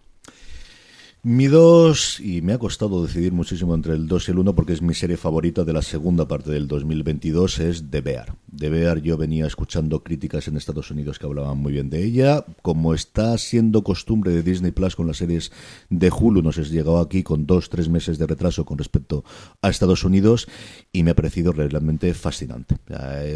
Mi 1.22 1.48
2, 1.48 2.22
y 2.22 2.42
me 2.42 2.54
ha 2.54 2.58
costado 2.58 3.06
decidir 3.06 3.34
muchísimo 3.34 3.76
entre 3.76 3.94
el 3.94 4.08
2 4.08 4.30
y 4.30 4.32
el 4.32 4.40
1 4.40 4.56
porque 4.56 4.72
es 4.72 4.82
mi 4.82 4.94
serie 4.94 5.18
favorita 5.18 5.66
de 5.66 5.74
la 5.74 5.82
segunda 5.82 6.30
parte 6.30 6.50
del 6.50 6.70
2022, 6.70 7.60
es 7.60 7.84
The 7.90 8.00
Bear. 8.00 8.38
The 8.56 8.70
Bear 8.70 9.02
yo 9.02 9.18
venía 9.18 9.46
escuchando 9.46 10.02
críticas 10.02 10.48
en 10.48 10.56
Estados 10.56 10.92
Unidos 10.92 11.20
que 11.20 11.26
hablaban 11.26 11.58
muy 11.58 11.74
bien 11.74 11.90
de 11.90 12.06
ella. 12.06 12.46
Como 12.62 12.94
está 12.94 13.38
siendo 13.38 13.84
costumbre 13.84 14.32
de 14.32 14.44
Disney 14.44 14.72
Plus 14.72 14.96
con 14.96 15.08
las 15.08 15.18
series 15.18 15.52
de 15.90 16.10
Hulu, 16.10 16.42
nos 16.42 16.58
has 16.58 16.70
llegado 16.70 17.00
aquí 17.00 17.22
con 17.22 17.46
dos, 17.46 17.70
tres 17.70 17.90
meses 17.90 18.18
de 18.18 18.26
retraso 18.26 18.64
con 18.64 18.78
respecto 18.78 19.26
a 19.62 19.70
Estados 19.70 20.06
Unidos 20.06 20.48
y 20.94 21.04
me 21.04 21.12
ha 21.12 21.16
parecido 21.16 21.52
realmente 21.52 22.14
fascinante. 22.14 22.78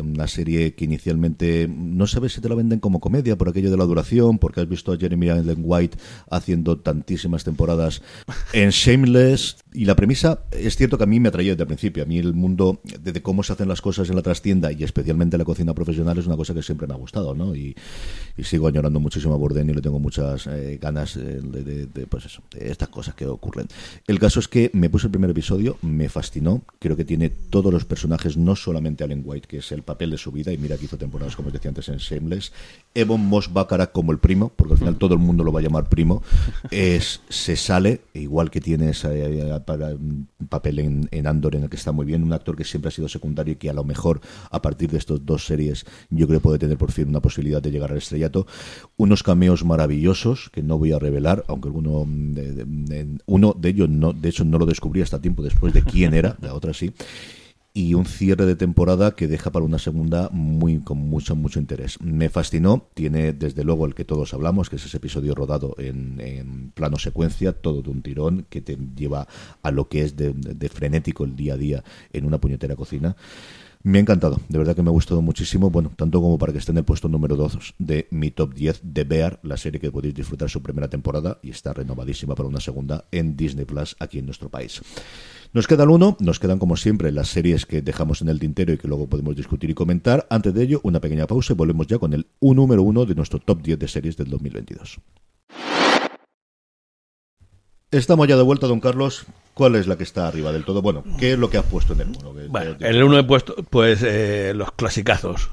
Una 0.01 0.27
serie 0.27 0.73
que 0.73 0.85
inicialmente 0.85 1.67
no 1.67 2.07
sabes 2.07 2.31
si 2.31 2.39
te 2.39 2.47
la 2.47 2.55
venden 2.55 2.79
como 2.79 3.01
comedia 3.01 3.37
por 3.37 3.49
aquello 3.49 3.71
de 3.71 3.77
la 3.77 3.85
duración, 3.85 4.39
porque 4.39 4.61
has 4.61 4.69
visto 4.69 4.93
a 4.93 4.97
Jeremy 4.97 5.29
Allen 5.29 5.61
White 5.63 5.97
haciendo 6.31 6.79
tantísimas 6.79 7.43
temporadas 7.43 7.72
en 8.53 8.71
Shameless. 8.71 9.57
Y 9.73 9.85
la 9.85 9.95
premisa 9.95 10.39
es 10.51 10.75
cierto 10.75 10.97
que 10.97 11.03
a 11.03 11.07
mí 11.07 11.19
me 11.19 11.29
atraía 11.29 11.51
desde 11.51 11.63
el 11.63 11.67
principio. 11.67 12.03
A 12.03 12.05
mí 12.05 12.17
el 12.19 12.33
mundo 12.33 12.81
de, 12.99 13.21
cómo 13.21 13.43
se 13.43 13.53
hacen 13.53 13.67
las 13.67 13.81
cosas 13.81 14.09
en 14.09 14.15
la 14.15 14.21
trastienda 14.21 14.71
y 14.71 14.83
especialmente 14.83 15.37
la 15.37 15.45
cocina 15.45 15.73
profesional 15.73 16.17
es 16.17 16.27
una 16.27 16.37
cosa 16.37 16.53
que 16.53 16.61
siempre 16.61 16.87
me 16.87 16.93
ha 16.93 16.97
gustado, 16.97 17.33
¿no? 17.33 17.55
Y, 17.55 17.75
y 18.37 18.43
sigo 18.43 18.67
añorando 18.67 18.99
muchísimo 18.99 19.33
a 19.33 19.37
Bourdain 19.37 19.69
y 19.69 19.73
le 19.73 19.81
tengo 19.81 19.99
muchas 19.99 20.47
eh, 20.47 20.77
ganas 20.81 21.15
de, 21.15 21.41
de, 21.41 21.85
de, 21.87 22.07
pues 22.07 22.25
eso, 22.25 22.41
de 22.51 22.71
estas 22.71 22.89
cosas 22.89 23.15
que 23.15 23.25
ocurren. 23.25 23.67
El 24.07 24.19
caso 24.19 24.39
es 24.39 24.47
que 24.47 24.69
me 24.73 24.89
puse 24.89 25.07
el 25.07 25.11
primer 25.11 25.29
episodio, 25.31 25.77
me 25.81 26.09
fascinó. 26.09 26.63
Creo 26.79 26.95
que 26.95 27.05
tiene 27.05 27.29
todos 27.29 27.73
los 27.73 27.85
personajes, 27.85 28.37
no 28.37 28.55
solamente 28.55 29.03
Allen 29.03 29.23
White, 29.25 29.47
que 29.47 29.57
es 29.57 29.71
el 29.71 29.83
papel 29.83 30.11
de 30.11 30.17
su 30.17 30.31
vida, 30.31 30.51
y 30.51 30.57
mira 30.57 30.77
que 30.77 30.85
hizo 30.85 30.97
temporadas, 30.97 31.35
como 31.35 31.47
os 31.47 31.53
decía 31.53 31.69
antes, 31.69 31.89
en 31.89 31.97
Shameless. 31.97 32.51
Evan 32.93 33.21
Moss 33.21 33.51
Baccarat 33.51 33.91
como 33.91 34.11
el 34.11 34.19
primo, 34.19 34.51
porque 34.55 34.73
al 34.73 34.79
final 34.79 34.97
todo 34.97 35.13
el 35.13 35.19
mundo 35.19 35.43
lo 35.43 35.51
va 35.51 35.59
a 35.59 35.63
llamar 35.63 35.89
primo. 35.89 36.21
Es, 36.71 37.21
se 37.29 37.55
sale, 37.55 38.01
igual 38.13 38.51
que 38.51 38.61
tiene 38.61 38.91
ese 38.91 39.51
para, 39.65 39.89
un 39.89 40.27
papel 40.49 40.79
en, 40.79 41.07
en, 41.11 41.27
Andor 41.27 41.55
en 41.55 41.63
el 41.63 41.69
que 41.69 41.75
está 41.75 41.91
muy 41.91 42.05
bien, 42.05 42.23
un 42.23 42.33
actor 42.33 42.55
que 42.55 42.63
siempre 42.63 42.89
ha 42.89 42.91
sido 42.91 43.07
secundario 43.07 43.53
y 43.53 43.55
que 43.55 43.69
a 43.69 43.73
lo 43.73 43.83
mejor 43.83 44.21
a 44.49 44.61
partir 44.61 44.91
de 44.91 44.97
estas 44.97 45.25
dos 45.25 45.45
series 45.45 45.85
yo 46.09 46.27
creo 46.27 46.39
puede 46.39 46.59
tener 46.59 46.77
por 46.77 46.91
fin 46.91 47.09
una 47.09 47.21
posibilidad 47.21 47.61
de 47.61 47.71
llegar 47.71 47.91
al 47.91 47.97
estrellato. 47.97 48.47
Unos 48.97 49.23
cameos 49.23 49.63
maravillosos 49.65 50.49
que 50.51 50.63
no 50.63 50.77
voy 50.77 50.91
a 50.91 50.99
revelar, 50.99 51.43
aunque 51.47 51.69
alguno 51.69 52.05
de, 52.07 52.53
de, 52.53 52.65
de, 52.65 53.07
uno 53.25 53.55
de 53.57 53.69
ellos 53.69 53.89
no, 53.89 54.13
de 54.13 54.29
hecho 54.29 54.43
no 54.45 54.57
lo 54.57 54.65
descubrí 54.65 55.01
hasta 55.01 55.21
tiempo 55.21 55.43
después 55.43 55.73
de 55.73 55.83
quién 55.83 56.13
era, 56.13 56.37
la 56.41 56.53
otra 56.53 56.73
sí 56.73 56.93
y 57.75 57.95
un 57.95 58.05
cierre 58.05 58.45
de 58.45 58.55
temporada 58.55 59.15
que 59.15 59.27
deja 59.27 59.51
para 59.51 59.65
una 59.65 59.79
segunda 59.79 60.29
muy 60.31 60.79
con 60.79 60.99
mucho 60.99 61.35
mucho 61.35 61.59
interés. 61.59 61.99
Me 62.01 62.29
fascinó, 62.29 62.87
tiene 62.93 63.33
desde 63.33 63.63
luego 63.63 63.87
el 63.87 63.95
que 63.95 64.05
todos 64.05 64.33
hablamos, 64.33 64.69
que 64.69 64.75
es 64.75 64.85
ese 64.85 64.97
episodio 64.97 65.33
rodado 65.33 65.75
en, 65.79 66.21
en 66.21 66.71
plano 66.71 66.99
secuencia, 66.99 67.53
todo 67.53 67.81
de 67.81 67.89
un 67.89 68.03
tirón 68.03 68.45
que 68.49 68.61
te 68.61 68.77
lleva 68.95 69.27
a 69.63 69.71
lo 69.71 69.89
que 69.89 70.03
es 70.03 70.15
de, 70.15 70.33
de 70.33 70.69
frenético 70.69 71.23
el 71.23 71.35
día 71.35 71.55
a 71.55 71.57
día 71.57 71.83
en 72.11 72.25
una 72.25 72.39
puñetera 72.39 72.75
cocina. 72.75 73.15
Me 73.85 73.97
ha 73.97 74.01
encantado, 74.01 74.39
de 74.47 74.57
verdad 74.57 74.77
que 74.77 74.81
me 74.81 74.87
ha 74.87 74.93
gustado 74.93 75.21
muchísimo, 75.21 75.69
bueno, 75.69 75.91
tanto 75.97 76.21
como 76.21 76.37
para 76.37 76.53
que 76.53 76.59
esté 76.59 76.71
en 76.71 76.77
el 76.77 76.85
puesto 76.85 77.09
número 77.09 77.35
2 77.35 77.75
de 77.79 78.07
mi 78.11 78.31
top 78.31 78.53
10 78.53 78.79
de 78.81 79.03
Bear, 79.03 79.41
la 79.43 79.57
serie 79.57 79.81
que 79.81 79.91
podéis 79.91 80.13
disfrutar 80.13 80.49
su 80.49 80.63
primera 80.63 80.87
temporada 80.87 81.39
y 81.43 81.49
está 81.49 81.73
renovadísima 81.73 82.33
para 82.33 82.47
una 82.47 82.61
segunda 82.61 83.03
en 83.11 83.35
Disney 83.35 83.65
Plus 83.65 83.97
aquí 83.99 84.19
en 84.19 84.25
nuestro 84.25 84.47
país. 84.47 84.81
Nos 85.51 85.67
queda 85.67 85.83
el 85.83 85.89
uno, 85.89 86.15
nos 86.21 86.39
quedan 86.39 86.59
como 86.59 86.77
siempre 86.77 87.11
las 87.11 87.27
series 87.27 87.65
que 87.65 87.81
dejamos 87.81 88.21
en 88.21 88.29
el 88.29 88.39
tintero 88.39 88.71
y 88.71 88.77
que 88.77 88.87
luego 88.87 89.07
podemos 89.07 89.35
discutir 89.35 89.69
y 89.69 89.73
comentar. 89.73 90.27
Antes 90.29 90.53
de 90.53 90.63
ello, 90.63 90.79
una 90.83 91.01
pequeña 91.01 91.27
pausa 91.27 91.51
y 91.51 91.57
volvemos 91.57 91.85
ya 91.85 91.99
con 91.99 92.13
el 92.13 92.27
un 92.39 92.55
número 92.55 92.83
uno 92.83 93.05
de 93.05 93.15
nuestro 93.15 93.39
top 93.39 93.61
10 93.63 93.79
de 93.79 93.87
series 93.89 94.15
del 94.15 94.29
2022. 94.29 95.01
Estamos 97.93 98.27
ya 98.27 98.35
de 98.35 98.43
vuelta, 98.43 98.67
don 98.67 98.79
Carlos. 98.79 99.25
¿Cuál 99.53 99.75
es 99.75 99.85
la 99.85 99.95
que 99.97 100.03
está 100.03 100.27
arriba 100.27 100.51
del 100.51 100.65
todo? 100.65 100.81
Bueno, 100.81 101.03
¿qué 101.19 101.33
es 101.33 101.39
lo 101.39 101.51
que 101.51 101.59
has 101.59 101.65
puesto 101.65 101.93
en 101.93 102.01
el 102.01 102.07
uno? 102.07 102.33
Que- 102.33 102.47
Bueno, 102.47 102.75
que- 102.75 102.87
en 102.87 102.95
el 102.95 103.03
uno 103.03 103.19
he 103.19 103.23
puesto, 103.23 103.55
pues, 103.69 104.01
eh, 104.01 104.51
los 104.55 104.71
clasicazos. 104.71 105.51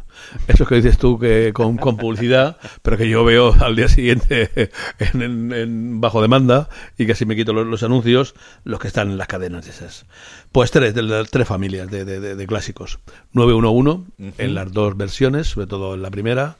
Esos 0.48 0.66
que 0.66 0.76
dices 0.76 0.96
tú 0.96 1.18
que 1.18 1.52
con, 1.52 1.76
con 1.76 1.98
publicidad, 1.98 2.56
pero 2.82 2.96
que 2.96 3.08
yo 3.10 3.24
veo 3.24 3.54
al 3.60 3.76
día 3.76 3.88
siguiente 3.88 4.50
en, 4.98 5.20
en- 5.22 5.52
en 5.52 6.00
bajo 6.00 6.22
demanda 6.22 6.70
y 6.96 7.04
que 7.04 7.12
así 7.12 7.26
me 7.26 7.36
quito 7.36 7.52
los, 7.52 7.66
los 7.66 7.82
anuncios, 7.82 8.34
los 8.64 8.80
que 8.80 8.88
están 8.88 9.10
en 9.10 9.18
las 9.18 9.28
cadenas 9.28 9.66
esas. 9.66 10.06
Pues 10.50 10.70
tres, 10.70 10.94
de 10.94 11.02
las 11.02 11.30
tres 11.30 11.46
familias 11.46 11.90
de, 11.90 12.06
de- 12.06 12.20
de- 12.20 12.36
de 12.36 12.46
clásicos. 12.46 13.00
911, 13.32 14.04
en 14.38 14.54
las 14.54 14.72
dos 14.72 14.96
versiones, 14.96 15.48
sobre 15.48 15.66
todo 15.66 15.92
en 15.94 16.00
la 16.02 16.10
primera. 16.10 16.56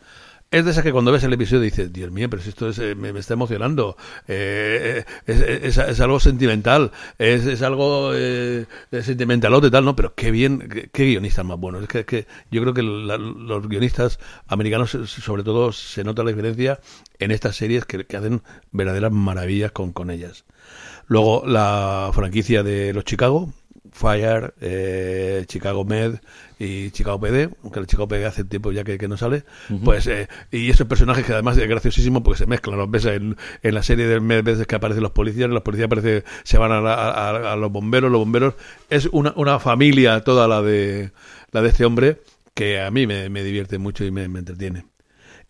Es 0.52 0.64
de 0.64 0.72
esas 0.72 0.82
que 0.82 0.90
cuando 0.90 1.12
ves 1.12 1.22
el 1.22 1.32
episodio 1.32 1.62
dices, 1.62 1.92
Dios 1.92 2.10
mío, 2.10 2.28
pero 2.28 2.42
si 2.42 2.48
esto 2.48 2.68
es, 2.70 2.78
eh, 2.80 2.96
me, 2.96 3.12
me 3.12 3.20
está 3.20 3.34
emocionando, 3.34 3.96
eh, 4.26 5.04
es, 5.24 5.40
es- 5.42 5.78
es 5.78 6.00
algo 6.00 6.18
sentimental, 6.18 6.90
es, 7.18 7.46
es 7.46 7.62
algo 7.62 8.10
eh, 8.14 8.66
sentimentalote 8.90 9.70
tal, 9.70 9.84
¿no? 9.84 9.94
Pero 9.94 10.12
qué 10.16 10.32
bien, 10.32 10.68
qué, 10.92 11.04
guionistas 11.04 11.44
más 11.44 11.56
buenos. 11.58 11.82
Es 11.82 11.88
que, 11.88 12.04
que 12.04 12.26
yo 12.50 12.60
creo 12.62 12.74
que 12.74 12.82
los 12.82 13.68
guionistas 13.68 14.18
americanos, 14.48 14.92
eh, 14.96 15.06
sobre 15.06 15.44
todo, 15.44 15.70
se 15.70 16.02
nota 16.02 16.24
la 16.24 16.30
diferencia 16.30 16.80
en 17.20 17.30
estas 17.30 17.54
series 17.54 17.84
que, 17.84 18.04
que 18.04 18.16
hacen 18.16 18.42
verdaderas 18.72 19.12
maravillas 19.12 19.70
con, 19.70 19.92
con 19.92 20.10
ellas. 20.10 20.44
Luego 21.06 21.44
la 21.46 22.10
franquicia 22.14 22.62
de 22.64 22.92
los 22.92 23.04
Chicago, 23.04 23.52
Fire, 23.92 24.54
eh, 24.60 25.44
Chicago 25.46 25.84
Med 25.84 26.20
y 26.58 26.90
Chicago 26.90 27.18
PD, 27.20 27.50
aunque 27.62 27.80
el 27.80 27.86
Chicago 27.86 28.06
PD 28.08 28.24
hace 28.26 28.44
tiempo 28.44 28.70
ya 28.72 28.84
que, 28.84 28.98
que 28.98 29.08
no 29.08 29.16
sale, 29.16 29.44
pues 29.84 30.06
eh, 30.06 30.28
y 30.50 30.70
esos 30.70 30.86
personajes 30.86 31.24
que 31.24 31.32
además 31.32 31.56
es 31.58 31.68
graciosísimo 31.68 32.22
porque 32.22 32.38
se 32.38 32.46
mezclan, 32.46 32.78
los 32.78 32.90
ves 32.90 33.04
en, 33.06 33.36
en 33.62 33.74
la 33.74 33.82
serie 33.82 34.06
de 34.06 34.20
Med 34.20 34.44
veces 34.44 34.66
que 34.66 34.74
aparecen 34.76 35.02
los 35.02 35.12
policías, 35.12 35.48
los 35.50 35.62
policías 35.62 35.88
parece 35.88 36.24
se 36.44 36.58
van 36.58 36.72
a, 36.72 36.80
la- 36.80 36.94
a- 36.94 37.52
a 37.52 37.56
los 37.56 37.72
bomberos, 37.72 38.10
los 38.10 38.20
bomberos 38.20 38.54
es 38.90 39.06
una, 39.12 39.32
una 39.36 39.58
familia 39.58 40.20
toda 40.22 40.46
la 40.48 40.62
de 40.62 41.12
la 41.52 41.62
de 41.62 41.68
este 41.68 41.84
hombre 41.84 42.20
que 42.54 42.80
a 42.80 42.90
mí 42.90 43.06
me, 43.06 43.28
me 43.28 43.42
divierte 43.42 43.78
mucho 43.78 44.04
y 44.04 44.10
me, 44.10 44.28
me 44.28 44.38
entretiene. 44.40 44.84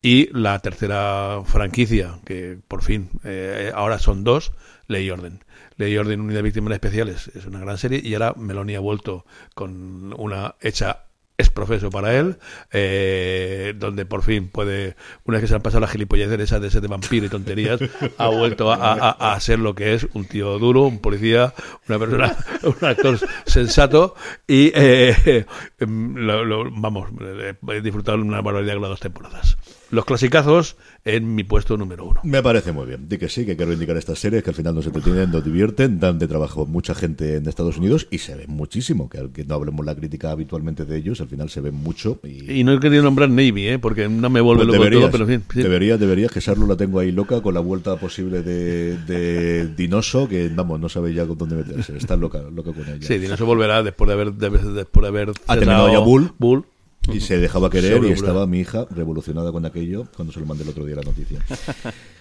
Y 0.02 0.30
la 0.32 0.58
tercera 0.60 1.40
franquicia, 1.44 2.20
que 2.24 2.56
por 2.68 2.82
fin, 2.82 3.10
eh, 3.24 3.70
ahora 3.74 3.98
son 3.98 4.24
dos, 4.24 4.52
Ley 4.86 5.06
y 5.06 5.10
Orden. 5.10 5.40
Ley 5.80 5.96
Orden, 5.96 6.20
Unidad 6.20 6.38
de 6.38 6.42
Víctimas 6.42 6.74
Especiales, 6.74 7.28
es 7.34 7.46
una 7.46 7.58
gran 7.60 7.78
serie 7.78 8.00
y 8.04 8.12
ahora 8.14 8.34
Meloni 8.36 8.74
ha 8.74 8.80
vuelto 8.80 9.24
con 9.54 10.12
una 10.18 10.54
hecha 10.60 11.04
es 11.38 11.48
profeso 11.48 11.88
para 11.88 12.14
él, 12.18 12.36
eh, 12.70 13.72
donde 13.78 14.04
por 14.04 14.22
fin 14.22 14.48
puede, 14.48 14.94
una 15.24 15.36
vez 15.38 15.44
que 15.44 15.48
se 15.48 15.54
han 15.54 15.62
pasado 15.62 15.80
las 15.80 15.90
gilipolleces 15.90 16.36
de 16.60 16.70
ser 16.70 16.82
de 16.82 16.88
vampiro 16.88 17.24
y 17.24 17.28
tonterías, 17.30 17.80
ha 18.18 18.28
vuelto 18.28 18.70
a, 18.70 18.92
a- 18.92 19.32
a 19.32 19.40
ser 19.40 19.58
lo 19.58 19.74
que 19.74 19.94
es, 19.94 20.06
un 20.12 20.26
tío 20.26 20.58
duro, 20.58 20.82
un 20.82 20.98
policía, 20.98 21.54
una 21.88 21.98
persona, 21.98 22.36
un 22.62 22.84
actor 22.86 23.18
sensato 23.46 24.14
y 24.46 24.70
eh, 24.74 25.46
em, 25.78 26.14
lo- 26.14 26.44
lo- 26.44 26.70
vamos, 26.70 27.08
eh, 27.22 27.54
he 27.72 27.80
disfrutado 27.80 28.18
una 28.18 28.42
barbaridad 28.42 28.74
con 28.74 28.82
las 28.82 28.90
dos 28.90 29.00
temporadas. 29.00 29.56
Los 29.90 30.04
clasicazos 30.04 30.76
en 31.04 31.34
mi 31.34 31.42
puesto 31.44 31.76
número 31.76 32.04
uno. 32.06 32.20
Me 32.22 32.42
parece 32.42 32.72
muy 32.72 32.86
bien. 32.86 33.08
Di 33.08 33.18
que 33.18 33.28
sí, 33.28 33.44
que 33.44 33.56
quiero 33.56 33.72
indicar 33.72 33.96
estas 33.96 34.18
series 34.18 34.42
que 34.44 34.50
al 34.50 34.56
final 34.56 34.74
nos 34.74 34.86
entretienen, 34.86 35.30
nos 35.30 35.44
divierten, 35.44 35.98
dan 35.98 36.18
de 36.18 36.28
trabajo 36.28 36.64
mucha 36.66 36.94
gente 36.94 37.36
en 37.36 37.48
Estados 37.48 37.76
Unidos 37.78 38.06
y 38.10 38.18
se 38.18 38.34
ven 38.36 38.50
muchísimo. 38.50 39.08
Que 39.08 39.18
aunque 39.18 39.44
no 39.44 39.54
hablemos 39.56 39.84
la 39.84 39.94
crítica 39.96 40.30
habitualmente 40.30 40.84
de 40.84 40.96
ellos, 40.96 41.20
al 41.20 41.28
final 41.28 41.50
se 41.50 41.60
ven 41.60 41.74
mucho. 41.74 42.20
Y, 42.22 42.60
Y 42.60 42.64
no 42.64 42.72
he 42.72 42.80
querido 42.80 43.02
nombrar 43.02 43.28
Navy, 43.30 43.66
¿eh? 43.68 43.78
porque 43.78 44.08
no 44.08 44.30
me 44.30 44.40
vuelve 44.40 44.60
Pues 44.64 44.68
loco 44.68 44.78
deberías, 44.84 45.02
todo, 45.02 45.10
pero 45.12 45.24
en 45.32 45.40
fin. 45.40 45.44
sí. 45.54 45.62
deberías, 45.62 45.98
deberías, 45.98 46.30
que 46.30 46.40
Sarlo 46.40 46.66
la 46.66 46.76
tengo 46.76 46.98
ahí 47.00 47.10
loca 47.10 47.40
con 47.42 47.54
la 47.54 47.60
vuelta 47.60 47.96
posible 47.96 48.42
de, 48.42 48.96
de 48.98 49.66
Dinoso, 49.74 50.28
que 50.28 50.48
vamos, 50.54 50.78
no 50.78 50.88
sabe 50.88 51.12
ya 51.14 51.26
con 51.26 51.36
dónde 51.38 51.56
meterse. 51.56 51.96
Está 51.96 52.16
loca, 52.16 52.40
loca 52.42 52.72
con 52.72 52.86
ella. 52.88 52.98
Sí, 53.06 53.18
Dinoso 53.18 53.44
volverá 53.46 53.82
después 53.82 54.06
de 54.08 54.14
haber, 54.14 54.32
de- 54.34 54.50
después 54.72 55.02
de 55.02 55.08
haber 55.08 55.30
Ha 55.46 55.54
terminado 55.54 55.90
ya 55.92 55.98
Bull. 55.98 56.32
Bull. 56.38 56.64
Y 57.12 57.20
se 57.20 57.38
dejaba 57.38 57.70
querer 57.70 58.04
y 58.04 58.12
estaba 58.12 58.46
mi 58.46 58.60
hija 58.60 58.86
revolucionada 58.90 59.52
con 59.52 59.64
aquello 59.64 60.06
cuando 60.14 60.32
se 60.32 60.40
lo 60.40 60.46
mandé 60.46 60.64
el 60.64 60.70
otro 60.70 60.84
día 60.84 60.96
la 60.96 61.02
noticia. 61.02 61.40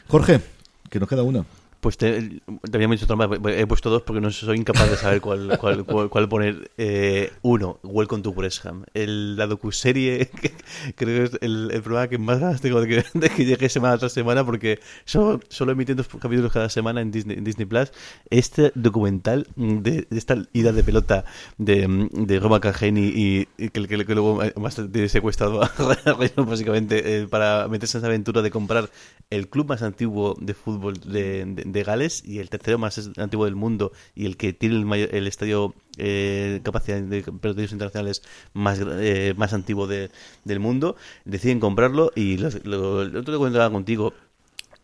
Jorge, 0.08 0.42
que 0.90 1.00
nos 1.00 1.10
queda 1.10 1.24
una. 1.24 1.46
Pues 1.80 1.98
te, 1.98 2.42
te 2.42 2.78
había 2.78 2.88
dicho 2.88 3.06
otra 3.06 3.16
más. 3.16 3.30
He 3.48 3.66
puesto 3.66 3.90
dos 3.90 4.02
porque 4.04 4.20
no 4.20 4.32
soy 4.32 4.58
incapaz 4.58 4.90
de 4.90 4.98
saber 4.98 5.22
cuál, 5.22 5.58
cuál, 5.60 5.86
cuál, 5.86 6.10
cuál 6.10 6.30
poner. 6.30 6.72
Eh, 6.78 7.32
uno, 7.42 7.80
Welcome 7.84 8.24
to 8.24 8.32
Wrexham. 8.32 8.84
El, 8.94 9.38
la 9.38 9.48
docuserie, 9.48 10.30
que 10.42 10.52
creo 10.96 11.30
que 11.30 11.36
es 11.36 11.42
el, 11.42 11.72
el 11.72 11.82
programa 11.82 12.08
que 12.08 12.18
más 12.18 12.40
ganas 12.40 12.62
tengo 12.62 12.82
de 12.82 12.88
que, 12.88 13.06
de 13.14 13.30
que 13.30 13.46
llegue 13.46 13.70
semana 13.70 13.98
tras 13.98 14.12
semana 14.12 14.46
porque 14.46 14.80
solo, 15.06 15.40
solo 15.48 15.72
emiten 15.72 15.96
dos 15.96 16.08
capítulos 16.08 16.52
cada 16.52 16.70
semana 16.70 17.02
en 17.02 17.12
Disney, 17.12 17.38
en 17.38 17.44
Disney 17.44 17.66
Plus. 17.66 17.92
Este 18.30 18.72
documental 18.76 19.48
de, 19.56 20.08
de 20.10 20.18
esta 20.18 20.38
ida 20.54 20.72
de 20.72 20.84
pelota 20.84 21.24
de, 21.58 22.10
de 22.12 22.40
Roma 22.40 22.60
Cageni 22.60 23.12
y, 23.16 23.46
que, 23.70 23.88
que 23.88 24.16
luego 24.16 24.42
más 24.58 24.76
tiene 24.76 25.10
secuestrado 25.10 25.64
a 25.64 25.72
Reino 26.20 26.46
básicamente 26.46 27.22
eh, 27.22 27.28
para 27.28 27.68
meterse 27.68 27.98
en 27.98 28.02
esa 28.02 28.08
aventura 28.08 28.42
de 28.42 28.52
comprar 28.52 28.90
el 29.30 29.48
club 29.48 29.68
más 29.68 29.82
antiguo 29.82 30.36
de 30.40 30.54
fútbol 30.54 31.00
de, 31.00 31.46
de, 31.46 31.64
de 31.72 31.84
Gales 31.84 32.24
y 32.26 32.40
el 32.40 32.50
tercero 32.50 32.78
más 32.78 33.10
antiguo 33.18 33.46
del 33.46 33.56
mundo 33.56 33.92
y 34.16 34.26
el 34.26 34.38
que 34.38 34.54
tiene 34.54 34.76
el, 34.76 34.86
mayor, 34.86 35.14
el 35.14 35.28
estadio 35.28 35.74
eh, 35.98 36.62
capacidad 36.64 37.02
de 37.02 37.24
partidos 37.24 37.72
internacionales 37.72 38.24
más 38.54 38.80
eh, 38.82 39.34
más 39.38 39.54
antiguo 39.54 39.88
de, 39.88 40.12
del 40.46 40.60
mundo 40.60 40.96
deciden 41.26 41.60
comprarlo 41.60 42.12
y 42.16 42.38
lo, 42.38 42.98
otro 42.98 43.24
que 43.24 43.38
comentaba 43.38 43.70
contigo 43.70 44.14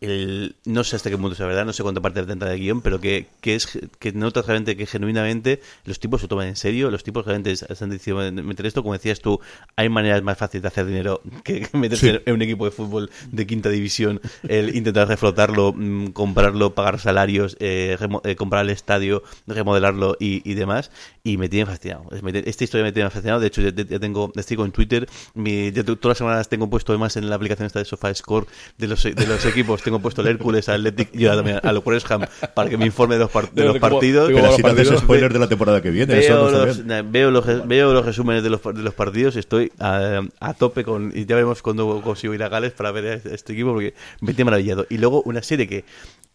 el, 0.00 0.56
no 0.64 0.84
sé 0.84 0.96
hasta 0.96 1.08
qué 1.08 1.16
punto 1.16 1.32
es 1.32 1.40
la 1.40 1.46
verdad, 1.46 1.64
no 1.64 1.72
sé 1.72 1.82
cuánta 1.82 2.00
parte 2.00 2.22
tendrá 2.24 2.50
de 2.50 2.58
guion, 2.58 2.82
pero 2.82 3.00
que, 3.00 3.28
que 3.40 3.54
es 3.54 3.66
que 3.98 4.12
notas 4.12 4.46
realmente 4.46 4.76
que 4.76 4.86
genuinamente 4.86 5.60
los 5.84 5.98
tipos 5.98 6.20
se 6.20 6.28
toman 6.28 6.48
en 6.48 6.56
serio, 6.56 6.90
los 6.90 7.02
tipos 7.02 7.24
realmente 7.24 7.52
están 7.52 7.90
diciendo 7.90 8.42
meter 8.42 8.66
esto, 8.66 8.82
como 8.82 8.92
decías 8.92 9.20
tú, 9.20 9.40
hay 9.74 9.88
maneras 9.88 10.22
más 10.22 10.36
fáciles 10.36 10.62
de 10.62 10.68
hacer 10.68 10.86
dinero 10.86 11.22
que, 11.44 11.66
meterse 11.72 12.12
sí. 12.12 12.22
en 12.26 12.34
un 12.34 12.42
equipo 12.42 12.66
de 12.66 12.70
fútbol 12.72 13.10
de 13.30 13.46
quinta 13.46 13.70
división, 13.70 14.20
el 14.48 14.76
intentar 14.76 15.08
reflotarlo, 15.08 15.72
mmm, 15.72 16.08
comprarlo, 16.08 16.74
pagar 16.74 17.00
salarios, 17.00 17.56
eh, 17.60 17.96
eh, 18.24 18.36
comprar 18.36 18.64
el 18.64 18.70
estadio, 18.70 19.22
remodelarlo 19.46 20.16
y, 20.20 20.48
y, 20.48 20.54
demás, 20.54 20.90
y 21.24 21.38
me 21.38 21.48
tiene 21.48 21.66
fascinado. 21.66 22.04
Esta 22.44 22.64
historia 22.64 22.84
me 22.84 22.92
tiene 22.92 23.08
fascinado, 23.08 23.40
de 23.40 23.46
hecho 23.46 23.62
ya, 23.62 23.70
ya 23.70 23.98
tengo, 23.98 24.30
estoy 24.36 24.56
con 24.58 24.72
Twitter, 24.72 25.08
mi, 25.34 25.72
ya 25.72 25.84
todas 25.84 26.04
las 26.04 26.18
semanas 26.18 26.48
tengo 26.48 26.68
puesto 26.68 26.92
además 26.92 27.16
en 27.16 27.30
la 27.30 27.36
aplicación 27.36 27.66
esta 27.66 27.78
de 27.78 27.86
SofaScore 27.86 28.46
de 28.76 28.88
los, 28.88 29.02
de 29.02 29.26
los 29.26 29.44
equipos 29.46 29.82
tengo 29.86 30.00
puesto 30.00 30.20
el 30.20 30.26
Hércules, 30.26 30.68
al 30.68 30.84
Athletic 30.84 31.14
y 31.14 31.26
al 31.26 31.78
Wrexham 31.84 32.26
para 32.54 32.68
que 32.68 32.76
me 32.76 32.86
informe 32.86 33.14
de 33.14 33.20
los, 33.20 33.30
par 33.30 33.52
de 33.52 33.64
los 33.64 33.78
partidos. 33.78 34.32
Pero 34.32 34.48
así 34.48 34.60
te 34.60 34.68
haces 34.68 34.98
spoiler 34.98 35.32
de 35.32 35.38
la 35.38 35.48
temporada 35.48 35.80
que 35.80 35.90
viene. 35.90 36.12
Veo, 36.16 36.50
los, 36.50 36.84
veo, 36.84 37.30
los, 37.30 37.68
veo 37.68 37.92
los 37.92 38.04
resúmenes 38.04 38.42
de 38.42 38.50
los, 38.50 38.60
de 38.62 38.82
los 38.82 38.94
partidos, 38.94 39.36
estoy 39.36 39.70
a, 39.78 40.22
a, 40.40 40.54
tope 40.54 40.82
con. 40.82 41.12
Y 41.14 41.24
ya 41.24 41.36
veremos 41.36 41.62
cuando 41.62 42.00
consigo 42.02 42.34
ir 42.34 42.42
a 42.42 42.48
Gales 42.48 42.72
para 42.72 42.90
ver 42.90 43.22
este 43.30 43.52
equipo 43.52 43.72
porque 43.72 43.94
me 44.20 44.34
tiene 44.34 44.46
maravillado. 44.46 44.86
Y 44.90 44.98
luego 44.98 45.22
una 45.22 45.42
serie 45.42 45.68
que, 45.68 45.84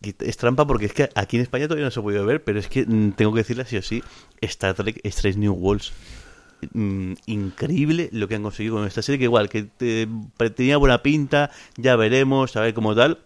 que, 0.02 0.16
es 0.20 0.38
trampa 0.38 0.66
porque 0.66 0.86
es 0.86 0.94
que 0.94 1.10
aquí 1.14 1.36
en 1.36 1.44
España 1.44 1.66
todavía 1.66 1.86
no 1.86 1.92
se 1.92 2.00
ha 2.00 2.04
podido 2.04 2.26
ver, 2.26 2.42
pero 2.42 2.58
es 2.58 2.70
que 2.70 2.86
mm, 2.86 3.12
tengo 3.12 3.34
que 3.34 3.40
decirle 3.40 3.66
sí 3.66 3.76
o 3.76 3.82
sí: 3.82 4.02
Star 4.40 4.76
Trek 4.76 5.02
Strange 5.04 5.40
New 5.40 5.54
Worlds. 5.54 5.92
Mm, 6.74 7.14
increíble 7.26 8.10
lo 8.12 8.28
que 8.28 8.36
han 8.36 8.44
conseguido 8.44 8.76
con 8.76 8.86
esta 8.86 9.02
serie 9.02 9.18
que 9.18 9.24
igual 9.24 9.50
que 9.50 9.64
te, 9.64 10.08
tenía 10.56 10.78
buena 10.78 11.02
pinta 11.02 11.50
ya 11.76 11.96
veremos 11.96 12.56
a 12.56 12.62
ver 12.62 12.76
cómo 12.76 12.94
tal 12.94 13.18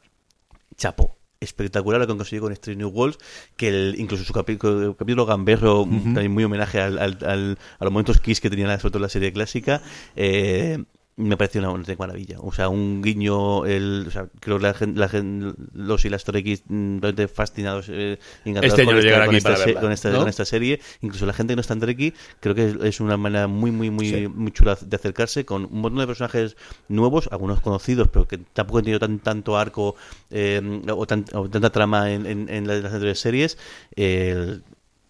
chapo 0.77 1.17
espectacular 1.39 1.99
lo 1.99 2.07
que 2.07 2.11
han 2.11 2.17
conseguido 2.17 2.43
con 2.43 2.53
Strange 2.53 2.77
New 2.77 2.89
Worlds, 2.89 3.17
que 3.55 3.67
el, 3.67 3.95
incluso 3.97 4.23
su 4.23 4.33
capítulo, 4.33 4.95
capítulo 4.95 5.25
gamberro, 5.25 5.81
uh 5.81 5.85
-huh. 5.85 6.03
también 6.03 6.31
muy 6.31 6.43
homenaje 6.43 6.79
al, 6.81 6.97
al, 6.97 7.17
al, 7.21 7.57
a 7.79 7.83
los 7.83 7.93
momentos 7.93 8.19
Kiss 8.19 8.41
que 8.41 8.49
tenía 8.49 8.77
sobre 8.79 8.91
todo 8.91 9.01
la 9.01 9.09
serie 9.09 9.31
clásica. 9.31 9.81
Eh, 10.15 10.83
me 11.17 11.37
pareció 11.37 11.61
una 11.61 11.81
maravilla. 11.97 12.37
O 12.41 12.51
sea, 12.51 12.67
un 12.67 13.01
guiño, 13.01 13.65
el, 13.65 14.05
o 14.07 14.11
sea, 14.11 14.27
creo 14.41 14.57
que 14.59 14.63
la 14.63 14.75
la 15.07 15.09
los 15.73 16.03
y 16.03 16.09
las 16.09 16.25
Torekis 16.25 16.63
mm, 16.67 16.99
realmente 16.99 17.27
fascinados, 17.29 17.87
eh, 17.89 18.19
encantados 18.43 18.73
Este 18.79 18.85
con, 18.85 18.95
verla, 18.95 19.91
esta, 19.93 20.11
¿no? 20.11 20.19
con 20.19 20.27
esta 20.27 20.43
serie. 20.45 20.81
Incluso 21.01 21.25
la 21.25 21.31
gente 21.33 21.51
que 21.51 21.55
no 21.55 21.61
está 21.61 21.73
en 21.73 21.79
Treki, 21.79 22.13
creo 22.41 22.53
que 22.53 22.65
es, 22.69 22.75
es 22.83 22.99
una 22.99 23.15
manera 23.15 23.47
muy, 23.47 23.71
muy, 23.71 23.89
muy, 23.91 24.09
Sí. 24.09 24.27
muy 24.27 24.51
chula 24.51 24.77
de 24.81 24.95
acercarse 24.95 25.45
con 25.45 25.65
un 25.65 25.81
montón 25.81 25.99
de 25.99 26.07
personajes 26.07 26.57
nuevos, 26.89 27.29
algunos 27.31 27.61
conocidos, 27.61 28.09
pero 28.11 28.27
que 28.27 28.37
tampoco 28.37 28.79
han 28.79 28.83
tenido 28.83 28.99
tan, 28.99 29.19
tanto 29.19 29.57
arco 29.57 29.95
eh, 30.31 30.81
o, 30.91 31.07
tan- 31.07 31.25
o 31.33 31.49
tanta 31.49 31.69
trama 31.69 32.11
en, 32.11 32.25
en- 32.25 32.49
en 32.49 32.67
las, 32.67 32.83
las 32.83 32.91
anteriores 32.93 33.19
series. 33.19 33.57
Eh, 33.95 34.59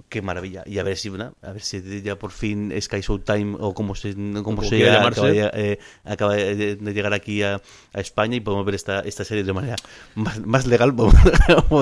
Qué 0.10 0.22
maravilla. 0.22 0.64
Y 0.66 0.78
a 0.80 0.84
ver 0.84 0.98
si 0.98 1.10
una- 1.10 1.34
a 1.42 1.52
ver 1.54 1.62
si 1.62 2.02
ya 2.02 2.18
por 2.18 2.32
fin 2.32 2.74
Sky 2.82 3.02
Showtime 3.02 3.56
o 3.60 3.74
como 3.74 3.96
se, 3.96 4.14
como 4.14 4.44
Como 4.44 4.64
se 4.64 4.90
acaba, 4.90 5.28
de, 5.30 5.50
eh, 5.54 5.80
acaba 6.04 6.36
de, 6.36 6.76
llegar 6.94 7.14
aquí 7.14 7.42
a, 7.44 7.62
a 7.94 8.00
España 8.02 8.36
y 8.36 8.40
podemos 8.42 8.66
ver 8.66 8.76
esta, 8.76 9.00
esta 9.02 9.24
serie 9.24 9.44
de 9.44 9.54
manera 9.54 9.76
más, 10.16 10.46
más 10.46 10.68
legal, 10.68 10.94
podemos 10.96 11.16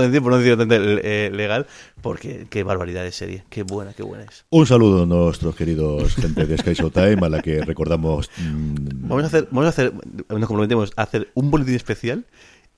decir, 0.03 0.21
por 0.21 0.31
no 0.31 0.37
decir 0.37 0.57
eh, 0.71 1.31
legal, 1.33 1.65
porque 2.01 2.45
qué 2.49 2.63
barbaridad 2.63 3.03
de 3.03 3.11
serie. 3.11 3.43
Qué 3.49 3.63
buena, 3.63 3.93
qué 3.93 4.03
buena 4.03 4.23
es. 4.25 4.45
Un 4.49 4.65
saludo 4.67 5.03
a 5.03 5.05
nuestros 5.05 5.55
queridos 5.55 6.15
gente 6.15 6.45
de 6.45 6.57
Sky 6.57 6.73
Showtime, 6.73 7.17
a 7.25 7.29
la 7.29 7.41
que 7.41 7.61
recordamos. 7.61 8.29
mm, 8.37 9.07
Vamos 9.07 9.23
a 9.23 9.27
hacer, 9.27 9.47
vamos 9.51 9.65
a 9.65 9.69
hacer, 9.69 9.93
nos 10.29 10.47
comprometemos 10.47 10.91
a 10.95 11.03
hacer 11.03 11.29
un 11.33 11.49
boletín 11.51 11.75
especial 11.75 12.25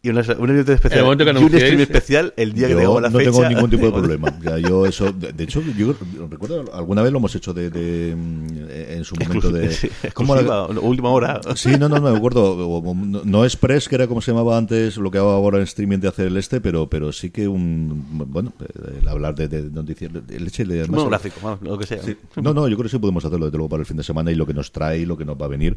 y 0.06 0.10
una, 0.10 0.22
un 0.22 0.38
boletín 0.38 0.74
especial 0.74 1.00
el 1.00 1.04
momento 1.06 1.26
que 1.26 1.32
y 1.32 1.44
un 1.44 1.50
stream 1.50 1.80
especial 1.82 2.34
el 2.38 2.54
día 2.54 2.68
que 2.68 2.74
yo 2.74 2.80
tengamos 2.80 3.02
la 3.02 3.10
no 3.10 3.18
fecha. 3.20 3.32
tengo 3.32 3.50
ningún 3.50 3.70
tipo 3.70 3.86
de 3.88 3.92
problema. 4.00 4.40
Ya, 4.44 4.58
yo 4.60 4.86
eso, 4.86 5.12
de, 5.12 5.34
de 5.34 5.44
hecho, 5.44 5.62
yo 5.78 5.96
recuerdo 6.30 6.66
alguna 6.74 7.02
vez 7.02 7.12
lo 7.12 7.18
hemos 7.20 7.36
hecho 7.36 7.54
de, 7.54 7.70
de, 7.70 8.12
en 8.12 9.04
su 9.04 9.16
momento 9.16 9.50
de. 9.52 9.66
Sí, 9.76 9.90
¿cómo 10.14 10.36
exclusiva, 10.36 10.68
última 10.82 11.10
hora. 11.10 11.42
Sí, 11.56 11.72
no, 11.80 11.90
no, 11.90 12.00
no 12.00 12.12
me 12.12 12.18
acuerdo. 12.18 12.84
No, 12.96 13.22
no 13.24 13.44
Express, 13.44 13.90
que 13.90 13.96
era 13.96 14.08
como 14.08 14.22
se 14.22 14.32
llamaba 14.32 14.58
antes, 14.58 14.98
lo 14.98 15.10
que 15.12 15.18
hago 15.18 15.32
ahora 15.32 15.58
en 15.58 15.64
streaming 15.64 15.98
de 16.00 16.08
hacer 16.08 16.28
el 16.28 16.38
este, 16.38 16.62
pero, 16.62 16.88
pero 16.90 17.12
sí 17.12 17.30
que 17.32 17.48
un. 17.48 18.06
Bueno, 18.28 18.54
el 19.02 19.08
hablar 19.08 19.36
de, 19.36 19.48
de 19.48 19.64
noticias. 19.64 20.12
El 20.30 20.52
además- 20.72 20.90
Monográfico, 20.90 21.36
vamos, 21.44 21.62
lo 21.62 21.78
que 21.78 21.88
sea. 21.88 22.02
Sí. 22.04 22.16
No, 22.42 22.54
no, 22.54 22.68
yo 22.68 22.76
creo 22.78 22.84
que 22.86 22.90
sí 22.90 23.00
podemos 23.00 23.26
hacerlo 23.26 23.46
desde 23.46 23.58
luego 23.58 23.70
para 23.70 23.82
el 23.82 23.86
fin 23.88 23.98
de 23.98 24.04
semana 24.04 24.32
y 24.32 24.36
lo 24.36 24.46
que 24.46 24.54
nos 24.54 24.72
trae 24.72 25.00
y 25.00 25.06
lo 25.06 25.18
que 25.18 25.26
nos 25.26 25.36
va 25.40 25.46
a 25.46 25.50
venir. 25.50 25.76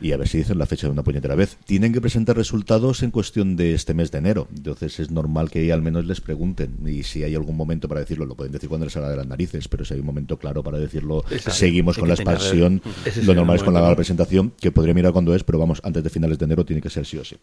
Y 0.00 0.12
a 0.12 0.16
ver 0.16 0.28
si 0.28 0.38
dicen 0.38 0.58
la 0.58 0.66
fecha 0.66 0.86
de 0.86 0.92
una 0.92 1.02
puñetera 1.02 1.34
vez. 1.34 1.56
Tienen 1.66 1.92
que 1.92 2.00
presentar 2.00 2.36
resultados 2.36 3.02
en 3.02 3.10
cuestión 3.10 3.56
de 3.56 3.59
este 3.60 3.94
mes 3.94 4.10
de 4.10 4.18
enero. 4.18 4.48
Entonces 4.54 5.00
es 5.00 5.10
normal 5.10 5.50
que 5.50 5.72
al 5.72 5.82
menos 5.82 6.04
les 6.04 6.20
pregunten. 6.20 6.76
Y 6.86 7.02
si 7.02 7.22
hay 7.22 7.34
algún 7.34 7.56
momento 7.56 7.88
para 7.88 8.00
decirlo, 8.00 8.26
lo 8.26 8.34
pueden 8.34 8.52
decir 8.52 8.68
cuando 8.68 8.86
les 8.86 8.92
salga 8.92 9.10
de 9.10 9.16
las 9.16 9.26
narices, 9.26 9.68
pero 9.68 9.84
si 9.84 9.94
hay 9.94 10.00
un 10.00 10.06
momento 10.06 10.38
claro 10.38 10.62
para 10.62 10.78
decirlo, 10.78 11.24
Exacto. 11.30 11.50
seguimos 11.50 11.98
con 11.98 12.08
la 12.08 12.14
expansión. 12.14 12.82
Sí 13.12 13.22
Lo 13.22 13.34
normal 13.34 13.56
el 13.56 13.60
es 13.60 13.64
con 13.64 13.74
la 13.74 13.94
presentación, 13.94 14.52
que 14.60 14.72
podría 14.72 14.94
mirar 14.94 15.12
cuándo 15.12 15.34
es, 15.34 15.44
pero 15.44 15.58
vamos, 15.58 15.80
antes 15.84 16.02
de 16.02 16.10
finales 16.10 16.38
de 16.38 16.44
enero 16.44 16.64
tiene 16.64 16.82
que 16.82 16.90
ser 16.90 17.06
sí 17.06 17.18
o 17.18 17.24
sí. 17.24 17.36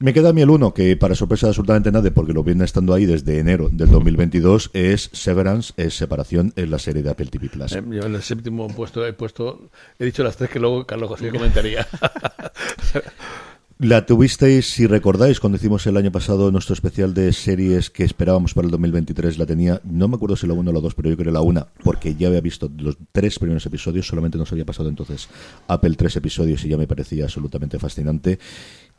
Me 0.00 0.12
queda 0.12 0.28
a 0.28 0.32
mí 0.32 0.42
el 0.42 0.50
uno, 0.50 0.72
que 0.72 0.96
para 0.96 1.16
sorpresa 1.16 1.46
de 1.46 1.50
absolutamente 1.50 1.90
nadie, 1.90 2.12
porque 2.12 2.32
lo 2.32 2.44
viene 2.44 2.64
estando 2.64 2.94
ahí 2.94 3.04
desde 3.04 3.40
enero 3.40 3.68
del 3.72 3.90
2022, 3.90 4.70
es 4.72 5.10
Severance, 5.12 5.72
es 5.76 5.94
separación 5.94 6.52
en 6.54 6.70
la 6.70 6.78
serie 6.78 7.02
de 7.02 7.10
Apple 7.10 7.26
TV 7.26 7.48
Plus. 7.48 7.72
Eh, 7.72 7.82
yo 7.90 8.02
en 8.02 8.14
el 8.14 8.22
séptimo 8.22 8.68
puesto 8.68 9.04
he 9.04 9.12
puesto, 9.12 9.70
he 9.98 10.04
dicho 10.04 10.22
las 10.22 10.36
tres 10.36 10.50
que 10.50 10.60
luego 10.60 10.86
Carlos 10.86 11.08
José 11.08 11.30
comentaría. 11.30 11.84
La 13.80 14.06
tuvisteis, 14.06 14.68
si 14.72 14.88
recordáis, 14.88 15.38
cuando 15.38 15.54
hicimos 15.54 15.86
el 15.86 15.96
año 15.96 16.10
pasado 16.10 16.50
nuestro 16.50 16.74
especial 16.74 17.14
de 17.14 17.32
series 17.32 17.90
que 17.90 18.02
esperábamos 18.02 18.52
para 18.52 18.64
el 18.64 18.72
2023, 18.72 19.38
la 19.38 19.46
tenía, 19.46 19.80
no 19.84 20.08
me 20.08 20.16
acuerdo 20.16 20.34
si 20.34 20.48
la 20.48 20.54
1 20.54 20.68
o 20.68 20.74
la 20.74 20.80
2, 20.80 20.94
pero 20.96 21.10
yo 21.10 21.16
creo 21.16 21.32
la 21.32 21.42
1, 21.42 21.68
porque 21.84 22.16
ya 22.16 22.26
había 22.26 22.40
visto 22.40 22.68
los 22.76 22.96
tres 23.12 23.38
primeros 23.38 23.64
episodios, 23.66 24.08
solamente 24.08 24.36
nos 24.36 24.50
había 24.50 24.64
pasado 24.64 24.88
entonces 24.88 25.28
Apple 25.68 25.94
tres 25.94 26.16
episodios 26.16 26.64
y 26.64 26.70
ya 26.70 26.76
me 26.76 26.88
parecía 26.88 27.22
absolutamente 27.22 27.78
fascinante. 27.78 28.40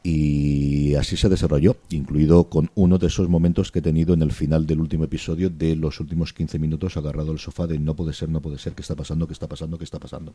Y 0.02 0.96
así 0.96 1.18
se 1.18 1.28
desarrolló, 1.28 1.76
incluido 1.90 2.46
con 2.46 2.72
uno 2.76 2.98
de 2.98 3.08
esos 3.08 3.28
momentos 3.28 3.72
que 3.72 3.80
he 3.80 3.82
tenido 3.82 4.14
en 4.14 4.22
el 4.22 4.32
final 4.32 4.66
del 4.66 4.80
último 4.80 5.04
episodio 5.04 5.50
de 5.50 5.76
los 5.76 6.00
últimos 6.00 6.32
15 6.32 6.58
minutos 6.58 6.96
agarrado 6.96 7.32
al 7.32 7.40
sofá 7.40 7.68
de 7.68 7.80
no 7.80 7.96
puede 7.96 8.14
ser, 8.14 8.30
no 8.30 8.42
puede 8.42 8.58
ser, 8.60 8.74
qué 8.74 8.82
está 8.82 8.96
pasando, 8.96 9.28
qué 9.28 9.34
está 9.34 9.48
pasando, 9.48 9.78
qué 9.78 9.84
está 9.84 10.00
pasando. 10.00 10.34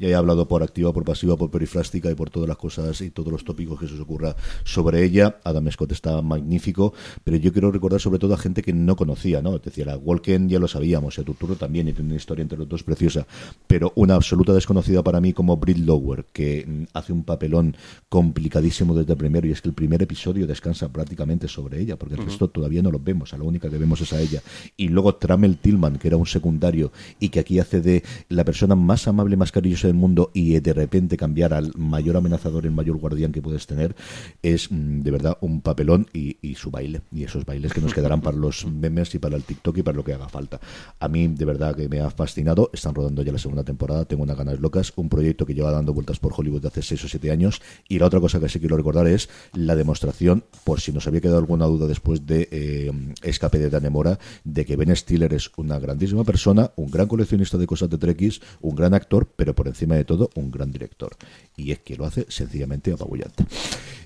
Ya 0.00 0.08
he 0.08 0.14
hablado 0.14 0.48
por 0.48 0.62
activa, 0.62 0.94
por 0.94 1.04
pasiva, 1.04 1.36
por 1.36 1.50
perifrástica 1.50 2.10
y 2.10 2.14
por 2.14 2.30
todas 2.30 2.48
las 2.48 2.56
cosas 2.56 3.00
y 3.02 3.10
todos 3.10 3.30
los 3.30 3.44
tópicos 3.44 3.78
que 3.78 3.86
se 3.86 3.94
os 3.94 4.00
ocurra 4.00 4.34
sobre 4.64 5.04
ella. 5.04 5.38
Adam 5.44 5.70
Scott 5.70 5.92
está 5.92 6.22
magnífico, 6.22 6.94
pero 7.22 7.36
yo 7.36 7.52
quiero 7.52 7.70
recordar 7.70 8.00
sobre 8.00 8.18
todo 8.18 8.32
a 8.32 8.38
gente 8.38 8.62
que 8.62 8.72
no 8.72 8.96
conocía, 8.96 9.42
¿no? 9.42 9.56
Es 9.56 9.62
decir, 9.62 9.90
a 9.90 9.96
Walken 9.98 10.48
ya 10.48 10.58
lo 10.58 10.68
sabíamos, 10.68 11.18
a 11.18 11.22
Turturro 11.22 11.56
también, 11.56 11.86
y 11.88 11.92
tiene 11.92 12.08
una 12.08 12.16
historia 12.16 12.42
entre 12.42 12.58
los 12.58 12.68
dos 12.68 12.82
preciosa, 12.82 13.26
pero 13.66 13.92
una 13.94 14.14
absoluta 14.14 14.54
desconocida 14.54 15.02
para 15.02 15.20
mí 15.20 15.34
como 15.34 15.58
Brit 15.58 15.78
Lower, 15.78 16.24
que 16.32 16.86
hace 16.94 17.12
un 17.12 17.24
papelón 17.24 17.76
complicadísimo 18.08 19.01
desde 19.02 19.12
el 19.12 19.18
primero, 19.18 19.46
y 19.46 19.52
es 19.52 19.60
que 19.60 19.68
el 19.68 19.74
primer 19.74 20.02
episodio 20.02 20.46
descansa 20.46 20.92
prácticamente 20.92 21.48
sobre 21.48 21.80
ella, 21.80 21.96
porque 21.96 22.14
el 22.14 22.24
resto 22.24 22.48
todavía 22.48 22.82
no 22.82 22.90
lo 22.90 22.98
vemos, 22.98 23.34
a 23.34 23.38
la 23.38 23.44
única 23.44 23.68
que 23.68 23.78
vemos 23.78 24.00
es 24.00 24.12
a 24.12 24.20
ella. 24.20 24.42
Y 24.76 24.88
luego 24.88 25.14
Tramel 25.16 25.58
Tillman, 25.58 25.98
que 25.98 26.08
era 26.08 26.16
un 26.16 26.26
secundario, 26.26 26.92
y 27.20 27.28
que 27.28 27.40
aquí 27.40 27.58
hace 27.58 27.80
de 27.80 28.02
la 28.28 28.44
persona 28.44 28.74
más 28.74 29.06
amable, 29.08 29.36
más 29.36 29.52
cariñosa 29.52 29.86
del 29.86 29.96
mundo, 29.96 30.30
y 30.34 30.54
eh, 30.54 30.60
de 30.60 30.72
repente 30.72 31.16
cambiar 31.16 31.54
al 31.54 31.72
mayor 31.76 32.16
amenazador, 32.16 32.66
el 32.66 32.72
mayor 32.72 32.98
guardián 32.98 33.32
que 33.32 33.42
puedes 33.42 33.66
tener, 33.66 33.94
es 34.42 34.70
mm, 34.70 35.00
de 35.00 35.10
verdad 35.10 35.38
un 35.40 35.60
papelón 35.60 36.06
y, 36.12 36.36
y 36.40 36.54
su 36.54 36.70
baile, 36.70 37.02
y 37.12 37.24
esos 37.24 37.44
bailes 37.44 37.72
que 37.72 37.80
nos 37.80 37.94
quedarán 37.94 38.20
para 38.20 38.36
los 38.36 38.66
memes 38.72 39.14
y 39.14 39.18
para 39.18 39.36
el 39.36 39.42
TikTok 39.42 39.78
y 39.78 39.82
para 39.82 39.96
lo 39.96 40.04
que 40.04 40.14
haga 40.14 40.28
falta. 40.28 40.60
A 41.00 41.08
mí, 41.08 41.28
de 41.28 41.44
verdad, 41.44 41.74
que 41.74 41.88
me 41.88 42.00
ha 42.00 42.10
fascinado. 42.10 42.70
Están 42.72 42.94
rodando 42.94 43.22
ya 43.22 43.32
la 43.32 43.38
segunda 43.38 43.64
temporada, 43.64 44.04
tengo 44.04 44.22
unas 44.22 44.36
ganas 44.36 44.60
locas. 44.60 44.92
Un 44.96 45.08
proyecto 45.08 45.46
que 45.46 45.54
lleva 45.54 45.70
dando 45.70 45.92
vueltas 45.92 46.18
por 46.18 46.32
Hollywood 46.36 46.62
de 46.62 46.68
hace 46.68 46.82
6 46.82 47.04
o 47.04 47.08
7 47.08 47.30
años. 47.30 47.60
Y 47.88 47.98
la 47.98 48.06
otra 48.06 48.20
cosa 48.20 48.40
que 48.40 48.48
sí 48.48 48.60
quiero 48.60 48.76
recordar 48.76 48.91
es 49.06 49.28
la 49.54 49.74
demostración, 49.74 50.44
por 50.64 50.80
si 50.80 50.92
nos 50.92 51.06
había 51.06 51.20
quedado 51.20 51.38
alguna 51.38 51.66
duda 51.66 51.86
después 51.86 52.26
de 52.26 52.48
eh, 52.50 52.92
Escape 53.22 53.58
de 53.58 53.70
Danemora, 53.70 54.18
de 54.44 54.64
que 54.64 54.76
Ben 54.76 54.94
Stiller 54.94 55.32
es 55.34 55.50
una 55.56 55.78
grandísima 55.78 56.24
persona, 56.24 56.70
un 56.76 56.90
gran 56.90 57.08
coleccionista 57.08 57.58
de 57.58 57.66
cosas 57.66 57.90
de 57.90 57.98
Trekkies, 57.98 58.40
un 58.60 58.76
gran 58.76 58.94
actor, 58.94 59.28
pero 59.34 59.54
por 59.54 59.68
encima 59.68 59.96
de 59.96 60.04
todo, 60.04 60.30
un 60.34 60.50
gran 60.50 60.70
director. 60.70 61.12
Y 61.56 61.72
es 61.72 61.80
que 61.80 61.96
lo 61.96 62.04
hace 62.04 62.26
sencillamente 62.28 62.92
apabullante. 62.92 63.44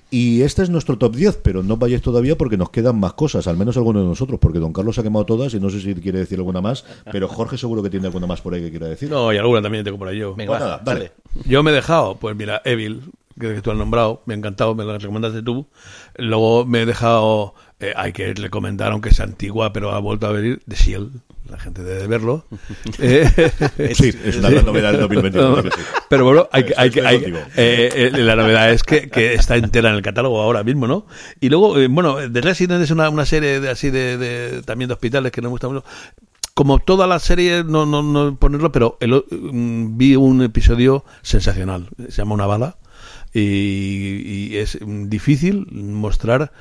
Y 0.09 0.41
este 0.43 0.63
es 0.63 0.69
nuestro 0.69 0.97
top 0.97 1.15
10, 1.15 1.39
pero 1.43 1.63
no 1.63 1.75
vayáis 1.75 2.01
todavía 2.01 2.37
porque 2.37 2.55
nos 2.55 2.69
quedan 2.69 2.97
más 2.97 3.13
cosas, 3.13 3.45
al 3.47 3.57
menos 3.57 3.75
algunos 3.75 4.03
de 4.03 4.07
nosotros, 4.07 4.39
porque 4.39 4.59
Don 4.59 4.71
Carlos 4.71 4.97
ha 4.97 5.03
quemado 5.03 5.25
todas 5.25 5.53
y 5.53 5.59
no 5.59 5.69
sé 5.69 5.81
si 5.81 5.93
quiere 5.95 6.19
decir 6.19 6.37
alguna 6.37 6.61
más, 6.61 6.85
pero 7.11 7.27
Jorge 7.27 7.57
seguro 7.57 7.83
que 7.83 7.89
tiene 7.89 8.07
alguna 8.07 8.25
más 8.25 8.39
por 8.39 8.53
ahí 8.53 8.61
que 8.61 8.69
quiera 8.69 8.87
decir. 8.87 9.09
no, 9.09 9.33
y 9.33 9.37
alguna 9.37 9.61
también 9.61 9.83
tengo 9.83 9.97
por 9.97 10.07
ahí 10.07 10.19
yo. 10.19 10.33
Venga, 10.33 10.51
Pues 10.51 10.61
va, 10.61 10.65
nada, 10.65 10.81
dale. 10.83 11.11
Yo 11.45 11.61
me 11.61 11.71
he 11.71 11.73
dejado, 11.73 12.15
pues 12.15 12.37
mira, 12.37 12.61
Evil, 12.63 13.01
que 13.39 13.61
tú 13.61 13.71
has 13.71 13.77
nombrado, 13.77 14.23
me 14.25 14.33
ha 14.33 14.37
encantado, 14.37 14.75
me 14.75 14.83
la 14.85 14.97
recomendaste 14.97 15.41
tú. 15.43 15.67
Luego 16.17 16.65
me 16.65 16.81
he 16.81 16.85
dejado, 16.85 17.53
eh, 17.79 17.93
hay 17.95 18.11
que 18.13 18.33
recomendar, 18.33 18.91
aunque 18.91 19.09
es 19.09 19.19
antigua, 19.19 19.73
pero 19.73 19.91
ha 19.91 19.99
vuelto 19.99 20.27
a 20.27 20.31
venir, 20.31 20.61
The 20.67 20.75
Shield. 20.75 21.11
La 21.49 21.57
gente 21.57 21.81
debe 21.81 22.07
verlo. 22.07 22.45
Eh, 22.99 23.29
Sí, 23.95 24.11
es 24.25 24.35
una 24.37 24.49
gran 24.49 24.65
novedad 24.65 24.91
del 24.91 25.01
2021. 25.01 25.51
creo 25.61 25.63
que 25.63 25.71
sí. 25.71 25.83
Pero 26.09 26.25
bueno, 26.25 26.49
hay 26.51 26.65
hay 26.75 26.91
hay- 27.05 27.33
eh, 27.55 27.89
eh, 27.95 28.11
la 28.13 28.35
novedad 28.35 28.71
es 28.71 28.83
que, 28.83 29.09
que 29.09 29.33
está 29.33 29.55
entera 29.55 29.89
en 29.89 29.95
el 29.95 30.01
catálogo 30.01 30.41
ahora 30.41 30.63
mismo, 30.63 30.87
¿no? 30.87 31.05
Y 31.39 31.47
luego, 31.49 31.77
eh, 31.79 31.87
bueno, 31.87 32.17
The 32.31 32.41
Resident 32.41 32.81
es 32.83 32.91
una, 32.91 33.09
una 33.09 33.25
serie 33.25 33.59
de, 33.61 33.69
así 33.69 33.89
de, 33.91 34.17
de- 34.17 34.61
también 34.63 34.87
de 34.89 34.95
hospitales 34.95 35.31
que 35.31 35.41
nos 35.41 35.51
gusta 35.51 35.69
mucho. 35.69 35.85
Como 36.53 36.79
toda 36.79 37.05
la 37.07 37.19
serie, 37.19 37.63
no, 37.63 37.85
no, 37.85 38.01
no 38.01 38.35
ponerlo, 38.35 38.71
pero 38.71 38.97
el 38.99 39.11
mm, 39.29 39.95
vi 39.97 40.15
un 40.15 40.41
episodio 40.41 41.05
sensacional. 41.21 41.87
Se 42.09 42.17
llama 42.17 42.33
Una 42.33 42.45
bala. 42.47 42.77
Y, 43.39 44.49
y 44.51 44.57
es 44.57 44.79
difícil 44.81 45.67
mostrar 45.71 46.51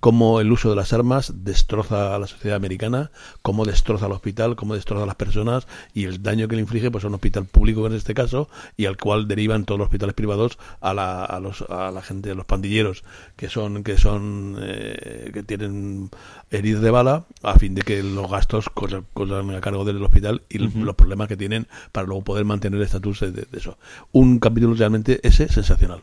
cómo 0.00 0.40
el 0.40 0.52
uso 0.52 0.70
de 0.70 0.76
las 0.76 0.92
armas 0.92 1.32
destroza 1.42 2.14
a 2.14 2.18
la 2.18 2.26
sociedad 2.26 2.56
americana, 2.56 3.10
cómo 3.42 3.64
destroza 3.64 4.06
al 4.06 4.12
hospital, 4.12 4.54
cómo 4.54 4.74
destroza 4.74 5.02
a 5.02 5.06
las 5.06 5.16
personas 5.16 5.66
y 5.94 6.04
el 6.04 6.22
daño 6.22 6.48
que 6.48 6.56
le 6.56 6.62
inflige 6.62 6.90
pues 6.90 7.04
a 7.04 7.08
un 7.08 7.14
hospital 7.14 7.46
público 7.46 7.86
en 7.86 7.94
este 7.94 8.14
caso 8.14 8.48
y 8.76 8.86
al 8.86 8.96
cual 8.98 9.26
derivan 9.26 9.64
todos 9.64 9.78
los 9.78 9.86
hospitales 9.86 10.14
privados 10.14 10.58
a 10.80 10.94
la, 10.94 11.24
a 11.24 11.40
los, 11.40 11.62
a 11.62 11.90
la 11.90 12.02
gente, 12.02 12.30
a 12.30 12.34
los 12.34 12.46
pandilleros 12.46 13.02
que 13.36 13.48
son 13.48 13.82
que 13.82 13.96
son 13.98 14.56
eh, 14.60 15.30
que 15.32 15.42
tienen 15.42 16.10
heridas 16.50 16.82
de 16.82 16.90
bala 16.90 17.24
a 17.42 17.58
fin 17.58 17.74
de 17.74 17.82
que 17.82 18.02
los 18.02 18.30
gastos 18.30 18.68
corran, 18.68 19.06
corran 19.12 19.50
a 19.50 19.60
cargo 19.60 19.84
del 19.84 20.02
hospital 20.02 20.42
y 20.48 20.58
los 20.58 20.94
problemas 20.94 21.28
que 21.28 21.36
tienen 21.36 21.66
para 21.92 22.06
luego 22.06 22.22
poder 22.22 22.44
mantener 22.44 22.78
el 22.78 22.86
estatus 22.86 23.20
de, 23.20 23.32
de 23.32 23.46
eso. 23.52 23.78
Un 24.12 24.38
capítulo 24.38 24.74
realmente 24.74 25.18
ese 25.26 25.48
sensacional. 25.48 26.02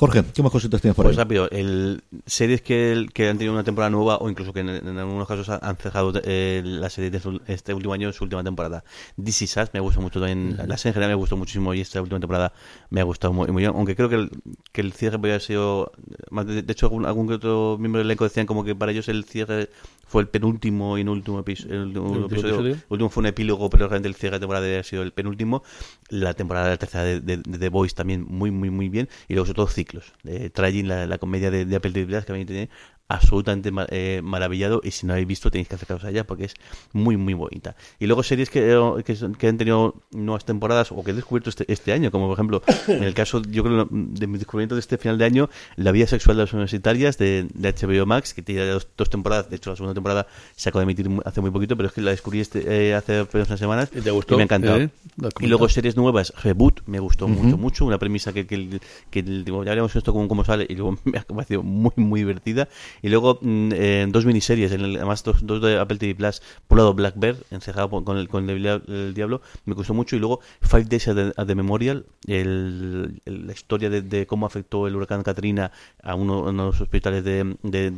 Jorge, 0.00 0.24
¿qué 0.34 0.42
más 0.42 0.50
cositas 0.50 0.80
tienes 0.80 0.96
por 0.96 1.04
Pues 1.04 1.18
ahí? 1.18 1.22
rápido, 1.22 1.46
el, 1.50 2.02
series 2.24 2.62
que, 2.62 3.06
que 3.12 3.28
han 3.28 3.36
tenido 3.36 3.52
una 3.52 3.64
temporada 3.64 3.90
nueva 3.90 4.16
o 4.16 4.30
incluso 4.30 4.50
que 4.54 4.60
en, 4.60 4.70
en 4.70 4.96
algunos 4.98 5.28
casos 5.28 5.50
han 5.50 5.76
cerrado 5.76 6.10
eh, 6.24 6.62
la 6.64 6.88
serie 6.88 7.10
de 7.10 7.20
su- 7.20 7.38
este 7.46 7.74
último 7.74 7.92
año, 7.92 8.10
su 8.14 8.24
última 8.24 8.42
temporada. 8.42 8.82
Is 9.22 9.42
Us 9.58 9.68
me 9.74 9.80
gustó 9.80 10.00
mucho 10.00 10.18
también, 10.18 10.56
la 10.66 10.78
serie 10.78 10.92
en 10.92 10.94
general 10.94 11.10
me 11.10 11.14
gustó 11.16 11.36
muchísimo 11.36 11.74
y 11.74 11.82
esta 11.82 12.00
última 12.00 12.18
temporada 12.18 12.54
me 12.88 13.02
ha 13.02 13.04
gustado 13.04 13.34
muy, 13.34 13.48
muy 13.52 13.60
bien, 13.60 13.72
aunque 13.76 13.94
creo 13.94 14.08
que 14.08 14.14
el, 14.14 14.30
que 14.72 14.80
el 14.80 14.94
cierre 14.94 15.18
podría 15.18 15.34
haber 15.34 15.42
sido, 15.42 15.92
más 16.30 16.46
de, 16.46 16.62
de 16.62 16.72
hecho 16.72 16.86
algún, 16.86 17.04
algún 17.04 17.30
otro 17.30 17.76
miembro 17.78 17.98
del 17.98 18.06
elenco 18.06 18.24
decían 18.24 18.46
como 18.46 18.64
que 18.64 18.74
para 18.74 18.92
ellos 18.92 19.06
el 19.10 19.24
cierre 19.24 19.68
fue 20.10 20.22
el 20.22 20.28
penúltimo 20.28 20.98
y 20.98 21.02
último, 21.04 21.38
episo- 21.38 21.68
el 21.70 21.82
último 21.82 22.06
¿El 22.06 22.22
último 22.22 22.26
episodio. 22.26 22.54
episodio? 22.54 22.74
El 22.74 22.82
último 22.88 23.10
fue 23.10 23.20
un 23.20 23.26
epílogo, 23.26 23.70
pero 23.70 23.86
realmente 23.86 24.08
el 24.08 24.16
cierre 24.16 24.36
de 24.36 24.40
temporada 24.40 24.80
ha 24.80 24.82
sido 24.82 25.02
el 25.02 25.12
penúltimo. 25.12 25.62
La 26.08 26.34
temporada 26.34 26.66
de 26.66 26.72
la 26.72 26.76
tercera 26.78 27.04
de, 27.04 27.20
de, 27.20 27.36
de 27.36 27.58
The 27.58 27.68
Voice 27.68 27.94
también 27.94 28.26
muy, 28.28 28.50
muy, 28.50 28.70
muy 28.70 28.88
bien. 28.88 29.08
Y 29.28 29.34
luego, 29.34 29.46
sobre 29.46 29.56
todo, 29.56 29.68
ciclos. 29.68 30.12
Tragic, 30.52 30.84
la, 30.86 31.06
la 31.06 31.18
comedia 31.18 31.52
de, 31.52 31.64
de 31.64 31.76
Apple 31.76 31.92
TV 31.92 32.24
que 32.24 32.32
a 32.32 32.34
mí 32.34 32.44
tiene 32.44 32.68
absolutamente 33.10 33.70
eh, 33.90 34.20
maravillado. 34.22 34.80
Y 34.84 34.92
si 34.92 35.04
no 35.04 35.12
habéis 35.12 35.26
visto, 35.26 35.50
tenéis 35.50 35.68
que 35.68 35.74
acercaros 35.74 36.04
a 36.04 36.10
ella 36.10 36.24
porque 36.24 36.44
es 36.44 36.54
muy, 36.92 37.16
muy 37.16 37.34
bonita. 37.34 37.74
Y 37.98 38.06
luego, 38.06 38.22
series 38.22 38.48
que, 38.48 38.72
eh, 38.72 39.02
que, 39.04 39.16
que 39.36 39.48
han 39.48 39.58
tenido 39.58 39.96
nuevas 40.12 40.44
temporadas 40.44 40.92
o 40.92 41.02
que 41.02 41.10
he 41.10 41.14
descubierto 41.14 41.50
este, 41.50 41.70
este 41.70 41.92
año, 41.92 42.10
como 42.10 42.28
por 42.28 42.34
ejemplo, 42.34 42.62
en 42.86 43.02
el 43.02 43.12
caso, 43.12 43.42
yo 43.42 43.64
creo, 43.64 43.88
de 43.90 44.26
mi 44.26 44.38
descubrimiento 44.38 44.76
de 44.76 44.80
este 44.80 44.96
final 44.96 45.18
de 45.18 45.24
año, 45.24 45.50
La 45.76 45.90
vida 45.90 46.06
sexual 46.06 46.36
de 46.36 46.44
las 46.44 46.52
universitarias 46.52 47.18
de, 47.18 47.48
de 47.52 47.74
HBO 47.74 48.06
Max, 48.06 48.32
que 48.32 48.42
tiene 48.42 48.64
dos, 48.66 48.86
dos 48.96 49.10
temporadas. 49.10 49.50
De 49.50 49.56
hecho, 49.56 49.70
la 49.70 49.76
segunda 49.76 49.94
temporada 49.94 50.28
se 50.54 50.68
acaba 50.68 50.84
de 50.84 50.92
emitir 50.92 51.10
hace 51.24 51.40
muy 51.40 51.50
poquito, 51.50 51.76
pero 51.76 51.88
es 51.88 51.94
que 51.94 52.00
la 52.02 52.12
descubrí 52.12 52.40
este, 52.40 52.90
eh, 52.90 52.94
hace 52.94 53.18
apenas 53.18 53.48
unas 53.48 53.60
semanas 53.60 53.90
¿Y 53.92 54.00
te 54.00 54.10
gustó? 54.12 54.36
me 54.36 54.42
ha 54.42 54.44
encantado. 54.44 54.78
¿Eh? 54.78 54.90
¿Lo 55.16 55.28
has 55.28 55.34
y 55.40 55.46
luego 55.48 55.68
series 55.68 55.96
nuevas, 55.96 56.32
Reboot, 56.42 56.82
me 56.86 57.00
gustó 57.00 57.26
mucho, 57.26 57.58
mucho. 57.58 57.84
Una 57.84 57.98
premisa 57.98 58.32
que, 58.32 58.46
que, 58.46 58.80
que 59.10 59.22
ya 59.24 59.52
veremos 59.52 59.96
esto 59.96 60.12
cómo, 60.12 60.28
cómo 60.28 60.44
sale 60.44 60.66
y 60.68 60.76
luego 60.76 60.96
me 61.04 61.18
ha 61.18 61.22
parecido 61.22 61.62
muy, 61.62 61.92
muy 61.96 62.20
divertida. 62.20 62.68
Y 63.02 63.08
luego 63.08 63.38
mm, 63.40 63.70
eh, 63.74 64.06
dos 64.10 64.24
miniseries, 64.26 64.72
en 64.72 64.80
el- 64.82 64.96
además 64.96 65.22
dos, 65.24 65.44
dos 65.46 65.60
de 65.62 65.78
Apple 65.78 65.98
TV 65.98 66.14
Plus. 66.14 66.42
Por 66.68 66.78
lado, 66.78 66.94
Black 66.94 67.14
Bear, 67.16 67.36
encerrado 67.50 67.88
con 68.04 68.16
el, 68.18 68.28
con 68.28 68.48
el, 68.48 68.62
dia- 68.62 68.82
el 68.88 69.14
diablo, 69.14 69.40
me 69.64 69.74
gustó 69.74 69.94
mucho. 69.94 70.16
Y 70.16 70.18
luego 70.18 70.40
Five 70.60 70.84
Days 70.84 71.08
at 71.08 71.14
the, 71.14 71.32
at 71.36 71.46
the 71.46 71.54
Memorial, 71.54 72.06
el- 72.26 73.20
la 73.24 73.52
historia 73.52 73.90
de, 73.90 74.26
cómo 74.26 74.46
afectó 74.46 74.86
el 74.86 74.96
huracán 74.96 75.22
Katrina 75.22 75.72
a 76.02 76.14
uno, 76.14 76.46
de 76.46 76.52
los 76.52 76.80
hospitales 76.80 77.24
de, 77.24 77.56
de, 77.62 77.90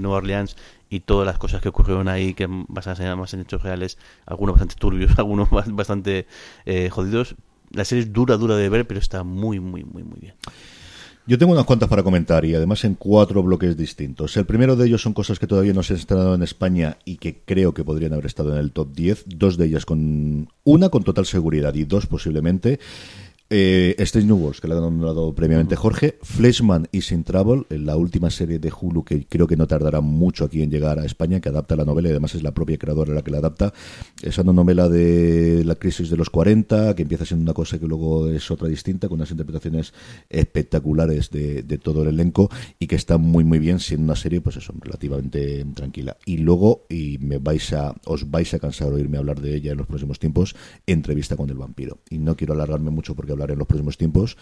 Nueva 0.00 0.18
Orleans 0.18 0.56
y 0.90 1.00
todas 1.00 1.26
las 1.26 1.38
cosas 1.38 1.60
que 1.60 1.68
ocurrieron 1.68 2.08
ahí, 2.08 2.34
que 2.34 2.46
basadas 2.68 3.00
en, 3.00 3.18
más 3.18 3.34
en 3.34 3.40
hechos 3.40 3.62
reales, 3.62 3.98
algunos 4.26 4.54
bastante 4.54 4.76
turbios, 4.76 5.12
algunos 5.18 5.50
ba- 5.50 5.64
bastante 5.68 6.26
eh, 6.66 6.88
jodidos. 6.90 7.34
La 7.70 7.84
serie 7.84 8.04
es 8.04 8.12
dura, 8.12 8.36
dura 8.36 8.56
de 8.56 8.68
ver, 8.68 8.86
pero 8.86 9.00
está 9.00 9.24
muy, 9.24 9.58
muy, 9.58 9.82
muy, 9.84 10.04
muy 10.04 10.18
bien. 10.20 10.34
Yo 11.26 11.38
tengo 11.38 11.54
unas 11.54 11.64
cuantas 11.64 11.88
para 11.88 12.02
comentar 12.02 12.44
y 12.44 12.54
además 12.54 12.84
en 12.84 12.96
cuatro 12.96 13.42
bloques 13.42 13.78
distintos. 13.78 14.36
El 14.36 14.44
primero 14.44 14.76
de 14.76 14.86
ellos 14.86 15.00
son 15.00 15.14
cosas 15.14 15.38
que 15.38 15.46
todavía 15.46 15.72
no 15.72 15.82
se 15.82 15.94
han 15.94 16.00
estrenado 16.00 16.34
en 16.34 16.42
España 16.42 16.98
y 17.06 17.16
que 17.16 17.40
creo 17.46 17.72
que 17.72 17.82
podrían 17.82 18.12
haber 18.12 18.26
estado 18.26 18.52
en 18.52 18.58
el 18.58 18.72
top 18.72 18.92
10. 18.92 19.24
Dos 19.28 19.56
de 19.56 19.64
ellas 19.64 19.86
con 19.86 20.50
una 20.64 20.90
con 20.90 21.02
total 21.02 21.24
seguridad 21.24 21.74
y 21.76 21.84
dos 21.84 22.06
posiblemente. 22.06 22.78
Eh, 23.50 23.94
Strange 23.98 24.26
New 24.26 24.38
Worlds, 24.38 24.62
que 24.62 24.68
le 24.68 24.74
ha 24.74 24.80
nombrado 24.80 25.34
previamente 25.34 25.76
Jorge, 25.76 26.18
Fleshman 26.22 26.88
y 26.92 27.02
Sin 27.02 27.24
Travel, 27.24 27.66
la 27.68 27.94
última 27.96 28.30
serie 28.30 28.58
de 28.58 28.72
Hulu 28.72 29.04
que 29.04 29.26
creo 29.26 29.46
que 29.46 29.56
no 29.56 29.66
tardará 29.66 30.00
mucho 30.00 30.46
aquí 30.46 30.62
en 30.62 30.70
llegar 30.70 30.98
a 30.98 31.04
España, 31.04 31.40
que 31.40 31.50
adapta 31.50 31.76
la 31.76 31.84
novela 31.84 32.08
y 32.08 32.12
además 32.12 32.34
es 32.34 32.42
la 32.42 32.54
propia 32.54 32.78
creadora 32.78 33.12
la 33.12 33.22
que 33.22 33.30
la 33.30 33.38
adapta. 33.38 33.74
Es 34.22 34.38
una 34.38 34.54
novela 34.54 34.88
de 34.88 35.62
la 35.64 35.74
crisis 35.74 36.08
de 36.08 36.16
los 36.16 36.30
40, 36.30 36.94
que 36.94 37.02
empieza 37.02 37.26
siendo 37.26 37.42
una 37.42 37.52
cosa 37.52 37.78
que 37.78 37.86
luego 37.86 38.28
es 38.28 38.50
otra 38.50 38.66
distinta, 38.66 39.08
con 39.08 39.16
unas 39.16 39.30
interpretaciones 39.30 39.92
espectaculares 40.30 41.30
de, 41.30 41.62
de 41.62 41.78
todo 41.78 42.02
el 42.02 42.08
elenco 42.08 42.50
y 42.78 42.86
que 42.86 42.96
está 42.96 43.18
muy 43.18 43.44
muy 43.44 43.58
bien 43.58 43.78
siendo 43.78 44.04
una 44.04 44.16
serie 44.16 44.40
pues 44.40 44.56
eso, 44.56 44.72
relativamente 44.80 45.66
tranquila. 45.74 46.16
Y 46.24 46.38
luego, 46.38 46.86
y 46.88 47.18
me 47.18 47.36
vais 47.38 47.74
a, 47.74 47.94
os 48.06 48.30
vais 48.30 48.54
a 48.54 48.58
cansar 48.58 48.88
de 48.88 48.94
oírme 48.94 49.18
hablar 49.18 49.40
de 49.42 49.54
ella 49.54 49.72
en 49.72 49.78
los 49.78 49.86
próximos 49.86 50.18
tiempos, 50.18 50.56
entrevista 50.86 51.36
con 51.36 51.50
el 51.50 51.58
vampiro. 51.58 51.98
Y 52.08 52.18
no 52.18 52.36
quiero 52.36 52.54
alargarme 52.54 52.90
mucho 52.90 53.14
porque 53.14 53.33
hablaré 53.34 53.52
en 53.52 53.58
los 53.60 53.68
próximos 53.68 53.96
tiempos. 53.96 54.36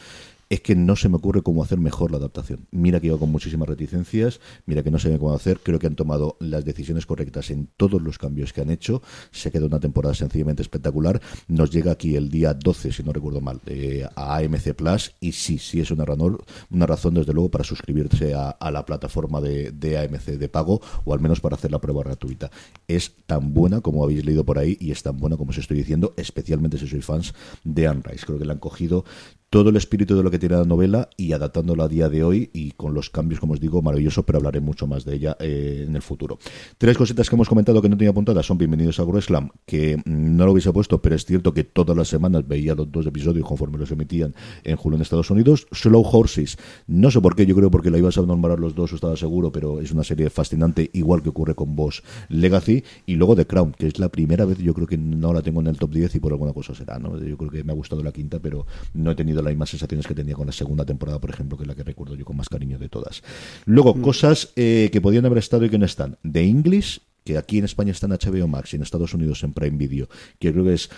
Es 0.52 0.60
que 0.60 0.76
no 0.76 0.96
se 0.96 1.08
me 1.08 1.16
ocurre 1.16 1.40
cómo 1.40 1.64
hacer 1.64 1.78
mejor 1.78 2.10
la 2.10 2.18
adaptación. 2.18 2.66
Mira 2.72 3.00
que 3.00 3.06
iba 3.06 3.18
con 3.18 3.32
muchísimas 3.32 3.66
reticencias, 3.66 4.38
mira 4.66 4.82
que 4.82 4.90
no 4.90 4.98
sé 4.98 5.18
cómo 5.18 5.32
hacer. 5.32 5.60
Creo 5.60 5.78
que 5.78 5.86
han 5.86 5.96
tomado 5.96 6.36
las 6.40 6.62
decisiones 6.62 7.06
correctas 7.06 7.48
en 7.48 7.70
todos 7.78 8.02
los 8.02 8.18
cambios 8.18 8.52
que 8.52 8.60
han 8.60 8.68
hecho. 8.68 9.00
Se 9.30 9.50
queda 9.50 9.64
una 9.64 9.80
temporada 9.80 10.14
sencillamente 10.14 10.60
espectacular. 10.60 11.22
Nos 11.48 11.70
llega 11.70 11.92
aquí 11.92 12.16
el 12.16 12.28
día 12.28 12.52
12, 12.52 12.92
si 12.92 13.02
no 13.02 13.14
recuerdo 13.14 13.40
mal, 13.40 13.62
eh, 13.64 14.06
a 14.14 14.36
AMC 14.36 14.74
Plus. 14.74 15.14
Y 15.20 15.32
sí, 15.32 15.56
sí 15.56 15.80
es 15.80 15.90
una 15.90 16.04
razón, 16.04 16.36
una 16.68 16.84
razón 16.84 17.14
desde 17.14 17.32
luego 17.32 17.50
para 17.50 17.64
suscribirse 17.64 18.34
a, 18.34 18.70
la 18.70 18.84
plataforma 18.84 19.40
de, 19.40 19.70
de 19.70 19.96
AMC 19.96 20.32
de 20.36 20.48
pago 20.50 20.82
o 21.06 21.14
al 21.14 21.20
menos 21.20 21.40
para 21.40 21.56
hacer 21.56 21.70
la 21.70 21.80
prueba 21.80 22.02
gratuita. 22.02 22.50
Es 22.86 23.14
tan 23.24 23.54
buena 23.54 23.80
como 23.80 24.04
habéis 24.04 24.26
leído 24.26 24.44
por 24.44 24.58
ahí 24.58 24.76
y 24.78 24.90
es 24.90 25.02
tan 25.02 25.18
buena 25.18 25.38
como 25.38 25.52
os 25.52 25.56
estoy 25.56 25.78
diciendo, 25.78 26.12
especialmente 26.18 26.76
si 26.76 26.88
sois 26.88 27.06
fans 27.06 27.32
de 27.64 27.86
Anne 27.86 28.02
Rice. 28.04 28.26
Creo 28.26 28.38
que 28.38 28.44
le 28.44 28.52
han 28.52 28.58
cogido 28.58 29.06
todo 29.52 29.68
el 29.68 29.76
espíritu 29.76 30.16
de 30.16 30.22
lo 30.22 30.30
que 30.30 30.38
tiene 30.38 30.56
la 30.56 30.64
novela 30.64 31.10
y 31.18 31.34
adaptándolo 31.34 31.82
a 31.82 31.88
día 31.88 32.08
de 32.08 32.24
hoy 32.24 32.48
y 32.54 32.70
con 32.70 32.94
los 32.94 33.10
cambios, 33.10 33.38
como 33.38 33.52
os 33.52 33.60
digo, 33.60 33.82
maravilloso, 33.82 34.22
pero 34.22 34.38
hablaré 34.38 34.60
mucho 34.60 34.86
más 34.86 35.04
de 35.04 35.14
ella 35.14 35.36
eh, 35.40 35.84
en 35.86 35.94
el 35.94 36.00
futuro. 36.00 36.38
Tres 36.78 36.96
cositas 36.96 37.28
que 37.28 37.36
hemos 37.36 37.50
comentado 37.50 37.82
que 37.82 37.90
no 37.90 37.98
tenía 37.98 38.12
apuntadas 38.12 38.46
son 38.46 38.56
Bienvenidos 38.56 38.98
a 38.98 39.04
Groeslam, 39.04 39.50
que 39.66 39.98
mm, 39.98 40.02
no 40.06 40.46
lo 40.46 40.52
hubiese 40.52 40.72
puesto, 40.72 41.02
pero 41.02 41.16
es 41.16 41.26
cierto 41.26 41.52
que 41.52 41.64
todas 41.64 41.94
las 41.94 42.08
semanas 42.08 42.48
veía 42.48 42.74
los 42.74 42.90
dos 42.90 43.04
episodios 43.04 43.46
conforme 43.46 43.76
los 43.76 43.90
emitían 43.90 44.34
en 44.64 44.78
Hulu 44.82 44.96
en 44.96 45.02
Estados 45.02 45.30
Unidos. 45.30 45.66
Slow 45.70 46.02
Horses, 46.02 46.56
no 46.86 47.10
sé 47.10 47.20
por 47.20 47.36
qué, 47.36 47.44
yo 47.44 47.54
creo 47.54 47.70
porque 47.70 47.90
la 47.90 47.98
ibas 47.98 48.16
a 48.16 48.22
nombrar 48.22 48.58
los 48.58 48.74
dos, 48.74 48.94
estaba 48.94 49.18
seguro, 49.18 49.52
pero 49.52 49.82
es 49.82 49.92
una 49.92 50.02
serie 50.02 50.30
fascinante, 50.30 50.88
igual 50.94 51.22
que 51.22 51.28
ocurre 51.28 51.54
con 51.54 51.76
Boss 51.76 52.02
Legacy. 52.30 52.84
Y 53.04 53.16
luego 53.16 53.36
The 53.36 53.46
Crown, 53.46 53.72
que 53.72 53.86
es 53.86 53.98
la 53.98 54.08
primera 54.08 54.46
vez, 54.46 54.56
yo 54.56 54.72
creo 54.72 54.86
que 54.86 54.96
no 54.96 55.34
la 55.34 55.42
tengo 55.42 55.60
en 55.60 55.66
el 55.66 55.76
top 55.76 55.90
10 55.90 56.14
y 56.14 56.20
por 56.20 56.32
alguna 56.32 56.54
cosa 56.54 56.74
será, 56.74 56.98
¿no? 56.98 57.18
Yo 57.18 57.36
creo 57.36 57.50
que 57.50 57.64
me 57.64 57.72
ha 57.72 57.76
gustado 57.76 58.02
la 58.02 58.12
quinta, 58.12 58.38
pero 58.38 58.64
no 58.94 59.10
he 59.10 59.14
tenido 59.14 59.41
las 59.42 59.52
mismas 59.52 59.70
sensaciones 59.70 60.06
que 60.06 60.14
tenía 60.14 60.34
con 60.34 60.46
la 60.46 60.52
segunda 60.52 60.84
temporada, 60.84 61.20
por 61.20 61.30
ejemplo, 61.30 61.56
que 61.56 61.64
es 61.64 61.68
la 61.68 61.74
que 61.74 61.82
recuerdo 61.82 62.14
yo 62.14 62.24
con 62.24 62.36
más 62.36 62.48
cariño 62.48 62.78
de 62.78 62.88
todas. 62.88 63.22
Luego, 63.64 64.00
cosas 64.00 64.52
eh, 64.56 64.90
que 64.92 65.00
podían 65.00 65.26
haber 65.26 65.38
estado 65.38 65.64
y 65.64 65.70
que 65.70 65.78
no 65.78 65.86
están. 65.86 66.18
The 66.30 66.42
English, 66.42 67.00
que 67.24 67.38
aquí 67.38 67.58
en 67.58 67.64
España 67.64 67.92
está 67.92 68.06
en 68.06 68.12
HBO 68.12 68.48
Max 68.48 68.72
y 68.72 68.76
en 68.76 68.82
Estados 68.82 69.14
Unidos 69.14 69.42
en 69.44 69.52
Prime 69.52 69.76
Video, 69.76 70.08
que 70.38 70.52
creo 70.52 70.64
que 70.64 70.74
es 70.74 70.90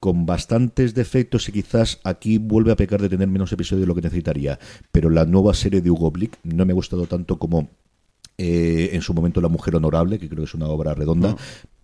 con 0.00 0.26
bastantes 0.26 0.94
defectos 0.94 1.48
y 1.48 1.52
quizás 1.52 2.00
aquí 2.04 2.38
vuelve 2.38 2.70
a 2.70 2.76
pecar 2.76 3.02
de 3.02 3.08
tener 3.08 3.28
menos 3.28 3.52
episodios 3.52 3.80
de 3.80 3.86
lo 3.86 3.94
que 3.94 4.02
necesitaría. 4.02 4.58
Pero 4.92 5.10
la 5.10 5.24
nueva 5.24 5.54
serie 5.54 5.80
de 5.80 5.90
Hugo 5.90 6.10
Blick 6.10 6.38
no 6.44 6.64
me 6.64 6.72
ha 6.72 6.74
gustado 6.74 7.06
tanto 7.06 7.38
como 7.38 7.68
eh, 8.36 8.90
en 8.92 9.02
su 9.02 9.12
momento 9.14 9.40
La 9.40 9.48
Mujer 9.48 9.74
Honorable, 9.74 10.18
que 10.18 10.28
creo 10.28 10.38
que 10.38 10.44
es 10.44 10.54
una 10.54 10.68
obra 10.68 10.94
redonda. 10.94 11.36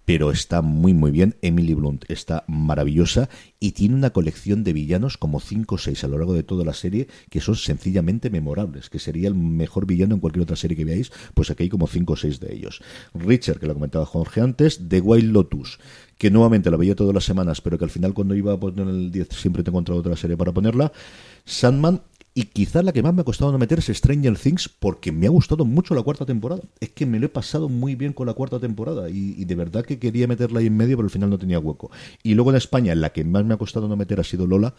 Pero 0.05 0.31
está 0.31 0.63
muy 0.63 0.95
muy 0.95 1.11
bien. 1.11 1.37
Emily 1.43 1.75
Blunt 1.75 2.05
está 2.09 2.45
maravillosa 2.47 3.29
y 3.61 3.73
tiene 3.73 3.95
una 3.95 4.11
colección 4.11 4.65
de 4.65 4.73
villanos 4.73 5.17
como 5.17 5.41
5 5.41 5.75
o 5.75 5.79
6 5.79 6.05
a 6.05 6.09
lo 6.09 6.19
largo 6.19 6.35
de 6.35 6.43
toda 6.43 6.65
la 6.65 6.75
serie 6.75 7.09
que 7.31 7.41
son 7.41 7.57
sencillamente 7.57 8.31
memorables, 8.31 8.91
que 8.91 8.99
sería 8.99 9.29
el 9.29 9.35
mejor 9.35 9.87
villano 9.87 10.15
en 10.15 10.21
cualquier 10.21 10.43
otra 10.43 10.57
serie 10.57 10.77
que 10.77 10.85
veáis, 10.85 11.13
pues 11.35 11.51
aquí 11.51 11.65
hay 11.65 11.69
como 11.69 11.87
5 11.87 12.13
o 12.13 12.17
6 12.17 12.41
de 12.41 12.55
ellos. 12.55 12.83
Richard, 13.15 13.59
que 13.59 13.67
lo 13.67 13.75
comentaba 13.75 14.05
Jorge 14.07 14.41
antes, 14.41 14.89
The 14.89 15.01
Wild 15.01 15.33
Lotus, 15.33 15.79
que 16.19 16.31
nuevamente 16.31 16.71
la 16.71 16.77
veía 16.77 16.95
todas 16.95 17.15
las 17.15 17.25
semanas, 17.25 17.61
pero 17.61 17.79
que 17.79 17.85
al 17.85 17.91
final 17.91 18.15
cuando 18.15 18.35
iba 18.35 18.53
a 18.53 18.61
poner 18.61 18.87
el 18.89 19.11
10 19.11 19.29
siempre 19.31 19.63
te 19.63 19.71
he 19.71 19.73
encontrado 19.73 20.01
otra 20.01 20.17
serie 20.17 20.37
para 20.37 20.53
ponerla. 20.53 20.93
Sandman 21.45 22.03
y 22.37 22.47
quizás 22.47 22.85
la 22.85 22.93
que 22.93 23.03
más 23.03 23.15
me 23.15 23.21
ha 23.21 23.25
costado 23.25 23.53
no 23.53 23.59
meter 23.59 23.79
es 23.79 23.87
Stranger 23.87 24.37
Things 24.37 24.69
porque 24.69 25.13
me 25.13 25.27
ha 25.27 25.31
gustado 25.31 25.65
mucho 25.65 25.95
la 25.95 26.03
cuarta 26.03 26.27
temporada. 26.27 26.63
Es 26.81 26.91
que 26.91 27.07
me 27.07 27.21
lo 27.21 27.27
he 27.27 27.29
pasado 27.29 27.69
muy 27.69 27.95
bien 27.95 28.13
con 28.13 28.27
la 28.27 28.35
cuarta 28.35 28.59
temporada 28.59 29.09
y, 29.09 29.35
y 29.39 29.45
de 29.45 29.55
verdad 29.55 29.85
que 29.85 30.01
quería 30.01 30.27
meterla 30.27 30.59
ahí 30.59 30.67
en 30.67 30.77
medio, 30.77 30.97
pero 30.97 31.07
al 31.07 31.11
final 31.11 31.31
no 31.31 31.39
tenía 31.39 31.61
hueco. 31.61 31.93
Y 32.25 32.35
luego 32.35 32.51
en 32.51 32.57
España, 32.57 32.93
la 32.97 33.13
que 33.13 33.23
más 33.23 33.45
me 33.45 33.55
ha 33.55 33.57
costado 33.57 33.87
no 33.87 33.97
meter 33.97 34.19
ha 34.19 34.25
sido 34.25 34.49
Lola 34.49 34.75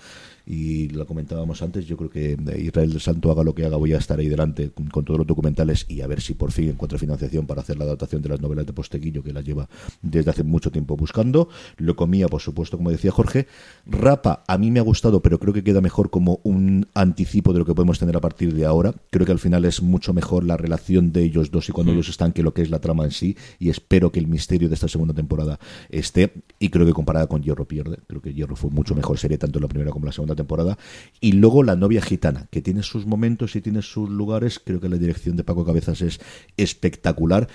y 0.45 0.89
lo 0.89 1.05
comentábamos 1.05 1.61
antes. 1.61 1.85
Yo 1.85 1.97
creo 1.97 2.09
que 2.09 2.37
Israel 2.57 2.91
del 2.91 3.01
Santo 3.01 3.31
haga 3.31 3.43
lo 3.43 3.55
que 3.55 3.65
haga, 3.65 3.77
voy 3.77 3.93
a 3.93 3.97
estar 3.97 4.19
ahí 4.19 4.27
delante 4.27 4.69
con, 4.69 4.87
con 4.87 5.05
todos 5.05 5.19
los 5.19 5.27
documentales 5.27 5.85
y 5.89 6.01
a 6.01 6.07
ver 6.07 6.21
si 6.21 6.33
por 6.33 6.51
fin 6.51 6.69
encuentro 6.69 6.99
financiación 6.99 7.47
para 7.47 7.61
hacer 7.61 7.77
la 7.77 7.85
adaptación 7.85 8.21
de 8.21 8.29
las 8.29 8.41
novelas 8.41 8.65
de 8.65 8.73
Posteguillo 8.73 9.23
que 9.23 9.33
las 9.33 9.43
lleva 9.43 9.67
desde 10.01 10.29
hace 10.29 10.43
mucho 10.43 10.71
tiempo 10.71 10.95
buscando. 10.95 11.49
Lo 11.77 11.95
comía, 11.95 12.27
por 12.27 12.41
supuesto, 12.41 12.77
como 12.77 12.91
decía 12.91 13.11
Jorge. 13.11 13.47
Rapa, 13.85 14.43
a 14.47 14.57
mí 14.57 14.71
me 14.71 14.79
ha 14.79 14.83
gustado, 14.83 15.21
pero 15.21 15.39
creo 15.39 15.53
que 15.53 15.63
queda 15.63 15.81
mejor 15.81 16.09
como 16.09 16.39
un 16.43 16.87
anticipo 16.93 17.53
de 17.53 17.59
lo 17.59 17.65
que 17.65 17.73
podemos 17.73 17.99
tener 17.99 18.15
a 18.15 18.21
partir 18.21 18.53
de 18.53 18.65
ahora. 18.65 18.93
Creo 19.09 19.25
que 19.25 19.31
al 19.31 19.39
final 19.39 19.65
es 19.65 19.81
mucho 19.81 20.13
mejor 20.13 20.43
la 20.43 20.57
relación 20.57 21.11
de 21.11 21.23
ellos 21.23 21.51
dos 21.51 21.69
y 21.69 21.71
cuando 21.71 21.91
ellos 21.91 22.09
están 22.09 22.31
que 22.31 22.43
lo 22.43 22.53
que 22.53 22.61
es 22.61 22.69
la 22.69 22.79
trama 22.79 23.05
en 23.05 23.11
sí. 23.11 23.37
Y 23.59 23.69
espero 23.69 24.11
que 24.11 24.19
el 24.19 24.27
misterio 24.27 24.69
de 24.69 24.75
esta 24.75 24.87
segunda 24.87 25.13
temporada 25.13 25.59
esté. 25.89 26.33
Y 26.59 26.69
creo 26.69 26.85
que 26.85 26.93
comparada 26.93 27.27
con 27.27 27.41
Hierro 27.41 27.67
pierde. 27.67 27.97
Creo 28.07 28.21
que 28.21 28.33
Hierro 28.33 28.55
fue 28.55 28.69
mucho 28.69 28.95
mejor 28.95 29.17
serie, 29.17 29.37
tanto 29.37 29.59
en 29.59 29.63
la 29.63 29.67
primera 29.67 29.91
como 29.91 30.05
en 30.05 30.07
la 30.07 30.13
segunda 30.13 30.34
temporada. 30.35 30.77
Y 31.21 31.33
luego 31.33 31.63
La 31.63 31.75
novia 31.75 32.01
gitana, 32.01 32.47
que 32.51 32.61
tiene 32.61 32.83
sus 32.83 33.05
momentos 33.05 33.55
y 33.55 33.61
tiene 33.61 33.81
sus 33.81 34.09
lugares. 34.09 34.59
Creo 34.63 34.79
que 34.79 34.89
la 34.89 34.97
dirección 34.97 35.35
de 35.35 35.43
Paco 35.43 35.65
Cabezas 35.65 36.01
es 36.01 36.19
espectacular 36.57 37.47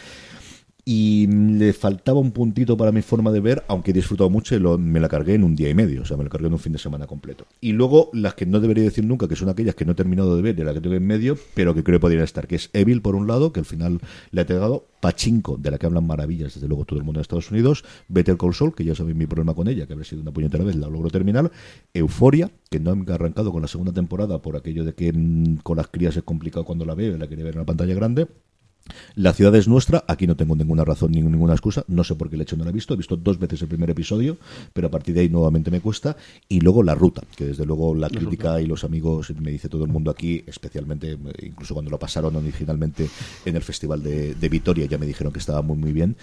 y 0.92 1.28
le 1.28 1.72
faltaba 1.72 2.18
un 2.18 2.32
puntito 2.32 2.76
para 2.76 2.90
mi 2.90 3.00
forma 3.00 3.30
de 3.30 3.38
ver, 3.38 3.62
aunque 3.68 3.92
he 3.92 3.94
disfrutado 3.94 4.28
mucho 4.28 4.56
y 4.56 4.58
lo- 4.58 4.76
me 4.76 4.98
la 4.98 5.08
cargué 5.08 5.34
en 5.34 5.44
un 5.44 5.54
día 5.54 5.68
y 5.70 5.74
medio, 5.74 6.02
o 6.02 6.04
sea, 6.04 6.16
me 6.16 6.24
la 6.24 6.30
cargué 6.30 6.48
en 6.48 6.54
un 6.54 6.58
fin 6.58 6.72
de 6.72 6.80
semana 6.80 7.06
completo. 7.06 7.46
Y 7.60 7.70
luego 7.70 8.10
las 8.12 8.34
que 8.34 8.44
no 8.44 8.58
debería 8.58 8.82
decir 8.82 9.04
nunca, 9.04 9.28
que 9.28 9.36
son 9.36 9.48
aquellas 9.48 9.76
que 9.76 9.84
no 9.84 9.92
he 9.92 9.94
terminado 9.94 10.34
de 10.34 10.42
ver 10.42 10.58
y 10.58 10.64
las 10.64 10.74
que 10.74 10.80
tengo 10.80 10.96
en 10.96 11.06
medio, 11.06 11.38
pero 11.54 11.74
que 11.76 11.84
creo 11.84 11.98
que 11.98 12.00
podrían 12.00 12.24
estar, 12.24 12.48
que 12.48 12.56
es 12.56 12.70
Evil 12.72 13.02
por 13.02 13.14
un 13.14 13.28
lado, 13.28 13.52
que 13.52 13.60
al 13.60 13.66
final 13.66 14.00
le 14.32 14.40
ha 14.40 14.46
pegado, 14.46 14.84
Pachinko, 15.00 15.58
de 15.58 15.70
la 15.70 15.78
que 15.78 15.86
hablan 15.86 16.08
maravillas 16.08 16.54
desde 16.54 16.66
luego 16.66 16.84
todo 16.84 16.98
el 16.98 17.04
mundo 17.04 17.20
en 17.20 17.22
Estados 17.22 17.52
Unidos, 17.52 17.84
Better 18.08 18.36
Call 18.36 18.52
Saul, 18.54 18.74
que 18.74 18.84
ya 18.84 18.96
sabéis 18.96 19.16
mi 19.16 19.26
problema 19.26 19.54
con 19.54 19.68
ella, 19.68 19.86
que 19.86 19.92
habrá 19.92 20.04
sido 20.04 20.22
una 20.22 20.32
puñetera 20.32 20.64
vez, 20.64 20.74
la 20.74 20.88
logro 20.88 21.08
terminar, 21.08 21.52
Euforia, 21.94 22.50
que 22.68 22.80
no 22.80 22.92
he 22.92 23.12
arrancado 23.12 23.52
con 23.52 23.62
la 23.62 23.68
segunda 23.68 23.92
temporada 23.92 24.42
por 24.42 24.56
aquello 24.56 24.84
de 24.84 24.94
que 24.94 25.12
mm, 25.12 25.58
con 25.62 25.76
las 25.76 25.86
crías 25.86 26.16
es 26.16 26.24
complicado 26.24 26.64
cuando 26.64 26.84
la 26.84 26.94
veo 26.96 27.16
la 27.16 27.28
quería 27.28 27.44
ver 27.44 27.54
en 27.54 27.60
la 27.60 27.66
pantalla 27.66 27.94
grande, 27.94 28.26
La 29.14 29.32
ciudad 29.32 29.54
es 29.54 29.68
nuestra, 29.68 30.04
aquí 30.06 30.26
no 30.26 30.36
tengo 30.36 30.56
ninguna 30.56 30.84
razón 30.84 31.12
ni 31.12 31.20
ninguna 31.22 31.54
excusa, 31.54 31.84
no 31.88 32.04
sé 32.04 32.14
por 32.14 32.28
qué 32.28 32.36
el 32.36 32.42
hecho 32.42 32.56
no 32.56 32.64
lo 32.64 32.70
he 32.70 32.72
visto, 32.72 32.94
he 32.94 32.96
visto 32.96 33.16
dos 33.16 33.38
veces 33.38 33.62
el 33.62 33.68
primer 33.68 33.90
episodio, 33.90 34.38
pero 34.72 34.88
a 34.88 34.90
partir 34.90 35.14
de 35.14 35.22
ahí 35.22 35.28
nuevamente 35.28 35.70
me 35.70 35.80
cuesta. 35.80 36.16
Y 36.48 36.60
luego 36.60 36.82
la 36.82 36.94
ruta, 36.94 37.22
que 37.36 37.46
desde 37.46 37.66
luego 37.66 37.94
la 37.94 38.08
crítica 38.08 38.60
y 38.60 38.66
los 38.66 38.84
amigos, 38.84 39.32
me 39.40 39.50
dice 39.50 39.68
todo 39.68 39.84
el 39.84 39.90
mundo 39.90 40.10
aquí, 40.10 40.42
especialmente, 40.46 41.18
incluso 41.42 41.74
cuando 41.74 41.90
lo 41.90 41.98
pasaron 41.98 42.36
originalmente 42.36 43.08
en 43.44 43.56
el 43.56 43.62
Festival 43.62 44.02
de, 44.02 44.34
de 44.34 44.48
Vitoria, 44.48 44.86
ya 44.86 44.98
me 44.98 45.06
dijeron 45.06 45.32
que 45.32 45.38
estaba 45.38 45.62
muy 45.62 45.76
muy 45.76 45.92
bien 45.92 46.16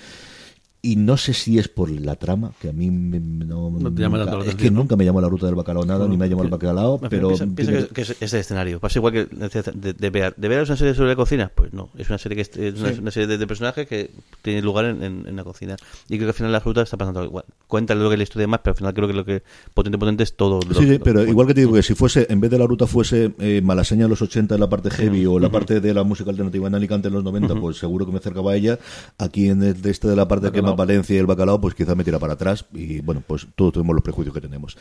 y 0.81 0.95
no 0.95 1.17
sé 1.17 1.33
si 1.33 1.57
es 1.57 1.67
por 1.67 1.89
la 1.89 2.15
trama, 2.15 2.53
que 2.61 2.69
a 2.69 2.73
mí 2.73 2.89
no, 2.89 3.73
te 3.93 4.01
llama 4.01 4.19
nunca, 4.19 4.37
la 4.37 4.45
es 4.45 4.55
que 4.55 4.71
nunca 4.71 4.95
me 4.95 5.03
llamó 5.05 5.19
la 5.21 5.27
ruta 5.27 5.45
del 5.47 5.55
bacalao 5.55 5.85
nada, 5.85 6.07
ni 6.07 6.17
me 6.17 6.25
ha 6.25 6.27
llamado 6.27 6.45
el 6.45 6.51
bacalao, 6.51 6.99
pero... 7.09 7.29
Piensa, 7.29 7.47
piensa 7.55 7.71
que, 7.71 7.77
es, 7.79 7.87
que 7.87 8.01
es, 8.01 8.15
es 8.21 8.33
el 8.33 8.39
escenario. 8.39 8.79
Pasa 8.79 8.99
igual 8.99 9.13
que 9.13 9.25
de, 9.25 9.93
de, 9.93 10.09
ver. 10.09 10.33
¿De 10.37 10.47
ver 10.47 10.61
es 10.61 10.69
una 10.69 10.77
serie 10.77 10.93
sobre 10.93 11.09
la 11.09 11.15
cocina? 11.15 11.51
Pues 11.53 11.73
no, 11.73 11.89
es 11.97 12.07
una 12.09 12.17
serie 12.17 12.35
que 12.35 12.41
es, 12.43 12.55
es 12.55 12.79
una, 12.79 12.93
Sí. 12.93 12.99
una 12.99 13.11
serie 13.11 13.27
de, 13.27 13.37
de 13.37 13.47
personajes 13.47 13.87
que 13.87 14.11
tiene 14.41 14.61
lugar 14.61 14.85
en, 14.85 15.03
en, 15.03 15.27
en 15.27 15.35
la 15.35 15.43
cocina. 15.43 15.75
Y 16.07 16.17
creo 16.17 16.19
que 16.19 16.25
al 16.27 16.33
final 16.35 16.51
la 16.51 16.59
ruta 16.59 16.81
está 16.83 16.95
pasando 16.95 17.23
igual. 17.23 17.43
Cuenta 17.67 17.95
lo 17.95 18.09
que 18.09 18.17
la 18.17 18.23
historia 18.23 18.47
más, 18.47 18.61
pero 18.63 18.71
al 18.73 18.77
final 18.77 18.93
creo 18.93 19.07
que 19.07 19.13
lo 19.13 19.25
que 19.25 19.43
potente 19.73 19.97
potente 19.97 20.23
es 20.23 20.35
todo. 20.35 20.59
lo- 20.61 20.75
Sí, 20.75 20.85
sí, 20.85 20.97
lo- 20.97 21.03
pero 21.03 21.19
bueno, 21.19 21.31
igual 21.31 21.47
que 21.47 21.53
te 21.55 21.61
digo 21.61 21.73
que 21.73 21.83
si 21.83 21.95
fuese, 21.95 22.27
en 22.29 22.39
vez 22.39 22.51
de 22.51 22.59
la 22.59 22.67
ruta 22.67 22.87
fuese 22.87 23.33
eh, 23.39 23.61
Malasaña 23.63 24.05
en 24.05 24.09
los 24.11 24.21
80 24.21 24.55
en 24.55 24.61
la 24.61 24.69
parte 24.69 24.89
heavy 24.91 25.25
o 25.25 25.39
la 25.39 25.49
parte 25.49 25.81
de 25.81 25.93
la 25.93 26.03
música 26.03 26.29
alternativa 26.29 26.67
en 26.67 26.75
Alicante 26.75 27.07
en 27.09 27.15
los 27.15 27.23
90, 27.23 27.55
pues 27.55 27.77
seguro 27.77 28.05
que 28.05 28.11
me 28.11 28.19
acercaba 28.19 28.51
a 28.51 28.55
ella. 28.55 28.79
Aquí 29.17 29.49
en 29.49 29.63
este 29.63 30.07
de 30.07 30.15
la 30.15 30.27
parte 30.27 30.51
que 30.51 30.61
Valencia 30.75 31.15
y 31.15 31.19
el 31.19 31.25
bacalao, 31.25 31.59
pues 31.61 31.75
quizás 31.75 31.95
me 31.95 32.03
tira 32.03 32.19
para 32.19 32.33
atrás 32.33 32.65
y 32.73 33.01
bueno, 33.01 33.23
pues 33.25 33.47
todos 33.55 33.73
tenemos 33.73 33.95
los 33.95 34.03
prejuicios 34.03 34.33
que 34.33 34.41
tenemos. 34.41 34.77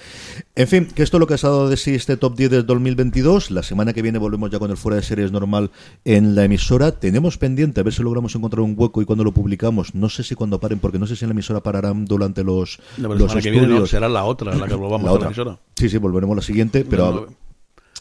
En 0.54 0.66
fin, 0.68 0.86
que 0.86 1.02
esto 1.02 1.16
es 1.16 1.20
lo 1.20 1.26
que 1.26 1.34
ha 1.34 1.36
dado 1.36 1.68
de 1.68 1.76
sí 1.76 1.94
este 1.94 2.16
top 2.16 2.36
10 2.36 2.50
del 2.50 2.66
2022. 2.66 3.50
La 3.50 3.62
semana 3.62 3.92
que 3.92 4.02
viene 4.02 4.18
volvemos 4.18 4.50
ya 4.50 4.58
con 4.58 4.70
el 4.70 4.76
fuera 4.76 4.96
de 4.96 5.02
series 5.02 5.32
normal 5.32 5.70
en 6.04 6.34
la 6.34 6.44
emisora. 6.44 6.92
Tenemos 6.92 7.38
pendiente 7.38 7.80
a 7.80 7.84
ver 7.84 7.92
si 7.92 8.02
logramos 8.02 8.34
encontrar 8.34 8.60
un 8.60 8.74
hueco 8.76 9.00
y 9.02 9.04
cuando 9.04 9.24
lo 9.24 9.32
publicamos. 9.32 9.94
No 9.94 10.08
sé 10.08 10.22
si 10.22 10.34
cuando 10.34 10.58
paren, 10.60 10.78
porque 10.78 10.98
no 10.98 11.06
sé 11.06 11.16
si 11.16 11.24
en 11.24 11.30
la 11.30 11.32
emisora 11.34 11.60
pararán 11.62 12.04
durante 12.04 12.42
los, 12.44 12.78
La 12.98 13.08
los 13.08 13.18
semana 13.18 13.40
que 13.42 13.50
viene 13.50 13.66
no, 13.66 13.72
estudios. 13.74 13.90
será 13.90 14.08
la 14.08 14.24
otra, 14.24 14.54
la 14.54 14.66
que 14.66 14.74
volvamos 14.74 15.04
La 15.10 15.16
a 15.16 15.18
la 15.20 15.26
emisora. 15.26 15.58
Sí, 15.76 15.88
sí, 15.88 15.98
volveremos 15.98 16.34
a 16.34 16.36
la 16.36 16.42
siguiente, 16.42 16.84
pero, 16.88 17.10
No, 17.12 17.20
no. 17.22 17.26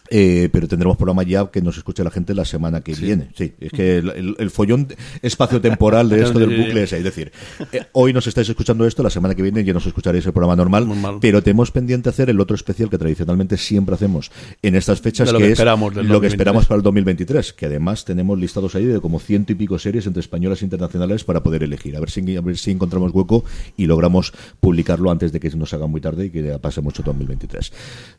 Eh, 0.09 0.49
pero 0.51 0.67
tendremos 0.67 0.97
programa 0.97 1.23
ya 1.23 1.49
que 1.51 1.61
nos 1.61 1.77
escuche 1.77 2.03
la 2.03 2.11
gente 2.11 2.33
la 2.35 2.45
semana 2.45 2.81
que 2.81 2.93
viene. 2.93 3.29
Sí, 3.35 3.53
es 3.59 3.71
que 3.71 3.97
el, 3.97 4.09
el- 4.11 4.35
el 4.39 4.49
follón 4.51 4.87
espacio-temporal 5.21 6.09
de 6.09 6.21
esto 6.23 6.39
del 6.39 6.49
bucle 6.57 6.83
es, 6.83 6.93
es 6.93 7.03
decir, 7.03 7.31
eh, 7.71 7.81
hoy 7.93 8.13
nos 8.13 8.27
estáis 8.27 8.47
escuchando 8.49 8.85
esto, 8.85 9.03
la 9.03 9.09
semana 9.09 9.35
que 9.35 9.41
viene 9.41 9.63
ya 9.63 9.73
nos 9.73 9.85
escucharéis 9.85 10.25
el 10.25 10.31
programa 10.33 10.55
normal, 10.55 10.87
Normal. 10.87 11.17
pero 11.21 11.41
tenemos 11.43 11.71
pendiente 11.71 12.09
hacer 12.09 12.29
el 12.29 12.39
otro 12.39 12.55
especial 12.55 12.89
que 12.89 12.97
tradicionalmente 12.97 13.57
siempre 13.57 13.95
hacemos 13.95 14.31
en 14.61 14.75
estas 14.75 15.01
fechas, 15.01 15.31
que, 15.31 15.37
que 15.39 15.51
es 15.51 15.59
lo 15.59 15.65
que 15.65 15.71
2023. 15.91 16.33
esperamos 16.33 16.65
para 16.65 16.77
el 16.77 16.83
2023, 16.83 17.53
que 17.53 17.65
además 17.65 18.05
tenemos 18.05 18.39
listados 18.39 18.75
ahí 18.75 18.85
de 18.85 18.99
como 19.01 19.19
ciento 19.19 19.51
y 19.51 19.55
pico 19.55 19.77
series 19.79 20.05
entre 20.07 20.21
españolas 20.21 20.61
e 20.61 20.65
internacionales 20.65 21.23
para 21.23 21.41
poder 21.43 21.63
elegir. 21.63 21.95
A 21.95 21.99
ver 21.99 22.09
si, 22.09 22.35
a 22.35 22.41
ver 22.41 22.57
si 22.57 22.71
encontramos 22.71 23.11
hueco 23.13 23.43
y 23.77 23.85
logramos 23.85 24.33
publicarlo 24.59 25.11
antes 25.11 25.31
de 25.31 25.39
que 25.39 25.49
nos 25.55 25.73
haga 25.73 25.87
muy 25.87 26.01
tarde 26.01 26.25
y 26.25 26.29
que 26.29 26.43
ya 26.43 26.59
pase 26.59 26.81
mucho 26.81 27.01
2023. 27.03 27.71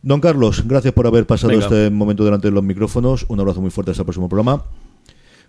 Don 0.02 0.20
Carlos, 0.20 0.64
gracias 0.66 0.94
por 0.94 1.06
haber 1.06 1.26
pasado 1.26 1.50
Venga. 1.50 1.64
este 1.64 1.75
momento 1.90 2.24
delante 2.24 2.48
de 2.48 2.52
los 2.52 2.64
micrófonos. 2.64 3.26
Un 3.28 3.40
abrazo 3.40 3.60
muy 3.60 3.70
fuerte 3.70 3.90
hasta 3.90 4.02
el 4.02 4.06
próximo 4.06 4.28
programa. 4.28 4.62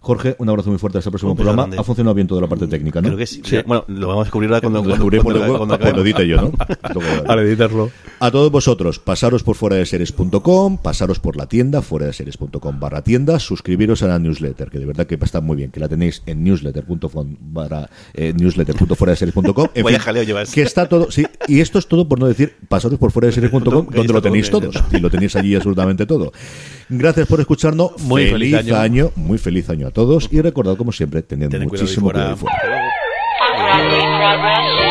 Jorge, 0.07 0.35
un 0.39 0.47
abrazo 0.47 0.69
muy 0.69 0.79
fuerte 0.79 0.99
hasta 0.99 1.09
el 1.09 1.11
próximo 1.11 1.35
programa. 1.35 1.63
grande. 1.63 1.77
Ha 1.77 1.83
funcionado 1.83 2.15
bien 2.15 2.27
toda 2.27 2.39
la 2.41 2.47
parte 2.47 2.65
técnica, 2.65 3.01
¿no? 3.01 3.07
Creo 3.09 3.17
que 3.17 3.27
sí. 3.27 3.41
Bueno, 3.65 3.83
lo 3.89 4.07
vamos 4.07 4.21
a 4.21 4.25
descubrir 4.25 4.49
ahora 4.49 4.61
cuando, 4.61 4.79
Lo 4.79 4.95
cuando, 4.97 5.21
cuando- 5.21 5.57
cuando 5.57 5.79
cuando 5.81 6.01
edite 6.01 6.25
yo, 6.27 6.37
¿no? 6.41 6.51
Al 7.27 7.39
editarlo. 7.39 7.91
A 8.19 8.31
todos 8.31 8.49
vosotros, 8.51 8.99
pasaros 8.99 9.43
por 9.43 9.55
fuera 9.57 9.75
de 9.75 9.85
series.com, 9.85 10.77
pasaros 10.77 11.19
por 11.19 11.35
la 11.35 11.45
tienda, 11.47 11.81
fuera 11.81 12.05
de 12.05 12.13
series.com 12.13 12.79
barra 12.79 13.03
tienda, 13.03 13.37
suscribiros 13.39 14.01
a 14.01 14.07
la 14.07 14.17
newsletter, 14.17 14.69
que 14.69 14.79
de 14.79 14.85
verdad 14.85 15.05
que 15.05 15.15
está 15.21 15.41
muy 15.41 15.57
bien, 15.57 15.71
que 15.71 15.79
la 15.81 15.89
tenéis 15.89 16.23
en 16.25 16.43
newsletter.com 16.43 17.35
barra 17.41 17.89
eh, 18.13 18.33
newsletter.fuera 18.33 19.11
de 19.11 19.17
series.com. 19.17 19.67
Que 20.53 20.61
está 20.61 20.87
todo, 20.87 21.11
sí, 21.11 21.25
y 21.47 21.59
esto 21.59 21.79
es 21.79 21.87
todo 21.87 22.07
por 22.07 22.17
no 22.19 22.27
decir 22.27 22.55
pasaros 22.69 22.97
por 22.97 23.11
fuera 23.11 23.27
de 23.27 23.33
series.com, 23.33 23.87
donde 23.93 24.13
lo 24.13 24.21
tenéis 24.21 24.49
todo, 24.49 24.69
todos, 24.69 24.83
y 24.93 24.99
lo 24.99 25.09
tenéis 25.09 25.35
allí 25.35 25.53
absolutamente 25.55 26.05
todo. 26.05 26.31
Gracias 26.89 27.27
por 27.27 27.39
escucharnos, 27.39 27.91
Muy 28.03 28.27
feliz 28.27 28.55
año. 28.73 29.11
muy 29.15 29.37
feliz 29.37 29.69
año 29.69 29.87
a 29.87 29.91
todos, 29.91 30.27
y 30.31 30.41
recordad 30.41 30.75
como 30.77 30.91
siempre, 30.91 31.21
tened 31.21 31.49
cuidado 31.49 31.63
ahí 31.63 31.69
muchísimo 31.69 32.09
fuera. 32.11 32.19
cuidado 32.19 32.31
ahí 32.31 32.37
fuera. 32.37 34.86